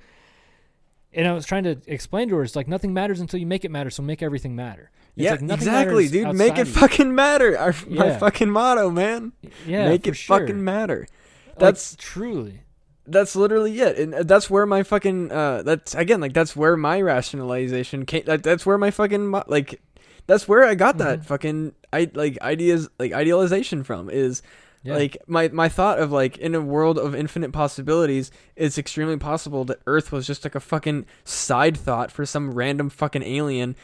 And 1.13 1.27
I 1.27 1.33
was 1.33 1.47
trying 1.47 1.65
to 1.65 1.79
explain 1.87 2.29
to 2.29 2.37
her, 2.37 2.43
it's 2.43 2.57
like 2.57 2.69
nothing 2.69 2.93
matters 2.93 3.21
until 3.21 3.41
you 3.41 3.47
make 3.47 3.65
it 3.65 3.71
matter. 3.71 3.91
So 3.91 4.03
make 4.03 4.23
everything 4.23 4.55
matter. 4.55 4.91
It's 5.17 5.25
yeah, 5.25 5.31
like 5.33 5.43
exactly, 5.51 6.09
dude. 6.09 6.35
Make 6.35 6.59
it 6.59 6.67
fucking 6.67 7.15
matter. 7.15 7.59
Our, 7.59 7.75
My 7.89 8.19
fucking 8.19 8.51
motto, 8.51 8.91
man. 8.91 9.33
Yeah, 9.67 9.89
Make 9.89 10.07
it 10.07 10.15
sure. 10.17 10.39
fucking 10.41 10.63
matter. 10.63 11.07
Like, 11.49 11.59
That's 11.59 11.97
truly. 11.97 12.61
that's 13.07 13.35
literally 13.35 13.81
it, 13.81 13.99
and 13.99 14.15
uh, 14.15 14.23
that's 14.25 14.51
where 14.51 14.67
my 14.67 14.83
fucking 14.83 15.33
uh, 15.33 15.63
that's 15.63 15.95
again 15.95 16.21
like 16.21 16.35
that's 16.35 16.55
where 16.55 16.77
my 16.77 17.01
rationalization 17.01 18.05
came. 18.05 18.25
That, 18.27 18.43
that's 18.43 18.67
where 18.67 18.77
my 18.77 18.91
fucking 18.91 19.31
like 19.47 19.81
that's 20.27 20.47
where 20.49 20.65
I 20.65 20.75
got 20.75 20.99
that 20.99 21.21
Mhm. 21.21 21.25
fucking 21.25 21.73
I 21.95 22.11
like 22.13 22.37
ideas 22.43 22.89
like 22.99 23.13
idealization 23.15 23.85
from 23.85 24.11
is 24.11 24.43
Yeah. 24.87 24.95
like 24.95 25.17
my 25.27 25.49
my 25.49 25.69
thought 25.69 25.99
of 25.99 26.13
like 26.13 26.39
in 26.39 26.55
a 26.55 26.61
world 26.61 26.99
of 26.99 27.15
infinite 27.15 27.53
possibilities 27.53 28.31
it's 28.55 28.79
extremely 28.79 29.17
possible 29.17 29.65
that 29.67 29.81
earth 29.87 30.13
was 30.13 30.27
just 30.27 30.45
like 30.45 30.55
a 30.55 30.61
fucking 30.61 31.07
side 31.25 31.77
thought 31.77 32.11
for 32.13 32.25
some 32.25 32.53
random 32.53 32.89
fucking 32.91 33.23
alien 33.23 33.75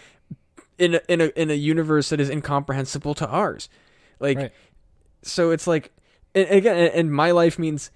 in 0.78 0.94
a, 0.94 1.00
in 1.09 1.20
a 1.20 1.26
in 1.36 1.50
a 1.50 1.55
universe 1.55 2.09
that 2.11 2.20
is 2.20 2.30
incomprehensible 2.30 3.14
to 3.14 3.26
ours 3.28 3.68
like 4.20 4.38
Right. 4.38 4.53
so 5.22 5.50
it's 5.50 5.66
like 5.66 5.92
and 6.34 6.48
again 6.48 6.76
and- 6.76 6.94
and 6.94 7.12
my 7.12 7.30
life 7.32 7.59
means 7.59 7.90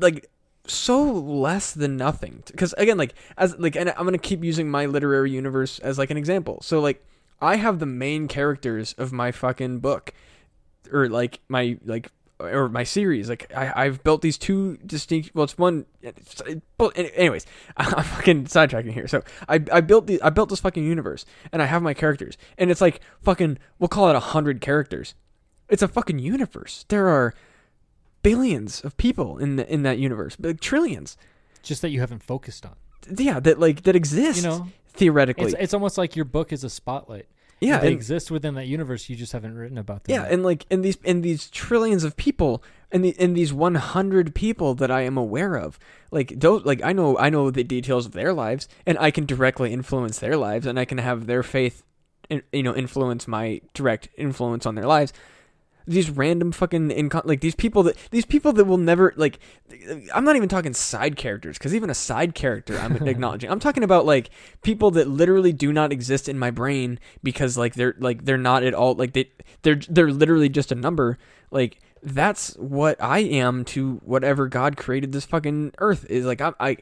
like 0.00 0.28
so 0.66 1.00
less 1.04 1.72
than 1.72 1.96
nothing 1.96 2.42
because 2.46 2.72
again 2.76 2.98
like 2.98 3.14
as 3.38 3.56
like 3.58 3.76
and 3.76 3.90
i'm 3.90 4.04
gonna 4.04 4.18
keep 4.18 4.42
using 4.42 4.68
my 4.68 4.86
literary 4.86 5.30
universe 5.30 5.78
as 5.78 5.96
like 5.98 6.10
an 6.10 6.16
example 6.16 6.58
so 6.62 6.80
like 6.80 7.04
i 7.40 7.54
have 7.54 7.78
the 7.78 7.86
main 7.86 8.26
characters 8.26 8.92
of 8.98 9.12
my 9.12 9.30
fucking 9.30 9.78
book 9.78 10.12
or 10.92 11.08
like 11.08 11.40
my 11.48 11.78
like 11.84 12.10
or 12.38 12.68
my 12.68 12.84
series. 12.84 13.28
Like 13.28 13.50
I, 13.54 13.72
i've 13.86 14.02
built 14.04 14.22
these 14.22 14.38
two 14.38 14.76
distinct 14.78 15.34
well 15.34 15.44
it's 15.44 15.56
one 15.56 15.86
it's, 16.02 16.40
it, 16.42 16.62
anyways 17.14 17.46
i'm 17.76 18.04
fucking 18.04 18.44
sidetracking 18.44 18.92
here. 18.92 19.08
So 19.08 19.22
i 19.48 19.62
i 19.72 19.80
built 19.80 20.06
the 20.06 20.20
i 20.22 20.30
built 20.30 20.48
this 20.50 20.60
fucking 20.60 20.84
universe 20.84 21.24
and 21.52 21.62
i 21.62 21.66
have 21.66 21.82
my 21.82 21.94
characters 21.94 22.36
and 22.58 22.70
it's 22.70 22.80
like 22.80 23.00
fucking 23.22 23.58
we'll 23.78 23.88
call 23.88 24.08
it 24.08 24.16
a 24.16 24.20
hundred 24.20 24.60
characters. 24.60 25.14
It's 25.68 25.82
a 25.82 25.88
fucking 25.88 26.20
universe. 26.20 26.84
There 26.88 27.08
are 27.08 27.34
billions 28.22 28.80
of 28.82 28.96
people 28.96 29.38
in 29.38 29.56
the, 29.56 29.72
in 29.72 29.82
that 29.82 29.98
universe 29.98 30.36
like 30.38 30.60
trillions. 30.60 31.16
Just 31.62 31.82
that 31.82 31.90
you 31.90 32.00
haven't 32.00 32.22
focused 32.22 32.64
on. 32.64 32.76
yeah 33.16 33.40
that 33.40 33.58
like 33.58 33.82
that 33.84 33.96
exist 33.96 34.42
You 34.44 34.48
know, 34.48 34.68
theoretically. 34.88 35.46
It's 35.46 35.54
it's 35.58 35.74
almost 35.74 35.96
like 35.98 36.16
your 36.16 36.24
book 36.24 36.52
is 36.52 36.64
a 36.64 36.70
spotlight. 36.70 37.26
Yeah 37.60 37.78
they 37.78 37.88
and- 37.88 37.96
exist 37.96 38.30
within 38.30 38.54
that 38.54 38.66
universe. 38.66 39.08
You 39.08 39.16
just 39.16 39.32
haven't 39.32 39.56
written 39.56 39.78
about 39.78 40.04
them. 40.04 40.14
Yeah, 40.14 40.22
yet. 40.22 40.32
and 40.32 40.42
like 40.42 40.66
in 40.70 40.82
these 40.82 40.96
in 41.04 41.22
these 41.22 41.50
trillions 41.50 42.04
of 42.04 42.16
people, 42.16 42.62
and 42.92 43.04
the 43.04 43.10
in 43.10 43.34
these 43.34 43.52
one 43.52 43.76
hundred 43.76 44.34
people 44.34 44.74
that 44.76 44.90
I 44.90 45.02
am 45.02 45.16
aware 45.16 45.56
of, 45.56 45.78
like 46.10 46.38
those, 46.38 46.64
like 46.64 46.82
I 46.84 46.92
know 46.92 47.18
I 47.18 47.30
know 47.30 47.50
the 47.50 47.64
details 47.64 48.06
of 48.06 48.12
their 48.12 48.32
lives, 48.32 48.68
and 48.84 48.98
I 48.98 49.10
can 49.10 49.26
directly 49.26 49.72
influence 49.72 50.18
their 50.18 50.36
lives, 50.36 50.66
and 50.66 50.78
I 50.78 50.84
can 50.84 50.98
have 50.98 51.26
their 51.26 51.42
faith, 51.42 51.82
in, 52.28 52.42
you 52.52 52.62
know, 52.62 52.74
influence 52.74 53.26
my 53.26 53.60
direct 53.74 54.08
influence 54.16 54.66
on 54.66 54.74
their 54.74 54.86
lives. 54.86 55.12
These 55.86 56.10
random 56.10 56.50
fucking 56.52 56.88
incon- 56.90 57.26
like 57.26 57.40
these 57.40 57.54
people 57.54 57.82
that 57.84 57.96
these 58.10 58.26
people 58.26 58.52
that 58.54 58.64
will 58.64 58.76
never 58.78 59.12
like. 59.16 59.38
I'm 60.12 60.24
not 60.24 60.34
even 60.36 60.48
talking 60.48 60.74
side 60.74 61.16
characters 61.16 61.58
because 61.58 61.74
even 61.74 61.90
a 61.90 61.94
side 61.94 62.34
character 62.34 62.76
I'm 62.78 62.96
acknowledging. 63.08 63.50
I'm 63.50 63.60
talking 63.60 63.84
about 63.84 64.04
like 64.04 64.30
people 64.62 64.90
that 64.92 65.06
literally 65.08 65.52
do 65.52 65.72
not 65.72 65.92
exist 65.92 66.28
in 66.28 66.38
my 66.38 66.50
brain 66.50 66.98
because 67.22 67.56
like 67.56 67.74
they're 67.74 67.94
like 67.98 68.24
they're 68.24 68.36
not 68.36 68.64
at 68.64 68.74
all 68.74 68.94
like 68.94 69.12
they 69.12 69.30
they're 69.62 69.80
they're 69.88 70.10
literally 70.10 70.48
just 70.48 70.72
a 70.72 70.74
number 70.74 71.18
like 71.52 71.78
that's 72.02 72.54
what 72.56 73.00
i 73.02 73.20
am 73.20 73.64
to 73.64 73.94
whatever 74.04 74.48
god 74.48 74.76
created 74.76 75.12
this 75.12 75.24
fucking 75.24 75.72
earth 75.78 76.04
is 76.10 76.24
like 76.26 76.40
i'm 76.40 76.54
i 76.60 76.76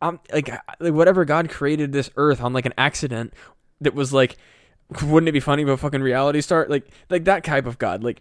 i'm 0.00 0.18
like, 0.32 0.48
I- 0.50 0.60
like 0.80 0.92
whatever 0.94 1.24
god 1.24 1.48
created 1.48 1.92
this 1.92 2.10
earth 2.16 2.42
on 2.42 2.52
like 2.52 2.66
an 2.66 2.74
accident 2.76 3.32
that 3.80 3.94
was 3.94 4.12
like 4.12 4.36
wouldn't 5.02 5.28
it 5.28 5.32
be 5.32 5.40
funny 5.40 5.62
if 5.62 5.68
a 5.68 5.76
fucking 5.76 6.02
reality 6.02 6.40
start 6.40 6.68
like 6.70 6.86
like 7.08 7.24
that 7.24 7.44
type 7.44 7.66
of 7.66 7.78
god 7.78 8.02
like 8.04 8.20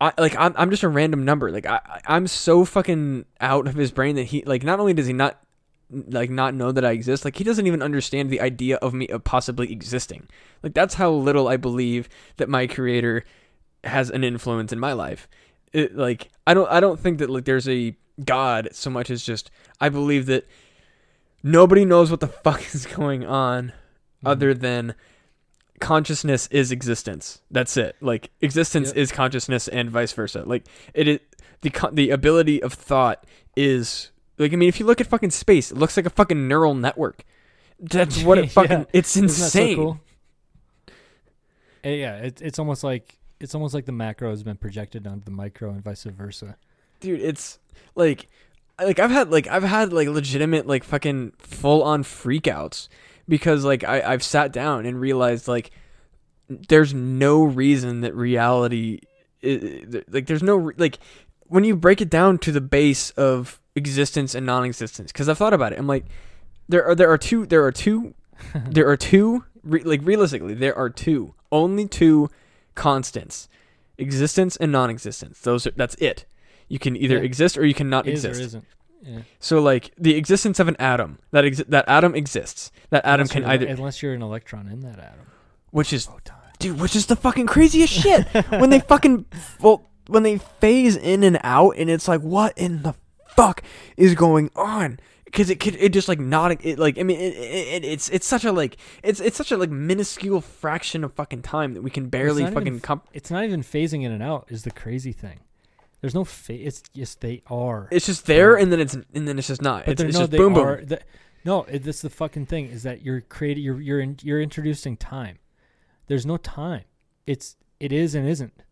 I 0.00 0.12
like 0.16 0.36
I'm 0.38 0.54
I'm 0.56 0.70
just 0.70 0.84
a 0.84 0.88
random 0.88 1.24
number. 1.24 1.50
Like 1.50 1.66
I 1.66 1.80
I- 1.84 2.00
I'm 2.06 2.28
so 2.28 2.64
fucking 2.64 3.24
out 3.40 3.66
of 3.66 3.74
his 3.74 3.90
brain 3.90 4.14
that 4.14 4.24
he 4.26 4.44
like 4.44 4.62
not 4.62 4.78
only 4.78 4.94
does 4.94 5.08
he 5.08 5.12
not 5.12 5.40
like 5.90 6.30
not 6.30 6.54
know 6.54 6.70
that 6.70 6.84
I 6.84 6.92
exist, 6.92 7.24
like 7.24 7.34
he 7.36 7.42
doesn't 7.42 7.66
even 7.66 7.82
understand 7.82 8.30
the 8.30 8.40
idea 8.40 8.76
of 8.76 8.94
me 8.94 9.08
of 9.08 9.24
possibly 9.24 9.72
existing. 9.72 10.28
Like 10.62 10.72
that's 10.72 10.94
how 10.94 11.10
little 11.10 11.48
I 11.48 11.56
believe 11.56 12.08
that 12.36 12.48
my 12.48 12.68
creator 12.68 13.24
has 13.82 14.08
an 14.08 14.22
influence 14.22 14.72
in 14.72 14.78
my 14.78 14.92
life. 14.92 15.26
It, 15.72 15.96
like 15.96 16.28
I 16.46 16.54
don't 16.54 16.70
I 16.70 16.78
don't 16.78 17.00
think 17.00 17.18
that 17.18 17.28
like 17.28 17.44
there's 17.44 17.68
a 17.68 17.96
god 18.24 18.68
so 18.70 18.90
much 18.90 19.10
as 19.10 19.24
just 19.24 19.50
I 19.80 19.88
believe 19.88 20.26
that 20.26 20.46
nobody 21.42 21.84
knows 21.84 22.08
what 22.10 22.20
the 22.20 22.28
fuck 22.44 22.62
is 22.72 22.86
going 22.86 23.24
on 23.24 23.72
Mm-hmm. 24.18 24.26
other 24.28 24.52
than 24.52 24.94
consciousness 25.80 26.46
is 26.48 26.70
existence. 26.72 27.40
That's 27.50 27.76
it. 27.76 27.96
Like 28.00 28.30
existence 28.40 28.88
Yep. 28.88 28.96
is 28.96 29.12
consciousness 29.12 29.68
and 29.68 29.90
vice 29.90 30.12
versa. 30.12 30.42
Like 30.46 30.64
it 30.94 31.08
is 31.08 31.20
the 31.62 31.72
the 31.92 32.10
ability 32.10 32.62
of 32.62 32.72
thought 32.74 33.24
is 33.56 34.10
like 34.38 34.52
I 34.52 34.56
mean 34.56 34.68
if 34.68 34.78
you 34.80 34.86
look 34.86 35.00
at 35.00 35.06
fucking 35.06 35.30
space, 35.30 35.70
it 35.72 35.78
looks 35.78 35.96
like 35.96 36.06
a 36.06 36.10
fucking 36.10 36.46
neural 36.48 36.74
network. 36.74 37.24
That's 37.80 38.22
what 38.22 38.38
it 38.38 38.44
Yeah. 38.46 38.50
fucking 38.50 38.86
it's 38.92 39.16
Isn't 39.16 39.28
so 39.30 39.44
insane. 39.44 39.76
cool? 39.76 40.00
Eh, 41.84 41.94
yeah, 41.94 42.16
it's 42.16 42.42
it's 42.42 42.58
almost 42.58 42.82
like 42.84 43.18
it's 43.40 43.54
almost 43.54 43.72
like 43.74 43.84
the 43.86 43.92
macro 43.92 44.30
has 44.30 44.42
been 44.42 44.56
projected 44.56 45.06
onto 45.06 45.24
the 45.24 45.30
micro 45.30 45.70
and 45.70 45.82
vice 45.82 46.02
versa. 46.04 46.56
dude 47.00 47.20
it's 47.20 47.60
like 47.94 48.26
like 48.84 48.98
i've 48.98 49.12
had 49.12 49.30
like 49.30 49.46
i've 49.46 49.62
had 49.62 49.92
like 49.92 50.08
legitimate 50.08 50.66
like 50.66 50.82
fucking 50.82 51.32
full 51.38 51.82
on 51.84 52.02
freakouts 52.02 52.88
because 53.28 53.64
like 53.64 53.84
I, 53.84 54.00
i've 54.02 54.22
sat 54.22 54.52
down 54.52 54.86
and 54.86 55.00
realized 55.00 55.46
like 55.48 55.70
there's 56.48 56.94
no 56.94 57.42
reason 57.44 58.00
that 58.00 58.14
reality 58.14 59.00
like 59.42 60.26
there's 60.26 60.42
no 60.42 60.72
like 60.76 60.98
when 61.46 61.64
you 61.64 61.76
break 61.76 62.00
it 62.00 62.10
down 62.10 62.38
to 62.38 62.52
the 62.52 62.60
base 62.60 63.10
of 63.12 63.60
existence 63.74 64.34
and 64.34 64.44
non-existence 64.46 65.12
because 65.12 65.28
i've 65.28 65.38
thought 65.38 65.54
about 65.54 65.72
it 65.72 65.78
i'm 65.78 65.86
like 65.86 66.06
there 66.68 66.84
are 66.84 66.94
there 66.94 67.10
are 67.10 67.18
two 67.18 67.46
there 67.46 67.64
are 67.64 67.72
two 67.72 68.14
there 68.70 68.88
are 68.88 68.96
two 68.96 69.44
re- 69.62 69.82
like 69.82 70.00
realistically 70.04 70.54
there 70.54 70.76
are 70.76 70.90
two 70.90 71.34
only 71.52 71.86
two 71.86 72.28
constants 72.74 73.48
existence 73.98 74.56
and 74.56 74.72
non-existence 74.72 75.40
those 75.40 75.66
are 75.66 75.72
that's 75.72 75.94
it 75.96 76.24
you 76.68 76.78
can 76.78 76.96
either 76.96 77.16
Yeah. 77.16 77.22
exist 77.22 77.56
or 77.58 77.64
you 77.64 77.74
cannot 77.74 78.06
Is 78.06 78.24
exist 78.24 78.46
isn't. 78.48 78.64
Yeah. 79.02 79.20
so 79.38 79.60
like 79.60 79.92
the 79.96 80.16
existence 80.16 80.58
of 80.58 80.66
an 80.68 80.76
atom 80.78 81.18
that 81.30 81.44
exi- 81.44 81.66
that 81.68 81.88
atom 81.88 82.14
exists 82.14 82.72
that 82.90 83.04
atom 83.04 83.20
Unless 83.22 83.32
can 83.32 83.44
either 83.44 83.66
unless 83.66 84.02
you're 84.02 84.12
an 84.14 84.22
electron 84.22 84.66
in 84.68 84.80
that 84.80 84.98
atom. 84.98 85.26
which 85.70 85.92
is 85.92 86.08
oh, 86.08 86.12
Photon. 86.12 86.36
dude 86.58 86.80
which 86.80 86.96
is 86.96 87.06
the 87.06 87.16
fucking 87.16 87.46
craziest 87.46 87.92
shit 87.92 88.26
when 88.50 88.70
they 88.70 88.80
fucking 88.80 89.24
well 89.60 89.86
when 90.08 90.24
they 90.24 90.38
phase 90.38 90.96
in 90.96 91.22
and 91.22 91.38
out 91.44 91.76
and 91.76 91.88
it's 91.88 92.08
like 92.08 92.20
what 92.22 92.56
in 92.58 92.82
the 92.82 92.94
fuck 93.36 93.62
is 93.96 94.14
going 94.16 94.50
on 94.56 94.98
because 95.26 95.48
it 95.50 95.60
could 95.60 95.76
it 95.76 95.92
just 95.92 96.08
like 96.08 96.18
not 96.18 96.64
it 96.64 96.78
like 96.78 96.98
i 96.98 97.02
mean 97.04 97.20
it, 97.20 97.34
it, 97.36 97.84
it's 97.84 98.08
it's 98.08 98.26
such 98.26 98.44
a 98.44 98.50
like 98.50 98.78
it's 99.04 99.20
it's 99.20 99.36
such 99.36 99.52
a 99.52 99.56
like 99.56 99.70
minuscule 99.70 100.40
fraction 100.40 101.04
of 101.04 101.12
fucking 101.12 101.42
time 101.42 101.74
that 101.74 101.82
we 101.82 101.90
can 101.90 102.08
barely 102.08 102.42
even 102.42 102.54
fucking 102.54 102.76
f- 102.76 102.82
comp- 102.82 103.06
It's 103.12 103.30
not 103.30 103.44
even 103.44 103.62
phasing 103.62 104.02
in 104.02 104.10
and 104.10 104.22
out. 104.22 104.46
Is 104.48 104.64
the 104.64 104.70
crazy 104.72 105.12
thing. 105.12 105.38
There's 106.00 106.14
no 106.14 106.24
phase. 106.24 106.66
It's 106.66 106.82
just 106.94 107.20
they 107.20 107.42
are. 107.48 107.88
it's 107.90 108.06
just 108.06 108.26
there 108.26 108.56
and 108.56 108.72
then 108.72 108.80
it's 108.80 108.94
and 108.94 109.26
then 109.26 109.38
it's 109.38 109.48
just 109.48 109.62
not 109.62 109.84
but 109.84 109.92
it's, 109.92 110.02
it's 110.02 110.14
no, 110.14 110.20
just 110.20 110.30
boom 110.32 110.56
are. 110.56 110.76
boom 110.76 110.86
The, 110.86 111.00
no, 111.44 111.64
it, 111.64 111.84
that's 111.84 112.02
the 112.02 112.10
fucking 112.10 112.46
thing. 112.46 112.66
Is 112.66 112.82
that 112.84 113.02
you're 113.02 113.20
creating. 113.20 113.64
You're 113.64 113.80
you're 113.80 114.00
in, 114.00 114.16
you're 114.22 114.40
introducing 114.40 114.96
time. 114.96 115.38
There's 116.06 116.26
no 116.26 116.36
time. 116.36 116.84
It's 117.26 117.56
it 117.80 117.92
is 117.92 118.14
and 118.14 118.28
isn't 118.28 118.62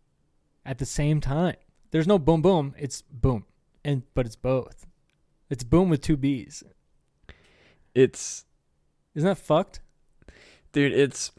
at 0.64 0.78
the 0.78 0.86
same 0.86 1.20
time. 1.20 1.56
There's 1.90 2.06
no 2.06 2.18
boom 2.18 2.42
boom. 2.42 2.74
It's 2.78 3.02
boom, 3.02 3.44
and 3.84 4.02
but 4.14 4.26
it's 4.26 4.36
both. 4.36 4.86
It's 5.48 5.64
boom 5.64 5.88
with 5.88 6.00
two 6.00 6.16
B's. 6.16 6.62
it's 7.94 8.44
Isn't 9.14 9.28
that 9.28 9.38
fucked? 9.38 9.80
dude 10.72 10.92
it's 10.92 11.32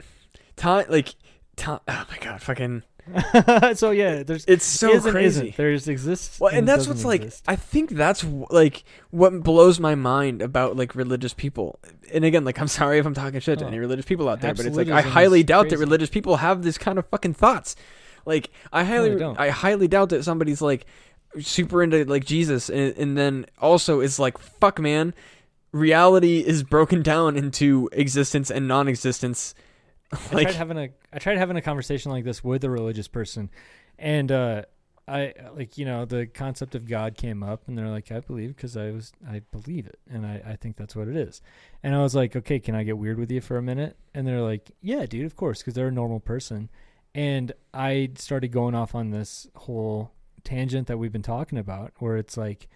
time 0.55 0.85
like 0.89 1.13
time 1.55 1.79
oh 1.87 2.05
my 2.09 2.17
god 2.19 2.41
fucking 2.41 2.81
so 3.75 3.91
yeah, 3.91 4.23
there's 4.23 4.45
it's 4.45 4.65
so 4.65 4.91
is 4.91 5.05
and 5.05 5.13
crazy. 5.13 5.53
There's 5.55 5.87
exists. 5.87 6.39
Well, 6.39 6.53
and 6.53 6.67
that's 6.67 6.87
doesn't 6.87 6.93
what's 6.93 7.05
like. 7.05 7.33
I 7.47 7.55
think 7.55 7.91
that's 7.91 8.23
like 8.49 8.83
what 9.11 9.43
blows 9.43 9.79
my 9.79 9.95
mind 9.95 10.41
about 10.41 10.75
like 10.75 10.95
religious 10.95 11.33
people. 11.33 11.79
And 12.13 12.25
again, 12.25 12.43
like 12.45 12.59
I'm 12.59 12.67
sorry 12.79 12.99
if 12.99 13.05
I'm 13.05 13.13
talking 13.13 13.39
shit 13.39 13.59
to 13.59 13.65
Oh. 13.65 13.69
any 13.69 13.79
religious 13.79 14.05
people 14.05 14.29
out 14.29 14.41
there, 14.41 14.53
but 14.53 14.65
it's 14.65 14.77
like 14.77 14.89
I 14.89 15.01
highly 15.01 15.43
doubt 15.43 15.69
that 15.69 15.77
religious 15.77 16.09
people 16.09 16.37
have 16.37 16.63
this 16.63 16.77
kind 16.77 16.97
of 16.99 17.05
fucking 17.07 17.33
thoughts. 17.33 17.75
Like 18.25 18.49
I 18.73 18.83
highly, 18.83 19.15
don't. 19.15 19.39
I 19.39 19.49
highly 19.49 19.87
doubt 19.87 20.09
that 20.09 20.23
somebody's 20.23 20.61
like 20.61 20.85
super 21.39 21.81
into 21.83 22.03
like 22.05 22.25
Jesus, 22.25 22.69
and, 22.69 22.95
and 22.97 23.17
then 23.17 23.45
also 23.59 24.01
is 24.01 24.19
like, 24.19 24.37
fuck, 24.37 24.79
man, 24.79 25.13
reality 25.71 26.39
is 26.39 26.63
broken 26.63 27.01
down 27.01 27.37
into 27.37 27.89
existence 27.93 28.51
and 28.51 28.67
non-existence. 28.67 29.53
I 30.31 30.43
tried 30.43 30.55
having 30.55 30.77
a 30.77 30.89
I 31.11 31.19
tried 31.19 31.37
having 31.37 31.57
a 31.57 31.61
conversation 31.61 32.11
like 32.11 32.23
this 32.23 32.43
with 32.43 32.63
a 32.63 32.69
religious 32.69 33.07
person, 33.07 33.49
and 33.99 34.31
uh, 34.31 34.63
I 35.07 35.33
like 35.53 35.77
you 35.77 35.85
know 35.85 36.05
the 36.05 36.27
concept 36.27 36.75
of 36.75 36.87
God 36.87 37.17
came 37.17 37.43
up, 37.43 37.63
and 37.67 37.77
they're 37.77 37.89
like, 37.89 38.11
I 38.11 38.21
believe 38.21 38.55
because 38.55 38.77
I 38.77 38.91
was 38.91 39.11
I 39.29 39.41
believe 39.51 39.85
it, 39.85 39.99
and 40.09 40.25
I 40.25 40.41
I 40.45 40.55
think 40.55 40.77
that's 40.77 40.95
what 40.95 41.09
it 41.09 41.17
is, 41.17 41.41
and 41.83 41.93
I 41.93 42.01
was 42.01 42.15
like, 42.15 42.35
okay, 42.35 42.59
can 42.59 42.73
I 42.73 42.83
get 42.83 42.97
weird 42.97 43.19
with 43.19 43.31
you 43.31 43.41
for 43.41 43.57
a 43.57 43.61
minute? 43.61 43.97
And 44.13 44.25
they're 44.25 44.41
like, 44.41 44.71
yeah, 44.81 45.05
dude, 45.05 45.25
of 45.25 45.35
course, 45.35 45.59
because 45.59 45.73
they're 45.73 45.89
a 45.89 45.91
normal 45.91 46.21
person, 46.21 46.69
and 47.13 47.51
I 47.73 48.11
started 48.15 48.49
going 48.49 48.75
off 48.75 48.95
on 48.95 49.11
this 49.11 49.47
whole 49.55 50.11
tangent 50.45 50.87
that 50.87 50.97
we've 50.97 51.11
been 51.11 51.21
talking 51.21 51.57
about, 51.57 51.91
where 51.99 52.15
it's 52.15 52.37
like, 52.37 52.69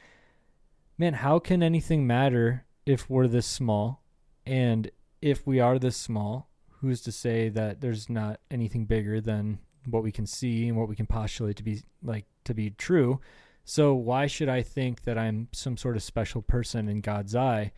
man, 0.97 1.13
how 1.13 1.39
can 1.39 1.63
anything 1.63 2.05
matter 2.05 2.65
if 2.85 3.09
we're 3.09 3.27
this 3.27 3.47
small, 3.47 4.03
and 4.45 4.91
if 5.21 5.47
we 5.47 5.61
are 5.61 5.79
this 5.79 5.95
small? 5.95 6.49
Who's 6.81 7.01
to 7.01 7.11
say 7.11 7.49
that 7.49 7.81
there's 7.81 8.09
not 8.09 8.39
anything 8.49 8.85
bigger 8.85 9.21
than 9.21 9.59
what 9.85 10.03
we 10.03 10.11
can 10.11 10.25
see 10.25 10.67
and 10.67 10.77
what 10.77 10.89
we 10.89 10.95
can 10.95 11.05
postulate 11.05 11.55
to 11.57 11.63
be 11.63 11.81
like 12.03 12.25
to 12.43 12.53
be 12.53 12.71
true. 12.71 13.19
So 13.63 13.93
why 13.93 14.27
should 14.27 14.49
i 14.49 14.61
think 14.63 15.03
that 15.03 15.17
i'm 15.17 15.47
some 15.51 15.77
sort 15.77 15.95
of 15.95 16.03
special 16.03 16.41
person 16.41 16.89
in 16.89 16.99
god's 17.01 17.35
eye 17.35 17.71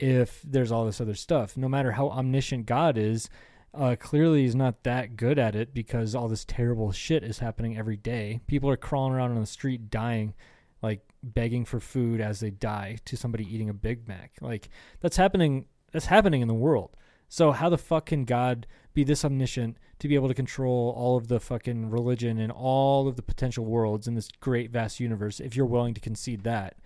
if 0.00 0.42
there's 0.42 0.72
all 0.72 0.84
this 0.84 1.00
other 1.00 1.14
stuff? 1.14 1.56
No 1.56 1.68
matter 1.68 1.92
how 1.92 2.08
omniscient 2.10 2.66
god 2.66 2.98
is 2.98 3.28
uh, 3.74 3.96
clearly 3.98 4.42
he's 4.42 4.54
not 4.54 4.82
that 4.82 5.16
good 5.16 5.38
at 5.38 5.54
it 5.54 5.74
because 5.74 6.14
all 6.14 6.28
this 6.28 6.44
terrible 6.44 6.90
shit 6.90 7.22
is 7.22 7.38
happening 7.38 7.76
every 7.76 7.96
day. 7.96 8.40
People 8.46 8.70
are 8.70 8.76
crawling 8.76 9.12
around 9.12 9.32
on 9.32 9.40
the 9.40 9.46
street 9.46 9.90
dying 9.90 10.34
like 10.82 11.00
begging 11.22 11.64
for 11.64 11.80
food 11.80 12.20
as 12.20 12.40
they 12.40 12.50
die 12.50 12.98
to 13.04 13.16
somebody 13.16 13.44
eating 13.52 13.68
a 13.68 13.74
big 13.74 14.08
mac. 14.08 14.32
Like 14.40 14.68
that's 15.00 15.16
happening 15.16 15.66
that's 15.92 16.06
happening 16.06 16.40
in 16.40 16.48
the 16.48 16.54
world 16.54 16.96
so 17.28 17.52
how 17.52 17.68
the 17.68 17.78
fuck 17.78 18.06
can 18.06 18.24
God 18.24 18.66
be 18.94 19.04
this 19.04 19.24
omniscient 19.24 19.76
to 19.98 20.08
be 20.08 20.14
able 20.14 20.28
to 20.28 20.34
control 20.34 20.94
all 20.96 21.16
of 21.16 21.28
the 21.28 21.40
fucking 21.40 21.90
religion 21.90 22.38
and 22.38 22.50
all 22.50 23.06
of 23.06 23.16
the 23.16 23.22
potential 23.22 23.64
worlds 23.64 24.08
in 24.08 24.14
this 24.14 24.28
great 24.40 24.70
vast 24.70 25.00
universe 25.00 25.40
if 25.40 25.54
you're 25.54 25.66
willing 25.66 25.94
to 25.94 26.00
concede 26.00 26.44
that? 26.44 26.76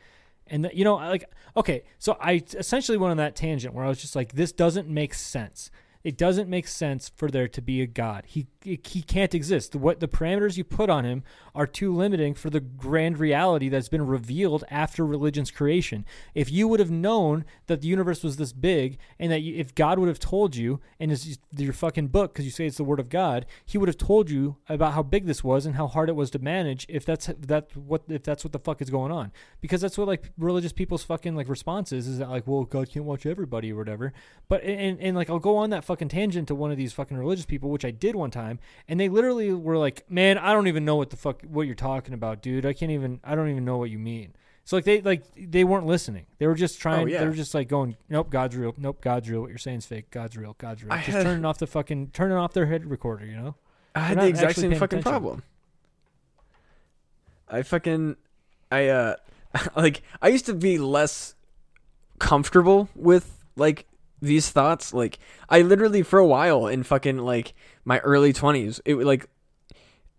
And 0.48 0.68
you 0.74 0.84
know, 0.84 0.96
like 0.96 1.24
okay, 1.56 1.84
so 1.98 2.16
I 2.20 2.42
essentially 2.54 2.98
went 2.98 3.12
on 3.12 3.16
that 3.18 3.36
tangent 3.36 3.74
where 3.74 3.84
I 3.84 3.88
was 3.88 4.00
just 4.00 4.16
like 4.16 4.32
this 4.32 4.52
doesn't 4.52 4.88
make 4.88 5.14
sense. 5.14 5.70
It 6.04 6.16
doesn't 6.16 6.48
make 6.48 6.66
sense 6.66 7.12
for 7.14 7.30
there 7.30 7.46
to 7.48 7.62
be 7.62 7.80
a 7.80 7.86
god. 7.86 8.24
He 8.26 8.48
he 8.64 9.02
can't 9.02 9.34
exist. 9.34 9.74
What 9.74 10.00
the 10.00 10.08
parameters 10.08 10.56
you 10.56 10.64
put 10.64 10.90
on 10.90 11.04
him 11.04 11.22
are 11.54 11.66
too 11.66 11.94
limiting 11.94 12.34
for 12.34 12.50
the 12.50 12.60
grand 12.60 13.18
reality 13.18 13.68
that's 13.68 13.88
been 13.88 14.06
revealed 14.06 14.64
after 14.70 15.04
religion's 15.04 15.50
creation. 15.50 16.04
If 16.34 16.50
you 16.50 16.68
would 16.68 16.80
have 16.80 16.90
known 16.90 17.44
that 17.66 17.80
the 17.80 17.88
universe 17.88 18.22
was 18.22 18.36
this 18.36 18.52
big, 18.52 18.98
and 19.18 19.30
that 19.32 19.40
you, 19.40 19.56
if 19.56 19.74
God 19.74 19.98
would 19.98 20.08
have 20.08 20.18
told 20.18 20.56
you, 20.56 20.80
and 20.98 21.12
it's 21.12 21.38
your 21.56 21.72
fucking 21.72 22.08
book 22.08 22.32
because 22.32 22.44
you 22.44 22.50
say 22.50 22.66
it's 22.66 22.76
the 22.76 22.84
word 22.84 23.00
of 23.00 23.08
God, 23.08 23.46
He 23.64 23.78
would 23.78 23.88
have 23.88 23.98
told 23.98 24.30
you 24.30 24.56
about 24.68 24.94
how 24.94 25.02
big 25.02 25.26
this 25.26 25.44
was 25.44 25.66
and 25.66 25.76
how 25.76 25.86
hard 25.86 26.08
it 26.08 26.16
was 26.16 26.30
to 26.32 26.38
manage. 26.38 26.86
If 26.88 27.04
that's 27.04 27.26
that 27.26 27.76
what 27.76 28.02
if 28.08 28.22
that's 28.22 28.44
what 28.44 28.52
the 28.52 28.58
fuck 28.58 28.82
is 28.82 28.90
going 28.90 29.12
on, 29.12 29.32
because 29.60 29.80
that's 29.80 29.98
what 29.98 30.08
like 30.08 30.30
religious 30.38 30.72
people's 30.72 31.04
fucking 31.04 31.36
like 31.36 31.48
response 31.48 31.92
is 31.92 32.06
is 32.06 32.18
that 32.18 32.30
like 32.30 32.46
well 32.46 32.64
God 32.64 32.90
can't 32.90 33.04
watch 33.04 33.26
everybody 33.26 33.72
or 33.72 33.76
whatever. 33.76 34.12
But 34.48 34.64
and, 34.64 35.00
and 35.00 35.16
like 35.16 35.30
I'll 35.30 35.38
go 35.38 35.56
on 35.56 35.70
that 35.70 35.84
fucking 35.92 36.08
tangent 36.08 36.48
to 36.48 36.54
one 36.54 36.70
of 36.70 36.78
these 36.78 36.94
fucking 36.94 37.16
religious 37.18 37.44
people, 37.44 37.68
which 37.68 37.84
I 37.84 37.90
did 37.90 38.16
one 38.16 38.30
time, 38.30 38.58
and 38.88 38.98
they 38.98 39.10
literally 39.10 39.52
were 39.52 39.76
like, 39.76 40.10
"Man, 40.10 40.38
I 40.38 40.54
don't 40.54 40.66
even 40.68 40.86
know 40.86 40.96
what 40.96 41.10
the 41.10 41.18
fuck 41.18 41.42
what 41.42 41.66
you're 41.66 41.74
talking 41.74 42.14
about, 42.14 42.40
dude. 42.40 42.64
I 42.64 42.72
can't 42.72 42.90
even 42.90 43.20
I 43.22 43.34
don't 43.34 43.50
even 43.50 43.66
know 43.66 43.76
what 43.76 43.90
you 43.90 43.98
mean." 43.98 44.32
So 44.64 44.76
like 44.76 44.86
they 44.86 45.02
like 45.02 45.24
they 45.36 45.64
weren't 45.64 45.84
listening. 45.84 46.24
They 46.38 46.46
were 46.46 46.54
just 46.54 46.80
trying. 46.80 47.02
Oh, 47.02 47.06
yeah. 47.06 47.20
They 47.20 47.26
were 47.26 47.34
just 47.34 47.52
like 47.54 47.68
going, 47.68 47.96
"Nope, 48.08 48.30
God's 48.30 48.56
real. 48.56 48.74
Nope, 48.78 49.02
God's 49.02 49.28
real. 49.28 49.42
What 49.42 49.50
you're 49.50 49.58
saying 49.58 49.78
is 49.78 49.86
fake. 49.86 50.10
God's 50.10 50.34
real. 50.34 50.56
God's 50.56 50.82
real." 50.82 50.94
I 50.94 50.98
just 50.98 51.10
had- 51.10 51.24
turning 51.24 51.44
off 51.44 51.58
the 51.58 51.66
fucking 51.66 52.12
turning 52.14 52.38
off 52.38 52.54
their 52.54 52.66
head 52.66 52.86
recorder. 52.86 53.26
You 53.26 53.36
know. 53.36 53.54
I 53.94 54.00
had 54.00 54.18
the 54.18 54.28
exact 54.28 54.56
same 54.56 54.70
fucking 54.70 55.00
attention. 55.00 55.02
problem. 55.02 55.42
I 57.48 57.62
fucking 57.62 58.16
I 58.70 58.88
uh 58.88 59.16
like 59.76 60.02
I 60.22 60.28
used 60.28 60.46
to 60.46 60.54
be 60.54 60.78
less 60.78 61.34
comfortable 62.18 62.88
with 62.94 63.44
like 63.56 63.84
these 64.22 64.48
thoughts 64.48 64.94
like 64.94 65.18
I 65.48 65.60
literally 65.60 66.02
for 66.02 66.18
a 66.18 66.26
while 66.26 66.66
in 66.68 66.84
fucking 66.84 67.18
like 67.18 67.52
my 67.84 67.98
early 67.98 68.32
20s 68.32 68.80
it 68.84 68.94
like 68.96 69.28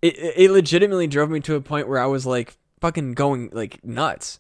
it 0.04 0.18
it 0.36 0.52
legitimately 0.52 1.08
drove 1.08 1.30
me 1.30 1.40
to 1.40 1.56
a 1.56 1.62
point 1.62 1.88
where 1.88 2.00
I 2.00 2.06
was 2.06 2.26
like 2.26 2.58
fucking 2.82 3.14
going 3.14 3.50
like 3.54 3.84
nuts. 3.84 4.40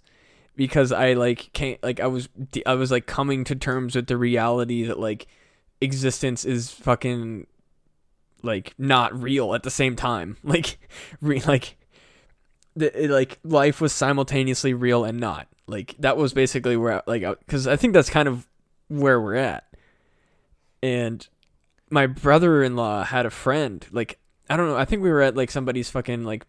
Because 0.55 0.91
I 0.91 1.13
like 1.13 1.49
can't 1.53 1.81
like 1.81 1.99
I 1.99 2.05
was 2.05 2.29
I 2.67 2.75
was 2.75 2.91
like 2.91 3.07
coming 3.07 3.43
to 3.45 3.55
terms 3.55 3.95
with 3.95 4.05
the 4.05 4.17
reality 4.17 4.83
that 4.83 4.99
like 4.99 5.25
existence 5.81 6.45
is 6.45 6.69
fucking 6.69 7.47
like 8.43 8.75
not 8.77 9.19
real 9.19 9.55
at 9.55 9.63
the 9.63 9.71
same 9.71 9.95
time. 9.95 10.37
Like 10.43 10.77
re- 11.21 11.41
like 11.47 11.77
the 12.75 13.05
it, 13.05 13.09
like 13.09 13.39
life 13.43 13.81
was 13.81 13.93
simultaneously 13.93 14.75
real 14.75 15.05
and 15.05 15.19
not. 15.19 15.47
Like 15.65 15.95
that 15.97 16.17
was 16.17 16.33
basically 16.33 16.77
where 16.77 16.97
I, 16.97 17.01
like 17.07 17.23
because 17.39 17.65
I 17.65 17.75
think 17.75 17.93
that's 17.93 18.11
kind 18.11 18.27
of 18.27 18.45
where 18.87 19.19
we're 19.19 19.35
at 19.35 19.65
and 20.83 21.29
my 21.89 22.05
brother-in-law 22.05 23.05
had 23.05 23.25
a 23.25 23.31
friend. 23.31 23.87
Like 23.91 24.19
I 24.49 24.57
don't 24.57 24.67
know. 24.67 24.75
I 24.75 24.85
think 24.85 25.01
we 25.01 25.09
were 25.09 25.21
at 25.21 25.35
like 25.35 25.49
somebody's 25.49 25.89
fucking 25.89 26.25
like. 26.25 26.45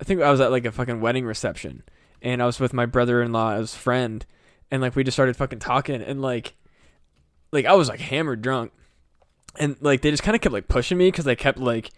I 0.00 0.04
think 0.04 0.20
I 0.20 0.30
was 0.32 0.40
at 0.40 0.50
like 0.50 0.66
a 0.66 0.72
fucking 0.72 1.00
wedding 1.00 1.24
reception, 1.24 1.84
and 2.20 2.42
I 2.42 2.46
was 2.46 2.58
with 2.58 2.72
my 2.72 2.86
brother-in-law's 2.86 3.76
friend, 3.76 4.26
and 4.70 4.82
like 4.82 4.96
we 4.96 5.04
just 5.04 5.14
started 5.14 5.36
fucking 5.36 5.60
talking, 5.60 6.02
and 6.02 6.20
like, 6.20 6.54
like 7.52 7.66
I 7.66 7.74
was 7.74 7.88
like 7.88 8.00
hammered 8.00 8.42
drunk, 8.42 8.72
and 9.56 9.76
like 9.80 10.00
they 10.00 10.10
just 10.10 10.24
kind 10.24 10.34
of 10.34 10.40
kept 10.40 10.52
like 10.52 10.66
pushing 10.66 10.98
me 10.98 11.08
because 11.08 11.24
they 11.24 11.36
kept 11.36 11.58
like. 11.58 11.90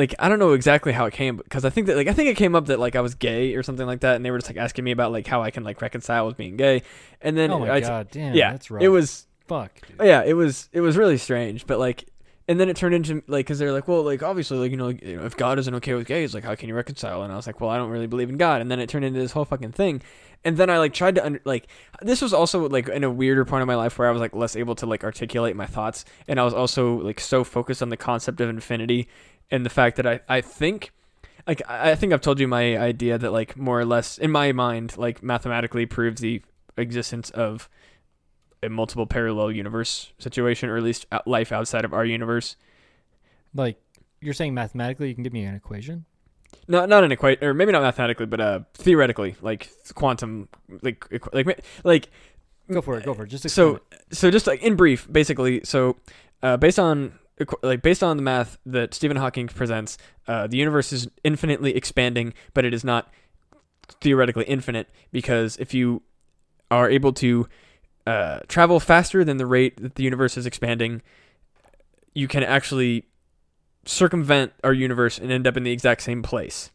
Like 0.00 0.14
I 0.18 0.28
don't 0.28 0.38
know 0.38 0.52
exactly 0.52 0.92
how 0.92 1.04
it 1.04 1.12
came 1.12 1.36
because 1.36 1.64
I 1.64 1.70
think 1.70 1.86
that 1.86 1.96
like 1.96 2.08
I 2.08 2.12
think 2.12 2.30
it 2.30 2.36
came 2.36 2.54
up 2.54 2.66
that 2.66 2.80
like 2.80 2.96
I 2.96 3.00
was 3.00 3.14
gay 3.14 3.54
or 3.54 3.62
something 3.62 3.86
like 3.86 4.00
that 4.00 4.16
and 4.16 4.24
they 4.24 4.30
were 4.30 4.38
just 4.38 4.48
like 4.48 4.56
asking 4.56 4.84
me 4.84 4.90
about 4.90 5.12
like 5.12 5.26
how 5.26 5.42
I 5.42 5.50
can 5.50 5.62
like 5.62 5.82
reconcile 5.82 6.26
with 6.26 6.36
being 6.36 6.56
gay 6.56 6.82
and 7.20 7.36
then 7.36 7.50
oh 7.50 7.58
my 7.58 7.70
I, 7.70 7.80
god, 7.80 8.08
damn. 8.10 8.34
yeah 8.34 8.52
that's 8.52 8.70
rough. 8.70 8.82
it 8.82 8.88
was 8.88 9.26
fuck. 9.50 9.86
Dude. 9.86 9.96
Oh, 9.98 10.04
yeah, 10.04 10.22
it 10.24 10.34
was 10.34 10.68
it 10.72 10.80
was 10.80 10.96
really 10.96 11.18
strange, 11.18 11.66
but 11.66 11.78
like, 11.78 12.06
and 12.46 12.58
then 12.58 12.68
it 12.68 12.76
turned 12.76 12.94
into 12.94 13.22
like, 13.26 13.46
because 13.46 13.58
they're 13.58 13.72
like, 13.72 13.88
well, 13.88 14.02
like 14.02 14.22
obviously, 14.22 14.58
like 14.58 14.70
you 14.70 14.76
know, 14.76 14.86
like, 14.86 15.02
you 15.02 15.16
know, 15.16 15.24
if 15.24 15.36
God 15.36 15.58
isn't 15.58 15.74
okay 15.76 15.94
with 15.94 16.06
gays, 16.06 16.34
like 16.34 16.44
how 16.44 16.54
can 16.54 16.68
you 16.68 16.74
reconcile? 16.74 17.22
And 17.22 17.32
I 17.32 17.36
was 17.36 17.46
like, 17.46 17.60
well, 17.60 17.68
I 17.68 17.76
don't 17.76 17.90
really 17.90 18.06
believe 18.06 18.30
in 18.30 18.38
God, 18.38 18.60
and 18.60 18.70
then 18.70 18.78
it 18.78 18.88
turned 18.88 19.04
into 19.04 19.18
this 19.18 19.32
whole 19.32 19.44
fucking 19.44 19.72
thing, 19.72 20.02
and 20.44 20.56
then 20.56 20.70
I 20.70 20.78
like 20.78 20.94
tried 20.94 21.16
to 21.16 21.24
under 21.24 21.40
like 21.44 21.66
this 22.00 22.22
was 22.22 22.32
also 22.32 22.68
like 22.68 22.88
in 22.88 23.02
a 23.02 23.10
weirder 23.10 23.44
point 23.44 23.62
of 23.62 23.66
my 23.66 23.74
life 23.74 23.98
where 23.98 24.08
I 24.08 24.12
was 24.12 24.20
like 24.20 24.34
less 24.34 24.54
able 24.54 24.76
to 24.76 24.86
like 24.86 25.02
articulate 25.02 25.56
my 25.56 25.66
thoughts, 25.66 26.04
and 26.28 26.38
I 26.38 26.44
was 26.44 26.54
also 26.54 27.00
like 27.00 27.18
so 27.18 27.42
focused 27.42 27.82
on 27.82 27.88
the 27.88 27.96
concept 27.96 28.40
of 28.40 28.48
infinity 28.48 29.08
and 29.50 29.64
the 29.64 29.70
fact 29.70 29.96
that 29.96 30.06
I 30.06 30.20
I 30.28 30.40
think. 30.40 30.92
Like 31.46 31.62
I 31.68 31.94
think 31.94 32.12
I've 32.12 32.20
told 32.20 32.38
you 32.38 32.46
my 32.46 32.76
idea 32.76 33.18
that 33.18 33.32
like 33.32 33.56
more 33.56 33.80
or 33.80 33.84
less 33.84 34.18
in 34.18 34.30
my 34.30 34.52
mind 34.52 34.96
like 34.96 35.22
mathematically 35.22 35.86
proves 35.86 36.20
the 36.20 36.42
existence 36.76 37.30
of 37.30 37.68
a 38.62 38.68
multiple 38.68 39.06
parallel 39.06 39.50
universe 39.50 40.12
situation, 40.18 40.68
or 40.68 40.76
at 40.76 40.82
least 40.82 41.06
life 41.26 41.50
outside 41.50 41.84
of 41.84 41.92
our 41.92 42.04
universe. 42.04 42.56
Like 43.54 43.80
you're 44.20 44.34
saying 44.34 44.54
mathematically, 44.54 45.08
you 45.08 45.14
can 45.14 45.24
give 45.24 45.32
me 45.32 45.44
an 45.44 45.54
equation. 45.54 46.04
Not 46.68 46.88
not 46.88 47.04
an 47.04 47.10
equate, 47.10 47.42
or 47.42 47.54
maybe 47.54 47.72
not 47.72 47.82
mathematically, 47.82 48.26
but 48.26 48.40
uh, 48.40 48.60
theoretically, 48.74 49.34
like 49.40 49.70
quantum, 49.94 50.48
like 50.82 51.00
equ- 51.08 51.32
like 51.32 51.64
like 51.84 52.10
Go 52.70 52.80
for 52.80 52.96
it. 52.98 53.04
Go 53.04 53.14
for 53.14 53.24
it. 53.24 53.28
Just 53.28 53.48
so 53.50 53.80
it. 53.90 54.14
so 54.14 54.30
just 54.30 54.46
like 54.46 54.62
in 54.62 54.76
brief, 54.76 55.10
basically, 55.10 55.60
so 55.64 55.96
uh, 56.42 56.56
based 56.56 56.78
on 56.78 57.18
like 57.62 57.82
based 57.82 58.02
on 58.02 58.16
the 58.16 58.22
math 58.22 58.58
that 58.66 58.94
Stephen 58.94 59.16
Hawking 59.16 59.48
presents, 59.48 59.96
uh, 60.28 60.46
the 60.46 60.56
universe 60.56 60.92
is 60.92 61.08
infinitely 61.24 61.74
expanding, 61.76 62.34
but 62.54 62.64
it 62.64 62.74
is 62.74 62.84
not 62.84 63.12
theoretically 64.00 64.44
infinite 64.44 64.88
because 65.12 65.56
if 65.58 65.74
you 65.74 66.02
are 66.70 66.88
able 66.88 67.12
to 67.14 67.48
uh, 68.06 68.40
travel 68.48 68.78
faster 68.80 69.24
than 69.24 69.36
the 69.36 69.46
rate 69.46 69.80
that 69.82 69.94
the 69.96 70.02
universe 70.02 70.36
is 70.36 70.46
expanding, 70.46 71.02
you 72.14 72.28
can 72.28 72.42
actually 72.42 73.04
circumvent 73.84 74.52
our 74.62 74.72
universe 74.72 75.18
and 75.18 75.30
end 75.32 75.46
up 75.46 75.56
in 75.56 75.62
the 75.64 75.72
exact 75.72 76.02
same 76.02 76.22
place. 76.22 76.70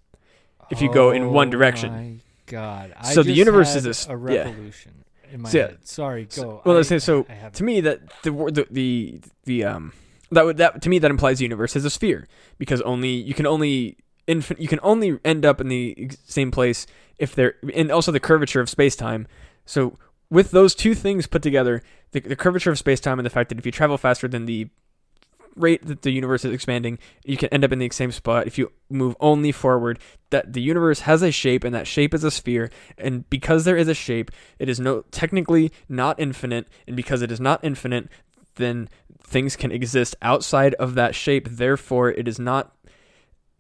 if 0.72 0.82
you 0.82 0.92
go 0.92 1.12
in 1.12 1.32
one 1.32 1.50
direction. 1.50 1.92
My 1.92 2.16
God. 2.48 2.94
I 3.00 3.14
So 3.14 3.22
the 3.24 3.32
universe 3.34 3.76
is 3.76 3.86
a, 4.08 4.10
yeah. 4.10 4.16
revolution 4.18 5.04
in 5.32 5.42
my 5.42 5.50
So, 5.50 5.58
yeah. 5.58 5.68
head. 5.68 5.88
Sorry. 5.88 6.28
So- 6.30 6.42
Go. 6.44 6.62
well, 6.66 6.76
I- 6.76 6.78
let's 6.78 6.90
say 6.90 7.00
so. 7.00 7.26
I 7.30 7.50
to 7.50 7.64
me 7.64 7.82
that 7.82 8.00
the 8.24 8.32
the 8.32 8.68
the, 8.72 9.20
the 9.46 9.64
um 9.66 9.94
that 10.32 10.46
would 10.46 10.58
that 10.58 10.82
to 10.82 10.90
me 10.90 11.00
that 11.00 11.12
implies 11.12 11.40
the 11.40 11.46
universe 11.46 11.76
is 11.76 11.86
a 11.86 11.90
sphere 11.90 12.28
because 12.58 12.82
only 12.82 13.10
you 13.10 13.34
can 13.34 13.46
only 13.46 13.98
infin- 14.28 14.60
you 14.60 14.68
can 14.68 14.80
only 14.82 15.20
end 15.24 15.46
up 15.46 15.62
in 15.62 15.68
the 15.68 16.12
same 16.26 16.52
place 16.52 16.88
if 17.18 17.36
there 17.36 17.56
and 17.74 17.92
also 17.92 18.12
the 18.12 18.20
curvature 18.20 18.62
of 18.62 18.70
space 18.70 18.96
time. 18.96 19.28
So 19.66 19.98
with 20.30 20.52
those 20.52 20.76
two 20.76 20.96
things 20.96 21.28
put 21.28 21.42
together, 21.42 21.82
the, 22.12 22.20
the 22.20 22.36
curvature 22.36 22.72
of 22.72 22.80
space 22.80 23.00
time 23.00 23.20
and 23.20 23.26
the 23.26 23.30
fact 23.30 23.50
that 23.50 23.60
if 23.60 23.66
you 23.66 23.72
travel 23.72 23.98
faster 23.98 24.28
than 24.28 24.46
the 24.46 24.70
rate 25.56 25.86
that 25.86 26.02
the 26.02 26.12
universe 26.12 26.44
is 26.44 26.54
expanding, 26.54 27.00
you 27.24 27.38
can 27.38 27.50
end 27.50 27.64
up 27.64 27.72
in 27.72 27.80
the 27.80 27.90
same 27.90 28.12
spot 28.12 28.48
if 28.48 28.58
you 28.58 28.72
move 28.90 29.16
only 29.20 29.52
forward. 29.52 30.00
That 30.30 30.54
the 30.54 30.62
universe 30.62 31.02
has 31.02 31.22
a 31.22 31.32
shape 31.32 31.64
and 31.64 31.74
that 31.74 31.88
shape 31.88 32.14
is 32.14 32.24
a 32.24 32.32
sphere, 32.32 32.70
and 32.98 33.30
because 33.30 33.64
there 33.64 33.78
is 33.78 33.88
a 33.88 33.94
shape, 33.94 34.32
it 34.60 34.68
is 34.68 34.80
no 34.80 35.04
technically 35.12 35.72
not 35.88 36.20
infinite, 36.20 36.68
and 36.88 36.96
because 36.96 37.22
it 37.22 37.32
is 37.32 37.40
not 37.40 37.64
infinite, 37.64 38.10
then 38.56 38.90
things 39.22 39.56
can 39.56 39.72
exist 39.72 40.16
outside 40.22 40.74
of 40.76 40.96
that 40.96 41.16
shape. 41.16 41.48
Therefore, 41.50 42.10
it 42.12 42.28
is 42.28 42.40
not 42.40 42.76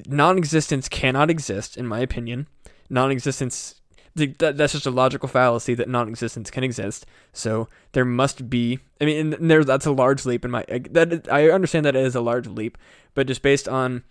non-existence 0.08 0.90
cannot 0.90 1.30
exist 1.30 1.78
in 1.78 1.88
my 1.88 2.00
opinion. 2.00 2.48
Non-existence 2.90 3.82
that's 4.16 4.72
just 4.72 4.86
a 4.86 4.92
logical 4.92 5.28
fallacy 5.28 5.74
that 5.74 5.90
non-existence 5.90 6.50
can 6.50 6.64
exist. 6.64 7.06
So 7.34 7.68
there 7.92 8.06
must 8.06 8.50
be. 8.50 8.80
I 9.02 9.06
mean, 9.06 9.34
and 9.34 9.52
there 9.52 9.64
that's 9.64 9.86
a 9.86 9.92
large 9.92 10.26
leap 10.26 10.46
in 10.46 10.52
my 10.52 10.64
that 10.92 11.28
I 11.30 11.50
understand 11.50 11.86
that 11.86 11.98
it 11.98 12.06
is 12.06 12.16
a 12.16 12.22
large 12.22 12.48
leap, 12.48 12.78
but 13.14 13.28
just 13.28 13.42
based 13.42 13.68
on 13.68 14.04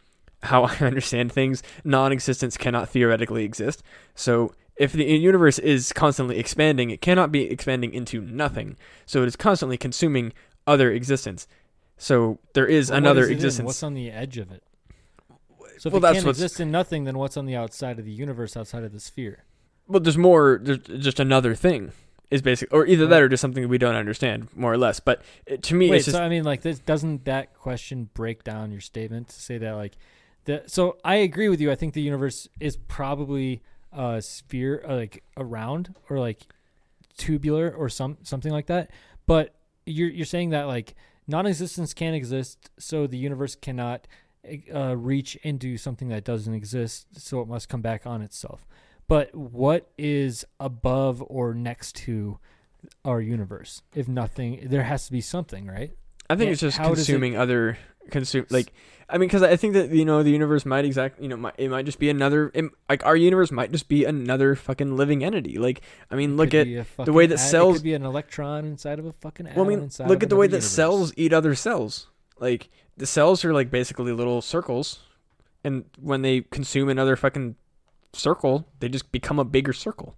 how 0.43 0.65
I 0.65 0.77
understand 0.77 1.33
things, 1.33 1.63
non-existence 1.85 2.57
cannot 2.57 2.91
theoretically 2.91 3.45
exist. 3.45 3.83
So 4.15 4.53
if 4.77 4.93
the 4.93 5.05
universe 5.05 5.59
is 5.59 5.93
constantly 5.93 6.39
expanding, 6.39 6.91
it 6.91 7.01
cannot 7.01 7.33
be 7.33 7.45
expanding 7.45 7.95
into 7.95 8.21
nothing. 8.21 8.77
So 9.07 9.23
it 9.23 9.29
is 9.29 9.37
constantly 9.37 9.79
consuming 9.79 10.33
other 10.67 10.91
existence. 10.91 11.47
So 11.97 12.39
there 12.55 12.67
is 12.67 12.91
Well, 12.91 12.99
another 12.99 13.23
is 13.23 13.31
existence. 13.31 13.67
What's 13.67 13.83
on 13.83 13.95
the 13.95 14.11
edge 14.11 14.39
of 14.39 14.51
it? 14.51 14.63
So 15.79 15.89
if 15.89 15.93
Well, 15.93 15.99
it 15.99 16.01
that's 16.03 16.19
can't 16.19 16.29
exist 16.29 16.61
in 16.61 16.71
nothing, 16.71 17.05
then 17.05 17.19
what's 17.19 17.37
on 17.37 17.47
the 17.47 17.57
outside 17.57 17.99
of 17.99 18.05
the 18.05 18.13
universe, 18.13 18.57
outside 18.57 18.85
of 18.85 18.93
the 18.93 19.01
sphere? 19.01 19.45
well, 19.87 20.01
there's 20.01 20.17
more. 20.17 20.61
There's 20.63 20.79
just 20.79 21.21
another 21.21 21.55
thing. 21.55 21.93
Is 22.31 22.41
basic, 22.43 22.73
or 22.73 22.87
either 22.87 23.07
that, 23.07 23.23
or 23.23 23.29
just 23.29 23.43
something 23.43 23.69
we 23.69 23.77
don't 23.79 23.95
understand, 23.95 24.49
more 24.57 24.73
or 24.73 24.79
less. 24.79 24.99
But 24.99 25.23
it, 25.47 25.63
to 25.65 25.75
me, 25.75 25.91
Wait, 25.91 25.99
it's 25.99 26.07
just 26.07 26.17
so 26.17 26.23
I 26.25 26.29
mean, 26.29 26.43
like, 26.43 26.63
this 26.63 26.79
doesn't 26.81 27.27
that 27.27 27.55
question 27.55 28.09
break 28.15 28.43
down 28.43 28.73
your 28.73 28.81
statement 28.81 29.29
to 29.29 29.41
say 29.41 29.59
that, 29.59 29.73
like, 29.73 29.93
the 30.47 30.63
so 30.67 30.97
I 31.05 31.17
agree 31.17 31.49
with 31.49 31.61
you. 31.61 31.71
I 31.71 31.75
think 31.75 31.93
the 31.93 32.01
universe 32.01 32.49
is 32.59 32.77
probably 32.77 33.63
a 33.93 34.21
sphere, 34.23 34.83
uh, 34.89 34.97
like 34.97 35.23
around 35.37 35.95
or 36.09 36.19
like 36.19 36.47
tubular 37.17 37.71
or 37.71 37.89
some 37.89 38.17
something 38.23 38.51
like 38.53 38.67
that. 38.67 38.91
But 39.27 39.55
you're 39.87 40.09
you're 40.11 40.27
saying 40.27 40.51
that 40.51 40.65
like 40.67 40.95
non-existence 41.27 41.95
can't 41.95 42.15
exist, 42.17 42.71
so 42.79 43.07
the 43.07 43.17
universe 43.19 43.55
cannot 43.55 44.07
uh, 44.75 44.97
reach 44.97 45.37
into 45.37 45.77
something 45.79 46.09
that 46.09 46.25
doesn't 46.25 46.53
exist, 46.55 47.07
so 47.19 47.41
it 47.41 47.49
must 47.49 47.69
come 47.69 47.81
back 47.81 48.07
on 48.07 48.21
itself. 48.23 48.67
But 49.09 49.35
what 49.35 49.91
is 49.99 50.45
above 50.61 51.23
or 51.27 51.55
next 51.55 51.95
to 51.97 52.39
our 53.05 53.21
universe? 53.21 53.83
If 53.95 54.09
nothing, 54.09 54.67
there 54.69 54.83
has 54.85 55.07
to 55.07 55.13
be 55.13 55.21
something, 55.21 55.67
right? 55.67 55.93
I 56.29 56.37
think 56.37 56.47
Yeah, 56.49 56.53
it's 56.53 56.61
just 56.63 56.79
does 56.79 56.87
it- 56.87 56.95
consuming 56.95 57.37
other 57.37 57.79
consume 58.11 58.47
like 58.51 58.73
I 59.09 59.19
mean 59.19 59.29
because 59.29 59.43
I 59.43 59.57
think 59.57 59.75
that 59.75 59.91
you 59.91 60.05
know 60.05 60.23
the 60.23 60.31
universe 60.31 60.65
might 60.67 60.85
exact 60.85 61.21
you 61.21 61.29
know 61.29 61.37
might, 61.37 61.55
it 61.59 61.69
might 61.69 61.85
just 61.85 61.99
be 61.99 62.11
another 62.11 62.51
it, 62.55 62.65
like 62.89 63.05
our 63.05 63.17
universe 63.17 63.51
might 63.51 63.71
just 63.73 63.89
be 63.89 64.05
another 64.05 64.55
fucking 64.55 64.97
living 64.97 65.23
entity 65.25 65.59
like 65.59 65.81
I 66.11 66.15
mean 66.17 66.37
look 66.37 66.55
at 66.55 66.67
the 67.05 67.13
way 67.13 67.27
that 67.27 67.35
at- 67.35 67.41
it 67.41 67.43
cells- 67.43 67.77
could 67.79 67.85
be 67.85 67.95
an 67.95 68.05
electron 68.05 68.65
inside 68.65 68.99
of 68.99 69.07
a 69.07 69.13
fucking 69.13 69.47
atom. 69.47 69.57
well 69.57 69.67
I 69.67 69.69
mean 69.69 69.83
inside 69.85 70.09
look 70.09 70.23
at 70.23 70.29
the 70.31 70.37
way 70.37 70.47
that 70.47 70.57
universe. 70.57 70.71
cells 70.71 71.13
eat 71.17 71.33
other 71.33 71.55
cells 71.55 72.09
like 72.39 72.71
the 72.97 73.07
cells 73.07 73.45
are 73.45 73.53
like 73.53 73.71
basically 73.71 74.13
little 74.13 74.41
circles 74.43 75.01
and 75.65 75.85
when 76.01 76.23
they 76.23 76.43
consume 76.43 76.89
another 76.89 77.17
fucking 77.17 77.57
circle 78.13 78.67
they 78.81 78.89
just 78.89 79.11
become 79.13 79.39
a 79.39 79.45
bigger 79.45 79.73
circle 79.73 80.17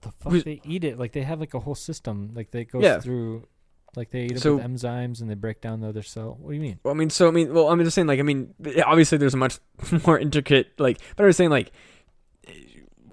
the 0.00 0.10
fuck 0.10 0.32
who's- 0.32 0.44
they 0.44 0.60
eat 0.64 0.84
it 0.84 0.98
like 0.98 1.12
they 1.12 1.22
have 1.22 1.40
like 1.40 1.54
a 1.54 1.60
whole 1.60 1.74
system 1.74 2.30
like 2.34 2.50
they 2.50 2.64
go 2.64 2.80
Yeah. 2.80 3.00
through 3.00 3.46
like 3.96 4.10
they 4.10 4.24
eat 4.24 4.38
So- 4.40 4.56
with 4.56 4.64
enzymes 4.64 5.20
and 5.20 5.28
they 5.30 5.34
break 5.34 5.60
down 5.60 5.80
the 5.80 5.88
other 5.88 6.02
cell. 6.02 6.36
What 6.40 6.50
do 6.50 6.54
you 6.56 6.60
mean? 6.62 6.78
Well, 6.82 6.94
I 6.94 6.96
mean, 6.96 7.10
so 7.10 7.28
I 7.28 7.30
mean, 7.30 7.52
well, 7.54 7.68
I'm 7.68 7.82
just 7.84 7.94
saying, 7.94 8.06
like, 8.06 8.18
I 8.20 8.22
mean, 8.22 8.54
obviously, 8.84 9.18
there's 9.18 9.34
a 9.34 9.38
much 9.38 9.58
more 10.06 10.18
intricate, 10.18 10.72
like, 10.78 10.98
but 11.16 11.24
I 11.24 11.26
was 11.26 11.36
saying, 11.36 11.50
like, 11.50 11.70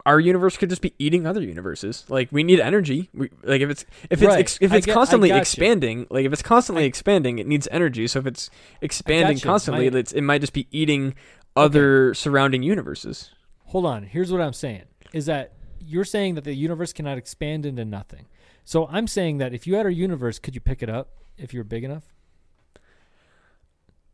our 0.05 0.19
universe 0.19 0.57
could 0.57 0.69
just 0.69 0.81
be 0.81 0.93
eating 0.97 1.27
other 1.27 1.41
universes. 1.41 2.05
Like, 2.09 2.29
we 2.31 2.43
need 2.43 2.59
energy. 2.59 3.09
We, 3.13 3.29
like, 3.43 3.61
if 3.61 3.69
it's 3.69 3.83
if 4.09 4.13
it's 4.13 4.23
Right. 4.23 4.39
ex- 4.39 4.57
if 4.59 4.73
it's 4.73 4.87
get- 4.87 4.93
constantly 4.93 5.29
you. 5.29 5.35
expanding, 5.35 6.07
like, 6.09 6.25
if 6.25 6.33
it's 6.33 6.41
constantly 6.41 6.83
I- 6.83 6.87
expanding, 6.87 7.37
it 7.37 7.45
needs 7.45 7.67
energy. 7.71 8.07
So 8.07 8.17
if 8.19 8.25
it's 8.25 8.49
expanding 8.81 9.39
constantly, 9.39 9.89
My- 9.91 9.99
it's, 9.99 10.11
it 10.11 10.21
might 10.21 10.41
just 10.41 10.53
be 10.53 10.67
eating 10.71 11.13
other 11.55 12.13
surrounding 12.15 12.63
universes. 12.63 13.29
Hold 13.65 13.85
on. 13.85 14.03
Here's 14.03 14.31
what 14.31 14.41
I'm 14.41 14.53
saying: 14.53 14.83
is 15.13 15.27
that 15.27 15.53
you're 15.79 16.03
saying 16.05 16.33
that 16.35 16.45
the 16.45 16.53
universe 16.55 16.93
cannot 16.93 17.17
expand 17.19 17.65
into 17.67 17.85
nothing. 17.85 18.25
So 18.71 18.87
I'm 18.89 19.05
saying 19.05 19.39
that 19.39 19.53
if 19.53 19.67
you 19.67 19.75
had 19.75 19.85
a 19.85 19.93
universe, 19.93 20.39
could 20.39 20.55
you 20.55 20.61
pick 20.61 20.81
it 20.81 20.89
up 20.89 21.09
if 21.37 21.53
you're 21.53 21.65
big 21.65 21.83
enough? 21.83 22.03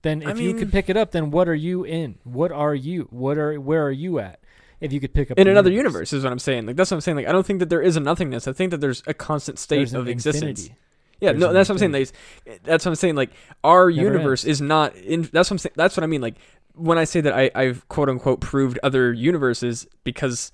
Then 0.01 0.25
I 0.25 0.31
if 0.31 0.39
you 0.39 0.47
mean- 0.47 0.57
could 0.57 0.71
pick 0.71 0.89
it 0.89 0.97
up, 0.97 1.11
then 1.11 1.29
what 1.29 1.47
are 1.47 1.53
you 1.53 1.83
in? 1.83 2.17
What 2.23 2.51
are 2.51 2.73
you? 2.73 3.07
What 3.11 3.37
are 3.37 3.61
where 3.61 3.85
are 3.85 3.91
you 3.91 4.17
at? 4.17 4.39
If 4.81 4.91
you 4.91 4.99
could 4.99 5.13
pick 5.13 5.29
up 5.29 5.37
In 5.37 5.45
the 5.45 5.51
another 5.51 5.69
universe 5.69 6.11
is 6.11 6.23
what 6.23 6.31
I'm 6.31 6.39
saying. 6.39 6.65
Like 6.65 6.75
that's 6.75 6.89
what 6.89 6.97
I'm 6.97 7.01
saying. 7.01 7.17
Like 7.17 7.27
I 7.27 7.33
don't 7.33 7.45
think 7.45 7.59
that 7.59 7.69
there 7.69 7.83
is 7.83 7.97
a 7.97 7.99
nothingness. 7.99 8.47
I 8.47 8.53
think 8.53 8.71
that 8.71 8.81
there's 8.81 9.03
a 9.05 9.13
constant 9.13 9.59
state 9.59 9.77
There's 9.77 9.93
an 9.93 9.99
of 10.01 10.07
existence. 10.07 10.61
infinity. 10.61 10.75
Yeah, 11.19 11.33
There's 11.33 11.41
no, 11.41 11.47
an 11.49 11.53
that's 11.53 11.69
what 11.69 11.75
I'm 11.75 11.79
saying. 11.79 11.91
Like, 11.91 12.61
that's 12.63 12.83
what 12.83 12.91
I'm 12.91 12.95
saying. 12.95 13.15
Like, 13.15 13.29
our 13.63 13.91
Never 13.91 14.07
universe 14.07 14.43
is 14.43 14.59
not 14.59 14.95
in. 14.95 15.21
That's 15.21 15.51
what 15.51 15.55
I'm 15.55 15.57
saying. 15.59 15.73
That's 15.75 15.95
what 15.95 16.03
I 16.03 16.07
mean. 16.07 16.21
Like, 16.21 16.37
when 16.73 16.97
I 16.97 17.03
say 17.03 17.21
that 17.21 17.33
I, 17.33 17.51
I've 17.53 17.87
quote 17.89 18.09
unquote 18.09 18.41
proved 18.41 18.79
other 18.81 19.13
universes 19.13 19.87
because 20.03 20.51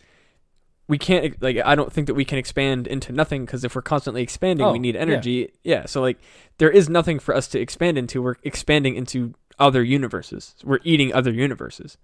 we 0.88 0.98
can't 0.98 1.42
like 1.42 1.58
I 1.64 1.76
don't 1.76 1.92
think 1.92 2.08
that 2.08 2.14
we 2.14 2.26
can 2.26 2.38
expand 2.38 2.88
into 2.88 3.12
nothing 3.12 3.46
because 3.46 3.64
if 3.64 3.76
we're 3.76 3.82
constantly 3.82 4.22
expanding, 4.22 4.66
Oh, 4.66 4.72
we 4.74 4.80
need 4.80 4.96
energy. 4.96 5.52
Yeah. 5.64 5.86
so 5.86 6.02
like 6.02 6.18
there 6.58 6.70
is 6.70 6.90
nothing 6.90 7.20
for 7.20 7.34
us 7.36 7.48
to 7.50 7.60
expand 7.60 7.98
into. 7.98 8.22
We're 8.22 8.36
expanding 8.44 8.96
into 8.96 9.34
other 9.60 9.82
universes. 9.84 10.56
We're 10.64 10.80
eating 10.84 11.14
other 11.14 11.32
universes. 11.32 11.98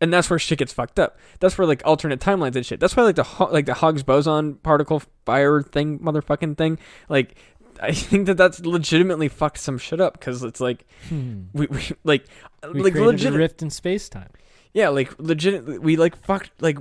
And 0.00 0.12
that's 0.12 0.30
where 0.30 0.38
shit 0.38 0.58
gets 0.58 0.72
fucked 0.72 1.00
up. 1.00 1.18
That's 1.40 1.58
where 1.58 1.66
like 1.66 1.82
alternate 1.84 2.20
timelines 2.20 2.54
and 2.54 2.64
shit. 2.64 2.78
That's 2.78 2.94
why 2.96 3.02
like 3.02 3.16
the 3.16 3.26
like 3.50 3.66
the 3.66 3.74
Higgs 3.74 4.02
boson 4.04 4.54
particle 4.56 5.02
fire 5.26 5.60
thing, 5.62 5.98
motherfucking 5.98 6.56
thing. 6.56 6.78
Like, 7.08 7.34
I 7.82 7.92
think 7.92 8.26
that 8.26 8.36
that's 8.36 8.60
legitimately 8.60 9.28
fucked 9.28 9.58
some 9.58 9.76
shit 9.78 10.00
up 10.00 10.12
because 10.12 10.44
it's 10.44 10.60
like 10.60 10.86
Hmm. 11.08 11.44
we, 11.52 11.66
we 11.66 11.80
like 12.04 12.26
We 12.72 12.82
like 12.82 12.94
legit. 12.94 13.34
a 13.34 13.36
rift 13.36 13.60
in 13.62 13.70
space 13.70 14.08
time. 14.08 14.30
Yeah, 14.72 14.90
like 14.90 15.18
legit. 15.18 15.82
We 15.82 15.96
like 15.96 16.14
fucked 16.24 16.52
like 16.62 16.78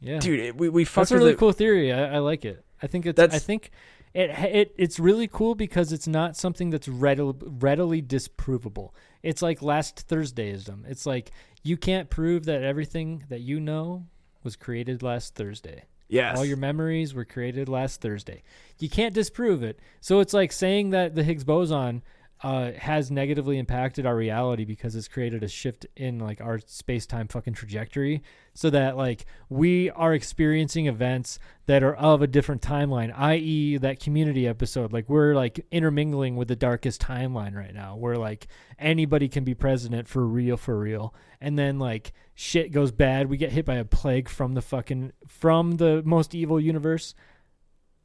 Yeah, 0.00 0.18
dude. 0.18 0.40
It, 0.40 0.56
we 0.56 0.68
we 0.68 0.84
fucked 0.84 1.08
that's 1.08 1.12
a 1.12 1.18
really 1.18 1.34
cool 1.34 1.52
theory. 1.52 1.92
I, 1.92 2.16
I 2.16 2.18
like 2.18 2.44
it. 2.44 2.64
I 2.82 2.86
think 2.86 3.06
it's. 3.06 3.18
I 3.18 3.38
think 3.38 3.70
it 4.14 4.30
it 4.30 4.74
it's 4.76 4.98
really 4.98 5.28
cool 5.28 5.54
because 5.54 5.92
it's 5.92 6.06
not 6.06 6.36
something 6.36 6.70
that's 6.70 6.88
readily 6.88 7.34
readily 7.42 8.02
disprovable. 8.02 8.90
It's 9.22 9.42
like 9.42 9.62
last 9.62 10.08
Thursdayism. 10.08 10.86
It's 10.88 11.06
like 11.06 11.30
you 11.62 11.76
can't 11.76 12.10
prove 12.10 12.44
that 12.44 12.62
everything 12.62 13.24
that 13.28 13.40
you 13.40 13.60
know 13.60 14.06
was 14.42 14.56
created 14.56 15.02
last 15.02 15.34
Thursday. 15.34 15.84
Yes. 16.08 16.38
All 16.38 16.44
your 16.44 16.56
memories 16.56 17.14
were 17.14 17.24
created 17.24 17.68
last 17.68 18.00
Thursday. 18.00 18.42
You 18.78 18.88
can't 18.88 19.12
disprove 19.14 19.62
it. 19.62 19.80
So 20.00 20.20
it's 20.20 20.32
like 20.32 20.52
saying 20.52 20.90
that 20.90 21.14
the 21.14 21.24
Higgs 21.24 21.44
boson 21.44 22.02
uh, 22.42 22.72
has 22.72 23.10
negatively 23.10 23.58
impacted 23.58 24.04
our 24.04 24.14
reality 24.14 24.64
because 24.64 24.94
it's 24.94 25.08
created 25.08 25.42
a 25.42 25.48
shift 25.48 25.86
in 25.96 26.18
like 26.18 26.40
our 26.40 26.58
space-time 26.58 27.28
fucking 27.28 27.54
trajectory 27.54 28.22
so 28.52 28.68
that 28.68 28.96
like 28.96 29.24
we 29.48 29.90
are 29.90 30.12
experiencing 30.12 30.86
events 30.86 31.38
that 31.64 31.82
are 31.82 31.94
of 31.94 32.20
a 32.20 32.26
different 32.26 32.60
timeline 32.60 33.12
i.e. 33.16 33.78
that 33.78 34.00
community 34.00 34.46
episode. 34.46 34.92
Like 34.92 35.08
we're 35.08 35.34
like 35.34 35.64
intermingling 35.70 36.36
with 36.36 36.48
the 36.48 36.56
darkest 36.56 37.00
timeline 37.00 37.54
right 37.54 37.74
now 37.74 37.96
where 37.96 38.16
like 38.16 38.48
anybody 38.78 39.28
can 39.28 39.44
be 39.44 39.54
president 39.54 40.06
for 40.06 40.26
real 40.26 40.58
for 40.58 40.78
real. 40.78 41.14
And 41.40 41.58
then 41.58 41.78
like 41.78 42.12
shit 42.34 42.70
goes 42.70 42.92
bad. 42.92 43.30
We 43.30 43.38
get 43.38 43.52
hit 43.52 43.64
by 43.64 43.76
a 43.76 43.84
plague 43.84 44.28
from 44.28 44.52
the 44.52 44.62
fucking 44.62 45.12
from 45.26 45.78
the 45.78 46.02
most 46.04 46.34
evil 46.34 46.60
universe 46.60 47.14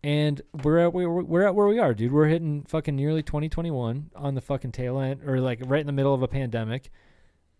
and 0.03 0.41
we're 0.63 0.79
at 0.79 0.93
where 0.93 1.09
we're 1.09 1.45
at 1.45 1.53
where 1.53 1.67
we 1.67 1.79
are, 1.79 1.93
dude. 1.93 2.11
We're 2.11 2.27
hitting 2.27 2.63
fucking 2.63 2.95
nearly 2.95 3.21
2021 3.21 4.11
on 4.15 4.35
the 4.35 4.41
fucking 4.41 4.71
tail 4.71 4.99
end, 4.99 5.21
or 5.27 5.39
like 5.39 5.59
right 5.65 5.81
in 5.81 5.87
the 5.87 5.93
middle 5.93 6.13
of 6.13 6.23
a 6.23 6.27
pandemic, 6.27 6.89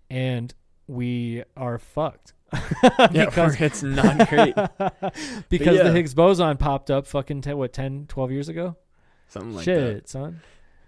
and 0.10 0.54
we 0.88 1.44
are 1.56 1.78
fucked. 1.78 2.34
yeah, 2.84 3.08
because 3.26 3.60
it's 3.62 3.84
not 3.84 4.28
great. 4.30 4.56
because 5.50 5.78
yeah. 5.78 5.84
the 5.84 5.92
Higgs 5.92 6.14
boson 6.14 6.58
popped 6.58 6.92
up 6.92 7.08
fucking 7.08 7.42
te- 7.42 7.54
what 7.54 7.74
10, 7.74 8.08
12 8.08 8.32
years 8.32 8.50
ago. 8.50 8.76
Something 9.28 9.56
like 9.56 9.64
Shit, 9.64 9.96
that. 9.96 10.10
son. 10.10 10.42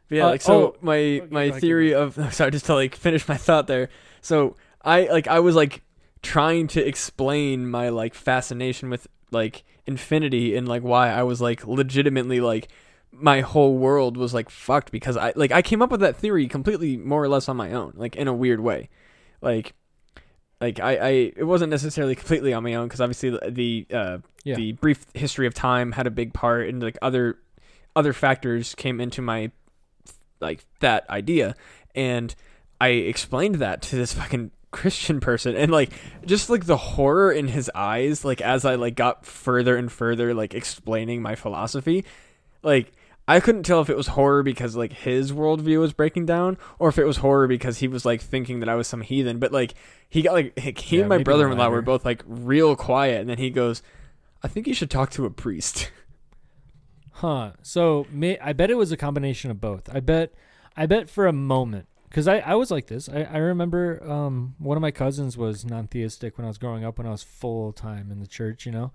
But 0.09 0.15
yeah, 0.17 0.25
Uh, 0.25 0.29
like 0.31 0.41
so 0.41 0.53
oh, 0.53 0.75
my 0.81 1.21
my 1.29 1.51
theory 1.51 1.93
of 1.93 2.15
sorry, 2.33 2.51
just 2.51 2.65
to 2.65 2.73
like 2.73 2.95
finish 2.95 3.27
my 3.27 3.37
thought 3.37 3.67
there. 3.67 3.89
So 4.21 4.57
I 4.81 5.05
like 5.05 5.27
I 5.27 5.39
was 5.39 5.55
like 5.55 5.81
trying 6.21 6.67
to 6.67 6.85
explain 6.85 7.69
my 7.69 7.89
like 7.89 8.13
fascination 8.13 8.89
with 8.89 9.07
like 9.31 9.63
infinity 9.85 10.55
and 10.55 10.67
like 10.67 10.81
why 10.83 11.09
I 11.09 11.23
was 11.23 11.41
like 11.41 11.65
legitimately 11.67 12.39
like 12.41 12.69
my 13.11 13.41
whole 13.41 13.77
world 13.77 14.17
was 14.17 14.33
like 14.33 14.49
fucked 14.49 14.91
because 14.91 15.17
I 15.17 15.33
like 15.35 15.51
I 15.51 15.61
came 15.61 15.81
up 15.81 15.91
with 15.91 15.99
that 16.01 16.15
theory 16.15 16.47
completely 16.47 16.97
more 16.97 17.21
or 17.23 17.27
less 17.27 17.47
on 17.49 17.57
my 17.57 17.71
own, 17.73 17.93
like 17.95 18.15
in 18.15 18.27
a 18.27 18.33
weird 18.33 18.59
way. 18.59 18.89
Like 19.41 19.73
like 20.61 20.79
I, 20.79 20.95
I 20.95 21.09
it 21.35 21.43
wasn't 21.45 21.69
necessarily 21.71 22.15
completely 22.15 22.53
on 22.53 22.63
my 22.63 22.73
own 22.75 22.87
because 22.87 23.01
obviously 23.01 23.37
the, 23.49 23.85
uh 23.93 24.17
Yeah. 24.43 24.55
the 24.55 24.71
brief 24.73 25.05
history 25.13 25.45
of 25.45 25.53
time 25.53 25.91
had 25.91 26.07
a 26.07 26.11
big 26.11 26.33
part 26.33 26.69
and 26.69 26.81
like 26.81 26.97
other 27.01 27.37
other 27.95 28.13
factors 28.13 28.73
came 28.75 28.99
into 29.01 29.21
my 29.21 29.51
like 30.39 30.65
that 30.79 31.07
idea 31.09 31.55
and 31.93 32.33
I 32.81 32.87
explained 32.89 33.55
that 33.55 33.81
to 33.83 33.95
this 33.95 34.13
fucking 34.13 34.51
Christian 34.73 35.19
person 35.19 35.55
and 35.55 35.71
like 35.71 35.91
just 36.25 36.49
like 36.49 36.65
the 36.65 36.77
horror 36.77 37.31
in 37.31 37.47
his 37.47 37.71
eyes 37.73 38.25
like 38.25 38.41
as 38.41 38.65
I 38.65 38.75
like 38.75 38.95
got 38.95 39.25
further 39.25 39.77
and 39.77 39.91
further 39.91 40.33
like 40.33 40.53
explaining 40.53 41.21
my 41.21 41.35
philosophy 41.35 42.03
like 42.61 42.91
I 43.25 43.39
couldn't 43.39 43.63
tell 43.63 43.79
if 43.79 43.89
it 43.89 43.95
was 43.95 44.07
horror 44.07 44.43
because 44.43 44.75
like 44.75 44.91
his 44.91 45.31
worldview 45.31 45.79
was 45.79 45.93
breaking 45.93 46.25
down 46.25 46.57
or 46.79 46.89
if 46.89 46.97
it 46.97 47.05
was 47.05 47.17
horror 47.17 47.47
because 47.47 47.77
he 47.77 47.87
was 47.87 48.05
like 48.05 48.21
thinking 48.21 48.59
that 48.59 48.67
I 48.67 48.75
was 48.75 48.87
some 48.87 49.01
heathen 49.01 49.39
but 49.39 49.51
like 49.51 49.75
he 50.09 50.21
got 50.21 50.33
like 50.33 50.59
he 50.59 50.97
Yeah, 50.97 51.01
and 51.01 51.09
my 51.09 51.19
brother-in-law 51.19 51.69
were 51.69 51.81
both 51.81 52.03
like 52.03 52.23
real 52.27 52.75
quiet 52.75 53.21
and 53.21 53.29
then 53.29 53.37
he 53.37 53.49
goes 53.49 53.81
I 54.41 54.49
think 54.49 54.67
you 54.67 54.73
should 54.73 54.91
talk 54.91 55.11
to 55.11 55.25
a 55.25 55.29
priest 55.29 55.91
Huh. 57.17 57.51
So 57.61 58.05
may, 58.11 58.37
I 58.39 58.53
bet 58.53 58.71
it 58.71 58.75
was 58.75 58.91
a 58.91 58.97
combination 58.97 59.49
of 59.51 59.61
both. 59.61 59.87
I 59.93 59.99
bet 59.99 60.33
I 60.75 60.87
bet 60.87 61.09
for 61.09 61.27
a 61.27 61.31
moment 61.31 61.87
because 62.13 62.27
I, 62.27 62.37
I 62.41 62.53
was 62.53 62.69
like 62.69 62.85
this. 62.85 63.09
I, 63.09 63.23
I 63.23 63.37
remember 63.39 63.99
um, 64.07 64.53
one 64.59 64.77
of 64.77 64.81
my 64.81 64.91
cousins 64.91 65.35
was 65.35 65.65
non-theistic 65.65 66.37
when 66.37 66.45
I 66.45 66.47
was 66.47 66.59
growing 66.59 66.85
up 66.85 66.99
when 66.99 67.07
I 67.07 67.09
was 67.09 67.23
full 67.23 67.73
time 67.73 68.11
in 68.11 68.19
the 68.19 68.27
church, 68.27 68.67
you 68.67 68.71
know, 68.71 68.91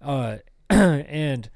uh, 0.00 0.36
and 0.70 1.50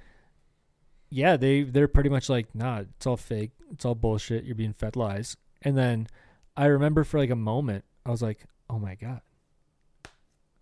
yeah, 1.09 1.37
they 1.37 1.63
they're 1.63 1.87
pretty 1.87 2.09
much 2.11 2.29
like, 2.29 2.53
nah, 2.53 2.81
it's 2.81 3.07
all 3.07 3.17
fake, 3.17 3.53
it's 3.71 3.85
all 3.85 3.95
bullshit. 3.95 4.43
You're 4.43 4.57
being 4.57 4.73
fed 4.73 4.97
lies. 4.97 5.37
And 5.63 5.79
then 5.79 6.09
I 6.57 6.65
remember 6.67 7.05
for 7.05 7.21
like 7.21 7.31
a 7.31 7.37
moment, 7.37 7.85
I 8.05 8.11
was 8.11 8.21
like, 8.21 8.41
oh 8.69 8.81
my 8.81 8.97
god, 8.97 9.21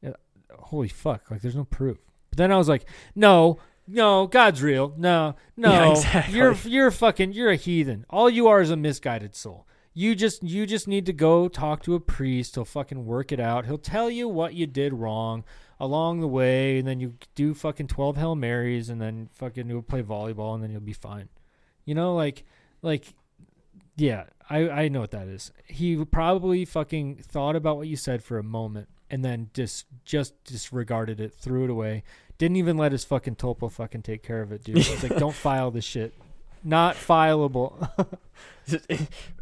yeah, 0.03 0.13
holy 0.55 0.89
fuck, 0.89 1.31
like 1.31 1.41
there's 1.41 1.57
no 1.57 1.65
proof. 1.65 1.97
But 2.29 2.37
then 2.37 2.53
I 2.53 2.59
was 2.59 2.69
like, 2.69 2.85
no, 3.15 3.59
no, 3.89 4.27
God's 4.27 4.63
real. 4.63 4.93
No, 4.99 5.35
no, 5.57 5.71
Yeah, 5.73 5.91
exactly. 5.93 6.35
you're 6.37 6.55
you're 6.67 6.91
fucking 6.91 7.33
you're 7.33 7.51
a 7.53 7.57
heathen. 7.57 8.05
All 8.11 8.29
you 8.29 8.49
are 8.49 8.61
is 8.61 8.69
a 8.71 8.77
misguided 8.77 9.35
soul. 9.35 9.67
You 9.99 10.15
just 10.15 10.43
you 10.43 10.67
just 10.67 10.87
need 10.87 11.07
to 11.07 11.15
go 11.15 11.49
talk 11.49 11.83
to 11.85 11.95
a 11.95 12.01
priest. 12.01 12.55
He'll 12.55 12.67
fucking 12.67 13.07
work 13.07 13.33
it 13.33 13.41
out. 13.41 13.65
He'll 13.65 13.79
tell 13.79 14.11
you 14.11 14.29
what 14.29 14.53
you 14.53 14.67
did 14.67 14.93
wrong 14.93 15.43
along 15.81 16.21
the 16.21 16.29
way, 16.29 16.79
and 16.79 16.87
then 16.87 17.01
you 17.01 17.15
do 17.35 17.55
fucking 17.55 17.87
twelve 17.87 18.19
hail 18.19 18.37
marys, 18.37 18.91
and 18.91 19.01
then 19.01 19.31
fucking 19.33 19.71
you'll 19.71 19.81
play 19.81 20.03
volleyball, 20.03 20.55
and 20.55 20.63
then 20.63 20.71
you'll 20.71 20.83
be 20.83 20.93
fine. 20.93 21.31
You 21.87 21.95
know, 21.95 22.15
like 22.15 22.45
like 22.83 23.15
yeah, 23.97 24.25
I 24.51 24.69
I 24.69 24.89
know 24.89 25.01
what 25.01 25.13
that 25.13 25.29
is. 25.29 25.51
He 25.65 26.05
probably 26.05 26.67
fucking 26.67 27.23
thought 27.23 27.57
about 27.57 27.79
what 27.79 27.89
you 27.89 27.97
said 27.97 28.23
for 28.23 28.37
a 28.37 28.43
moment, 28.43 28.91
and 29.09 29.25
then 29.25 29.49
just 29.55 29.87
just 30.05 30.45
disregarded 30.45 31.21
it, 31.21 31.33
threw 31.33 31.65
it 31.65 31.71
away. 31.71 32.03
Didn't 32.37 32.59
even 32.59 32.77
let 32.77 32.93
his 32.93 33.05
fucking 33.05 33.37
topo 33.37 33.71
fucking 33.71 34.03
take 34.03 34.23
care 34.23 34.43
of 34.43 34.53
it, 34.53 34.63
dude. 34.63 34.77
He's 34.77 35.03
like, 35.03 35.17
don't 35.17 35.35
file 35.47 35.71
this 35.71 35.87
shit. 35.87 36.13
Not 36.67 36.97
fileable. 36.97 37.89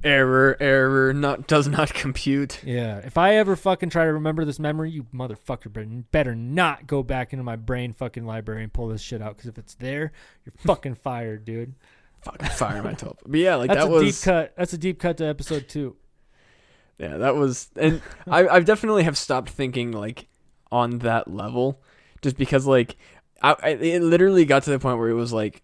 error 0.04 0.54
error 0.60 1.14
not 1.14 1.46
does 1.46 1.66
not 1.66 1.94
compute 1.94 2.62
yeah. 2.62 2.98
If 2.98 3.16
I 3.16 3.36
ever 3.36 3.56
fucking 3.56 3.88
try 3.88 4.04
to 4.04 4.12
remember 4.12 4.44
this 4.44 4.58
memory, 4.58 4.90
you 4.90 5.06
motherfucker 5.14 5.72
better, 5.72 5.86
better 6.12 6.34
not 6.34 6.86
go 6.86 7.02
back 7.02 7.32
into 7.32 7.42
my 7.42 7.56
brain 7.56 7.94
fucking 7.94 8.26
library 8.26 8.62
and 8.62 8.70
pull 8.70 8.88
this 8.88 9.00
shit 9.00 9.22
out. 9.22 9.38
Because 9.38 9.48
if 9.48 9.56
it's 9.56 9.74
there, 9.76 10.12
you're 10.44 10.52
fucking 10.58 10.96
fired, 10.96 11.46
dude. 11.46 11.74
fucking 12.20 12.50
fire 12.50 12.82
my 12.82 12.92
top 12.92 13.18
but 13.26 13.40
yeah 13.40 13.54
like 13.54 13.68
That's 13.68 13.84
that 13.84 13.88
a 13.88 13.90
was 13.90 14.02
deep 14.02 14.22
cut. 14.22 14.52
That's 14.58 14.74
a 14.74 14.78
deep 14.78 14.98
cut 14.98 15.16
to 15.16 15.24
episode 15.24 15.68
two. 15.68 15.96
Yeah, 16.98 17.16
that 17.16 17.34
was, 17.34 17.70
and 17.76 18.02
I 18.28 18.46
I 18.46 18.60
definitely 18.60 19.04
have 19.04 19.16
stopped 19.16 19.48
thinking 19.48 19.90
like 19.90 20.28
on 20.70 20.98
that 20.98 21.28
level, 21.28 21.80
just 22.20 22.36
because 22.36 22.66
like 22.66 22.96
I, 23.42 23.56
I 23.62 23.68
it 23.70 24.02
literally 24.02 24.44
got 24.44 24.62
to 24.64 24.70
the 24.70 24.78
point 24.78 24.98
where 24.98 25.08
it 25.08 25.14
was 25.14 25.32
like, 25.32 25.62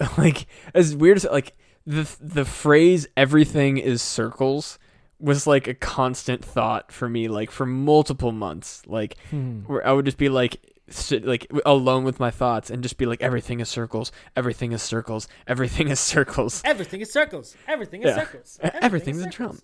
like 0.18 0.46
as 0.74 0.94
weird 0.96 1.16
as 1.16 1.24
like 1.24 1.54
the 1.86 2.08
the 2.20 2.44
phrase 2.44 3.06
"everything 3.16 3.78
is 3.78 4.02
circles" 4.02 4.78
was 5.18 5.46
like 5.46 5.66
a 5.66 5.74
constant 5.74 6.44
thought 6.44 6.92
for 6.92 7.08
me 7.08 7.28
like 7.28 7.50
for 7.50 7.64
multiple 7.66 8.32
months 8.32 8.82
like 8.86 9.16
Hmm. 9.30 9.60
where 9.60 9.86
I 9.86 9.92
would 9.92 10.04
just 10.04 10.18
be 10.18 10.28
like 10.28 10.58
sit, 10.90 11.24
like 11.24 11.50
alone 11.64 12.04
with 12.04 12.20
my 12.20 12.30
thoughts 12.30 12.68
and 12.70 12.82
just 12.82 12.96
be 12.98 13.06
like 13.06 13.22
everything 13.22 13.58
is 13.60 13.68
circles 13.68 14.12
everything 14.36 14.72
is 14.72 14.82
circles 14.82 15.26
everything 15.46 15.88
is 15.88 15.98
circles 16.00 16.60
Everything 16.64 17.00
is 17.00 17.10
circles. 17.12 17.56
Everything 17.66 18.02
is 18.02 18.08
Yeah. 18.08 18.20
circles. 18.24 18.60
E- 18.64 18.68
everything's 18.82 19.22
a 19.22 19.30
drum. 19.30 19.58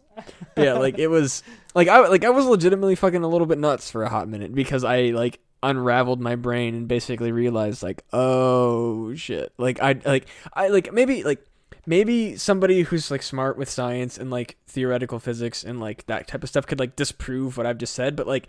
yeah, 0.56 0.72
like 0.74 0.98
it 0.98 1.08
was 1.08 1.42
like 1.74 1.88
I 1.88 2.08
like 2.08 2.24
I 2.24 2.30
was 2.30 2.46
legitimately 2.46 2.94
fucking 2.94 3.22
a 3.22 3.28
little 3.28 3.46
bit 3.46 3.58
nuts 3.58 3.90
for 3.90 4.02
a 4.04 4.08
hot 4.08 4.28
minute 4.28 4.54
because 4.54 4.84
I 4.84 5.10
like 5.10 5.38
unraveled 5.62 6.20
my 6.20 6.34
brain 6.36 6.74
and 6.74 6.88
basically 6.88 7.32
realized 7.32 7.82
like 7.82 8.04
oh 8.12 9.14
shit. 9.14 9.52
Like 9.58 9.80
I 9.80 10.00
like 10.04 10.26
I 10.52 10.68
like 10.68 10.92
maybe 10.92 11.22
like 11.22 11.44
maybe 11.86 12.36
somebody 12.36 12.82
who's 12.82 13.10
like 13.10 13.22
smart 13.22 13.56
with 13.56 13.68
science 13.68 14.18
and 14.18 14.30
like 14.30 14.56
theoretical 14.66 15.18
physics 15.18 15.64
and 15.64 15.80
like 15.80 16.06
that 16.06 16.28
type 16.28 16.42
of 16.42 16.48
stuff 16.48 16.66
could 16.66 16.78
like 16.78 16.96
disprove 16.96 17.56
what 17.56 17.66
I've 17.66 17.78
just 17.78 17.94
said 17.94 18.14
but 18.14 18.26
like 18.26 18.46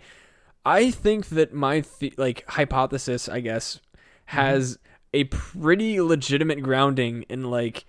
I 0.64 0.90
think 0.90 1.28
that 1.30 1.52
my 1.52 1.82
the- 1.98 2.14
like 2.16 2.48
hypothesis 2.48 3.28
I 3.28 3.40
guess 3.40 3.76
mm-hmm. 3.76 4.36
has 4.36 4.78
a 5.12 5.24
pretty 5.24 6.00
legitimate 6.00 6.62
grounding 6.62 7.24
in 7.28 7.50
like 7.50 7.86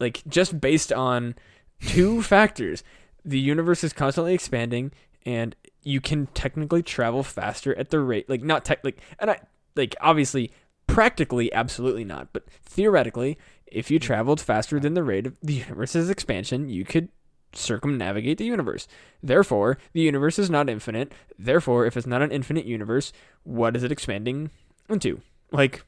like 0.00 0.22
just 0.26 0.60
based 0.60 0.92
on 0.92 1.36
two 1.80 2.22
factors. 2.22 2.82
The 3.24 3.38
universe 3.38 3.84
is 3.84 3.92
constantly 3.92 4.34
expanding 4.34 4.92
and 5.26 5.54
you 5.82 6.00
can 6.00 6.26
technically 6.28 6.82
travel 6.82 7.22
faster 7.22 7.76
at 7.76 7.90
the 7.90 8.00
rate 8.00 8.28
like 8.28 8.42
not 8.42 8.64
tech 8.64 8.80
like 8.84 8.98
and 9.18 9.30
I 9.30 9.40
like 9.76 9.94
obviously 10.00 10.52
practically 10.86 11.52
absolutely 11.52 12.04
not, 12.04 12.32
but 12.32 12.44
theoretically, 12.64 13.38
if 13.66 13.90
you 13.90 13.98
traveled 13.98 14.40
faster 14.40 14.80
than 14.80 14.94
the 14.94 15.04
rate 15.04 15.26
of 15.26 15.36
the 15.42 15.52
universe's 15.54 16.10
expansion, 16.10 16.68
you 16.68 16.84
could 16.84 17.08
circumnavigate 17.52 18.38
the 18.38 18.44
universe. 18.44 18.86
Therefore, 19.22 19.78
the 19.92 20.00
universe 20.00 20.38
is 20.38 20.50
not 20.50 20.68
infinite. 20.68 21.12
Therefore, 21.38 21.86
if 21.86 21.96
it's 21.96 22.06
not 22.06 22.22
an 22.22 22.32
infinite 22.32 22.64
universe, 22.66 23.12
what 23.44 23.76
is 23.76 23.82
it 23.84 23.92
expanding 23.92 24.50
into? 24.88 25.20
Like 25.52 25.84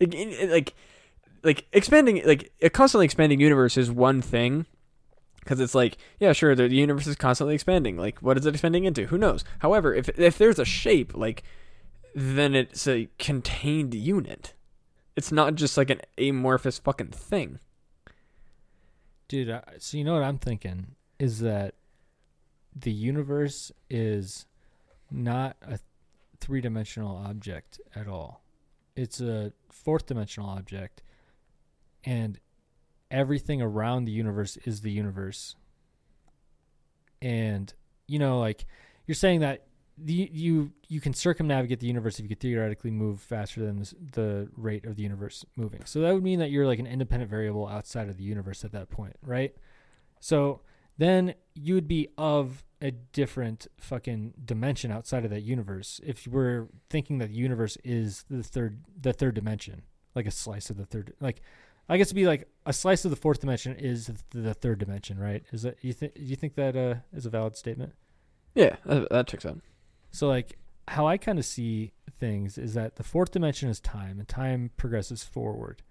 it- 0.00 0.50
like 0.50 0.74
like 1.42 1.66
expanding 1.72 2.22
like 2.24 2.52
a 2.62 2.70
constantly 2.70 3.04
expanding 3.04 3.40
universe 3.40 3.76
is 3.76 3.90
one 3.90 4.20
thing 4.22 4.66
because 5.48 5.60
it's 5.60 5.74
like 5.74 5.96
yeah 6.20 6.34
sure 6.34 6.54
the, 6.54 6.68
universe 6.68 7.06
is 7.06 7.16
constantly 7.16 7.54
expanding. 7.54 7.96
Like 7.96 8.18
what 8.18 8.36
is 8.36 8.44
it 8.44 8.54
expanding 8.54 8.84
into? 8.84 9.06
Who 9.06 9.16
knows? 9.16 9.44
However 9.60 9.94
if 9.94 10.10
if 10.18 10.36
there's 10.36 10.58
a 10.58 10.64
shape 10.66 11.16
like 11.16 11.42
then 12.14 12.54
it's 12.54 12.86
a 12.86 13.08
contained 13.18 13.94
unit. 13.94 14.52
It's 15.16 15.32
not 15.32 15.54
just 15.54 15.78
like 15.78 15.88
an 15.88 16.02
amorphous 16.18 16.78
fucking 16.78 17.08
thing. 17.08 17.60
Dude, 19.26 19.50
I, 19.50 19.62
so 19.78 19.96
you 19.96 20.04
know 20.04 20.14
what 20.14 20.22
I'm 20.22 20.38
thinking? 20.38 20.94
Is 21.18 21.40
that 21.40 21.74
the 22.76 22.92
universe 22.92 23.72
is 23.90 24.46
not 25.10 25.56
a 25.62 25.78
three 26.40 26.60
dimensional 26.60 27.16
object 27.16 27.80
at 27.96 28.06
all. 28.06 28.42
It's 28.96 29.20
a 29.20 29.52
fourth 29.70 30.06
dimensional 30.06 30.48
object, 30.50 31.02
and 32.04 32.38
everything 33.10 33.62
around 33.62 34.04
the 34.04 34.12
universe 34.12 34.56
is 34.64 34.80
the 34.80 34.90
universe. 34.90 35.56
And 37.20 37.72
you 38.06 38.18
know, 38.18 38.38
like 38.38 38.66
you're 39.06 39.14
saying 39.14 39.40
that 39.40 39.66
the 39.96 40.30
you 40.32 40.72
you 40.88 41.00
can 41.00 41.12
circumnavigate 41.12 41.80
the 41.80 41.86
universe 41.86 42.18
if 42.18 42.22
you 42.22 42.28
could 42.28 42.40
theoretically 42.40 42.90
move 42.90 43.20
faster 43.20 43.64
than 43.64 43.78
this, 43.78 43.94
the 44.12 44.48
rate 44.56 44.84
of 44.84 44.96
the 44.96 45.02
universe 45.02 45.44
moving. 45.56 45.84
So 45.84 46.00
that 46.00 46.14
would 46.14 46.22
mean 46.22 46.38
that 46.38 46.50
you're 46.50 46.66
like 46.66 46.78
an 46.78 46.86
independent 46.86 47.30
variable 47.30 47.66
outside 47.66 48.08
of 48.08 48.16
the 48.16 48.24
universe 48.24 48.64
at 48.64 48.72
that 48.72 48.90
point, 48.90 49.16
right? 49.22 49.54
So 50.20 50.60
then 50.96 51.34
you 51.54 51.74
would 51.74 51.88
be 51.88 52.08
of 52.16 52.64
a 52.80 52.92
different 52.92 53.66
fucking 53.78 54.34
dimension 54.44 54.92
outside 54.92 55.24
of 55.24 55.30
that 55.30 55.42
universe 55.42 56.00
if 56.04 56.26
you 56.26 56.32
were 56.32 56.68
thinking 56.88 57.18
that 57.18 57.28
the 57.28 57.36
universe 57.36 57.76
is 57.82 58.24
the 58.30 58.42
third 58.42 58.84
the 59.00 59.12
third 59.12 59.34
dimension, 59.34 59.82
like 60.14 60.26
a 60.26 60.30
slice 60.30 60.70
of 60.70 60.76
the 60.76 60.86
third 60.86 61.12
like 61.20 61.40
I 61.88 61.96
guess 61.96 62.08
it'd 62.08 62.16
be 62.16 62.26
like 62.26 62.48
a 62.66 62.72
slice 62.72 63.04
of 63.04 63.10
the 63.10 63.16
fourth 63.16 63.40
dimension 63.40 63.74
is 63.76 64.10
the 64.30 64.54
third 64.54 64.78
dimension, 64.78 65.18
right? 65.18 65.42
Is 65.52 65.62
that 65.62 65.78
you 65.82 65.92
think 65.92 66.12
you 66.16 66.36
think 66.36 66.54
that 66.56 66.76
uh, 66.76 66.96
is 67.12 67.26
a 67.26 67.30
valid 67.30 67.56
statement? 67.56 67.94
yeah 68.54 68.76
that, 68.86 69.08
that 69.10 69.26
checks 69.26 69.46
out 69.46 69.60
So 70.10 70.28
like 70.28 70.58
how 70.88 71.06
I 71.06 71.16
kind 71.16 71.38
of 71.38 71.44
see 71.44 71.92
things 72.18 72.58
is 72.58 72.74
that 72.74 72.96
the 72.96 73.04
fourth 73.04 73.30
dimension 73.30 73.68
is 73.68 73.78
time 73.80 74.18
and 74.18 74.26
time 74.26 74.70
progresses 74.76 75.22
forward. 75.22 75.82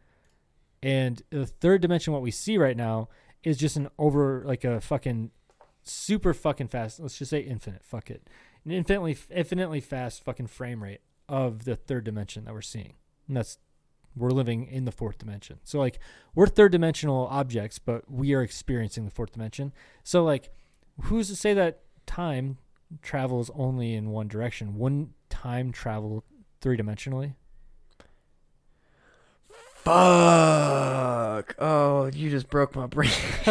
And 0.83 1.21
the 1.29 1.45
third 1.45 1.81
dimension 1.81 2.13
what 2.13 2.21
we 2.21 2.31
see 2.31 2.57
right 2.57 2.77
now 2.77 3.09
is 3.43 3.57
just 3.57 3.77
an 3.77 3.89
over 3.97 4.43
like 4.45 4.63
a 4.63 4.81
fucking 4.81 5.31
super 5.83 6.33
fucking 6.33 6.67
fast, 6.67 6.99
let's 6.99 7.17
just 7.17 7.31
say 7.31 7.39
infinite, 7.39 7.83
fuck 7.83 8.09
it. 8.09 8.27
An 8.65 8.71
infinitely 8.71 9.17
infinitely 9.29 9.81
fast 9.81 10.23
fucking 10.23 10.47
frame 10.47 10.83
rate 10.83 11.01
of 11.29 11.65
the 11.65 11.75
third 11.75 12.03
dimension 12.03 12.45
that 12.45 12.53
we're 12.53 12.61
seeing. 12.61 12.95
And 13.27 13.37
that's 13.37 13.59
we're 14.18 14.32
living 14.32 14.65
in 14.68 14.86
the 14.86 14.91
fourth 14.91 15.18
dimension. 15.18 15.59
So 15.63 15.80
like 15.80 15.99
we're 16.36 16.47
third 16.47 16.72
dimensional 16.72 17.28
objects, 17.28 17.80
but 17.80 18.09
we 18.09 18.34
are 18.34 18.41
experiencing 18.41 19.05
the 19.05 19.11
fourth 19.11 19.34
dimension. 19.34 19.74
So 20.03 20.24
like 20.24 20.51
who's 21.03 21.28
to 21.30 21.36
say 21.36 21.53
that 21.53 21.82
time 22.05 22.57
travels 23.01 23.51
only 23.55 23.93
in 23.93 24.09
one 24.09 24.28
direction. 24.28 24.78
Wouldn't 24.78 25.09
time 25.30 25.72
travel 25.72 26.24
three 26.61 26.78
dimensionally? 26.78 27.36
fuck 29.88 31.55
oh 31.59 32.09
you 32.13 32.30
just 32.30 32.49
broke 32.49 32.76
my 32.76 32.88
brain 32.88 33.09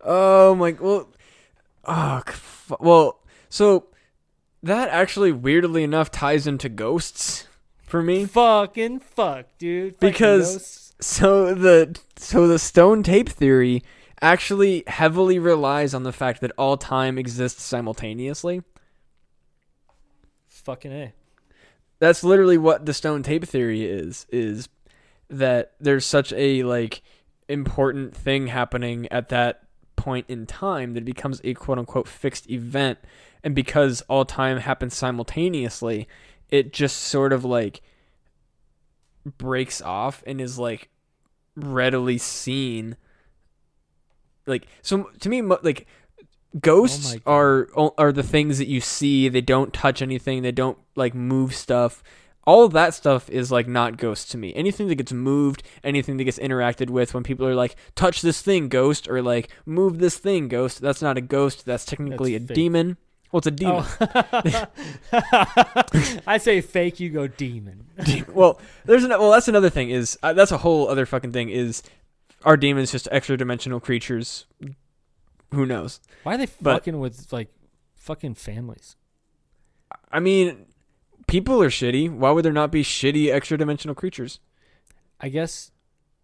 oh 0.00 0.52
my 0.56 0.72
well 0.80 1.08
oh 1.84 2.22
well 2.80 3.20
so 3.48 3.86
that 4.60 4.88
actually 4.88 5.30
weirdly 5.30 5.84
enough 5.84 6.10
ties 6.10 6.48
into 6.48 6.68
ghosts 6.68 7.46
for 7.92 8.02
me 8.02 8.24
Fucking 8.24 9.00
fuck, 9.00 9.46
dude. 9.58 9.96
Fucking 9.96 10.08
Because- 10.10 10.94
so 10.98 11.52
the 11.54 11.98
so 12.16 12.48
the 12.48 12.58
stone 12.58 13.02
tape 13.02 13.28
theory 13.28 13.82
actually 14.22 14.82
heavily 14.86 15.38
relies 15.38 15.92
on 15.92 16.04
the 16.04 16.12
fact 16.12 16.40
that 16.40 16.52
all 16.56 16.76
time 16.76 17.18
exists 17.18 17.62
simultaneously 17.62 18.62
fucking 20.48 20.92
a. 20.92 21.12
that's 21.98 22.22
literally 22.22 22.56
what 22.56 22.86
the 22.86 22.94
stone 22.94 23.22
tape 23.22 23.44
theory 23.44 23.84
is 23.84 24.26
is 24.30 24.68
that 25.28 25.72
there's 25.80 26.06
such 26.06 26.32
a 26.34 26.62
like 26.62 27.02
important 27.48 28.16
thing 28.16 28.46
happening 28.46 29.08
at 29.10 29.28
that 29.28 29.64
point 29.96 30.24
in 30.28 30.46
time 30.46 30.94
that 30.94 31.00
it 31.02 31.04
becomes 31.04 31.40
a 31.42 31.52
quote 31.54 31.78
unquote 31.78 32.06
fixed 32.06 32.48
event 32.48 32.98
and 33.42 33.56
because 33.56 34.02
all 34.02 34.24
time 34.24 34.58
happens 34.58 34.94
simultaneously 34.94 36.06
it 36.52 36.72
just 36.72 36.98
sort 36.98 37.32
of 37.32 37.44
like 37.44 37.80
breaks 39.38 39.80
off 39.80 40.22
and 40.26 40.40
is 40.40 40.58
like 40.58 40.90
readily 41.56 42.18
seen. 42.18 42.96
Like 44.46 44.66
so 44.82 45.10
to 45.20 45.28
me 45.28 45.40
like 45.40 45.86
ghosts 46.60 47.16
Oh 47.26 47.32
are 47.32 47.68
are 47.98 48.12
the 48.12 48.22
things 48.22 48.58
that 48.58 48.68
you 48.68 48.80
see. 48.80 49.28
They 49.28 49.40
don't 49.40 49.72
touch 49.72 50.02
anything. 50.02 50.42
They 50.42 50.52
don't 50.52 50.78
like 50.94 51.14
move 51.14 51.54
stuff. 51.54 52.02
All 52.44 52.64
of 52.64 52.72
that 52.72 52.92
stuff 52.92 53.30
is 53.30 53.50
like 53.50 53.66
not 53.66 53.96
ghosts 53.96 54.30
to 54.32 54.36
me. 54.36 54.52
Anything 54.54 54.88
that 54.88 54.96
gets 54.96 55.12
moved 55.12 55.62
anything 55.82 56.18
that 56.18 56.24
gets 56.24 56.38
interacted 56.38 56.90
with 56.90 57.14
when 57.14 57.22
people 57.22 57.46
are 57.46 57.54
like 57.54 57.76
touch 57.94 58.20
this 58.20 58.42
thing 58.42 58.68
ghost 58.68 59.08
or 59.08 59.22
like 59.22 59.48
move 59.64 60.00
this 60.00 60.18
thing 60.18 60.48
ghost 60.48 60.82
that's 60.82 61.00
not 61.00 61.16
a 61.16 61.22
ghost. 61.22 61.64
That's 61.64 61.86
technically 61.86 62.32
That's 62.32 62.44
a 62.44 62.48
fake. 62.48 62.54
demon 62.56 62.96
well 63.32 63.38
it's 63.38 63.46
a 63.46 63.50
demon 63.50 63.84
Oh. 63.84 64.66
I 66.26 66.38
say 66.38 66.60
fake, 66.60 67.00
you 67.00 67.10
go 67.10 67.26
demon. 67.26 67.86
well, 68.32 68.60
there's 68.84 69.04
an, 69.04 69.10
well 69.10 69.30
that's 69.32 69.48
another 69.48 69.70
thing 69.70 69.90
is 69.90 70.18
uh, 70.22 70.32
that's 70.32 70.52
a 70.52 70.58
whole 70.58 70.88
other 70.88 71.06
fucking 71.06 71.32
thing 71.32 71.48
is 71.48 71.82
are 72.44 72.56
demons 72.56 72.92
just 72.92 73.08
extra 73.10 73.36
dimensional 73.36 73.80
creatures? 73.80 74.46
Who 75.52 75.66
knows? 75.66 76.00
Why 76.22 76.34
are 76.34 76.38
they 76.38 76.48
But- 76.60 76.74
fucking 76.74 76.98
with 76.98 77.32
like 77.32 77.48
fucking 77.96 78.34
families? 78.34 78.96
I 80.10 80.20
mean, 80.20 80.66
people 81.26 81.62
are 81.62 81.70
shitty. 81.70 82.10
Why 82.10 82.30
would 82.30 82.44
there 82.44 82.52
not 82.52 82.70
be 82.72 82.82
shitty 82.82 83.30
extra 83.32 83.56
dimensional 83.58 83.94
creatures? 83.94 84.40
I 85.20 85.28
guess 85.28 85.70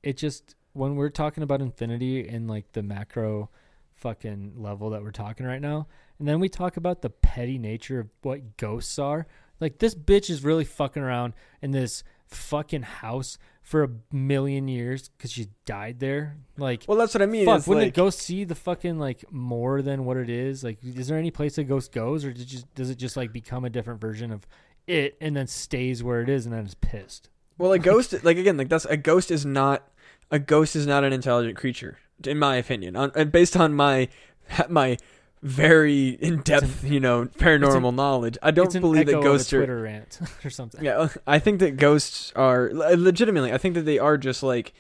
it 0.03 0.17
just 0.17 0.55
when 0.73 0.97
we're 0.97 1.09
talking 1.11 1.43
about 1.43 1.61
infinity 1.61 2.27
and 2.29 2.49
like 2.49 2.73
the 2.73 2.83
macro 2.83 3.51
fucking 3.95 4.55
level 4.57 4.91
that 4.91 5.03
we're 5.03 5.11
talking 5.11 5.45
right 5.47 5.61
now, 5.61 5.87
and 6.19 6.27
then 6.27 6.41
we 6.41 6.49
talk 6.49 6.77
about 6.77 7.03
the 7.03 7.11
petty 7.11 7.59
nature 7.59 8.01
of 8.01 8.09
what 8.23 8.57
ghosts 8.57 8.99
are. 8.99 9.27
Like 9.61 9.79
this 9.79 9.95
bitch 9.95 10.31
is 10.31 10.45
really 10.45 10.65
fucking 10.65 11.03
around 11.03 11.35
in 11.63 11.73
this 11.73 12.05
fucking 12.27 12.83
house 12.83 13.39
for 13.63 13.83
a 13.83 13.89
million 14.13 14.69
years 14.69 15.09
because 15.09 15.33
she 15.33 15.49
died 15.67 16.01
there. 16.01 16.39
Like, 16.57 16.85
Well, 16.89 16.97
that's 16.97 17.15
what 17.15 17.23
I 17.23 17.27
mean. 17.27 17.45
fuck, 17.45 17.67
wouldn't 17.67 17.87
like, 17.87 17.95
a 17.95 17.97
ghost 17.97 18.21
see 18.21 18.45
the 18.45 18.55
fucking 18.55 18.99
like 18.99 19.25
more 19.31 19.83
than 19.83 20.05
what 20.05 20.17
it 20.17 20.31
is? 20.31 20.65
Like, 20.65 20.79
is 20.83 21.09
there 21.09 21.19
any 21.19 21.31
place 21.31 21.59
a 21.59 21.65
ghost 21.65 21.93
goes, 21.93 22.25
or 22.25 22.33
does 22.33 22.43
it 22.43 22.47
just 22.47 22.75
does 22.75 22.91
it 22.91 22.97
just 22.97 23.17
like 23.17 23.33
become 23.33 23.65
a 23.65 23.71
different 23.71 24.01
version 24.01 24.31
of 24.31 24.47
it 24.87 25.17
and 25.21 25.37
then 25.37 25.47
stays 25.47 26.03
where 26.03 26.23
it 26.23 26.29
is 26.29 26.47
and 26.47 26.55
then 26.55 26.65
is 26.65 26.75
pissed? 26.75 27.31
well, 27.59 27.73
a 27.73 27.79
ghost, 27.91 28.15
like 28.25 28.39
again, 28.39 28.57
like 28.57 28.69
that's 28.69 28.85
a 28.87 28.97
ghost 28.97 29.31
is 29.31 29.45
not 29.45 29.89
a 30.31 30.39
ghost 30.39 30.77
is 30.77 30.87
not 30.87 31.05
an 31.05 31.13
intelligent 31.13 31.57
creature, 31.57 31.99
in 32.25 32.39
my 32.39 32.57
opinion. 32.57 32.97
On 32.97 33.13
and 33.15 33.33
based 33.33 33.57
on 33.57 33.75
my 33.75 34.09
my 34.69 34.97
very 35.43 36.09
in 36.09 36.41
depth, 36.43 36.85
you 36.85 37.01
know, 37.01 37.27
paranormal 37.27 37.95
knowledge, 37.95 38.39
I 38.43 38.51
don't 38.51 38.75
an 38.75 38.81
believe 38.81 39.07
that 39.07 39.13
echo 39.13 39.19
of 39.19 39.25
a 39.25 39.29
ghosts 39.29 39.53
are 39.53 39.59
Twitter 39.59 39.83
rant 39.83 40.19
or 40.45 40.51
something. 40.51 40.85
Yeah, 40.85 40.99
uh, 40.99 41.09
I 41.27 41.39
think 41.39 41.61
that 41.61 41.77
ghosts 41.77 42.33
are 42.35 42.71
legitimately. 42.73 43.53
I 43.53 43.59
think 43.59 43.75
that 43.75 43.85
they 43.85 43.99
are 43.99 44.17
just 44.17 44.43
like 44.43 44.75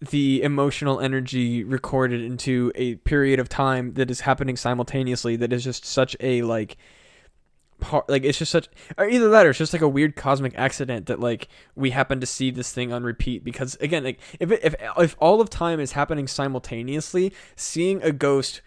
the 0.00 0.42
emotional 0.42 1.00
energy 1.00 1.62
recorded 1.62 2.20
into 2.22 2.72
a 2.74 2.96
period 2.96 3.38
of 3.38 3.48
time 3.48 3.94
that 3.94 4.10
is 4.10 4.20
happening 4.20 4.56
simultaneously. 4.56 5.36
That 5.36 5.52
is 5.52 5.62
just 5.62 5.84
such 5.84 6.16
a 6.20 6.42
like 6.42 6.76
part. 7.78 8.08
Like 8.08 8.24
it's 8.24 8.38
just 8.38 8.50
such, 8.50 8.68
or 8.98 9.08
either 9.08 9.28
that 9.30 9.46
or 9.46 9.50
it's 9.50 9.58
just 9.58 9.72
like 9.72 9.82
a 9.82 9.88
weird 9.88 10.16
cosmic 10.16 10.54
accident 10.56 11.06
that 11.06 11.20
like 11.20 11.46
we 11.76 11.90
happen 11.90 12.18
to 12.20 12.26
see 12.26 12.50
this 12.50 12.72
thing 12.72 12.92
on 12.92 13.04
repeat. 13.04 13.44
Because 13.44 13.76
again, 13.76 14.02
like 14.02 14.18
if 14.40 14.50
it, 14.50 14.60
if 14.64 14.74
if 14.98 15.16
all 15.20 15.40
of 15.40 15.48
time 15.48 15.78
is 15.78 15.92
happening 15.92 16.26
simultaneously, 16.26 17.32
seeing 17.54 18.02
a 18.02 18.10
ghost 18.10 18.62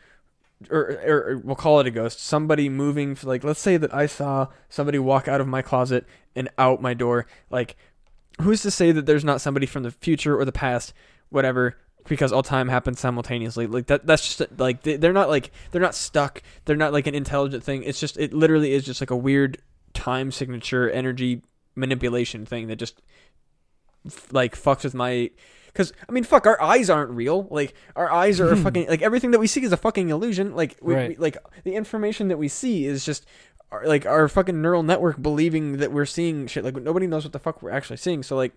or, 0.72 1.00
or, 1.06 1.42
we'll 1.44 1.56
call 1.56 1.80
it 1.80 1.88
a 1.88 1.92
ghost 1.92 2.20
somebody 2.20 2.70
moving 2.70 3.18
like 3.24 3.44
let's 3.44 3.60
say 3.60 3.78
that 3.78 3.94
i 3.94 4.06
saw 4.06 4.48
somebody 4.70 5.00
walk 5.00 5.28
out 5.28 5.42
of 5.42 5.48
my 5.48 5.62
closet 5.62 6.06
and 6.36 6.50
out 6.58 6.82
my 6.82 6.94
door 6.94 7.26
like 7.50 7.76
who's 8.42 8.62
to 8.62 8.72
say 8.72 8.92
that 8.92 9.06
there's 9.06 9.24
not 9.24 9.42
somebody 9.42 9.66
from 9.66 9.84
the 9.84 9.92
future 9.92 10.38
or 10.40 10.46
the 10.46 10.52
past 10.52 10.94
whatever 11.30 11.78
because 12.08 12.32
all 12.32 12.44
time 12.44 12.68
happens 12.68 13.00
simultaneously. 13.00 13.68
Like 13.68 13.88
that 13.88 14.06
that's 14.06 14.36
just 14.36 14.60
like 14.60 14.84
they, 14.84 14.96
they're 14.96 15.14
not 15.14 15.30
like 15.30 15.52
they're 15.72 15.82
not 15.82 15.96
stuck. 15.96 16.42
They're 16.66 16.76
not 16.76 16.94
like 16.94 17.08
an 17.08 17.16
intelligent 17.16 17.64
thing. 17.64 17.84
It's 17.84 18.00
just 18.00 18.18
it 18.18 18.34
literally 18.34 18.74
is 18.74 18.86
just 18.86 19.02
like 19.02 19.12
a 19.12 19.16
weird 19.16 19.58
time 19.94 20.32
signature 20.32 20.90
energy 20.90 21.42
manipulation 21.76 22.46
thing 22.46 22.68
that 22.68 22.78
just 22.78 23.02
like 24.32 24.56
fucks 24.56 24.84
with 24.84 24.94
my 24.94 25.32
because 25.76 25.91
I 26.07 26.11
mean, 26.14 26.23
fuck, 26.23 26.47
our 26.47 26.61
eyes 26.61 26.89
aren't 26.89 27.11
real. 27.11 27.47
Like 27.52 27.73
our 27.97 28.10
eyes 28.10 28.39
are 28.39 28.56
fucking 28.56 28.88
like 28.88 29.02
everything 29.02 29.31
that 29.31 29.39
we 29.39 29.47
see 29.47 29.61
is 29.64 29.73
a 29.73 29.77
fucking 29.77 30.07
illusion. 30.10 30.56
Like 30.56 30.77
we, 30.81 30.93
Right. 30.95 31.10
we- 31.10 31.15
like 31.18 31.35
the 31.65 31.76
information 31.76 32.30
that 32.30 32.38
we 32.38 32.47
see 32.47 32.85
is 32.85 33.03
just 33.06 33.26
our, 33.72 33.85
like 33.85 34.06
our 34.06 34.27
fucking 34.30 34.61
neural 34.61 34.84
network 34.84 35.22
believing 35.22 35.77
that 35.77 35.91
we're 35.91 36.06
seeing 36.06 36.47
shit. 36.47 36.64
Like 36.64 36.76
nobody 36.77 37.07
knows 37.07 37.26
what 37.26 37.34
the 37.34 37.39
fuck 37.39 37.61
we're 37.61 37.72
actually 37.72 37.97
seeing. 37.97 38.23
So 38.23 38.35
like 38.38 38.53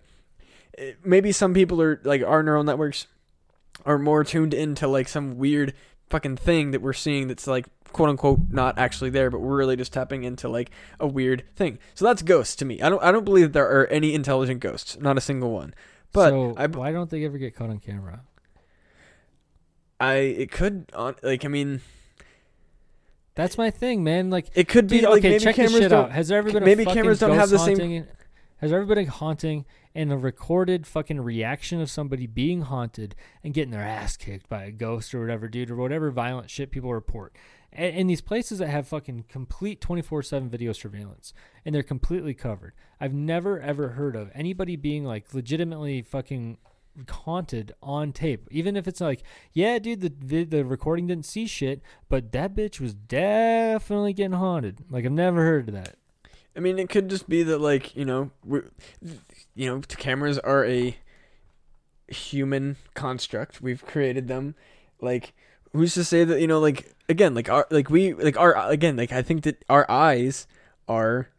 eh, 0.77 0.93
maybe 1.03 1.31
some 1.33 1.53
people 1.53 1.81
are 1.81 1.99
like 2.03 2.23
our 2.23 2.41
neural 2.41 2.63
networks 2.63 3.07
are 3.85 3.97
more 3.99 4.23
tuned 4.23 4.53
into 4.53 4.87
like 4.87 5.07
some 5.07 5.37
weird 5.37 5.73
fucking 6.09 6.37
thing 6.37 6.71
that 6.71 6.81
we're 6.81 6.93
seeing 6.93 7.27
that's 7.27 7.47
like 7.47 7.65
quote 7.91 8.09
unquote 8.09 8.39
not 8.49 8.77
actually 8.77 9.09
there, 9.09 9.29
but 9.29 9.39
we're 9.39 9.57
really 9.57 9.75
just 9.75 9.91
tapping 9.93 10.23
into 10.23 10.47
like 10.47 10.69
a 10.99 11.07
weird 11.07 11.43
thing. 11.55 11.79
So 11.95 12.05
that's 12.05 12.21
ghosts 12.21 12.55
to 12.57 12.65
me. 12.65 12.81
I 12.81 12.89
don't 12.89 13.03
I 13.03 13.11
don't 13.11 13.25
believe 13.25 13.47
that 13.47 13.53
there 13.53 13.69
are 13.69 13.87
any 13.87 14.13
intelligent 14.13 14.59
ghosts, 14.59 14.97
not 14.99 15.17
a 15.17 15.21
single 15.21 15.51
one. 15.51 15.73
But 16.11 16.29
so 16.29 16.53
I, 16.57 16.67
why 16.67 16.91
don't 16.91 17.09
they 17.09 17.23
ever 17.25 17.37
get 17.37 17.55
caught 17.55 17.69
on 17.69 17.79
camera? 17.79 18.21
I 19.99 20.13
it 20.13 20.51
could 20.51 20.91
on 20.93 21.15
like 21.23 21.45
I 21.45 21.47
mean 21.47 21.81
That's 23.39 23.57
my 23.57 23.71
thing, 23.71 24.03
man. 24.03 24.29
Like, 24.29 24.49
it 24.53 24.67
could 24.67 24.87
be 24.87 24.97
dude, 24.99 25.09
like 25.09 25.19
okay, 25.19 25.29
maybe 25.29 25.43
check 25.45 25.55
this 25.55 25.67
cameras 25.67 25.83
shit 25.83 25.91
don't 25.91 26.05
out. 26.05 26.11
Has 26.11 26.27
there 26.27 26.39
ever 26.39 26.51
been 26.51 26.63
a 26.63 26.65
maybe 26.65 26.83
fucking 26.83 27.01
cameras 27.01 27.19
don't 27.19 27.37
have 27.37 27.49
the 27.49 27.57
same-? 27.57 28.05
Has 28.57 28.71
there 28.71 28.81
ever 28.81 28.93
been 28.93 29.07
a 29.07 29.09
haunting 29.09 29.65
and 29.95 30.11
a 30.11 30.17
recorded 30.17 30.85
fucking 30.85 31.21
reaction 31.21 31.79
of 31.79 31.89
somebody 31.89 32.27
being 32.27 32.63
haunted 32.63 33.15
and 33.41 33.53
getting 33.53 33.71
their 33.71 33.81
ass 33.81 34.17
kicked 34.17 34.49
by 34.49 34.63
a 34.63 34.71
ghost 34.71 35.15
or 35.15 35.21
whatever, 35.21 35.47
dude, 35.47 35.71
or 35.71 35.77
whatever 35.77 36.11
violent 36.11 36.49
shit 36.49 36.69
people 36.69 36.93
report? 36.93 37.33
And 37.71 37.95
in 37.95 38.07
these 38.07 38.21
places 38.21 38.59
that 38.59 38.69
have 38.69 38.87
fucking 38.87 39.25
complete 39.29 39.81
24 39.81 40.23
7 40.23 40.49
video 40.49 40.73
surveillance 40.73 41.33
and 41.65 41.73
they're 41.73 41.83
completely 41.83 42.33
covered, 42.33 42.73
I've 42.99 43.13
never 43.13 43.59
ever 43.59 43.89
heard 43.89 44.15
of 44.15 44.31
anybody 44.33 44.75
being 44.75 45.03
like 45.03 45.33
legitimately 45.33 46.01
fucking 46.01 46.57
haunted 47.09 47.73
on 47.81 48.11
tape. 48.11 48.47
Even 48.51 48.75
if 48.75 48.87
it's 48.87 49.01
like, 49.01 49.23
yeah, 49.53 49.79
dude, 49.79 50.01
the 50.01 50.13
the, 50.19 50.43
the 50.43 50.65
recording 50.65 51.07
didn't 51.07 51.25
see 51.25 51.45
shit, 51.45 51.81
but 52.09 52.31
that 52.31 52.55
bitch 52.55 52.79
was 52.79 52.93
definitely 52.93 54.13
getting 54.13 54.33
haunted. 54.33 54.83
Like 54.89 55.05
I've 55.05 55.11
never 55.11 55.43
heard 55.43 55.69
of 55.69 55.75
that. 55.75 55.95
I 56.55 56.61
mean, 56.61 56.79
it 56.79 56.89
could 56.89 57.09
just 57.09 57.29
be 57.29 57.43
that, 57.43 57.59
like, 57.59 57.95
you 57.95 58.05
know, 58.05 58.31
we 58.43 58.61
you 59.55 59.67
know, 59.67 59.79
cameras 59.79 60.37
are 60.39 60.65
a 60.65 60.97
human 62.07 62.77
construct. 62.95 63.61
We've 63.61 63.85
created 63.85 64.27
them. 64.27 64.55
Like, 64.99 65.33
who's 65.73 65.93
to 65.95 66.03
say 66.03 66.23
that, 66.23 66.39
you 66.41 66.47
know, 66.47 66.59
like, 66.59 66.93
again, 67.07 67.33
like, 67.35 67.49
our, 67.49 67.67
like, 67.69 67.89
we, 67.89 68.13
like, 68.13 68.37
our, 68.37 68.55
again, 68.69 68.97
like, 68.97 69.11
I 69.11 69.21
think 69.21 69.43
that 69.43 69.63
our 69.69 69.89
eyes 69.89 70.47
are, 70.87 71.29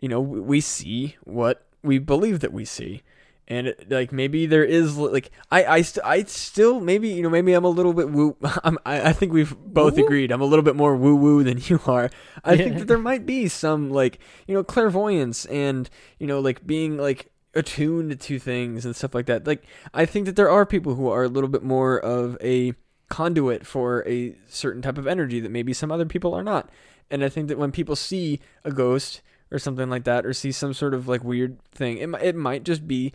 you 0.00 0.08
know, 0.08 0.20
we 0.20 0.60
see 0.60 1.16
what 1.24 1.66
we 1.82 1.98
believe 1.98 2.40
that 2.40 2.52
we 2.52 2.64
see. 2.64 3.02
And 3.48 3.68
it, 3.68 3.88
like 3.88 4.10
maybe 4.10 4.46
there 4.46 4.64
is 4.64 4.96
like 4.96 5.30
I 5.52 5.64
I, 5.64 5.82
st- 5.82 6.04
I 6.04 6.24
still 6.24 6.80
maybe 6.80 7.10
you 7.10 7.22
know 7.22 7.30
maybe 7.30 7.52
I'm 7.52 7.62
a 7.64 7.68
little 7.68 7.92
bit 7.92 8.10
woo 8.10 8.36
I'm, 8.64 8.76
I 8.84 9.10
I 9.10 9.12
think 9.12 9.32
we've 9.32 9.56
both 9.56 9.94
Woo-woo? 9.94 10.04
agreed 10.04 10.32
I'm 10.32 10.40
a 10.40 10.44
little 10.46 10.64
bit 10.64 10.74
more 10.74 10.96
woo 10.96 11.14
woo 11.14 11.44
than 11.44 11.58
you 11.62 11.78
are 11.86 12.10
I 12.42 12.56
Yeah. 12.56 12.64
think 12.64 12.78
that 12.78 12.88
there 12.88 12.98
might 12.98 13.24
be 13.24 13.46
some 13.46 13.90
like 13.90 14.18
you 14.48 14.54
know 14.54 14.64
clairvoyance 14.64 15.44
and 15.46 15.88
you 16.18 16.26
know 16.26 16.40
like 16.40 16.66
being 16.66 16.96
like 16.98 17.30
attuned 17.54 18.20
to 18.20 18.38
things 18.40 18.84
and 18.84 18.96
stuff 18.96 19.14
like 19.14 19.26
that 19.26 19.46
like 19.46 19.62
I 19.94 20.06
think 20.06 20.26
that 20.26 20.34
there 20.34 20.50
are 20.50 20.66
people 20.66 20.96
who 20.96 21.06
are 21.08 21.22
a 21.22 21.28
little 21.28 21.48
bit 21.48 21.62
more 21.62 22.00
of 22.00 22.36
a 22.42 22.74
conduit 23.08 23.66
for 23.66 24.06
a 24.06 24.36
certain 24.48 24.82
type 24.82 24.98
of 24.98 25.06
energy 25.06 25.40
that 25.40 25.50
maybe 25.50 25.72
some 25.72 25.92
other 25.92 26.06
people 26.06 26.34
are 26.34 26.42
not. 26.42 26.70
And 27.10 27.22
I 27.22 27.28
think 27.28 27.48
that 27.48 27.58
when 27.58 27.72
people 27.72 27.96
see 27.96 28.40
a 28.64 28.72
ghost 28.72 29.22
or 29.50 29.58
something 29.58 29.88
like 29.88 30.04
that 30.04 30.26
or 30.26 30.32
see 30.32 30.50
some 30.50 30.74
sort 30.74 30.92
of 30.92 31.06
like 31.06 31.22
weird 31.22 31.62
thing 31.70 31.98
it, 31.98 32.08
it 32.22 32.34
might 32.34 32.64
just 32.64 32.88
be 32.88 33.12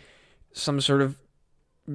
some 0.54 0.80
sort 0.80 1.02
of 1.02 1.20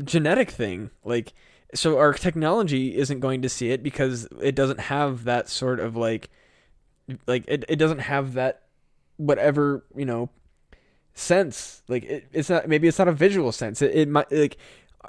genetic 0.05 0.51
thing. 0.51 0.91
Like 1.05 1.33
so 1.75 1.99
our 1.99 2.13
technology 2.13 2.97
isn't 2.97 3.21
going 3.21 3.43
to 3.43 3.49
see 3.49 3.71
it 3.71 3.83
because 3.83 4.29
it 4.41 4.55
doesn't 4.55 4.81
have 4.81 5.25
that 5.25 5.49
sort 5.49 5.81
of 5.81 5.97
like 5.97 6.29
like 7.27 7.45
it, 7.49 7.65
it 7.69 7.77
doesn't 7.77 8.01
have 8.01 8.35
that 8.35 8.63
whatever 9.17 9.85
you 9.95 10.05
know 10.05 10.31
sense. 11.15 11.83
Like 11.89 12.05
it, 12.05 12.29
it's 12.33 12.51
not 12.51 12.69
maybe 12.69 12.89
it's 12.89 12.99
not 12.99 13.09
a 13.09 13.13
visual 13.13 13.53
sense. 13.53 13.83
It, 13.83 13.95
it 13.95 14.09
might 14.09 14.31
like 14.31 14.59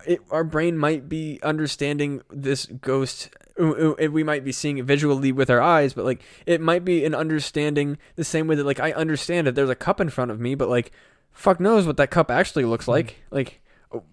it, 0.06 0.22
our 0.32 0.44
brain 0.44 0.78
might 0.78 1.10
be 1.10 1.40
understanding 1.44 2.22
this 2.30 2.65
ghost 2.65 3.30
uh, 3.60 3.94
uh, 3.94 4.07
we 4.11 4.24
might 4.24 4.44
be 4.44 4.52
seeing 4.52 4.78
it 4.78 4.86
visually 4.86 5.32
with 5.32 5.49
our 5.49 5.61
eyes 5.61 5.94
but 5.94 6.06
like 6.06 6.22
it 6.45 6.61
might 6.61 6.86
be 6.86 7.06
an 7.06 7.15
understanding 7.15 7.98
the 8.15 8.24
same 8.24 8.48
way 8.48 8.56
that 8.56 8.65
like 8.65 8.80
i 8.80 8.91
understand 8.91 9.48
that 9.48 9.56
there's 9.56 9.69
a 9.69 9.76
cup 9.76 9.99
in 9.99 10.10
front 10.10 10.32
of 10.32 10.40
me 10.40 10.56
but 10.56 10.69
like 10.69 10.91
fuck 11.38 11.60
knows 11.60 11.86
what 11.86 11.98
that 11.98 12.10
cup 12.10 12.32
actually 12.32 12.65
looks 12.65 12.88
like. 12.88 13.24
Like 13.30 13.61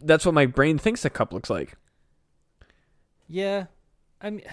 that's 0.00 0.24
what 0.24 0.34
my 0.34 0.46
brain 0.46 0.78
thinks 0.78 1.04
a 1.04 1.10
cup 1.10 1.32
looks 1.32 1.50
like. 1.50 1.76
Yeah, 3.26 3.66
I 4.20 4.30
mean, 4.30 4.44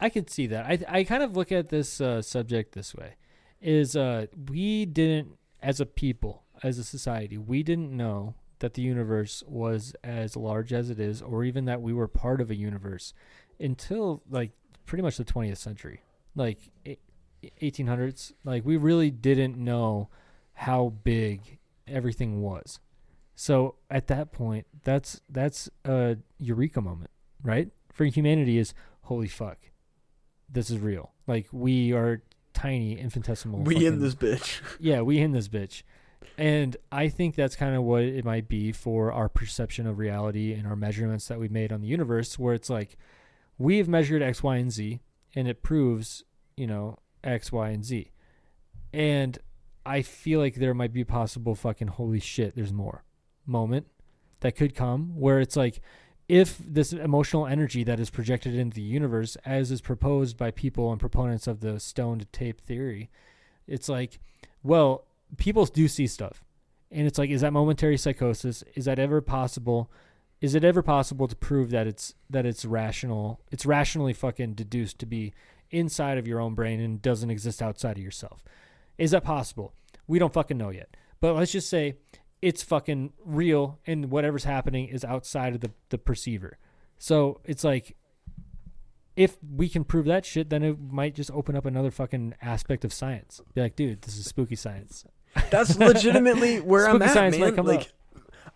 I 0.00 0.10
could 0.10 0.30
see 0.30 0.46
that. 0.48 0.66
I 0.66 0.78
I 1.00 1.04
kind 1.04 1.22
of 1.22 1.36
look 1.36 1.50
at 1.50 1.70
this 1.70 2.00
uh, 2.00 2.22
subject 2.22 2.74
this 2.74 2.94
way: 2.94 3.16
is 3.60 3.96
uh, 3.96 4.26
we 4.48 4.84
didn't, 4.84 5.38
as 5.62 5.80
a 5.80 5.86
people, 5.86 6.44
as 6.62 6.78
a 6.78 6.84
society, 6.84 7.38
we 7.38 7.62
didn't 7.62 7.96
know 7.96 8.34
that 8.60 8.74
the 8.74 8.82
universe 8.82 9.42
was 9.46 9.94
as 10.02 10.36
large 10.36 10.72
as 10.72 10.90
it 10.90 11.00
is, 11.00 11.22
or 11.22 11.44
even 11.44 11.64
that 11.66 11.82
we 11.82 11.92
were 11.92 12.08
part 12.08 12.40
of 12.40 12.50
a 12.50 12.54
universe, 12.54 13.12
until 13.58 14.22
like 14.30 14.52
pretty 14.86 15.02
much 15.02 15.16
the 15.16 15.24
20th 15.24 15.58
century, 15.58 16.02
like 16.34 16.58
1800s. 17.62 18.32
Like 18.44 18.64
we 18.64 18.76
really 18.76 19.10
didn't 19.10 19.56
know 19.56 20.08
how 20.54 20.94
big 21.02 21.58
everything 21.86 22.40
was. 22.40 22.78
So 23.34 23.74
at 23.90 24.06
that 24.06 24.32
point, 24.32 24.66
that's 24.84 25.20
that's 25.28 25.68
a 25.84 26.18
eureka 26.38 26.80
moment 26.80 27.10
right? 27.44 27.68
For 27.92 28.04
humanity 28.06 28.58
is 28.58 28.74
holy 29.02 29.28
fuck. 29.28 29.58
This 30.50 30.70
is 30.70 30.78
real. 30.78 31.12
Like 31.28 31.46
we 31.52 31.92
are 31.92 32.22
tiny, 32.52 32.98
infinitesimal. 32.98 33.60
we 33.60 33.86
in 33.86 34.00
this 34.00 34.14
bitch 34.14 34.60
Yeah, 34.80 35.02
we 35.02 35.18
in 35.18 35.32
this 35.32 35.48
bitch. 35.48 35.82
And 36.36 36.76
I 36.90 37.08
think 37.08 37.34
that's 37.34 37.56
kind 37.56 37.74
of 37.74 37.82
what 37.82 38.02
it 38.02 38.24
might 38.24 38.48
be 38.48 38.72
for 38.72 39.12
our 39.12 39.28
perception 39.28 39.86
of 39.86 39.98
reality 39.98 40.52
and 40.52 40.66
our 40.66 40.76
measurements 40.76 41.28
that 41.28 41.38
we've 41.38 41.50
made 41.50 41.72
on 41.72 41.80
the 41.80 41.88
universe, 41.88 42.38
where 42.38 42.54
it's 42.54 42.70
like 42.70 42.96
we've 43.58 43.88
measured 43.88 44.22
X, 44.22 44.42
Y, 44.42 44.56
and 44.56 44.72
Z, 44.72 45.00
and 45.34 45.48
it 45.48 45.62
proves, 45.62 46.24
you 46.56 46.66
know, 46.66 46.98
X, 47.22 47.52
Y, 47.52 47.68
and 47.70 47.84
Z. 47.84 48.10
And 48.92 49.38
I 49.86 50.02
feel 50.02 50.40
like 50.40 50.56
there 50.56 50.74
might 50.74 50.92
be 50.92 51.04
possible 51.04 51.54
fucking 51.54 51.88
holy 51.88 52.20
shit, 52.20 52.54
there's 52.54 52.72
more 52.72 53.04
moment 53.46 53.86
that 54.40 54.56
could 54.56 54.74
come 54.74 55.14
where 55.16 55.40
it's 55.40 55.56
like 55.56 55.80
if 56.28 56.56
this 56.58 56.92
emotional 56.92 57.46
energy 57.46 57.84
that 57.84 58.00
is 58.00 58.08
projected 58.10 58.54
into 58.54 58.76
the 58.76 58.82
universe, 58.82 59.36
as 59.44 59.70
is 59.70 59.80
proposed 59.80 60.36
by 60.36 60.50
people 60.50 60.90
and 60.90 61.00
proponents 61.00 61.46
of 61.46 61.60
the 61.60 61.78
stone 61.78 62.22
tape 62.32 62.60
theory, 62.60 63.10
it's 63.66 63.88
like, 63.88 64.18
well, 64.62 65.04
people 65.36 65.64
do 65.66 65.88
see 65.88 66.06
stuff. 66.06 66.44
And 66.90 67.06
it's 67.06 67.18
like, 67.18 67.30
is 67.30 67.40
that 67.40 67.52
momentary 67.52 67.96
psychosis? 67.96 68.62
Is 68.74 68.84
that 68.84 68.98
ever 68.98 69.20
possible? 69.20 69.90
Is 70.40 70.54
it 70.54 70.64
ever 70.64 70.82
possible 70.82 71.26
to 71.26 71.34
prove 71.34 71.70
that 71.70 71.86
it's 71.86 72.14
that 72.30 72.46
it's 72.46 72.64
rational? 72.64 73.40
It's 73.50 73.66
rationally 73.66 74.12
fucking 74.12 74.54
deduced 74.54 74.98
to 75.00 75.06
be 75.06 75.32
inside 75.70 76.18
of 76.18 76.26
your 76.28 76.40
own 76.40 76.54
brain 76.54 76.80
and 76.80 77.02
doesn't 77.02 77.30
exist 77.30 77.62
outside 77.62 77.96
of 77.96 78.04
yourself. 78.04 78.44
Is 78.98 79.10
that 79.10 79.24
possible? 79.24 79.74
We 80.06 80.18
don't 80.18 80.32
fucking 80.32 80.58
know 80.58 80.70
yet. 80.70 80.96
But 81.20 81.34
let's 81.34 81.52
just 81.52 81.68
say 81.68 81.94
it's 82.42 82.62
fucking 82.62 83.12
real 83.24 83.80
and 83.86 84.10
whatever's 84.10 84.44
happening 84.44 84.88
is 84.88 85.04
outside 85.04 85.54
of 85.54 85.60
the, 85.60 85.70
the 85.88 85.98
perceiver. 85.98 86.58
So 86.98 87.40
it's 87.44 87.64
like 87.64 87.96
if 89.16 89.36
we 89.42 89.68
can 89.68 89.84
prove 89.84 90.06
that 90.06 90.26
shit, 90.26 90.50
then 90.50 90.62
it 90.62 90.78
might 90.80 91.14
just 91.14 91.30
open 91.30 91.56
up 91.56 91.66
another 91.66 91.90
fucking 91.90 92.34
aspect 92.42 92.84
of 92.84 92.92
science. 92.92 93.40
Be 93.54 93.62
like, 93.62 93.76
dude, 93.76 94.02
this 94.02 94.16
is 94.16 94.26
spooky 94.26 94.56
science. 94.56 95.04
That's 95.50 95.76
legitimately 95.78 96.60
where 96.60 96.88
I'm 96.88 97.00
at, 97.02 97.14
man. 97.14 97.56
Like, 97.56 97.80
up. 97.80 97.86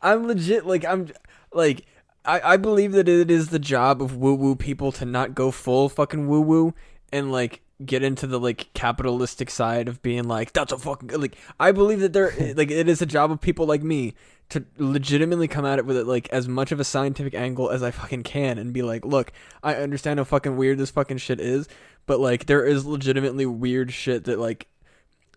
I'm 0.03 0.27
legit. 0.27 0.67
Like, 0.67 0.85
I'm 0.85 1.09
like, 1.53 1.87
I 2.25 2.41
I 2.55 2.57
believe 2.57 2.93
that 2.93 3.09
it 3.09 3.31
is 3.31 3.49
the 3.49 3.59
job 3.59 4.03
of 4.03 4.17
woo 4.17 4.35
woo 4.35 4.55
people 4.55 4.93
to 4.93 5.05
not 5.05 5.35
go 5.35 5.51
full 5.51 5.89
fucking 5.89 6.29
woo 6.29 6.41
woo 6.41 6.75
and 7.13 7.33
like 7.33 7.63
get 7.85 8.03
into 8.03 8.27
the 8.27 8.41
like 8.41 8.73
capitalistic 8.75 9.51
side 9.51 9.89
of 9.89 10.03
being 10.03 10.25
like 10.25 10.53
that's 10.53 10.73
a 10.73 10.79
fucking 10.79 11.09
like. 11.21 11.37
I 11.59 11.73
believe 11.73 12.01
that 12.01 12.13
there 12.13 12.33
like 12.57 12.71
it 12.71 12.89
is 12.89 13.03
a 13.03 13.07
job 13.07 13.31
of 13.31 13.41
people 13.41 13.67
like 13.67 13.83
me 13.83 14.15
to 14.51 14.65
legitimately 14.79 15.47
come 15.47 15.67
at 15.67 15.79
it 15.79 15.85
with 15.85 15.97
it 15.97 16.07
like 16.07 16.29
as 16.31 16.49
much 16.49 16.73
of 16.73 16.81
a 16.81 16.85
scientific 16.85 17.35
angle 17.35 17.71
as 17.71 17.83
I 17.83 17.91
fucking 17.91 18.23
can 18.23 18.59
and 18.59 18.73
be 18.73 18.83
like, 18.83 19.05
look, 19.05 19.33
I 19.63 19.75
understand 19.75 20.19
how 20.21 20.25
fucking 20.25 20.57
weird 20.57 20.79
this 20.79 20.91
fucking 20.91 21.19
shit 21.19 21.41
is, 21.41 21.69
but 22.07 22.19
like 22.21 22.47
there 22.47 22.65
is 22.65 22.87
legitimately 22.87 23.47
weird 23.47 23.93
shit 23.93 24.25
that 24.25 24.39
like 24.39 24.67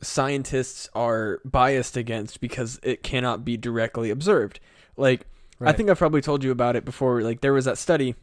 scientists 0.02 0.90
are 0.94 1.40
biased 1.46 1.96
against 1.98 2.42
because 2.42 2.80
it 2.84 3.04
cannot 3.04 3.46
be 3.46 3.58
directly 3.58 4.10
observed. 4.10 4.60
Like 4.98 5.26
I 5.60 5.72
think 5.74 5.90
I've 5.90 5.98
probably 5.98 6.22
told 6.22 6.44
you 6.44 6.52
about 6.52 6.76
it 6.76 6.86
before. 6.86 7.22
Like 7.22 7.42
there 7.42 7.54
was 7.54 7.66
that 7.66 7.78
study 7.78 8.16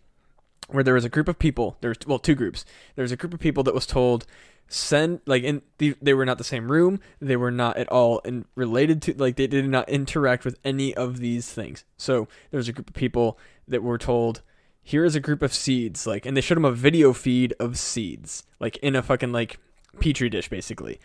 where 0.68 0.84
there 0.84 0.94
was 0.94 1.05
a 1.05 1.09
group 1.09 1.28
of 1.28 1.38
people. 1.38 1.76
There's 1.80 1.96
well, 2.06 2.18
two 2.18 2.34
groups. 2.34 2.64
There 2.96 3.02
was 3.02 3.12
a 3.12 3.16
group 3.16 3.32
of 3.32 3.40
people 3.40 3.62
that 3.64 3.74
was 3.74 3.86
told 3.86 4.26
send 4.70 5.20
like 5.24 5.42
in 5.44 5.62
the, 5.78 5.96
they 6.02 6.12
were 6.12 6.26
not 6.26 6.38
the 6.38 6.44
same 6.44 6.70
room. 6.70 7.00
They 7.20 7.36
were 7.36 7.50
not 7.50 7.76
at 7.76 7.88
all 7.88 8.20
and 8.24 8.44
related 8.55 9.00
to 9.02 9.14
like 9.14 9.36
they 9.36 9.46
did 9.46 9.68
not 9.68 9.88
interact 9.88 10.44
with 10.44 10.59
any 10.64 10.94
of 10.94 11.18
these 11.18 11.50
things. 11.50 11.84
So 11.96 12.28
there 12.50 12.59
was 12.59 12.68
a 12.68 12.72
group 12.72 12.90
of 12.90 12.94
people 12.94 13.38
that 13.66 13.82
were 13.82 13.98
told 13.98 14.42
here 14.88 15.05
is 15.05 15.14
a 15.14 15.20
group 15.20 15.42
of 15.42 15.52
seeds 15.52 16.06
like 16.06 16.24
and 16.24 16.34
they 16.34 16.40
showed 16.40 16.55
them 16.55 16.64
a 16.64 16.72
video 16.72 17.12
feed 17.12 17.52
of 17.60 17.78
seeds 17.78 18.44
like 18.59 18.78
in 18.78 18.96
a 18.96 19.02
fucking 19.02 19.32
like 19.32 19.59
petri 20.00 20.30
dish 20.30 20.48
basically 20.48 20.98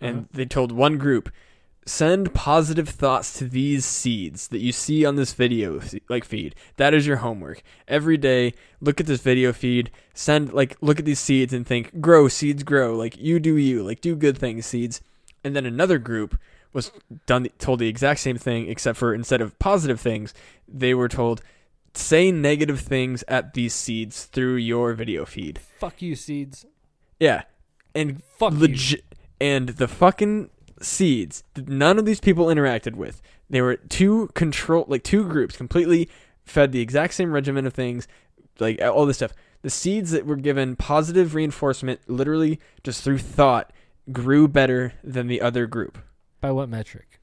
and 0.00 0.16
Uh-huh. 0.16 0.26
they 0.32 0.44
told 0.44 0.72
one 0.72 0.98
group 0.98 1.30
send 1.86 2.32
positive 2.32 2.88
thoughts 2.88 3.36
to 3.38 3.44
these 3.44 3.84
seeds 3.84 4.48
that 4.48 4.60
you 4.60 4.72
see 4.72 5.04
on 5.04 5.16
this 5.16 5.34
video 5.34 5.80
like 6.08 6.24
feed. 6.24 6.54
That 6.78 6.94
is 6.94 7.06
your 7.06 7.16
homework. 7.18 7.62
Every 7.86 8.16
day 8.16 8.54
look 8.80 9.00
at 9.00 9.06
this 9.06 9.20
video 9.20 9.52
feed. 9.52 9.90
Send 10.14 10.52
like 10.54 10.78
look 10.80 10.98
at 10.98 11.04
these 11.04 11.20
seeds 11.20 11.52
and 11.52 11.66
think 11.66 12.00
grow 12.00 12.28
seeds 12.28 12.62
grow. 12.62 12.96
Like 12.96 13.18
you 13.18 13.38
do 13.38 13.56
you. 13.56 13.82
Like 13.82 14.00
do 14.00 14.16
good 14.16 14.38
things 14.38 14.64
seeds 14.64 15.02
and 15.44 15.54
then 15.54 15.66
another 15.66 15.98
group 15.98 16.38
was 16.72 16.90
done 17.26 17.48
told 17.58 17.80
the 17.80 17.88
exact 17.88 18.20
same 18.20 18.38
thing 18.38 18.66
except 18.70 18.96
for 18.98 19.12
instead 19.14 19.42
of 19.42 19.58
positive 19.58 20.00
things 20.00 20.32
they 20.66 20.94
were 20.94 21.06
told 21.08 21.42
say 21.92 22.32
negative 22.32 22.80
things 22.80 23.22
at 23.28 23.52
these 23.54 23.74
seeds 23.74 24.24
through 24.24 24.56
your 24.56 24.94
video 24.94 25.26
feed. 25.26 25.58
Fuck 25.78 26.00
you, 26.00 26.16
seeds. 26.16 26.64
yeah. 27.20 27.42
And 27.94 28.22
Fuck 28.38 28.54
you. 28.54 28.98
And 29.40 29.70
the 29.70 29.88
fucking 29.88 30.50
seeds 30.80 31.44
that 31.54 31.68
none 31.68 31.98
of 31.98 32.04
these 32.04 32.20
people 32.20 32.46
interacted 32.46 32.94
with 32.94 33.22
they 33.48 33.60
were 33.62 33.76
two 33.76 34.28
control 34.34 34.84
like 34.88 35.02
two 35.04 35.26
groups 35.28 35.56
completely 35.56 36.08
fed 36.44 36.72
the 36.72 36.80
exact 36.80 37.14
same 37.14 37.32
regimen 37.32 37.66
of 37.66 37.72
things 37.72 38.06
like 38.58 38.80
all 38.82 39.06
this 39.06 39.16
stuff 39.16 39.32
the 39.62 39.70
seeds 39.70 40.10
that 40.10 40.26
were 40.26 40.36
given 40.36 40.76
positive 40.76 41.34
reinforcement 41.34 42.00
literally 42.06 42.58
just 42.82 43.02
through 43.02 43.18
thought 43.18 43.72
grew 44.12 44.46
better 44.48 44.92
than 45.02 45.26
the 45.26 45.40
other 45.40 45.66
group 45.66 45.96
By 46.40 46.50
what 46.50 46.68
metric? 46.68 47.20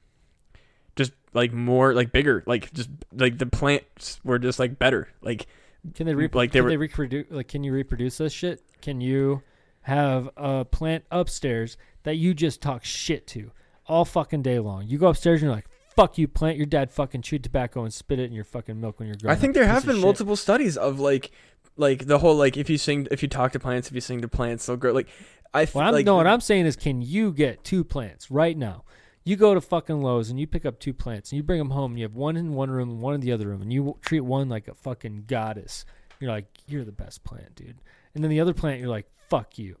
just 0.96 1.12
like 1.34 1.52
more 1.52 1.94
like 1.94 2.10
bigger 2.12 2.42
like 2.46 2.72
just 2.72 2.90
like 3.12 3.38
the 3.38 3.46
plants 3.46 4.18
were 4.24 4.38
just 4.38 4.58
like 4.58 4.78
better 4.78 5.08
like 5.22 5.46
Can 5.94 6.06
they 6.06 6.14
reproduce? 6.14 6.36
Like, 6.36 6.52
they 6.52 6.58
can 6.58 6.64
were- 6.64 6.70
they 6.70 6.76
reproduce? 6.76 7.26
Like, 7.30 7.48
can 7.48 7.64
you 7.64 7.72
reproduce 7.72 8.18
this 8.18 8.32
shit? 8.32 8.62
Can 8.80 9.00
you 9.00 9.42
have 9.82 10.28
a 10.36 10.64
plant 10.64 11.04
upstairs 11.10 11.76
that 12.02 12.16
you 12.16 12.34
just 12.34 12.60
talk 12.60 12.84
shit 12.84 13.26
to 13.28 13.50
all 13.86 14.04
fucking 14.04 14.42
day 14.42 14.58
long? 14.58 14.86
You 14.86 14.98
go 14.98 15.08
upstairs 15.08 15.42
and 15.42 15.48
you're 15.48 15.54
like, 15.56 15.68
"Fuck 15.94 16.18
you, 16.18 16.28
plant! 16.28 16.56
Your 16.56 16.66
dad 16.66 16.90
fucking 16.90 17.22
chewed 17.22 17.44
tobacco 17.44 17.82
and 17.84 17.92
spit 17.92 18.18
it 18.18 18.24
in 18.24 18.32
your 18.32 18.44
fucking 18.44 18.80
milk 18.80 18.98
when 18.98 19.08
you're 19.08 19.16
growing 19.16 19.36
I 19.36 19.40
think 19.40 19.52
up, 19.52 19.54
there 19.54 19.66
have 19.66 19.84
been 19.86 19.96
shit." 19.96 20.04
multiple 20.04 20.36
studies 20.36 20.76
of 20.76 20.98
like 20.98 21.30
like 21.76 22.06
the 22.06 22.18
whole 22.18 22.36
like 22.36 22.56
if 22.56 22.68
you 22.68 22.76
sing 22.78 23.08
if 23.10 23.22
you 23.22 23.28
talk 23.28 23.52
to 23.52 23.58
plants 23.58 23.88
if 23.88 23.94
you 23.94 24.00
sing 24.00 24.20
to 24.20 24.28
plants 24.28 24.66
they'll 24.66 24.76
grow 24.76 24.92
like 24.92 25.08
I 25.54 25.62
f- 25.62 25.74
What 25.74 25.84
I'm, 25.86 25.92
like 25.92 26.06
no, 26.06 26.16
what 26.16 26.26
I'm 26.26 26.40
saying 26.40 26.66
is, 26.66 26.76
can 26.76 27.02
you 27.02 27.32
get 27.32 27.62
two 27.64 27.84
plants 27.84 28.30
right 28.30 28.56
now? 28.56 28.84
You 29.24 29.36
go 29.36 29.54
to 29.54 29.60
fucking 29.60 30.02
Lowe's 30.02 30.30
and 30.30 30.40
you 30.40 30.46
pick 30.46 30.64
up 30.64 30.80
two 30.80 30.92
plants 30.94 31.30
and 31.30 31.36
you 31.36 31.42
bring 31.42 31.58
them 31.58 31.70
home. 31.70 31.92
And 31.92 31.98
you 31.98 32.04
have 32.04 32.14
one 32.14 32.36
in 32.36 32.54
one 32.54 32.70
room 32.70 32.90
and 32.90 33.00
one 33.00 33.14
in 33.14 33.20
the 33.20 33.32
other 33.32 33.48
room, 33.48 33.62
and 33.62 33.72
you 33.72 33.96
treat 34.00 34.20
one 34.20 34.48
like 34.48 34.66
a 34.66 34.74
fucking 34.74 35.24
goddess. 35.26 35.84
You're 36.20 36.30
like, 36.30 36.46
you're 36.66 36.84
the 36.84 36.92
best 36.92 37.22
plant, 37.22 37.54
dude. 37.54 37.76
And 38.14 38.24
then 38.24 38.30
the 38.30 38.40
other 38.40 38.54
plant, 38.54 38.80
you're 38.80 38.88
like, 38.88 39.06
fuck 39.32 39.58
you. 39.58 39.76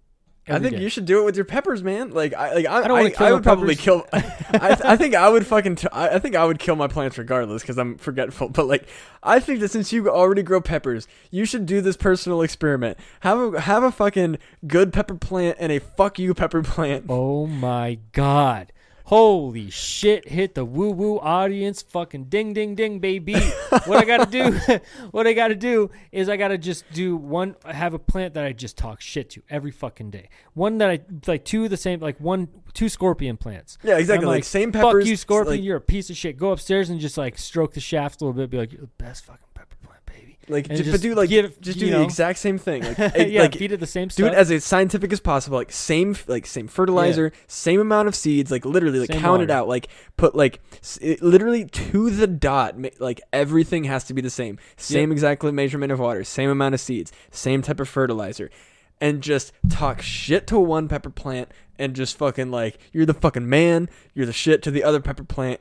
I 0.48 0.58
think 0.58 0.74
day. 0.74 0.82
you 0.82 0.88
should 0.88 1.04
do 1.04 1.20
it 1.20 1.24
with 1.24 1.36
your 1.36 1.44
peppers, 1.44 1.84
man. 1.84 2.10
Like 2.10 2.34
I, 2.34 2.54
like 2.54 2.66
I, 2.66 2.78
I 2.78 2.88
don't 2.88 3.20
I, 3.20 3.26
I 3.26 3.32
would 3.32 3.44
probably 3.44 3.76
kill. 3.76 4.04
I, 4.12 4.76
I 4.84 4.96
think 4.96 5.14
I 5.14 5.28
would 5.28 5.46
fucking. 5.46 5.76
T- 5.76 5.88
I 5.92 6.16
I 6.16 6.18
think 6.18 6.34
I 6.34 6.44
would 6.44 6.58
kill 6.58 6.74
my 6.74 6.88
plants 6.88 7.16
regardless 7.16 7.62
because 7.62 7.78
I'm 7.78 7.96
forgetful. 7.96 8.48
But 8.48 8.66
like, 8.66 8.88
I 9.22 9.38
think 9.38 9.60
that 9.60 9.70
since 9.70 9.92
you 9.92 10.10
already 10.10 10.42
grow 10.42 10.60
peppers, 10.60 11.06
you 11.30 11.44
should 11.44 11.64
do 11.64 11.80
this 11.80 11.96
personal 11.96 12.42
experiment. 12.42 12.98
Have 13.20 13.38
a 13.38 13.60
have 13.60 13.84
a 13.84 13.92
fucking 13.92 14.38
good 14.66 14.92
pepper 14.92 15.14
plant 15.14 15.58
and 15.60 15.70
a 15.70 15.78
fuck 15.78 16.18
you 16.18 16.34
pepper 16.34 16.62
plant. 16.62 17.06
Oh 17.08 17.46
my 17.46 17.98
god. 18.10 18.72
Holy 19.04 19.70
shit, 19.70 20.28
hit 20.28 20.54
the 20.54 20.64
woo 20.64 20.90
woo 20.90 21.18
audience. 21.18 21.82
Fucking 21.82 22.24
ding 22.24 22.52
ding 22.52 22.74
ding, 22.74 22.98
baby. 22.98 23.34
what 23.86 23.98
I 23.98 24.04
gotta 24.04 24.30
do, 24.30 24.52
what 25.10 25.26
I 25.26 25.32
gotta 25.32 25.54
do 25.54 25.90
is 26.12 26.28
I 26.28 26.36
gotta 26.36 26.58
just 26.58 26.84
do 26.92 27.16
one, 27.16 27.56
I 27.64 27.72
have 27.72 27.94
a 27.94 27.98
plant 27.98 28.34
that 28.34 28.44
I 28.44 28.52
just 28.52 28.76
talk 28.76 29.00
shit 29.00 29.30
to 29.30 29.42
every 29.50 29.70
fucking 29.70 30.10
day. 30.10 30.28
One 30.54 30.78
that 30.78 30.90
I, 30.90 31.00
like 31.26 31.44
two 31.44 31.64
of 31.64 31.70
the 31.70 31.76
same, 31.76 32.00
like 32.00 32.18
one, 32.20 32.48
two 32.74 32.88
scorpion 32.88 33.36
plants. 33.36 33.78
Yeah, 33.82 33.98
exactly. 33.98 34.26
Like, 34.26 34.36
like, 34.36 34.44
same 34.44 34.72
Fuck 34.72 35.04
you, 35.04 35.16
scorpion. 35.16 35.56
Like, 35.56 35.64
you're 35.64 35.76
a 35.76 35.80
piece 35.80 36.10
of 36.10 36.16
shit. 36.16 36.36
Go 36.36 36.52
upstairs 36.52 36.90
and 36.90 37.00
just 37.00 37.18
like 37.18 37.38
stroke 37.38 37.74
the 37.74 37.80
shaft 37.80 38.20
a 38.20 38.24
little 38.24 38.40
bit. 38.40 38.50
Be 38.50 38.58
like, 38.58 38.72
you're 38.72 38.82
the 38.82 38.86
best 38.86 39.24
fucking 39.24 39.38
pepper 39.38 39.42
plant, 39.42 39.50
baby. 39.50 39.51
Like 40.52 40.68
and 40.68 40.76
just, 40.78 40.90
but 40.90 41.00
do 41.00 41.14
like 41.14 41.28
give- 41.28 41.60
just 41.60 41.78
do 41.78 41.86
the 41.86 41.92
know. 41.92 42.02
exact 42.02 42.38
same 42.38 42.58
thing. 42.58 42.82
Like, 42.82 42.98
yeah, 43.16 43.42
like 43.42 43.56
feed 43.56 43.72
it 43.72 43.80
the 43.80 43.86
same 43.86 44.08
do 44.08 44.12
stuff. 44.12 44.32
it 44.32 44.52
as 44.52 44.64
scientific 44.64 45.12
as 45.12 45.20
possible 45.20 45.58
like 45.58 45.72
same 45.72 46.16
like 46.26 46.46
same 46.46 46.68
fertilizer 46.68 47.32
same 47.46 47.80
amount 47.80 48.08
of 48.08 48.14
seeds 48.14 48.50
like 48.50 48.64
literally 48.64 49.00
like 49.00 49.10
Same 49.12 49.20
count 49.20 49.42
it 49.42 49.50
out 49.50 49.68
like 49.68 49.88
put 50.16 50.34
like 50.34 50.60
it, 51.00 51.22
literally 51.22 51.64
to 51.64 52.10
the 52.10 52.26
dot 52.26 52.76
like 53.00 53.20
everything 53.32 53.84
has 53.84 54.04
to 54.04 54.14
be 54.14 54.20
the 54.20 54.30
same 54.30 54.58
same 54.76 55.10
exactly 55.12 55.52
measurement 55.52 55.92
of 55.92 55.98
water 55.98 56.24
same 56.24 56.50
amount 56.50 56.74
of 56.74 56.80
seeds 56.80 57.12
same 57.30 57.62
type 57.62 57.80
of 57.80 57.88
fertilizer 57.88 58.50
and 59.00 59.22
just 59.22 59.52
talk 59.68 60.00
shit 60.00 60.46
to 60.46 60.58
one 60.58 60.88
pepper 60.88 61.10
plant 61.10 61.50
and 61.78 61.96
just 61.96 62.16
fucking 62.16 62.50
like 62.50 62.78
you're 62.92 63.06
the 63.06 63.14
fucking 63.14 63.48
man 63.48 63.88
you're 64.14 64.26
the 64.26 64.32
shit 64.32 64.62
to 64.62 64.70
the 64.70 64.84
other 64.84 65.00
pepper 65.00 65.24
plant 65.24 65.60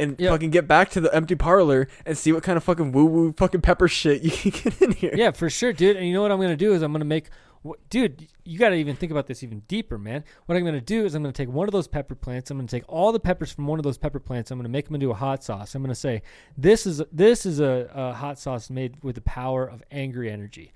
and 0.00 0.18
Yep. 0.18 0.30
fucking 0.30 0.50
get 0.50 0.66
back 0.66 0.90
to 0.90 1.00
the 1.00 1.14
empty 1.14 1.34
parlor 1.36 1.86
and 2.06 2.16
see 2.18 2.32
what 2.32 2.42
kind 2.42 2.56
of 2.56 2.64
fucking 2.64 2.92
woo 2.92 3.04
woo 3.04 3.32
fucking 3.36 3.60
pepper 3.60 3.86
shit 3.88 4.22
you 4.24 4.30
can 4.30 4.50
get 4.50 4.82
in 4.82 4.92
here. 4.92 5.12
Yeah, 5.14 5.30
for 5.30 5.48
sure, 5.50 5.72
dude. 5.72 5.96
And 5.96 6.06
you 6.06 6.12
know 6.12 6.22
what 6.22 6.32
I'm 6.32 6.40
gonna 6.40 6.56
do 6.56 6.72
is 6.72 6.82
I'm 6.82 6.92
gonna 6.92 7.04
make, 7.04 7.28
dude. 7.90 8.26
You 8.44 8.58
gotta 8.58 8.74
even 8.76 8.96
think 8.96 9.12
about 9.12 9.26
this 9.28 9.42
even 9.44 9.60
deeper, 9.68 9.96
man. 9.98 10.24
What 10.46 10.56
I'm 10.56 10.64
gonna 10.64 10.80
do 10.80 11.04
is 11.04 11.14
I'm 11.14 11.22
gonna 11.22 11.32
take 11.32 11.48
one 11.48 11.68
of 11.68 11.72
those 11.72 11.86
pepper 11.86 12.14
plants. 12.14 12.50
I'm 12.50 12.58
gonna 12.58 12.66
take 12.66 12.84
all 12.88 13.12
the 13.12 13.20
peppers 13.20 13.52
from 13.52 13.66
one 13.66 13.78
of 13.78 13.84
those 13.84 13.98
pepper 13.98 14.18
plants. 14.18 14.50
I'm 14.50 14.58
gonna 14.58 14.68
make 14.68 14.86
them 14.86 14.94
into 14.96 15.10
a 15.10 15.14
hot 15.14 15.44
sauce. 15.44 15.74
I'm 15.74 15.82
gonna 15.82 15.94
say 15.94 16.22
this 16.56 16.86
is 16.86 17.02
this 17.12 17.46
is 17.46 17.60
a, 17.60 17.88
a 17.94 18.12
hot 18.12 18.38
sauce 18.38 18.70
made 18.70 19.02
with 19.04 19.14
the 19.14 19.20
power 19.20 19.64
of 19.66 19.82
angry 19.90 20.30
energy. 20.30 20.72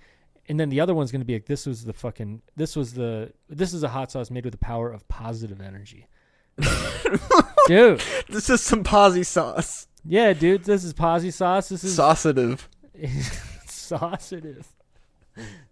And 0.47 0.61
then 0.61 0.69
the 0.69 0.79
other 0.81 0.95
one's 0.95 1.11
gonna 1.11 1.25
be 1.25 1.33
like 1.33 1.47
this 1.47 1.65
was 1.67 1.85
the 1.85 1.95
fucking 1.95 2.43
this 2.55 2.77
was 2.77 2.93
the 2.95 3.33
this 3.49 3.73
is 3.73 3.83
a 3.83 3.89
hot 3.89 4.13
sauce 4.13 4.31
made 4.31 4.45
with 4.45 4.53
the 4.53 4.59
power 4.59 4.91
of 4.93 5.09
positive 5.09 5.61
energy. 5.61 6.07
dude, 7.67 8.03
This 8.29 8.49
is 8.51 8.61
some 8.63 8.85
posy 8.85 9.23
sauce. 9.25 9.87
yeah, 10.05 10.33
dude. 10.33 10.65
This 10.65 10.85
is 10.85 10.93
posy 10.93 11.31
sauce. 11.31 11.69
This 11.69 11.85
is 11.85 11.95
Sausative. 11.95 12.69
sausative. 13.67 14.69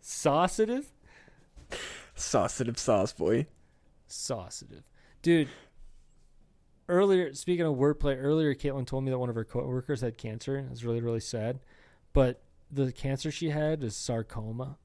Sausative? 0.00 0.86
Sausative 2.14 2.78
sauce, 2.78 3.12
boy. 3.12 3.46
Sausative. 4.06 4.82
Dude, 5.22 5.48
earlier, 6.88 7.32
speaking 7.34 7.64
of 7.64 7.76
wordplay, 7.76 8.16
earlier 8.20 8.54
Caitlin 8.54 8.86
told 8.86 9.04
me 9.04 9.10
that 9.10 9.18
one 9.18 9.28
of 9.28 9.34
her 9.34 9.44
coworkers 9.44 10.00
had 10.00 10.18
cancer. 10.18 10.58
It 10.58 10.70
was 10.70 10.84
really, 10.84 11.00
really 11.00 11.20
sad. 11.20 11.60
But 12.12 12.42
the 12.70 12.92
cancer 12.92 13.30
she 13.30 13.50
had 13.50 13.82
is 13.82 13.96
sarcoma. 13.96 14.78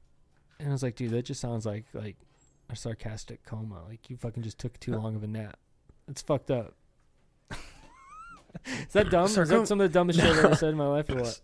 And 0.59 0.69
I 0.69 0.71
was 0.71 0.83
like, 0.83 0.95
dude, 0.95 1.11
that 1.11 1.25
just 1.25 1.41
sounds 1.41 1.65
like 1.65 1.85
like 1.93 2.15
a 2.69 2.75
sarcastic 2.75 3.43
coma. 3.43 3.83
Like 3.87 4.09
you 4.09 4.17
fucking 4.17 4.43
just 4.43 4.57
took 4.59 4.79
too 4.79 4.93
long 4.95 5.15
of 5.15 5.23
a 5.23 5.27
nap. 5.27 5.57
It's 6.07 6.21
fucked 6.21 6.51
up. 6.51 6.73
is 7.51 7.57
that 8.93 9.09
dumb? 9.09 9.25
is 9.25 9.35
that 9.35 9.67
some 9.67 9.81
of 9.81 9.89
the 9.89 9.93
dumbest 9.93 10.19
shit 10.19 10.29
I've 10.29 10.45
ever 10.45 10.55
said 10.55 10.69
in 10.69 10.77
my 10.77 10.87
life 10.87 11.09
or 11.09 11.15
what? 11.15 11.39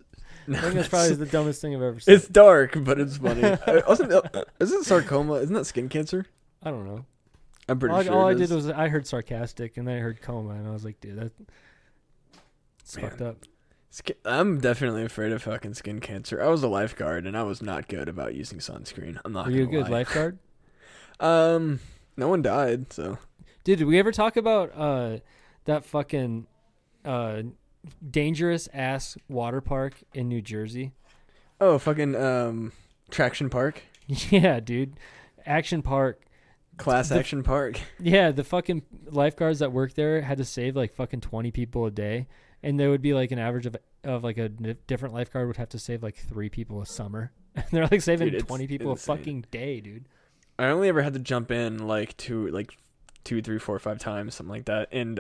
No, 0.48 0.58
I 0.58 0.62
think 0.62 0.74
that's 0.76 0.90
probably 0.90 1.16
the 1.16 1.26
dumbest 1.26 1.62
thing 1.62 1.76
I've 1.76 1.82
ever 1.82 2.00
said. 2.00 2.16
it's 2.16 2.28
dark, 2.28 2.76
but 2.84 3.00
it's 3.00 3.18
funny. 3.18 3.44
Uh, 3.68 3.82
wasn't 3.88 4.12
uh, 4.12 4.22
isn't 4.60 4.86
sarcoma? 4.86 5.36
Isn't 5.36 5.54
that 5.56 5.66
skin 5.66 5.90
cancer? 5.90 6.26
I 6.62 6.72
don't 6.72 6.86
know. 6.86 7.06
I'm 7.70 7.80
pretty 7.80 7.94
all 7.94 8.00
I, 8.00 8.04
sure. 8.04 8.14
all 8.14 8.28
it 8.28 8.32
I 8.32 8.34
did 8.36 8.50
was 8.50 8.70
I 8.70 8.90
heard 8.90 9.08
sarcastic 9.08 9.78
and 9.78 9.88
then 9.88 9.98
I 9.98 10.00
heard 10.00 10.22
coma 10.22 10.52
and 10.52 10.68
I 10.68 10.72
was 10.72 10.84
like, 10.84 11.00
dude, 11.00 11.18
that's 11.18 12.98
fucked 12.98 13.22
up. 13.22 13.38
Skin- 13.90 14.16
I'm 14.26 14.60
definitely 14.60 15.06
afraid 15.06 15.32
of 15.32 15.44
fucking 15.44 15.76
skin 15.76 16.00
cancer. 16.02 16.42
I 16.42 16.48
was 16.48 16.64
a 16.64 16.68
lifeguard 16.68 17.26
and 17.26 17.38
I 17.38 17.44
was 17.44 17.62
not 17.62 17.88
good 17.88 18.10
about 18.10 18.34
using 18.34 18.60
sunscreen. 18.60 19.20
I'm 19.24 19.32
not. 19.32 19.46
Were 19.46 19.52
you 19.52 19.64
a 19.64 19.68
good 19.68 19.84
lie. 19.84 20.00
lifeguard? 20.00 20.40
Um, 21.20 21.80
no 22.18 22.28
one 22.28 22.42
died, 22.42 22.92
so 22.92 23.18
Dude, 23.64 23.80
did 23.80 23.86
we 23.88 24.00
ever 24.00 24.12
talk 24.12 24.36
about 24.38 24.72
uh 24.78 25.18
that 25.66 25.86
fucking 25.86 26.48
uh 27.06 27.44
dangerous 28.10 28.68
ass 28.74 29.18
water 29.30 29.62
park 29.62 29.94
in 30.14 30.28
New 30.28 30.42
Jersey? 30.42 30.94
oh 31.62 31.78
fucking 31.78 32.16
um, 32.16 32.72
traction 33.10 33.50
park, 33.50 33.84
Yeah, 34.08 34.60
dude. 34.60 34.96
Action 35.46 35.82
Park. 35.82 36.22
class 36.78 37.10
The- 37.10 37.20
action 37.20 37.44
park. 37.44 37.80
Yeah, 38.00 38.32
the 38.32 38.44
fucking 38.44 38.82
lifeguards 39.06 39.60
that 39.60 39.72
work 39.72 39.94
there 39.94 40.22
had 40.22 40.38
to 40.40 40.46
save 40.46 40.76
like 40.76 40.94
fucking 40.94 41.22
20 41.22 41.52
people 41.52 41.86
a 41.86 41.92
day 41.92 42.28
and 42.62 42.80
there 42.80 42.90
would 42.90 43.02
be 43.02 43.14
like 43.14 43.32
an 43.32 43.40
average 43.40 43.66
of 43.66 43.76
of 44.04 44.24
like 44.24 44.38
a 44.38 44.44
n- 44.64 44.78
different 44.88 45.14
lifeguard 45.14 45.48
would 45.48 45.58
have 45.58 45.70
to 45.70 45.80
save 45.80 46.04
like 46.04 46.16
3 46.18 46.50
people 46.50 46.82
a 46.82 46.86
summer. 46.86 47.32
And 47.56 47.66
they're 47.72 47.88
like 47.88 48.02
saving 48.02 48.30
Dude, 48.32 48.48
20 48.48 48.66
people 48.68 48.92
insane. 48.94 49.14
a 49.14 49.18
fucking 49.18 49.46
day, 49.52 49.80
dude. 49.80 50.06
I 50.58 50.66
only 50.66 50.90
ever 50.90 51.02
had 51.04 51.14
to 51.14 51.20
jump 51.20 51.52
in 51.52 51.86
like 51.88 52.18
two, 52.18 52.48
like 52.48 52.76
two, 53.24 53.42
three, 53.42 53.60
four, 53.60 53.78
five 53.80 54.00
times, 54.00 54.36
something 54.36 54.52
like 54.52 54.66
that, 54.66 54.90
and 54.92 55.20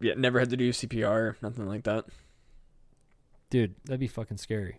yeah, 0.00 0.14
never 0.16 0.38
had 0.38 0.50
to 0.50 0.56
do 0.56 0.70
CPR, 0.70 1.34
nothing 1.42 1.66
like 1.66 1.84
that. 1.84 2.04
dude, 3.50 3.74
that'd 3.84 4.00
be 4.00 4.06
fucking 4.08 4.36
scary. 4.36 4.78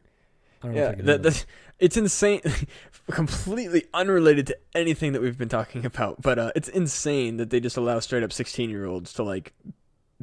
I 0.61 0.67
don't 0.67 0.75
know 0.75 0.81
Yeah, 0.81 0.87
if 0.87 0.91
I 0.91 0.95
could 0.97 1.05
that, 1.05 1.23
that's 1.23 1.45
it's 1.79 1.97
insane. 1.97 2.41
completely 3.11 3.85
unrelated 3.93 4.47
to 4.47 4.57
anything 4.75 5.13
that 5.13 5.21
we've 5.21 5.37
been 5.37 5.49
talking 5.49 5.85
about, 5.93 6.21
but 6.21 6.37
uh, 6.37 6.51
it's 6.55 6.67
insane 6.67 7.37
that 7.37 7.49
they 7.49 7.59
just 7.59 7.77
allow 7.77 7.99
straight 7.99 8.23
up 8.23 8.33
sixteen 8.33 8.69
year 8.69 8.85
olds 8.85 9.13
to 9.13 9.23
like 9.23 9.53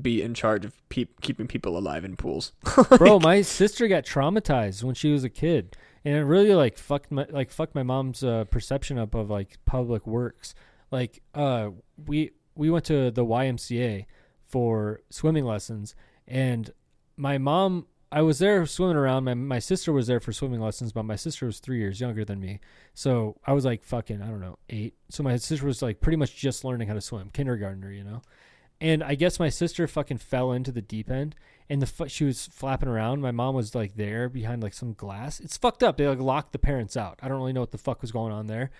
be 0.00 0.20
in 0.22 0.34
charge 0.34 0.66
of 0.66 0.74
peop 0.90 1.22
keeping 1.22 1.46
people 1.48 1.76
alive 1.78 2.04
in 2.04 2.16
pools. 2.16 2.52
it. 2.78 2.98
Bro, 2.98 3.20
my 3.20 3.40
sister 3.40 3.88
got 3.88 4.04
traumatized 4.04 4.84
when 4.84 4.94
she 4.94 5.10
was 5.10 5.24
a 5.24 5.30
kid, 5.30 5.74
and 6.04 6.14
it 6.14 6.22
really 6.24 6.54
like 6.54 6.76
fucked 6.76 7.10
my 7.10 7.26
like 7.30 7.50
fucked 7.50 7.74
my 7.74 7.82
mom's 7.82 8.22
uh, 8.22 8.44
perception 8.44 8.98
up 8.98 9.14
of 9.14 9.30
like 9.30 9.56
public 9.64 10.06
works. 10.06 10.54
Like, 10.90 11.22
uh, 11.34 11.70
we 12.06 12.32
we 12.54 12.70
went 12.70 12.84
to 12.86 13.10
the 13.10 13.24
YMCA 13.24 14.06
for 14.46 15.00
swimming 15.10 15.44
lessons, 15.44 15.94
and 16.26 16.72
my 17.16 17.38
mom. 17.38 17.86
I 18.12 18.22
was 18.22 18.38
there 18.38 18.64
swimming 18.66 18.96
around. 18.96 19.24
My 19.24 19.34
my 19.34 19.58
sister 19.58 19.92
was 19.92 20.06
there 20.06 20.20
for 20.20 20.32
swimming 20.32 20.60
lessons, 20.60 20.92
but 20.92 21.02
my 21.02 21.16
sister 21.16 21.44
was 21.44 21.58
three 21.58 21.78
years 21.78 22.00
younger 22.00 22.24
than 22.24 22.40
me. 22.40 22.60
So 22.94 23.36
I 23.44 23.52
was 23.52 23.64
like 23.64 23.82
fucking 23.82 24.22
I 24.22 24.26
don't 24.28 24.40
know 24.40 24.58
eight. 24.70 24.94
So 25.10 25.24
my 25.24 25.36
sister 25.36 25.66
was 25.66 25.82
like 25.82 26.00
pretty 26.00 26.16
much 26.16 26.36
just 26.36 26.64
learning 26.64 26.86
how 26.86 26.94
to 26.94 27.00
swim, 27.00 27.30
kindergartner, 27.30 27.90
you 27.90 28.04
know. 28.04 28.22
And 28.80 29.02
I 29.02 29.14
guess 29.16 29.40
my 29.40 29.48
sister 29.48 29.86
fucking 29.86 30.18
fell 30.18 30.52
into 30.52 30.70
the 30.70 30.82
deep 30.82 31.10
end, 31.10 31.34
and 31.68 31.82
the 31.82 32.08
she 32.08 32.24
was 32.24 32.46
flapping 32.46 32.88
around. 32.88 33.22
My 33.22 33.32
mom 33.32 33.54
was 33.54 33.74
like 33.74 33.96
there 33.96 34.28
behind 34.28 34.62
like 34.62 34.74
some 34.74 34.92
glass. 34.92 35.40
It's 35.40 35.56
fucked 35.56 35.82
up. 35.82 35.96
They 35.96 36.06
like 36.06 36.20
locked 36.20 36.52
the 36.52 36.58
parents 36.58 36.96
out. 36.96 37.18
I 37.22 37.28
don't 37.28 37.38
really 37.38 37.52
know 37.52 37.60
what 37.60 37.72
the 37.72 37.78
fuck 37.78 38.02
was 38.02 38.12
going 38.12 38.32
on 38.32 38.46
there, 38.46 38.70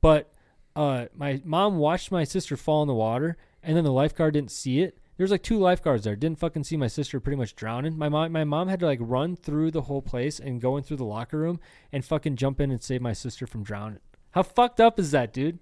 but 0.00 0.33
uh, 0.76 1.06
my 1.14 1.40
mom 1.44 1.78
watched 1.78 2.10
my 2.10 2.24
sister 2.24 2.56
fall 2.56 2.82
in 2.82 2.88
the 2.88 2.94
water, 2.94 3.36
and 3.62 3.76
then 3.76 3.84
the 3.84 3.92
lifeguard 3.92 4.34
didn't 4.34 4.50
see 4.50 4.80
it. 4.80 4.98
There's 5.16 5.30
like 5.30 5.42
two 5.44 5.58
lifeguards 5.58 6.02
there. 6.04 6.16
Didn't 6.16 6.40
fucking 6.40 6.64
see 6.64 6.76
my 6.76 6.88
sister 6.88 7.20
pretty 7.20 7.36
much 7.36 7.54
drowning. 7.54 7.96
My 7.96 8.08
mom, 8.08 8.32
my 8.32 8.42
mom 8.42 8.66
had 8.68 8.80
to 8.80 8.86
like 8.86 8.98
run 9.00 9.36
through 9.36 9.70
the 9.70 9.82
whole 9.82 10.02
place 10.02 10.40
and 10.40 10.60
go 10.60 10.76
in 10.76 10.82
through 10.82 10.96
the 10.96 11.04
locker 11.04 11.38
room 11.38 11.60
and 11.92 12.04
fucking 12.04 12.34
jump 12.34 12.60
in 12.60 12.72
and 12.72 12.82
save 12.82 13.00
my 13.00 13.12
sister 13.12 13.46
from 13.46 13.62
drowning. 13.62 14.00
How 14.32 14.42
fucked 14.42 14.80
up 14.80 14.98
is 14.98 15.12
that, 15.12 15.32
dude? 15.32 15.60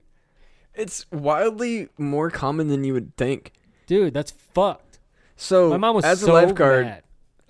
It's 0.74 1.04
wildly 1.12 1.90
more 1.98 2.30
common 2.30 2.68
than 2.68 2.82
you 2.82 2.94
would 2.94 3.14
think. 3.18 3.52
Dude, 3.86 4.14
that's 4.14 4.30
fucked. 4.30 4.98
So 5.36 5.68
My 5.68 5.76
mom 5.76 5.96
was 5.96 6.04
as 6.06 6.20
so 6.20 6.32
a 6.32 6.34
lifeguard, 6.34 6.86
mad. 6.86 7.02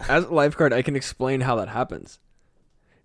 as 0.09 0.25
a 0.25 0.35
lifeguard, 0.35 0.73
I 0.73 0.83
can 0.83 0.97
explain 0.97 1.43
how 1.43 1.55
that 1.57 1.69
happens. 1.69 2.19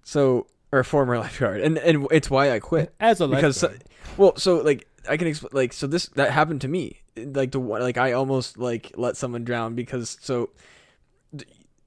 So, 0.04 0.48
or 0.72 0.80
a 0.80 0.86
former 0.86 1.18
lifeguard, 1.20 1.62
and 1.62 1.78
and 1.78 2.08
it's 2.12 2.30
why 2.30 2.52
I 2.52 2.60
quit. 2.60 2.94
As 3.00 3.22
a 3.22 3.28
because 3.28 3.64
lifeguard. 3.64 3.84
well 4.18 4.36
so 4.38 4.58
like 4.58 4.88
i 5.10 5.16
can 5.16 5.28
explain 5.28 5.50
like 5.54 5.72
so 5.72 5.88
this 5.88 6.08
that 6.10 6.32
happened 6.32 6.60
to 6.62 6.68
me 6.68 6.98
like 7.16 7.52
the 7.52 7.60
one 7.60 7.82
like 7.82 7.98
i 7.98 8.12
almost 8.12 8.58
like 8.58 8.92
let 8.98 9.16
someone 9.16 9.44
drown 9.46 9.74
because 9.74 10.18
so 10.22 10.50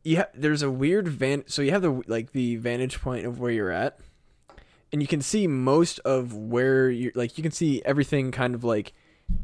you 0.02 0.18
ha- 0.18 0.28
there's 0.34 0.62
a 0.62 0.70
weird 0.70 1.06
van 1.08 1.44
so 1.46 1.60
you 1.60 1.70
have 1.70 1.82
the 1.82 2.02
like 2.06 2.32
the 2.32 2.56
vantage 2.56 3.00
point 3.00 3.26
of 3.26 3.38
where 3.38 3.50
you're 3.50 3.70
at 3.70 3.98
and 4.92 5.02
you 5.02 5.08
can 5.08 5.20
see 5.20 5.46
most 5.46 5.98
of 6.00 6.34
where 6.34 6.88
you're 6.88 7.12
like 7.14 7.36
you 7.36 7.42
can 7.42 7.52
see 7.52 7.82
everything 7.84 8.30
kind 8.30 8.54
of 8.54 8.64
like 8.64 8.92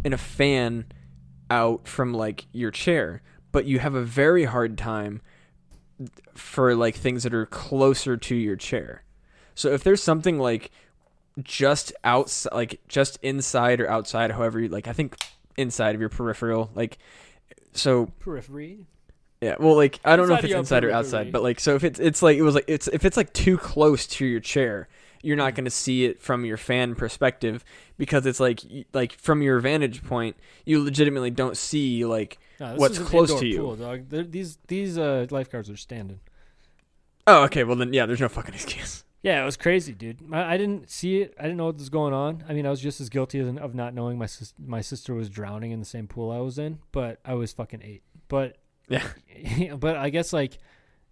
in 0.04 0.12
a 0.12 0.18
fan 0.18 0.86
out 1.50 1.86
from 1.86 2.14
like 2.14 2.46
your 2.52 2.70
chair 2.70 3.22
but 3.52 3.66
you 3.66 3.78
have 3.78 3.94
a 3.94 4.02
very 4.02 4.44
hard 4.44 4.76
time 4.78 5.20
for 6.34 6.74
like 6.74 6.94
things 6.94 7.22
that 7.22 7.34
are 7.34 7.46
closer 7.46 8.16
to 8.16 8.34
your 8.34 8.56
chair 8.56 9.02
so 9.56 9.72
if 9.72 9.82
there's 9.82 10.00
something 10.02 10.38
like 10.38 10.70
just 11.42 11.92
outside, 12.04 12.54
like 12.54 12.80
just 12.86 13.18
inside 13.22 13.80
or 13.80 13.90
outside, 13.90 14.30
however, 14.30 14.60
you, 14.60 14.68
like 14.68 14.86
I 14.86 14.92
think 14.92 15.16
inside 15.56 15.94
of 15.94 16.00
your 16.00 16.10
peripheral, 16.10 16.70
like 16.74 16.98
so 17.72 18.06
periphery. 18.20 18.86
yeah. 19.40 19.56
Well, 19.58 19.74
like 19.74 19.98
I 20.04 20.14
don't 20.16 20.28
know 20.28 20.34
if 20.34 20.44
it's 20.44 20.54
inside 20.54 20.84
or 20.84 20.92
outside, 20.92 21.32
but 21.32 21.42
like 21.42 21.58
so 21.58 21.74
if 21.74 21.82
it's 21.82 21.98
it's 21.98 22.22
like 22.22 22.38
it 22.38 22.42
was 22.42 22.54
like 22.54 22.66
it's 22.68 22.86
if 22.88 23.04
it's 23.04 23.16
like 23.16 23.32
too 23.32 23.58
close 23.58 24.06
to 24.06 24.24
your 24.24 24.40
chair, 24.40 24.88
you're 25.22 25.36
not 25.36 25.54
going 25.54 25.64
to 25.64 25.70
see 25.70 26.04
it 26.04 26.22
from 26.22 26.44
your 26.44 26.56
fan 26.56 26.94
perspective 26.94 27.64
because 27.98 28.24
it's 28.26 28.40
like 28.40 28.60
like 28.92 29.12
from 29.12 29.42
your 29.42 29.58
vantage 29.60 30.04
point, 30.04 30.36
you 30.64 30.82
legitimately 30.82 31.30
don't 31.30 31.56
see 31.56 32.04
like 32.04 32.38
No, 32.60 32.74
What's 32.76 32.98
close 32.98 33.38
to 33.40 33.46
you? 33.46 33.58
Pool, 33.58 33.76
dog. 33.76 34.08
These 34.08 34.58
these 34.68 34.96
uh, 34.96 35.26
lifeguards 35.30 35.68
are 35.68 35.76
standing. 35.76 36.20
oh 37.26 37.44
okay, 37.44 37.64
well 37.64 37.76
then 37.76 37.92
yeah, 37.92 38.06
there's 38.06 38.20
no 38.20 38.28
fucking 38.28 38.54
excuse. 38.60 39.02
Yeah, 39.22 39.42
it 39.42 39.44
was 39.44 39.56
crazy, 39.56 39.92
dude. 39.92 40.18
I, 40.32 40.54
I 40.54 40.56
didn't 40.56 40.90
see 40.90 41.20
it. 41.22 41.34
I 41.38 41.42
didn't 41.42 41.56
know 41.56 41.66
what 41.66 41.76
was 41.78 41.88
going 41.88 42.14
on. 42.14 42.44
I 42.48 42.52
mean, 42.52 42.66
I 42.66 42.70
was 42.70 42.80
just 42.80 43.00
as 43.00 43.08
guilty 43.08 43.40
as, 43.40 43.48
of 43.56 43.74
not 43.74 43.92
knowing 43.94 44.18
my 44.18 44.26
sis- 44.26 44.54
my 44.64 44.80
sister 44.80 45.14
was 45.14 45.28
drowning 45.28 45.72
in 45.72 45.80
the 45.80 45.86
same 45.86 46.06
pool 46.06 46.30
I 46.30 46.38
was 46.38 46.58
in, 46.58 46.78
but 46.92 47.18
I 47.24 47.34
was 47.34 47.52
fucking 47.52 47.82
eight. 47.82 48.02
But 48.28 48.56
Yeah. 48.88 49.04
but 49.78 49.96
I 49.96 50.10
guess 50.10 50.32
like, 50.32 50.58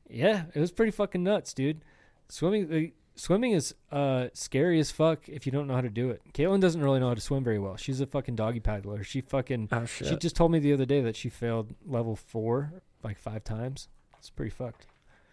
yeah, 0.08 0.44
it 0.54 0.60
was 0.60 0.70
pretty 0.70 0.92
fucking 0.92 1.22
nuts, 1.22 1.54
dude. 1.54 1.84
Swimming, 2.28 2.72
uh, 2.72 2.90
swimming 3.16 3.52
is 3.52 3.74
uh 3.92 4.28
scary 4.32 4.78
as 4.80 4.90
fuck 4.90 5.28
if 5.28 5.46
you 5.46 5.52
don't 5.52 5.66
know 5.66 5.74
how 5.74 5.80
to 5.80 5.90
do 5.90 6.10
it. 6.10 6.22
Caitlin 6.32 6.60
doesn't 6.60 6.80
really 6.82 7.00
know 7.00 7.08
how 7.08 7.14
to 7.14 7.20
swim 7.20 7.42
very 7.42 7.58
well. 7.58 7.76
She's 7.76 8.00
a 8.00 8.06
fucking 8.06 8.36
doggy 8.36 8.60
paddler. 8.60 9.02
She 9.02 9.22
fucking 9.22 9.68
Oh 9.72 9.86
she 9.86 10.16
just 10.16 10.36
told 10.36 10.52
me 10.52 10.58
the 10.58 10.72
other 10.72 10.86
day 10.86 11.00
that 11.00 11.16
she 11.16 11.28
failed 11.28 11.74
level 11.86 12.16
four 12.16 12.72
like 13.02 13.18
five 13.18 13.44
times. 13.44 13.88
It's 14.18 14.30
pretty 14.30 14.50
fucked. 14.50 14.86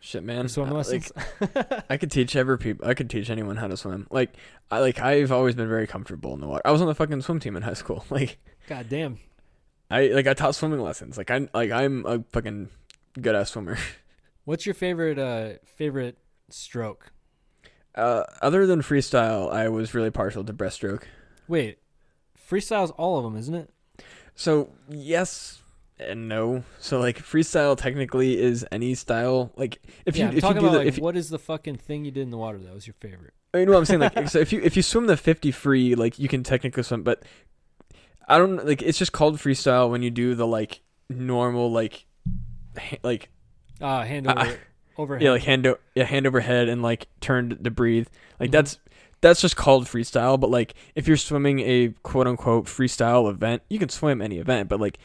Shit, 0.03 0.23
man. 0.23 0.49
Swim 0.49 0.69
Uh, 0.69 0.73
lessons. 0.73 1.11
Like, 1.39 1.83
I 1.89 1.97
could 1.97 2.09
teach 2.09 2.35
ever 2.35 2.57
people. 2.57 2.87
I 2.87 2.95
could 2.95 3.07
teach 3.09 3.29
anyone 3.29 3.55
how 3.55 3.67
to 3.67 3.77
swim. 3.77 4.07
Like 4.09 4.33
I 4.71 4.79
like 4.79 4.99
I've 4.99 5.31
always 5.31 5.53
been 5.55 5.69
very 5.69 5.85
comfortable 5.85 6.33
in 6.33 6.41
the 6.41 6.47
water. 6.47 6.63
I 6.65 6.71
was 6.71 6.81
on 6.81 6.87
the 6.87 6.95
fucking 6.95 7.21
swim 7.21 7.39
team 7.39 7.55
in 7.55 7.61
high 7.63 7.75
school. 7.75 8.03
Like 8.11 8.39
God 8.67 8.87
damn. 8.89 9.19
I 9.91 10.07
like 10.07 10.25
I 10.25 10.33
taught 10.33 10.55
swimming 10.55 10.79
lessons. 10.81 11.17
Like 11.19 11.29
I 11.29 11.47
like 11.53 11.69
I'm 11.71 12.03
a 12.07 12.23
fucking 12.31 12.69
good 13.21 13.35
ass 13.35 13.51
swimmer. 13.51 13.77
What's 14.45 14.65
your 14.65 14.73
favorite 14.73 15.19
uh 15.19 15.59
favorite 15.77 16.17
stroke? 16.49 17.11
Uh, 17.93 18.23
other 18.41 18.65
than 18.65 18.81
freestyle, 18.81 19.51
I 19.53 19.67
was 19.69 19.93
really 19.93 20.11
partial 20.11 20.43
to 20.45 20.53
breaststroke. 20.53 21.03
Wait, 21.47 21.77
freestyle's 22.49 22.89
all 22.91 23.17
of 23.17 23.23
them, 23.25 23.35
isn't 23.37 23.53
it? 23.53 23.69
So 24.33 24.69
yes 24.89 25.60
and 26.07 26.27
no. 26.29 26.63
So 26.79 26.99
like 26.99 27.17
freestyle 27.19 27.77
technically 27.77 28.39
is 28.39 28.65
any 28.71 28.95
style. 28.95 29.51
Like 29.55 29.81
if 30.05 30.15
yeah, 30.17 30.25
you 30.25 30.29
I'm 30.31 30.37
if 30.37 30.43
you 30.43 30.49
do 30.53 30.59
about 30.59 30.71
the 30.71 30.77
like 30.79 30.87
if 30.87 30.97
you, 30.97 31.03
what 31.03 31.15
is 31.15 31.29
the 31.29 31.39
fucking 31.39 31.77
thing 31.77 32.05
you 32.05 32.11
did 32.11 32.21
in 32.23 32.29
the 32.31 32.37
water 32.37 32.57
that 32.59 32.73
was 32.73 32.87
your 32.87 32.95
favorite? 32.99 33.33
you 33.53 33.65
know 33.65 33.73
what 33.73 33.79
I'm 33.79 33.85
saying 33.85 33.99
like 33.99 34.29
so 34.29 34.39
if 34.39 34.53
you 34.53 34.61
if 34.63 34.77
you 34.77 34.81
swim 34.81 35.07
the 35.07 35.17
50 35.17 35.51
free 35.51 35.93
like 35.95 36.17
you 36.19 36.27
can 36.27 36.43
technically 36.43 36.83
swim, 36.83 37.03
but 37.03 37.23
I 38.27 38.37
don't 38.37 38.65
like 38.65 38.81
it's 38.81 38.97
just 38.97 39.11
called 39.11 39.37
freestyle 39.37 39.89
when 39.89 40.01
you 40.03 40.09
do 40.09 40.35
the 40.35 40.47
like 40.47 40.81
normal 41.09 41.71
like 41.71 42.05
ha- 42.77 42.97
like 43.03 43.29
Uh 43.81 44.03
hand 44.03 44.27
Uh, 44.27 44.31
over 44.41 44.57
overhead. 44.97 45.21
yeah 45.23 45.31
like 45.31 45.43
hand 45.43 45.67
o- 45.67 45.77
yeah 45.95 46.03
hand 46.05 46.25
over 46.27 46.39
head 46.39 46.69
and 46.69 46.81
like 46.81 47.07
turned 47.19 47.63
to 47.63 47.71
breathe 47.71 48.07
like 48.39 48.49
Mhm. 48.49 48.53
that's 48.53 48.79
that's 49.19 49.41
just 49.41 49.55
called 49.57 49.85
freestyle 49.85 50.39
but 50.39 50.49
like 50.49 50.73
if 50.95 51.07
you're 51.07 51.17
swimming 51.17 51.59
a 51.59 51.89
quote 52.03 52.27
unquote 52.27 52.65
freestyle 52.65 53.29
event 53.29 53.61
you 53.69 53.77
can 53.79 53.89
swim 53.89 54.21
any 54.21 54.37
event 54.37 54.69
but 54.69 54.79
like 54.79 54.97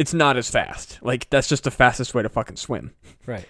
it's 0.00 0.14
not 0.14 0.36
as 0.36 0.48
fast 0.50 0.98
like 1.02 1.28
that's 1.30 1.48
just 1.48 1.64
the 1.64 1.70
fastest 1.70 2.14
way 2.14 2.22
to 2.22 2.28
fucking 2.28 2.56
swim 2.56 2.92
right. 3.26 3.46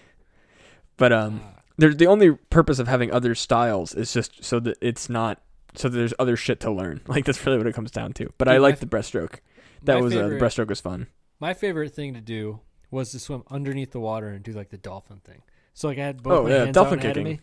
but 0.97 1.13
um 1.13 1.41
Ah, 1.45 1.61
there's 1.79 1.97
the 1.97 2.07
only 2.07 2.33
purpose 2.51 2.79
of 2.79 2.89
having 2.89 3.11
other 3.13 3.35
styles 3.35 3.95
is 3.95 4.13
just 4.13 4.43
so 4.45 4.61
that 4.61 4.77
it's 4.81 5.09
not 5.09 5.41
so 5.75 5.89
that 5.89 5.97
there's 5.97 6.15
other 6.19 6.37
shit 6.37 6.59
to 6.61 6.71
learn 6.71 7.01
like 7.07 7.25
that's 7.25 7.45
really 7.47 7.59
what 7.59 7.67
it 7.67 7.75
comes 7.75 7.91
down 7.91 8.13
to 8.15 8.29
but 8.39 8.49
i 8.49 8.53
Dude, 8.55 8.63
my 8.63 8.69
like 8.69 8.81
the 8.81 8.87
breaststroke 8.87 9.37
that 9.85 9.95
my 9.97 10.01
was 10.03 10.13
uh, 10.15 10.17
the 10.17 10.23
favorite- 10.25 10.43
breaststroke 10.43 10.69
was 10.69 10.81
fun 10.81 11.07
my 11.39 11.55
favorite 11.55 11.95
thing 11.95 12.15
to 12.15 12.21
do 12.21 12.61
was 12.91 13.13
to 13.13 13.19
swim 13.19 13.45
underneath 13.51 13.93
the 13.93 14.01
water 14.01 14.29
and 14.29 14.43
do 14.43 14.53
like 14.53 14.69
the 14.71 14.77
dolphin 14.77 15.21
thing. 15.25 15.41
So 15.75 15.87
like 15.89 15.99
I 15.99 16.05
had 16.05 16.23
both 16.23 16.33
Oh, 16.33 16.43
my 16.43 16.51
yeah, 16.51 16.59
hands 16.65 16.75
dolphin 16.75 16.99
out 16.99 17.05
ahead 17.05 17.17
of 17.17 17.25
kicking. 17.25 17.41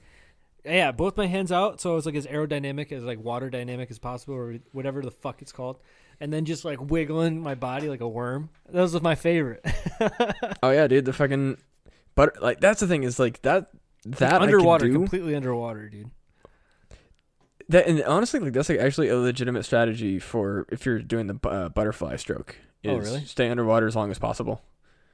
me. 0.65 0.75
Yeah, 0.77 0.91
both 0.91 1.15
my 1.17 1.25
hands 1.25 1.51
out, 1.53 1.79
so 1.81 1.93
it 1.93 1.95
was 1.95 2.05
like 2.05 2.13
as 2.15 2.27
aerodynamic 2.27 2.91
as 2.91 3.03
like 3.05 3.17
water 3.23 3.49
dynamic 3.49 3.89
as 3.89 3.97
possible, 3.97 4.35
or 4.35 4.57
whatever 4.73 5.01
the 5.01 5.09
fuck 5.09 5.41
it's 5.41 5.53
called, 5.53 5.79
and 6.19 6.31
then 6.33 6.45
just 6.45 6.65
like 6.65 6.79
wiggling 6.81 7.41
my 7.41 7.55
body 7.55 7.89
like 7.89 8.01
a 8.01 8.07
worm. 8.07 8.49
That 8.69 8.81
was 8.81 9.01
my 9.01 9.15
favorite. 9.15 9.65
oh 10.63 10.71
yeah 10.71 10.87
dude 10.87 11.05
the 11.05 11.13
fucking 11.13 11.57
but 12.15 12.41
like 12.41 12.59
that's 12.59 12.79
the 12.79 12.87
thing 12.87 13.03
is 13.03 13.19
like 13.19 13.41
that 13.43 13.69
that 14.05 14.33
I 14.33 14.37
can 14.37 14.43
underwater, 14.43 14.87
do. 14.87 14.93
completely 14.93 15.35
underwater, 15.35 15.89
dude. 15.89 16.11
That 17.69 17.87
and 17.87 18.01
honestly, 18.03 18.39
like 18.39 18.53
that's 18.53 18.69
like 18.69 18.79
actually 18.79 19.09
a 19.09 19.17
legitimate 19.17 19.63
strategy 19.63 20.19
for 20.19 20.65
if 20.71 20.85
you're 20.85 20.99
doing 20.99 21.27
the 21.27 21.47
uh, 21.47 21.69
butterfly 21.69 22.15
stroke. 22.15 22.55
Is 22.83 22.91
Oh, 22.91 22.97
really? 22.97 23.25
Stay 23.25 23.49
underwater 23.49 23.85
as 23.85 23.95
long 23.95 24.09
as 24.11 24.19
possible. 24.19 24.61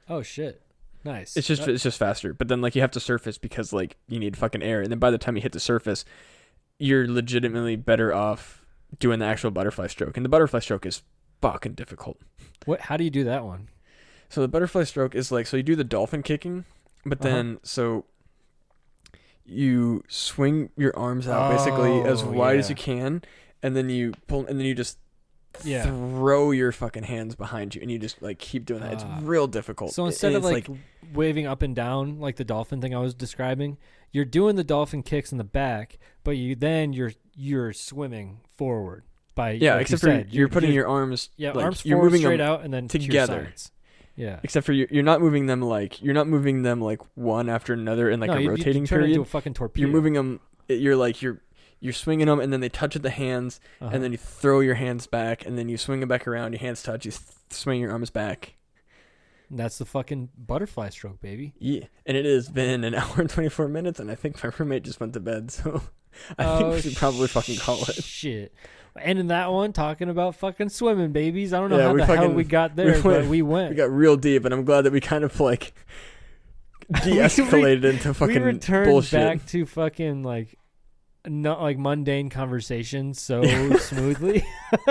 Oh 0.08 0.22
shit, 0.22 0.62
nice. 1.04 1.36
It's 1.36 1.46
just 1.46 1.68
Uh, 1.68 1.72
it's 1.72 1.82
just 1.82 1.98
faster. 1.98 2.32
But 2.32 2.48
then 2.48 2.60
like 2.60 2.74
you 2.74 2.80
have 2.82 2.92
to 2.92 3.00
surface 3.00 3.38
because 3.38 3.72
like 3.72 3.96
you 4.06 4.20
need 4.20 4.36
fucking 4.36 4.62
air, 4.62 4.80
and 4.80 4.90
then 4.90 4.98
by 4.98 5.10
the 5.10 5.18
time 5.18 5.36
you 5.36 5.42
hit 5.42 5.52
the 5.52 5.60
surface, 5.60 6.04
you're 6.78 7.08
legitimately 7.08 7.76
better 7.76 8.14
off 8.14 8.63
doing 8.98 9.18
the 9.18 9.26
actual 9.26 9.50
butterfly 9.50 9.86
stroke. 9.88 10.16
And 10.16 10.24
the 10.24 10.28
butterfly 10.30 10.60
stroke 10.60 10.86
is 10.86 11.02
fucking 11.40 11.74
difficult. 11.74 12.18
what? 12.66 12.80
How 12.82 12.96
do 12.96 13.04
you 13.04 13.10
do 13.10 13.24
that 13.24 13.44
one? 13.44 13.68
So 14.28 14.40
the 14.40 14.48
butterfly 14.48 14.84
stroke 14.84 15.14
is 15.14 15.30
like 15.30 15.46
so 15.46 15.56
you 15.56 15.62
do 15.62 15.76
the 15.76 15.84
dolphin 15.84 16.22
kicking, 16.22 16.64
but 17.04 17.20
Uh-huh. 17.20 17.28
then 17.34 17.58
so 17.62 18.04
you 19.44 20.02
swing 20.08 20.70
your 20.76 20.96
arms 20.96 21.28
out 21.28 21.50
basically 21.50 22.00
as 22.02 22.22
Oh, 22.22 22.30
wide 22.32 22.58
as 22.58 22.70
you 22.70 22.74
can, 22.76 23.22
and 23.62 23.76
then 23.76 23.90
you 23.90 24.14
pull, 24.26 24.46
and 24.46 24.58
then 24.58 24.66
you 24.66 24.74
just 24.74 24.98
Yeah. 25.62 25.84
throw 25.84 26.50
your 26.50 26.72
fucking 26.72 27.02
hands 27.04 27.34
behind 27.36 27.74
you, 27.74 27.82
and 27.82 27.90
you 27.90 27.98
just 27.98 28.22
like 28.22 28.38
keep 28.38 28.64
doing 28.64 28.80
that. 28.80 28.94
It's 28.94 29.04
Ah. 29.04 29.20
real 29.22 29.46
difficult. 29.46 29.92
So 29.92 30.06
instead 30.06 30.32
of 30.32 30.44
it's 30.44 30.52
like, 30.52 30.68
waving 31.12 31.46
up 31.46 31.60
and 31.62 31.76
down 31.76 32.18
like 32.18 32.36
the 32.36 32.44
dolphin 32.44 32.80
thing 32.80 32.94
I 32.94 32.98
was 32.98 33.14
describing, 33.14 33.76
you're 34.14 34.24
doing 34.24 34.56
the 34.56 34.64
dolphin 34.64 35.02
kicks 35.02 35.30
in 35.32 35.36
the 35.38 35.44
back, 35.44 35.98
but 36.22 36.38
you 36.38 36.54
then 36.54 36.94
you're 36.94 37.12
you're 37.34 37.72
swimming 37.74 38.40
forward 38.56 39.02
by 39.34 39.50
yeah, 39.50 39.72
like 39.74 39.82
except 39.82 40.02
you 40.04 40.08
for 40.08 40.14
said, 40.16 40.32
you're, 40.32 40.48
putting 40.48 40.72
your 40.72 40.86
arms 40.88 41.28
yeah 41.36 41.50
like, 41.52 41.64
arms 41.64 41.84
you're 41.84 41.96
forward 41.96 42.06
moving 42.12 42.20
straight 42.20 42.40
out 42.40 42.62
and 42.64 42.72
then 42.72 42.86
to 42.88 42.98
together. 42.98 43.46
sides. 43.46 43.70
Yeah. 44.16 44.38
Except 44.44 44.64
for 44.64 44.72
you're, 44.72 44.86
you're 44.92 45.02
not 45.02 45.20
moving 45.20 45.46
them 45.46 45.60
like 45.60 46.00
you're 46.00 46.14
not 46.14 46.28
moving 46.28 46.62
them 46.62 46.80
like 46.80 47.00
one 47.16 47.48
after 47.50 47.72
another 47.72 48.08
in 48.08 48.20
like 48.20 48.30
no, 48.30 48.36
a 48.36 48.38
you, 48.38 48.44
you 48.44 48.50
rotating 48.50 48.86
turn 48.86 49.00
period. 49.00 49.10
into 49.16 49.22
a 49.22 49.24
fucking 49.24 49.54
torpedo. 49.54 49.86
you're 49.88 49.92
moving 49.94 50.12
them. 50.14 50.38
You're 50.68 50.94
like 50.96 51.20
you're 51.20 51.40
you're 51.80 51.92
swinging 51.92 52.28
them, 52.28 52.38
and 52.40 52.50
then 52.52 52.60
they 52.60 52.68
touch 52.70 52.94
at 52.96 53.02
the 53.02 53.10
hands, 53.10 53.60
Uh-huh. 53.80 53.90
and 53.92 54.02
then 54.02 54.10
you 54.12 54.16
throw 54.16 54.60
your 54.60 54.76
hands 54.76 55.06
back, 55.06 55.44
and 55.44 55.58
then 55.58 55.68
you 55.68 55.76
swing 55.76 56.00
them 56.00 56.08
back 56.08 56.26
around. 56.26 56.52
Your 56.52 56.60
hands 56.60 56.82
touch. 56.82 57.04
You 57.04 57.10
th- 57.10 57.22
swing 57.50 57.80
your 57.80 57.90
arms 57.92 58.08
back. 58.08 58.54
That's 59.50 59.78
the 59.78 59.84
fucking 59.84 60.30
butterfly 60.36 60.88
stroke, 60.90 61.20
baby. 61.20 61.54
Yeah, 61.58 61.84
and 62.06 62.16
it 62.16 62.24
has 62.24 62.48
been 62.48 62.84
an 62.84 62.94
hour 62.94 63.20
and 63.20 63.28
twenty 63.30 63.48
four 63.48 63.68
minutes, 63.68 64.00
and 64.00 64.10
I 64.10 64.14
think 64.14 64.42
my 64.42 64.50
roommate 64.58 64.84
just 64.84 65.00
went 65.00 65.12
to 65.14 65.20
bed, 65.20 65.50
so 65.52 65.82
I 66.38 66.44
think 66.44 66.66
Oh, 66.66 66.70
we 66.72 66.80
should 66.80 66.96
probably 66.96 67.28
fucking 67.28 67.56
call 67.58 67.82
it. 67.84 68.02
Shit. 68.02 68.54
And 68.96 69.18
in 69.18 69.26
that 69.26 69.50
one, 69.52 69.72
talking 69.72 70.08
about 70.08 70.36
fucking 70.36 70.68
swimming 70.68 71.10
babies. 71.10 71.52
I 71.52 71.58
don't 71.58 71.68
know 71.70 71.78
Yeah, 71.78 71.82
how 71.88 71.92
we 71.94 72.00
the 72.00 72.06
hell 72.06 72.30
we 72.30 72.44
got 72.44 72.76
there, 72.76 72.94
but 73.02 73.04
went- 73.04 73.28
we 73.28 73.42
went. 73.42 73.70
We 73.70 73.76
got 73.76 73.90
real 73.90 74.16
deep, 74.16 74.44
and 74.44 74.54
I'm 74.54 74.64
glad 74.64 74.82
that 74.82 74.92
we 74.92 75.00
kind 75.00 75.24
of 75.24 75.38
like 75.40 75.74
de-escalated 77.02 77.84
into 77.84 78.14
fucking 78.14 78.34
we 78.36 78.40
returned 78.42 78.90
bullshit. 78.90 79.12
back 79.20 79.46
to 79.46 79.66
fucking 79.66 80.22
like 80.22 80.58
not 81.26 81.62
like 81.62 81.78
mundane 81.78 82.28
conversation 82.28 83.14
so 83.14 83.42
smoothly. 83.78 84.46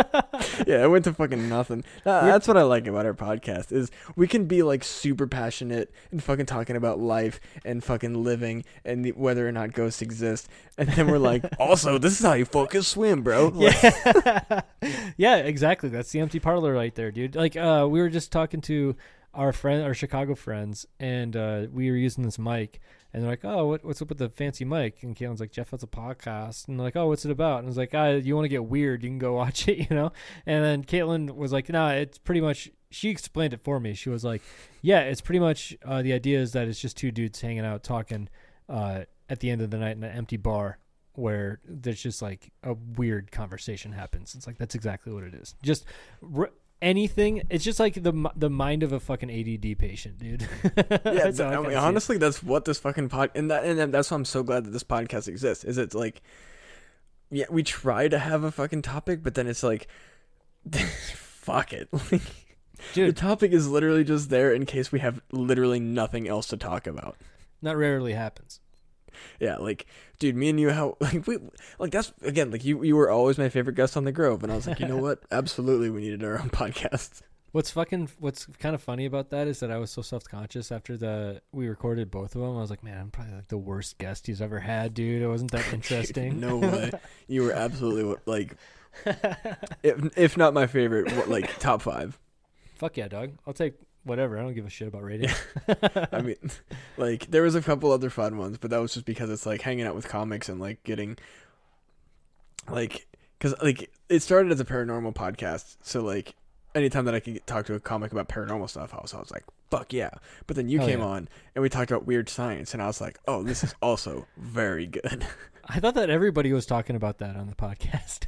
yeah, 0.65 0.83
it 0.83 0.89
went 0.89 1.05
to 1.05 1.13
fucking 1.13 1.47
nothing. 1.49 1.83
That- 2.03 2.25
that's 2.25 2.47
what 2.47 2.57
I 2.57 2.63
like 2.63 2.87
about 2.87 3.05
our 3.05 3.13
podcast 3.13 3.71
is 3.71 3.91
we 4.15 4.27
can 4.27 4.45
be 4.45 4.63
like 4.63 4.83
super 4.83 5.27
passionate 5.27 5.91
and 6.11 6.23
fucking 6.23 6.45
talking 6.47 6.75
about 6.75 6.99
life 6.99 7.39
and 7.63 7.83
fucking 7.83 8.23
living 8.23 8.63
and 8.83 9.05
the, 9.05 9.11
whether 9.11 9.47
or 9.47 9.51
not 9.51 9.73
ghosts 9.73 10.01
exist, 10.01 10.47
and 10.77 10.89
then 10.89 11.07
we're 11.07 11.17
like, 11.19 11.43
also 11.59 11.97
this 11.97 12.19
is 12.19 12.25
how 12.25 12.33
you 12.33 12.45
fucking 12.45 12.81
swim, 12.81 13.21
bro. 13.21 13.47
Like, 13.49 13.81
yeah. 13.83 14.61
yeah, 15.17 15.35
exactly. 15.37 15.89
That's 15.89 16.11
the 16.11 16.19
empty 16.19 16.39
parlor 16.39 16.73
right 16.73 16.93
there, 16.95 17.11
dude. 17.11 17.35
Like 17.35 17.55
uh 17.55 17.87
we 17.89 17.99
were 17.99 18.09
just 18.09 18.31
talking 18.31 18.61
to 18.61 18.95
our 19.33 19.51
friend 19.51 19.83
our 19.83 19.93
Chicago 19.93 20.35
friends 20.35 20.85
and 20.99 21.35
uh 21.35 21.65
we 21.71 21.89
were 21.89 21.97
using 21.97 22.23
this 22.23 22.37
mic 22.37 22.79
and 23.13 23.21
they're 23.21 23.29
like, 23.29 23.45
"Oh, 23.45 23.67
what, 23.67 23.85
what's 23.85 24.01
up 24.01 24.09
with 24.09 24.17
the 24.17 24.29
fancy 24.29 24.65
mic?" 24.65 25.03
And 25.03 25.15
Caitlin's 25.15 25.39
like, 25.39 25.51
"Jeff 25.51 25.69
has 25.69 25.83
a 25.83 25.87
podcast." 25.87 26.67
And 26.67 26.79
they're 26.79 26.85
like, 26.85 26.95
"Oh, 26.95 27.07
what's 27.07 27.25
it 27.25 27.31
about?" 27.31 27.59
And 27.59 27.67
I 27.67 27.69
was 27.69 27.77
like, 27.77 27.91
"Ah, 27.93 28.09
you 28.09 28.35
want 28.35 28.45
to 28.45 28.49
get 28.49 28.65
weird? 28.65 29.03
You 29.03 29.09
can 29.09 29.19
go 29.19 29.33
watch 29.43 29.67
it, 29.67 29.77
you 29.87 29.95
know." 29.95 30.11
And 30.45 30.63
then 30.63 30.83
Caitlin 30.83 31.35
was 31.35 31.51
like, 31.53 31.69
"Nah, 31.69 31.91
it's 31.91 32.17
pretty 32.17 32.41
much." 32.41 32.71
She 32.89 33.09
explained 33.09 33.53
it 33.53 33.61
for 33.63 33.79
me. 33.79 33.93
She 33.93 34.09
was 34.09 34.23
like, 34.23 34.41
"Yeah, 34.81 35.01
it's 35.01 35.21
pretty 35.21 35.39
much 35.39 35.77
uh, 35.85 36.01
the 36.01 36.13
idea 36.13 36.39
is 36.39 36.53
that 36.53 36.67
it's 36.67 36.79
just 36.79 36.97
two 36.97 37.11
dudes 37.11 37.39
hanging 37.39 37.65
out 37.65 37.83
talking 37.83 38.29
uh, 38.67 39.01
at 39.29 39.39
the 39.41 39.51
end 39.51 39.61
of 39.61 39.69
the 39.69 39.77
night 39.77 39.95
in 39.95 40.03
an 40.03 40.17
empty 40.17 40.37
bar." 40.37 40.79
Where 41.15 41.59
there's 41.63 42.01
just 42.01 42.23
like 42.23 42.51
a 42.63 42.73
weird 42.73 43.31
conversation 43.31 43.91
happens. 43.91 44.33
It's 44.33 44.47
like 44.47 44.57
that's 44.57 44.73
exactly 44.73 45.13
what 45.13 45.23
it 45.23 45.35
is. 45.35 45.53
Just 45.61 45.85
r- 46.35 46.49
anything. 46.83 47.41
It's 47.49 47.63
just 47.63 47.79
like 47.79 47.95
the 47.95 48.29
the 48.35 48.49
mind 48.49 48.83
of 48.83 48.91
a 48.91 48.99
fucking 48.99 49.31
ADD 49.31 49.79
patient, 49.79 50.19
dude. 50.19 50.47
yeah, 51.05 51.31
I 51.39 51.61
mean, 51.61 51.77
honestly, 51.77 52.17
that's 52.17 52.43
what 52.43 52.65
this 52.65 52.77
fucking 52.79 53.09
pod 53.09 53.31
and 53.33 53.49
that 53.49 53.63
and 53.63 53.91
that's 53.93 54.11
why 54.11 54.15
I'm 54.15 54.25
so 54.25 54.43
glad 54.43 54.65
that 54.65 54.71
this 54.71 54.83
podcast 54.83 55.27
exists. 55.27 55.63
Is 55.63 55.77
it's 55.77 55.95
like, 55.95 56.21
yeah, 57.31 57.45
we 57.49 57.63
try 57.63 58.07
to 58.07 58.19
have 58.19 58.43
a 58.43 58.51
fucking 58.51 58.83
topic, 58.83 59.23
but 59.23 59.33
then 59.33 59.47
it's 59.47 59.63
like, 59.63 59.87
fuck 60.71 61.73
it. 61.73 61.89
Like, 62.95 63.07
the 63.07 63.13
topic 63.13 63.53
is 63.53 63.69
literally 63.69 64.03
just 64.03 64.29
there 64.29 64.51
in 64.51 64.65
case 64.65 64.91
we 64.91 64.99
have 64.99 65.21
literally 65.31 65.79
nothing 65.79 66.27
else 66.27 66.47
to 66.47 66.57
talk 66.57 66.85
about. 66.85 67.15
That 67.61 67.77
rarely 67.77 68.11
happens. 68.11 68.59
Yeah, 69.39 69.57
like, 69.57 69.85
dude, 70.19 70.35
me 70.35 70.49
and 70.49 70.59
you, 70.59 70.69
how 70.71 70.97
like 71.01 71.25
we 71.27 71.37
like 71.79 71.91
that's 71.91 72.13
again 72.21 72.51
like 72.51 72.63
you 72.65 72.83
you 72.83 72.95
were 72.95 73.09
always 73.09 73.37
my 73.37 73.49
favorite 73.49 73.75
guest 73.75 73.95
on 73.97 74.03
the 74.03 74.11
Grove, 74.11 74.43
and 74.43 74.51
I 74.51 74.55
was 74.55 74.67
like, 74.67 74.79
you 74.79 74.87
know 74.87 74.97
what? 74.97 75.19
Absolutely, 75.31 75.89
we 75.89 76.01
needed 76.01 76.23
our 76.23 76.39
own 76.39 76.49
podcast. 76.49 77.21
What's 77.51 77.69
fucking 77.69 78.09
what's 78.19 78.47
kind 78.57 78.73
of 78.73 78.81
funny 78.81 79.05
about 79.05 79.29
that 79.29 79.47
is 79.47 79.59
that 79.59 79.69
I 79.69 79.77
was 79.77 79.91
so 79.91 80.01
self 80.01 80.23
conscious 80.23 80.71
after 80.71 80.97
the 80.97 81.41
we 81.51 81.67
recorded 81.67 82.09
both 82.09 82.33
of 82.33 82.41
them. 82.41 82.57
I 82.57 82.61
was 82.61 82.71
like, 82.71 82.83
man, 82.83 82.97
I'm 82.99 83.11
probably 83.11 83.35
like 83.35 83.47
the 83.49 83.59
worst 83.59 83.99
guest 83.99 84.25
he's 84.25 84.41
ever 84.41 84.59
had, 84.59 84.95
dude. 84.95 85.21
It 85.21 85.27
wasn't 85.27 85.51
that 85.51 85.63
Dude, 85.65 85.73
interesting. 85.75 86.39
no 86.39 86.57
way. 86.57 86.91
You 87.27 87.43
were 87.43 87.51
absolutely 87.51 88.15
like, 88.25 88.55
if 89.83 90.17
if 90.17 90.35
not 90.35 90.55
my 90.55 90.65
favorite, 90.65 91.11
what, 91.15 91.29
like 91.29 91.59
top 91.59 91.83
five. 91.83 92.17
Fuck 92.75 92.97
yeah, 92.97 93.07
dog. 93.07 93.33
I'll 93.45 93.53
take 93.53 93.75
whatever. 94.03 94.37
I 94.37 94.41
don't 94.41 94.53
give 94.53 94.65
a 94.65 94.69
shit 94.69 94.87
about 94.87 95.03
radio. 95.03 95.31
I 96.11 96.21
mean, 96.21 96.37
like 96.97 97.29
there 97.31 97.43
was 97.43 97.55
a 97.55 97.61
couple 97.61 97.91
other 97.91 98.09
fun 98.09 98.37
ones, 98.37 98.57
but 98.57 98.69
that 98.71 98.79
was 98.79 98.93
just 98.93 99.05
because 99.05 99.29
it's 99.29 99.45
like 99.45 99.61
hanging 99.61 99.85
out 99.85 99.95
with 99.95 100.07
comics 100.07 100.49
and 100.49 100.59
like 100.59 100.83
getting, 100.83 101.17
like, 102.69 103.07
because 103.37 103.55
like 103.61 103.91
it 104.09 104.21
started 104.21 104.51
as 104.51 104.59
a 104.59 104.65
paranormal 104.65 105.13
podcast, 105.15 105.77
so 105.81 106.01
like 106.01 106.35
anytime 106.75 107.05
that 107.05 107.15
I 107.15 107.19
could 107.19 107.45
talk 107.45 107.65
to 107.67 107.75
a 107.75 107.79
comic 107.79 108.11
about 108.11 108.27
paranormal 108.27 108.69
stuff, 108.69 108.93
I 108.93 109.01
was 109.01 109.13
I 109.13 109.19
was 109.19 109.31
like, 109.31 109.45
fuck 109.69 109.93
yeah. 109.93 110.11
But 110.47 110.55
then 110.55 110.69
you 110.69 110.79
Hell 110.79 110.87
came 110.87 110.99
yeah. 110.99 111.05
on 111.05 111.29
and 111.55 111.61
we 111.61 111.69
talked 111.69 111.91
about 111.91 112.05
weird 112.05 112.29
science, 112.29 112.73
and 112.73 112.81
I 112.81 112.87
was 112.87 113.01
like, 113.01 113.19
oh, 113.27 113.43
this 113.43 113.63
is 113.63 113.75
also 113.81 114.27
very 114.37 114.87
good. 114.87 115.25
I 115.65 115.79
thought 115.79 115.93
that 115.95 116.09
everybody 116.09 116.51
was 116.51 116.65
talking 116.65 116.97
about 116.97 117.19
that 117.19 117.37
on 117.37 117.47
the 117.47 117.55
podcast. 117.55 118.27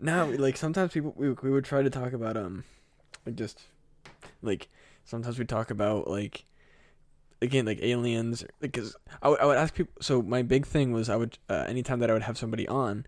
now, 0.00 0.26
like 0.26 0.58
sometimes 0.58 0.92
people 0.92 1.14
we 1.16 1.30
we 1.30 1.50
would 1.50 1.64
try 1.64 1.82
to 1.82 1.90
talk 1.90 2.12
about 2.12 2.36
um, 2.36 2.64
like 3.24 3.36
just 3.36 3.62
like 4.42 4.68
sometimes 5.10 5.38
we 5.38 5.44
talk 5.44 5.70
about 5.70 6.08
like 6.08 6.44
again 7.42 7.66
like 7.66 7.82
aliens 7.82 8.44
because 8.60 8.94
I 9.20 9.28
would 9.28 9.40
I 9.40 9.46
would 9.46 9.58
ask 9.58 9.74
people. 9.74 9.92
So 10.00 10.22
my 10.22 10.42
big 10.42 10.64
thing 10.64 10.92
was 10.92 11.10
I 11.10 11.16
would 11.16 11.36
uh, 11.48 11.64
anytime 11.66 11.98
that 11.98 12.10
I 12.10 12.12
would 12.12 12.22
have 12.22 12.38
somebody 12.38 12.66
on, 12.68 13.04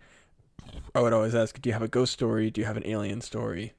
I 0.95 1.01
would 1.01 1.13
always 1.13 1.35
ask, 1.35 1.61
do 1.61 1.69
you 1.69 1.73
have 1.73 1.83
a 1.83 1.89
ghost 1.89 2.13
story? 2.13 2.51
Do 2.51 2.61
you 2.61 2.67
have 2.67 2.77
an 2.77 2.87
alien 2.87 3.21
story? 3.21 3.75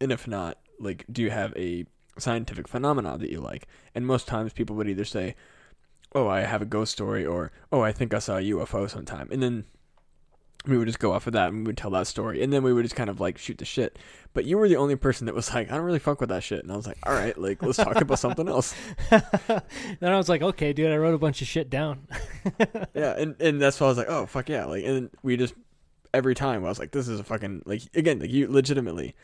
And 0.00 0.10
if 0.10 0.26
not, 0.26 0.58
like, 0.80 1.04
do 1.10 1.22
you 1.22 1.30
have 1.30 1.52
a 1.56 1.86
scientific 2.18 2.66
phenomena 2.66 3.16
that 3.16 3.30
you 3.30 3.40
like? 3.40 3.68
And 3.94 4.04
most 4.04 4.26
times 4.26 4.52
people 4.52 4.74
would 4.76 4.88
either 4.88 5.04
say, 5.04 5.36
oh, 6.14 6.26
I 6.26 6.40
have 6.40 6.62
a 6.62 6.66
ghost 6.66 6.92
story, 6.92 7.24
or 7.24 7.52
oh, 7.70 7.82
I 7.82 7.92
think 7.92 8.12
I 8.12 8.18
saw 8.18 8.38
a 8.38 8.42
UFO 8.42 8.90
sometime, 8.90 9.28
and 9.30 9.42
then 9.42 9.64
we 10.66 10.78
would 10.78 10.86
just 10.86 10.98
go 10.98 11.12
off 11.12 11.26
of 11.26 11.32
that 11.32 11.48
and 11.48 11.58
we 11.58 11.64
would 11.64 11.76
tell 11.76 11.90
that 11.90 12.06
story, 12.06 12.42
and 12.42 12.52
then 12.52 12.62
we 12.62 12.72
would 12.72 12.84
just 12.84 12.94
kind 12.94 13.10
of 13.10 13.20
like 13.20 13.38
shoot 13.38 13.58
the 13.58 13.64
shit. 13.64 13.98
But 14.32 14.44
you 14.44 14.56
were 14.58 14.68
the 14.68 14.76
only 14.76 14.96
person 14.96 15.26
that 15.26 15.34
was 15.34 15.52
like, 15.52 15.70
I 15.70 15.76
don't 15.76 15.84
really 15.84 15.98
fuck 15.98 16.20
with 16.20 16.30
that 16.30 16.42
shit, 16.42 16.62
and 16.62 16.72
I 16.72 16.76
was 16.76 16.86
like, 16.86 16.98
all 17.02 17.12
right, 17.12 17.36
like 17.36 17.62
let's 17.62 17.78
talk 17.78 18.00
about 18.00 18.18
something 18.18 18.48
else. 18.48 18.74
then 19.10 19.62
I 20.02 20.16
was 20.16 20.28
like, 20.28 20.42
okay, 20.42 20.72
dude, 20.72 20.90
I 20.90 20.96
wrote 20.96 21.14
a 21.14 21.18
bunch 21.18 21.42
of 21.42 21.48
shit 21.48 21.70
down. 21.70 22.06
Yeah, 22.94 23.14
and 23.16 23.40
and 23.40 23.60
that's 23.60 23.80
why 23.80 23.86
I 23.86 23.88
was 23.88 23.98
like, 23.98 24.08
oh 24.08 24.26
fuck 24.26 24.48
yeah, 24.48 24.66
like, 24.66 24.84
and 24.84 25.10
we 25.22 25.36
just 25.36 25.54
every 26.12 26.34
time 26.34 26.64
I 26.64 26.68
was 26.68 26.78
like, 26.78 26.90
this 26.90 27.08
is 27.08 27.18
a 27.18 27.24
fucking 27.24 27.62
like 27.64 27.82
again 27.94 28.18
like 28.18 28.30
you 28.30 28.50
legitimately. 28.50 29.14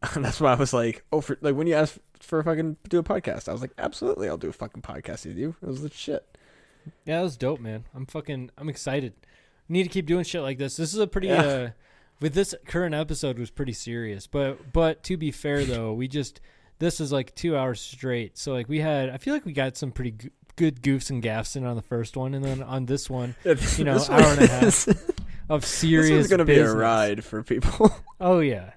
and 0.14 0.24
that's 0.24 0.40
why 0.40 0.52
I 0.52 0.56
was 0.56 0.72
like, 0.72 1.04
oh, 1.12 1.20
for 1.20 1.38
like 1.40 1.56
when 1.56 1.66
you 1.66 1.74
asked 1.74 1.98
for 2.20 2.38
a 2.38 2.44
fucking 2.44 2.76
do 2.88 2.98
a 2.98 3.02
podcast, 3.02 3.48
I 3.48 3.52
was 3.52 3.60
like, 3.60 3.72
absolutely, 3.78 4.28
I'll 4.28 4.36
do 4.36 4.48
a 4.48 4.52
fucking 4.52 4.82
podcast 4.82 5.26
with 5.26 5.36
you. 5.36 5.56
It 5.62 5.66
was 5.66 5.82
the 5.82 5.90
shit. 5.90 6.36
Yeah, 7.04 7.18
that 7.18 7.22
was 7.22 7.36
dope, 7.36 7.60
man. 7.60 7.84
I'm 7.94 8.06
fucking 8.06 8.50
I'm 8.56 8.68
excited. 8.68 9.14
Need 9.68 9.82
to 9.84 9.88
keep 9.88 10.06
doing 10.06 10.24
shit 10.24 10.42
like 10.42 10.58
this. 10.58 10.76
This 10.76 10.92
is 10.94 10.98
a 11.00 11.06
pretty 11.06 11.28
Yeah. 11.28 11.42
uh 11.42 11.70
with 12.20 12.34
this 12.34 12.54
current 12.66 12.94
episode 12.94 13.38
was 13.38 13.50
pretty 13.50 13.72
serious. 13.72 14.26
But 14.26 14.72
but 14.72 15.02
to 15.04 15.16
be 15.16 15.30
fair 15.30 15.64
though, 15.64 15.92
we 15.92 16.08
just 16.08 16.40
this 16.78 17.00
is 17.00 17.12
like 17.12 17.34
2 17.34 17.56
hours 17.56 17.80
straight. 17.80 18.38
So 18.38 18.52
like 18.52 18.68
we 18.68 18.80
had 18.80 19.10
I 19.10 19.16
feel 19.18 19.34
like 19.34 19.44
we 19.44 19.52
got 19.52 19.76
some 19.76 19.92
pretty 19.92 20.14
good 20.56 20.82
goofs 20.82 21.10
and 21.10 21.22
gaffs 21.22 21.54
in 21.54 21.64
on 21.64 21.76
the 21.76 21.82
first 21.82 22.16
one 22.16 22.34
and 22.34 22.44
then 22.44 22.62
on 22.62 22.86
this 22.86 23.08
one 23.08 23.36
You 23.76 23.84
know, 23.84 23.98
hour 24.10 24.20
and 24.32 24.40
a 24.42 24.46
half 24.48 24.88
of 25.48 25.64
serious. 25.64 26.08
this 26.08 26.16
one's 26.16 26.28
gonna 26.28 26.44
business. 26.44 26.72
be 26.72 26.76
a 26.78 26.80
ride 26.80 27.24
for 27.24 27.42
people. 27.42 27.90
Oh 28.20 28.40
yeah. 28.40 28.72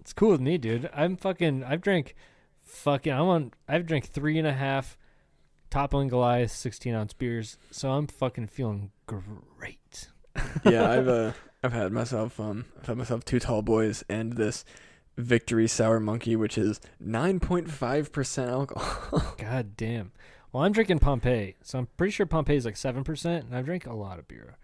It's 0.00 0.12
cool 0.14 0.30
with 0.30 0.40
me, 0.40 0.56
dude. 0.56 0.88
I'm 0.94 1.16
fucking 1.16 1.62
I've 1.64 1.82
drank 1.82 2.14
fucking 2.62 3.12
I'm 3.12 3.26
on 3.28 3.52
I've 3.68 3.84
drank 3.86 4.06
three 4.06 4.38
and 4.38 4.46
a 4.48 4.52
half 4.52 4.96
toppling 5.72 6.08
Goliath 6.08 6.50
sixteen 6.50 6.94
ounce 6.94 7.14
beers, 7.14 7.56
so 7.70 7.90
I'm 7.90 8.06
fucking 8.06 8.48
feeling 8.48 8.90
great. 9.06 10.10
yeah, 10.64 10.90
I've 10.90 11.08
uh, 11.08 11.32
I've 11.64 11.72
had 11.72 11.92
myself 11.92 12.38
um, 12.38 12.66
I've 12.78 12.86
had 12.86 12.98
myself 12.98 13.24
two 13.24 13.40
tall 13.40 13.62
boys 13.62 14.04
and 14.08 14.34
this 14.34 14.64
Victory 15.16 15.66
Sour 15.66 15.98
Monkey, 15.98 16.36
which 16.36 16.58
is 16.58 16.80
nine 17.00 17.40
point 17.40 17.70
five 17.70 18.12
percent 18.12 18.50
alcohol. 18.50 19.34
God 19.38 19.76
damn. 19.76 20.12
Well, 20.52 20.62
I'm 20.62 20.72
drinking 20.72 20.98
Pompeii, 20.98 21.56
so 21.62 21.78
I'm 21.78 21.88
pretty 21.96 22.10
sure 22.10 22.26
Pompeii 22.26 22.56
is 22.56 22.66
like 22.66 22.76
seven 22.76 23.02
percent, 23.02 23.46
and 23.46 23.56
I've 23.56 23.64
drank 23.64 23.86
a 23.86 23.94
lot 23.94 24.18
of 24.18 24.28
beer. 24.28 24.58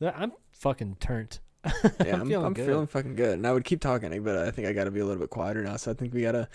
I'm 0.00 0.32
fucking 0.52 0.96
turned. 1.00 1.40
yeah, 1.64 2.20
I'm, 2.20 2.28
feeling 2.28 2.46
I'm 2.46 2.54
good. 2.54 2.66
feeling 2.66 2.86
fucking 2.86 3.16
good. 3.16 3.34
And 3.34 3.46
I 3.46 3.52
would 3.52 3.64
keep 3.64 3.80
talking, 3.80 4.22
but 4.22 4.36
I 4.38 4.50
think 4.50 4.66
I 4.66 4.72
got 4.72 4.84
to 4.84 4.90
be 4.90 4.98
a 5.00 5.04
little 5.04 5.20
bit 5.20 5.30
quieter 5.30 5.62
now. 5.62 5.76
So 5.76 5.90
I 5.90 5.94
think 5.94 6.14
we 6.14 6.22
gotta 6.22 6.48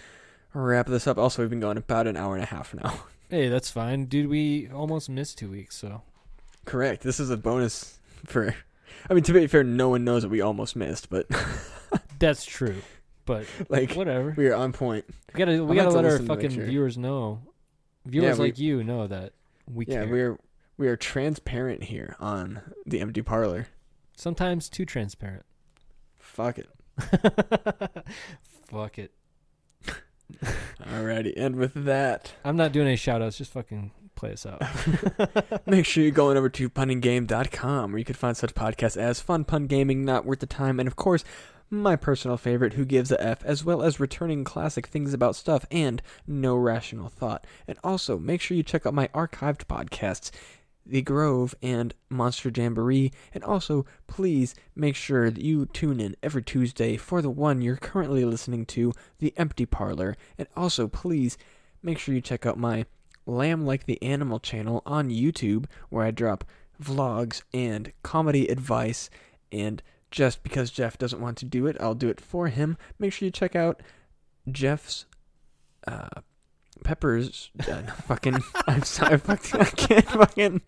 wrap 0.54 0.88
this 0.88 1.08
up. 1.08 1.18
Also, 1.18 1.42
we've 1.42 1.50
been 1.50 1.60
going 1.60 1.78
about 1.78 2.08
an 2.08 2.16
hour 2.16 2.36
and 2.36 2.44
a 2.44 2.48
half 2.48 2.74
now. 2.74 3.02
Hey, 3.30 3.50
that's 3.50 3.70
fine, 3.70 4.06
dude. 4.06 4.30
We 4.30 4.70
almost 4.70 5.10
missed 5.10 5.38
two 5.38 5.50
weeks, 5.50 5.76
so 5.76 6.02
Correct. 6.66 7.04
This 7.04 7.20
is 7.20 7.30
a 7.30 7.38
bonus 7.38 8.00
for. 8.26 8.56
I 9.10 9.14
mean, 9.14 9.24
to 9.24 9.34
be 9.34 9.48
fair, 9.48 9.64
no 9.64 9.90
one 9.90 10.04
knows 10.04 10.24
that 10.24 10.30
we 10.30 10.42
almost 10.42 10.76
missed, 10.76 11.10
but 11.10 11.28
that's 12.20 12.46
true. 12.46 12.82
but 13.26 13.46
Like 13.70 13.94
whatever. 13.94 14.34
we 14.38 14.48
are 14.48 14.56
on 14.56 14.74
point. 14.74 15.06
We 15.34 15.38
gotta 15.38 15.64
we 15.64 15.76
gotta 15.76 15.90
let 15.92 16.06
our 16.06 16.20
fucking 16.20 16.52
sure. 16.52 16.66
viewers 16.66 16.98
know. 16.98 17.42
Viewers 18.06 18.40
we- 18.40 18.46
like 18.46 18.60
you 18.60 18.84
know 18.84 19.08
that 19.08 19.34
we 19.72 19.86
yeah, 19.86 20.04
care. 20.06 20.08
we're 20.08 20.40
we 20.78 20.88
are 20.88 20.96
transparent 20.96 21.84
here 21.84 22.16
on 22.20 22.62
the 22.86 23.02
empty 23.02 23.22
parlor. 23.22 23.68
Sometimes 24.16 24.70
too 24.70 24.86
transparent. 24.86 25.46
Fuck 26.16 26.60
it. 26.60 26.70
Fuck 28.70 28.98
it. 29.00 29.12
Alrighty, 30.82 31.34
and 31.38 31.56
with 31.56 31.74
that, 31.86 32.34
I'm 32.44 32.58
not 32.58 32.72
doing 32.72 32.88
any 32.88 32.96
shout 32.96 33.22
outs, 33.22 33.38
just 33.38 33.52
fucking 33.52 33.92
play 34.16 34.34
us 34.34 34.46
out. 34.46 34.62
make 35.66 35.86
sure 35.86 36.04
you're 36.04 36.12
going 36.12 36.38
over 36.38 36.50
to 36.50 36.70
punandgame.com 36.70 37.92
where 37.92 38.00
you 38.00 38.06
can 38.06 38.16
find 38.16 38.36
such 38.36 38.54
podcasts 38.54 38.98
as 38.98 39.22
Fun 39.22 39.46
Pun 39.46 39.68
Gaming, 39.68 40.04
Not 40.04 40.26
Worth 40.26 40.40
the 40.40 40.46
Time, 40.46 40.80
and 40.80 40.88
of 40.88 40.96
course, 40.96 41.24
my 41.70 41.96
personal 41.96 42.38
favorite, 42.38 42.74
Who 42.74 42.86
Gives 42.86 43.12
a 43.12 43.22
F, 43.22 43.44
as 43.44 43.64
well 43.64 43.82
as 43.82 44.00
returning 44.00 44.44
classic 44.44 44.88
things 44.88 45.14
about 45.14 45.36
stuff 45.36 45.66
and 45.70 46.02
No 46.26 46.56
Rational 46.56 47.10
Thought. 47.10 47.46
And 47.68 47.78
also, 47.84 48.18
make 48.18 48.42
sure 48.42 48.56
you 48.56 48.64
check 48.64 48.86
out 48.86 48.94
my 48.94 49.10
archived 49.10 49.66
podcasts, 49.66 50.32
The 50.90 51.02
Grove 51.02 51.54
and 51.62 51.94
Monster 52.10 52.52
Jamboree. 52.54 53.12
And 53.34 53.44
also, 53.44 53.86
please 54.08 54.56
make 54.76 54.96
sure 54.96 55.30
that 55.30 55.42
you 55.42 55.66
tune 55.68 56.00
in 56.00 56.16
every 56.24 56.44
Tuesday 56.44 56.98
for 56.98 57.22
the 57.22 57.30
one 57.30 57.62
you're 57.62 57.76
currently 57.76 58.26
listening 58.26 58.66
to, 58.68 58.94
The 59.20 59.34
Empty 59.38 59.66
Parlor. 59.66 60.16
And 60.38 60.48
also, 60.56 60.88
please 60.88 61.38
make 61.84 62.00
sure 62.00 62.16
you 62.16 62.22
check 62.22 62.46
out 62.46 62.58
my 62.58 62.86
Lamb 63.26 63.66
Like 63.66 63.86
the 63.86 64.02
Animal 64.02 64.40
channel 64.40 64.82
on 64.86 65.10
YouTube, 65.10 65.66
where 65.90 66.06
I 66.06 66.12
drop 66.12 66.44
vlogs 66.82 67.44
and 67.54 67.92
comedy 68.04 68.48
advice. 68.48 69.10
And 69.52 69.82
just 70.12 70.44
because 70.44 70.72
Jeff 70.72 70.98
doesn't 70.98 71.22
want 71.22 71.38
to 71.38 71.46
do 71.46 71.68
it, 71.68 71.78
I'll 71.80 71.96
do 71.96 72.10
it 72.10 72.22
for 72.22 72.48
him. 72.48 72.78
Make 72.98 73.14
sure 73.14 73.26
you 73.26 73.32
check 73.32 73.56
out 73.56 73.82
Jeff's 74.50 75.06
uh, 75.88 76.22
Peppers. 76.88 77.52
Uh, 77.70 77.82
fucking, 78.08 78.38
I'm 78.66 78.82
sorry, 78.84 79.16
I, 79.16 79.18
fucking, 79.18 79.60
I 79.60 79.66
can't 79.66 80.06
fucking. 80.06 80.62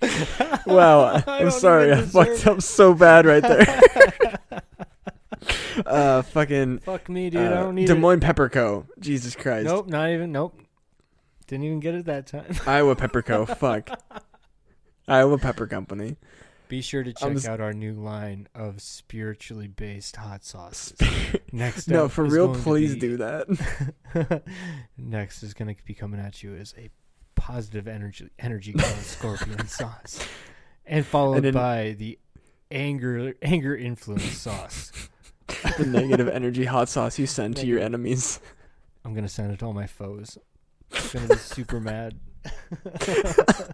Wow, 0.65 1.23
I'm 1.27 1.49
sorry, 1.49 1.93
I 1.93 2.01
fucked 2.01 2.45
up 2.45 2.61
so 2.61 2.93
bad 2.93 3.25
right 3.25 3.41
there. 3.41 4.37
uh, 5.85 6.21
fucking 6.23 6.79
Fuck 6.79 7.07
me, 7.07 7.29
dude. 7.29 7.39
I 7.39 7.45
uh, 7.45 7.63
don't 7.63 7.75
need 7.75 7.87
Des 7.87 7.93
it. 7.93 7.99
Moines 7.99 8.19
Pepper 8.19 8.49
Co. 8.49 8.85
Jesus 8.99 9.33
Christ. 9.33 9.67
Nope, 9.67 9.87
not 9.87 10.09
even. 10.09 10.33
Nope. 10.33 10.59
Didn't 11.47 11.63
even 11.63 11.79
get 11.79 11.95
it 11.95 12.03
that 12.07 12.27
time. 12.27 12.53
Iowa 12.67 12.97
Pepper 12.97 13.21
Co. 13.21 13.45
Fuck. 13.45 13.89
Iowa 15.07 15.37
Pepper 15.37 15.67
Company. 15.67 16.17
Be 16.69 16.81
sure 16.81 17.03
to 17.03 17.11
check 17.11 17.35
s- 17.35 17.47
out 17.47 17.59
our 17.59 17.73
new 17.73 17.93
line 17.93 18.47
of 18.55 18.79
spiritually 18.81 19.67
based 19.67 20.15
hot 20.15 20.45
sauces. 20.45 20.93
Next 21.51 21.87
No, 21.89 22.07
for 22.07 22.23
real, 22.23 22.53
please 22.55 22.93
be- 22.93 22.99
do 23.01 23.17
that. 23.17 24.43
Next 24.97 25.43
is 25.43 25.53
going 25.53 25.75
to 25.75 25.83
be 25.83 25.93
coming 25.93 26.19
at 26.19 26.41
you 26.43 26.55
as 26.55 26.73
a 26.77 26.89
positive 27.35 27.87
energy 27.87 28.29
energy 28.39 28.73
called 28.73 28.93
scorpion 28.99 29.67
sauce, 29.67 30.25
and 30.85 31.05
followed 31.05 31.37
And 31.37 31.45
then- 31.45 31.53
by 31.53 31.95
the 31.97 32.17
anger 32.71 33.33
anger 33.41 33.75
influence 33.75 34.37
sauce. 34.37 34.91
the 35.79 35.85
negative 35.87 36.27
energy 36.29 36.65
hot 36.65 36.87
sauce 36.87 37.17
you 37.17 37.25
send 37.25 37.57
to 37.57 37.65
your 37.65 37.79
enemies. 37.79 38.39
I'm 39.03 39.15
gonna 39.15 39.27
send 39.27 39.51
it 39.51 39.59
to 39.59 39.65
all 39.65 39.73
my 39.73 39.87
foes. 39.87 40.37
I'm 40.93 41.01
gonna 41.13 41.27
be 41.29 41.35
super 41.35 41.79
mad. 41.79 42.19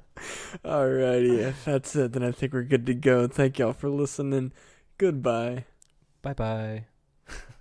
Alrighty, 0.66 1.40
if 1.40 1.66
that's 1.66 1.96
it, 1.96 2.14
then 2.14 2.24
I 2.24 2.32
think 2.32 2.54
we're 2.54 2.64
good 2.64 2.86
to 2.88 2.94
go. 2.94 3.28
Thank 3.28 3.60
y'all 3.60 3.74
for 3.74 3.90
listening. 3.90 4.52
Goodbye. 4.98 5.66
Bye 6.22 6.34
bye. 6.34 6.86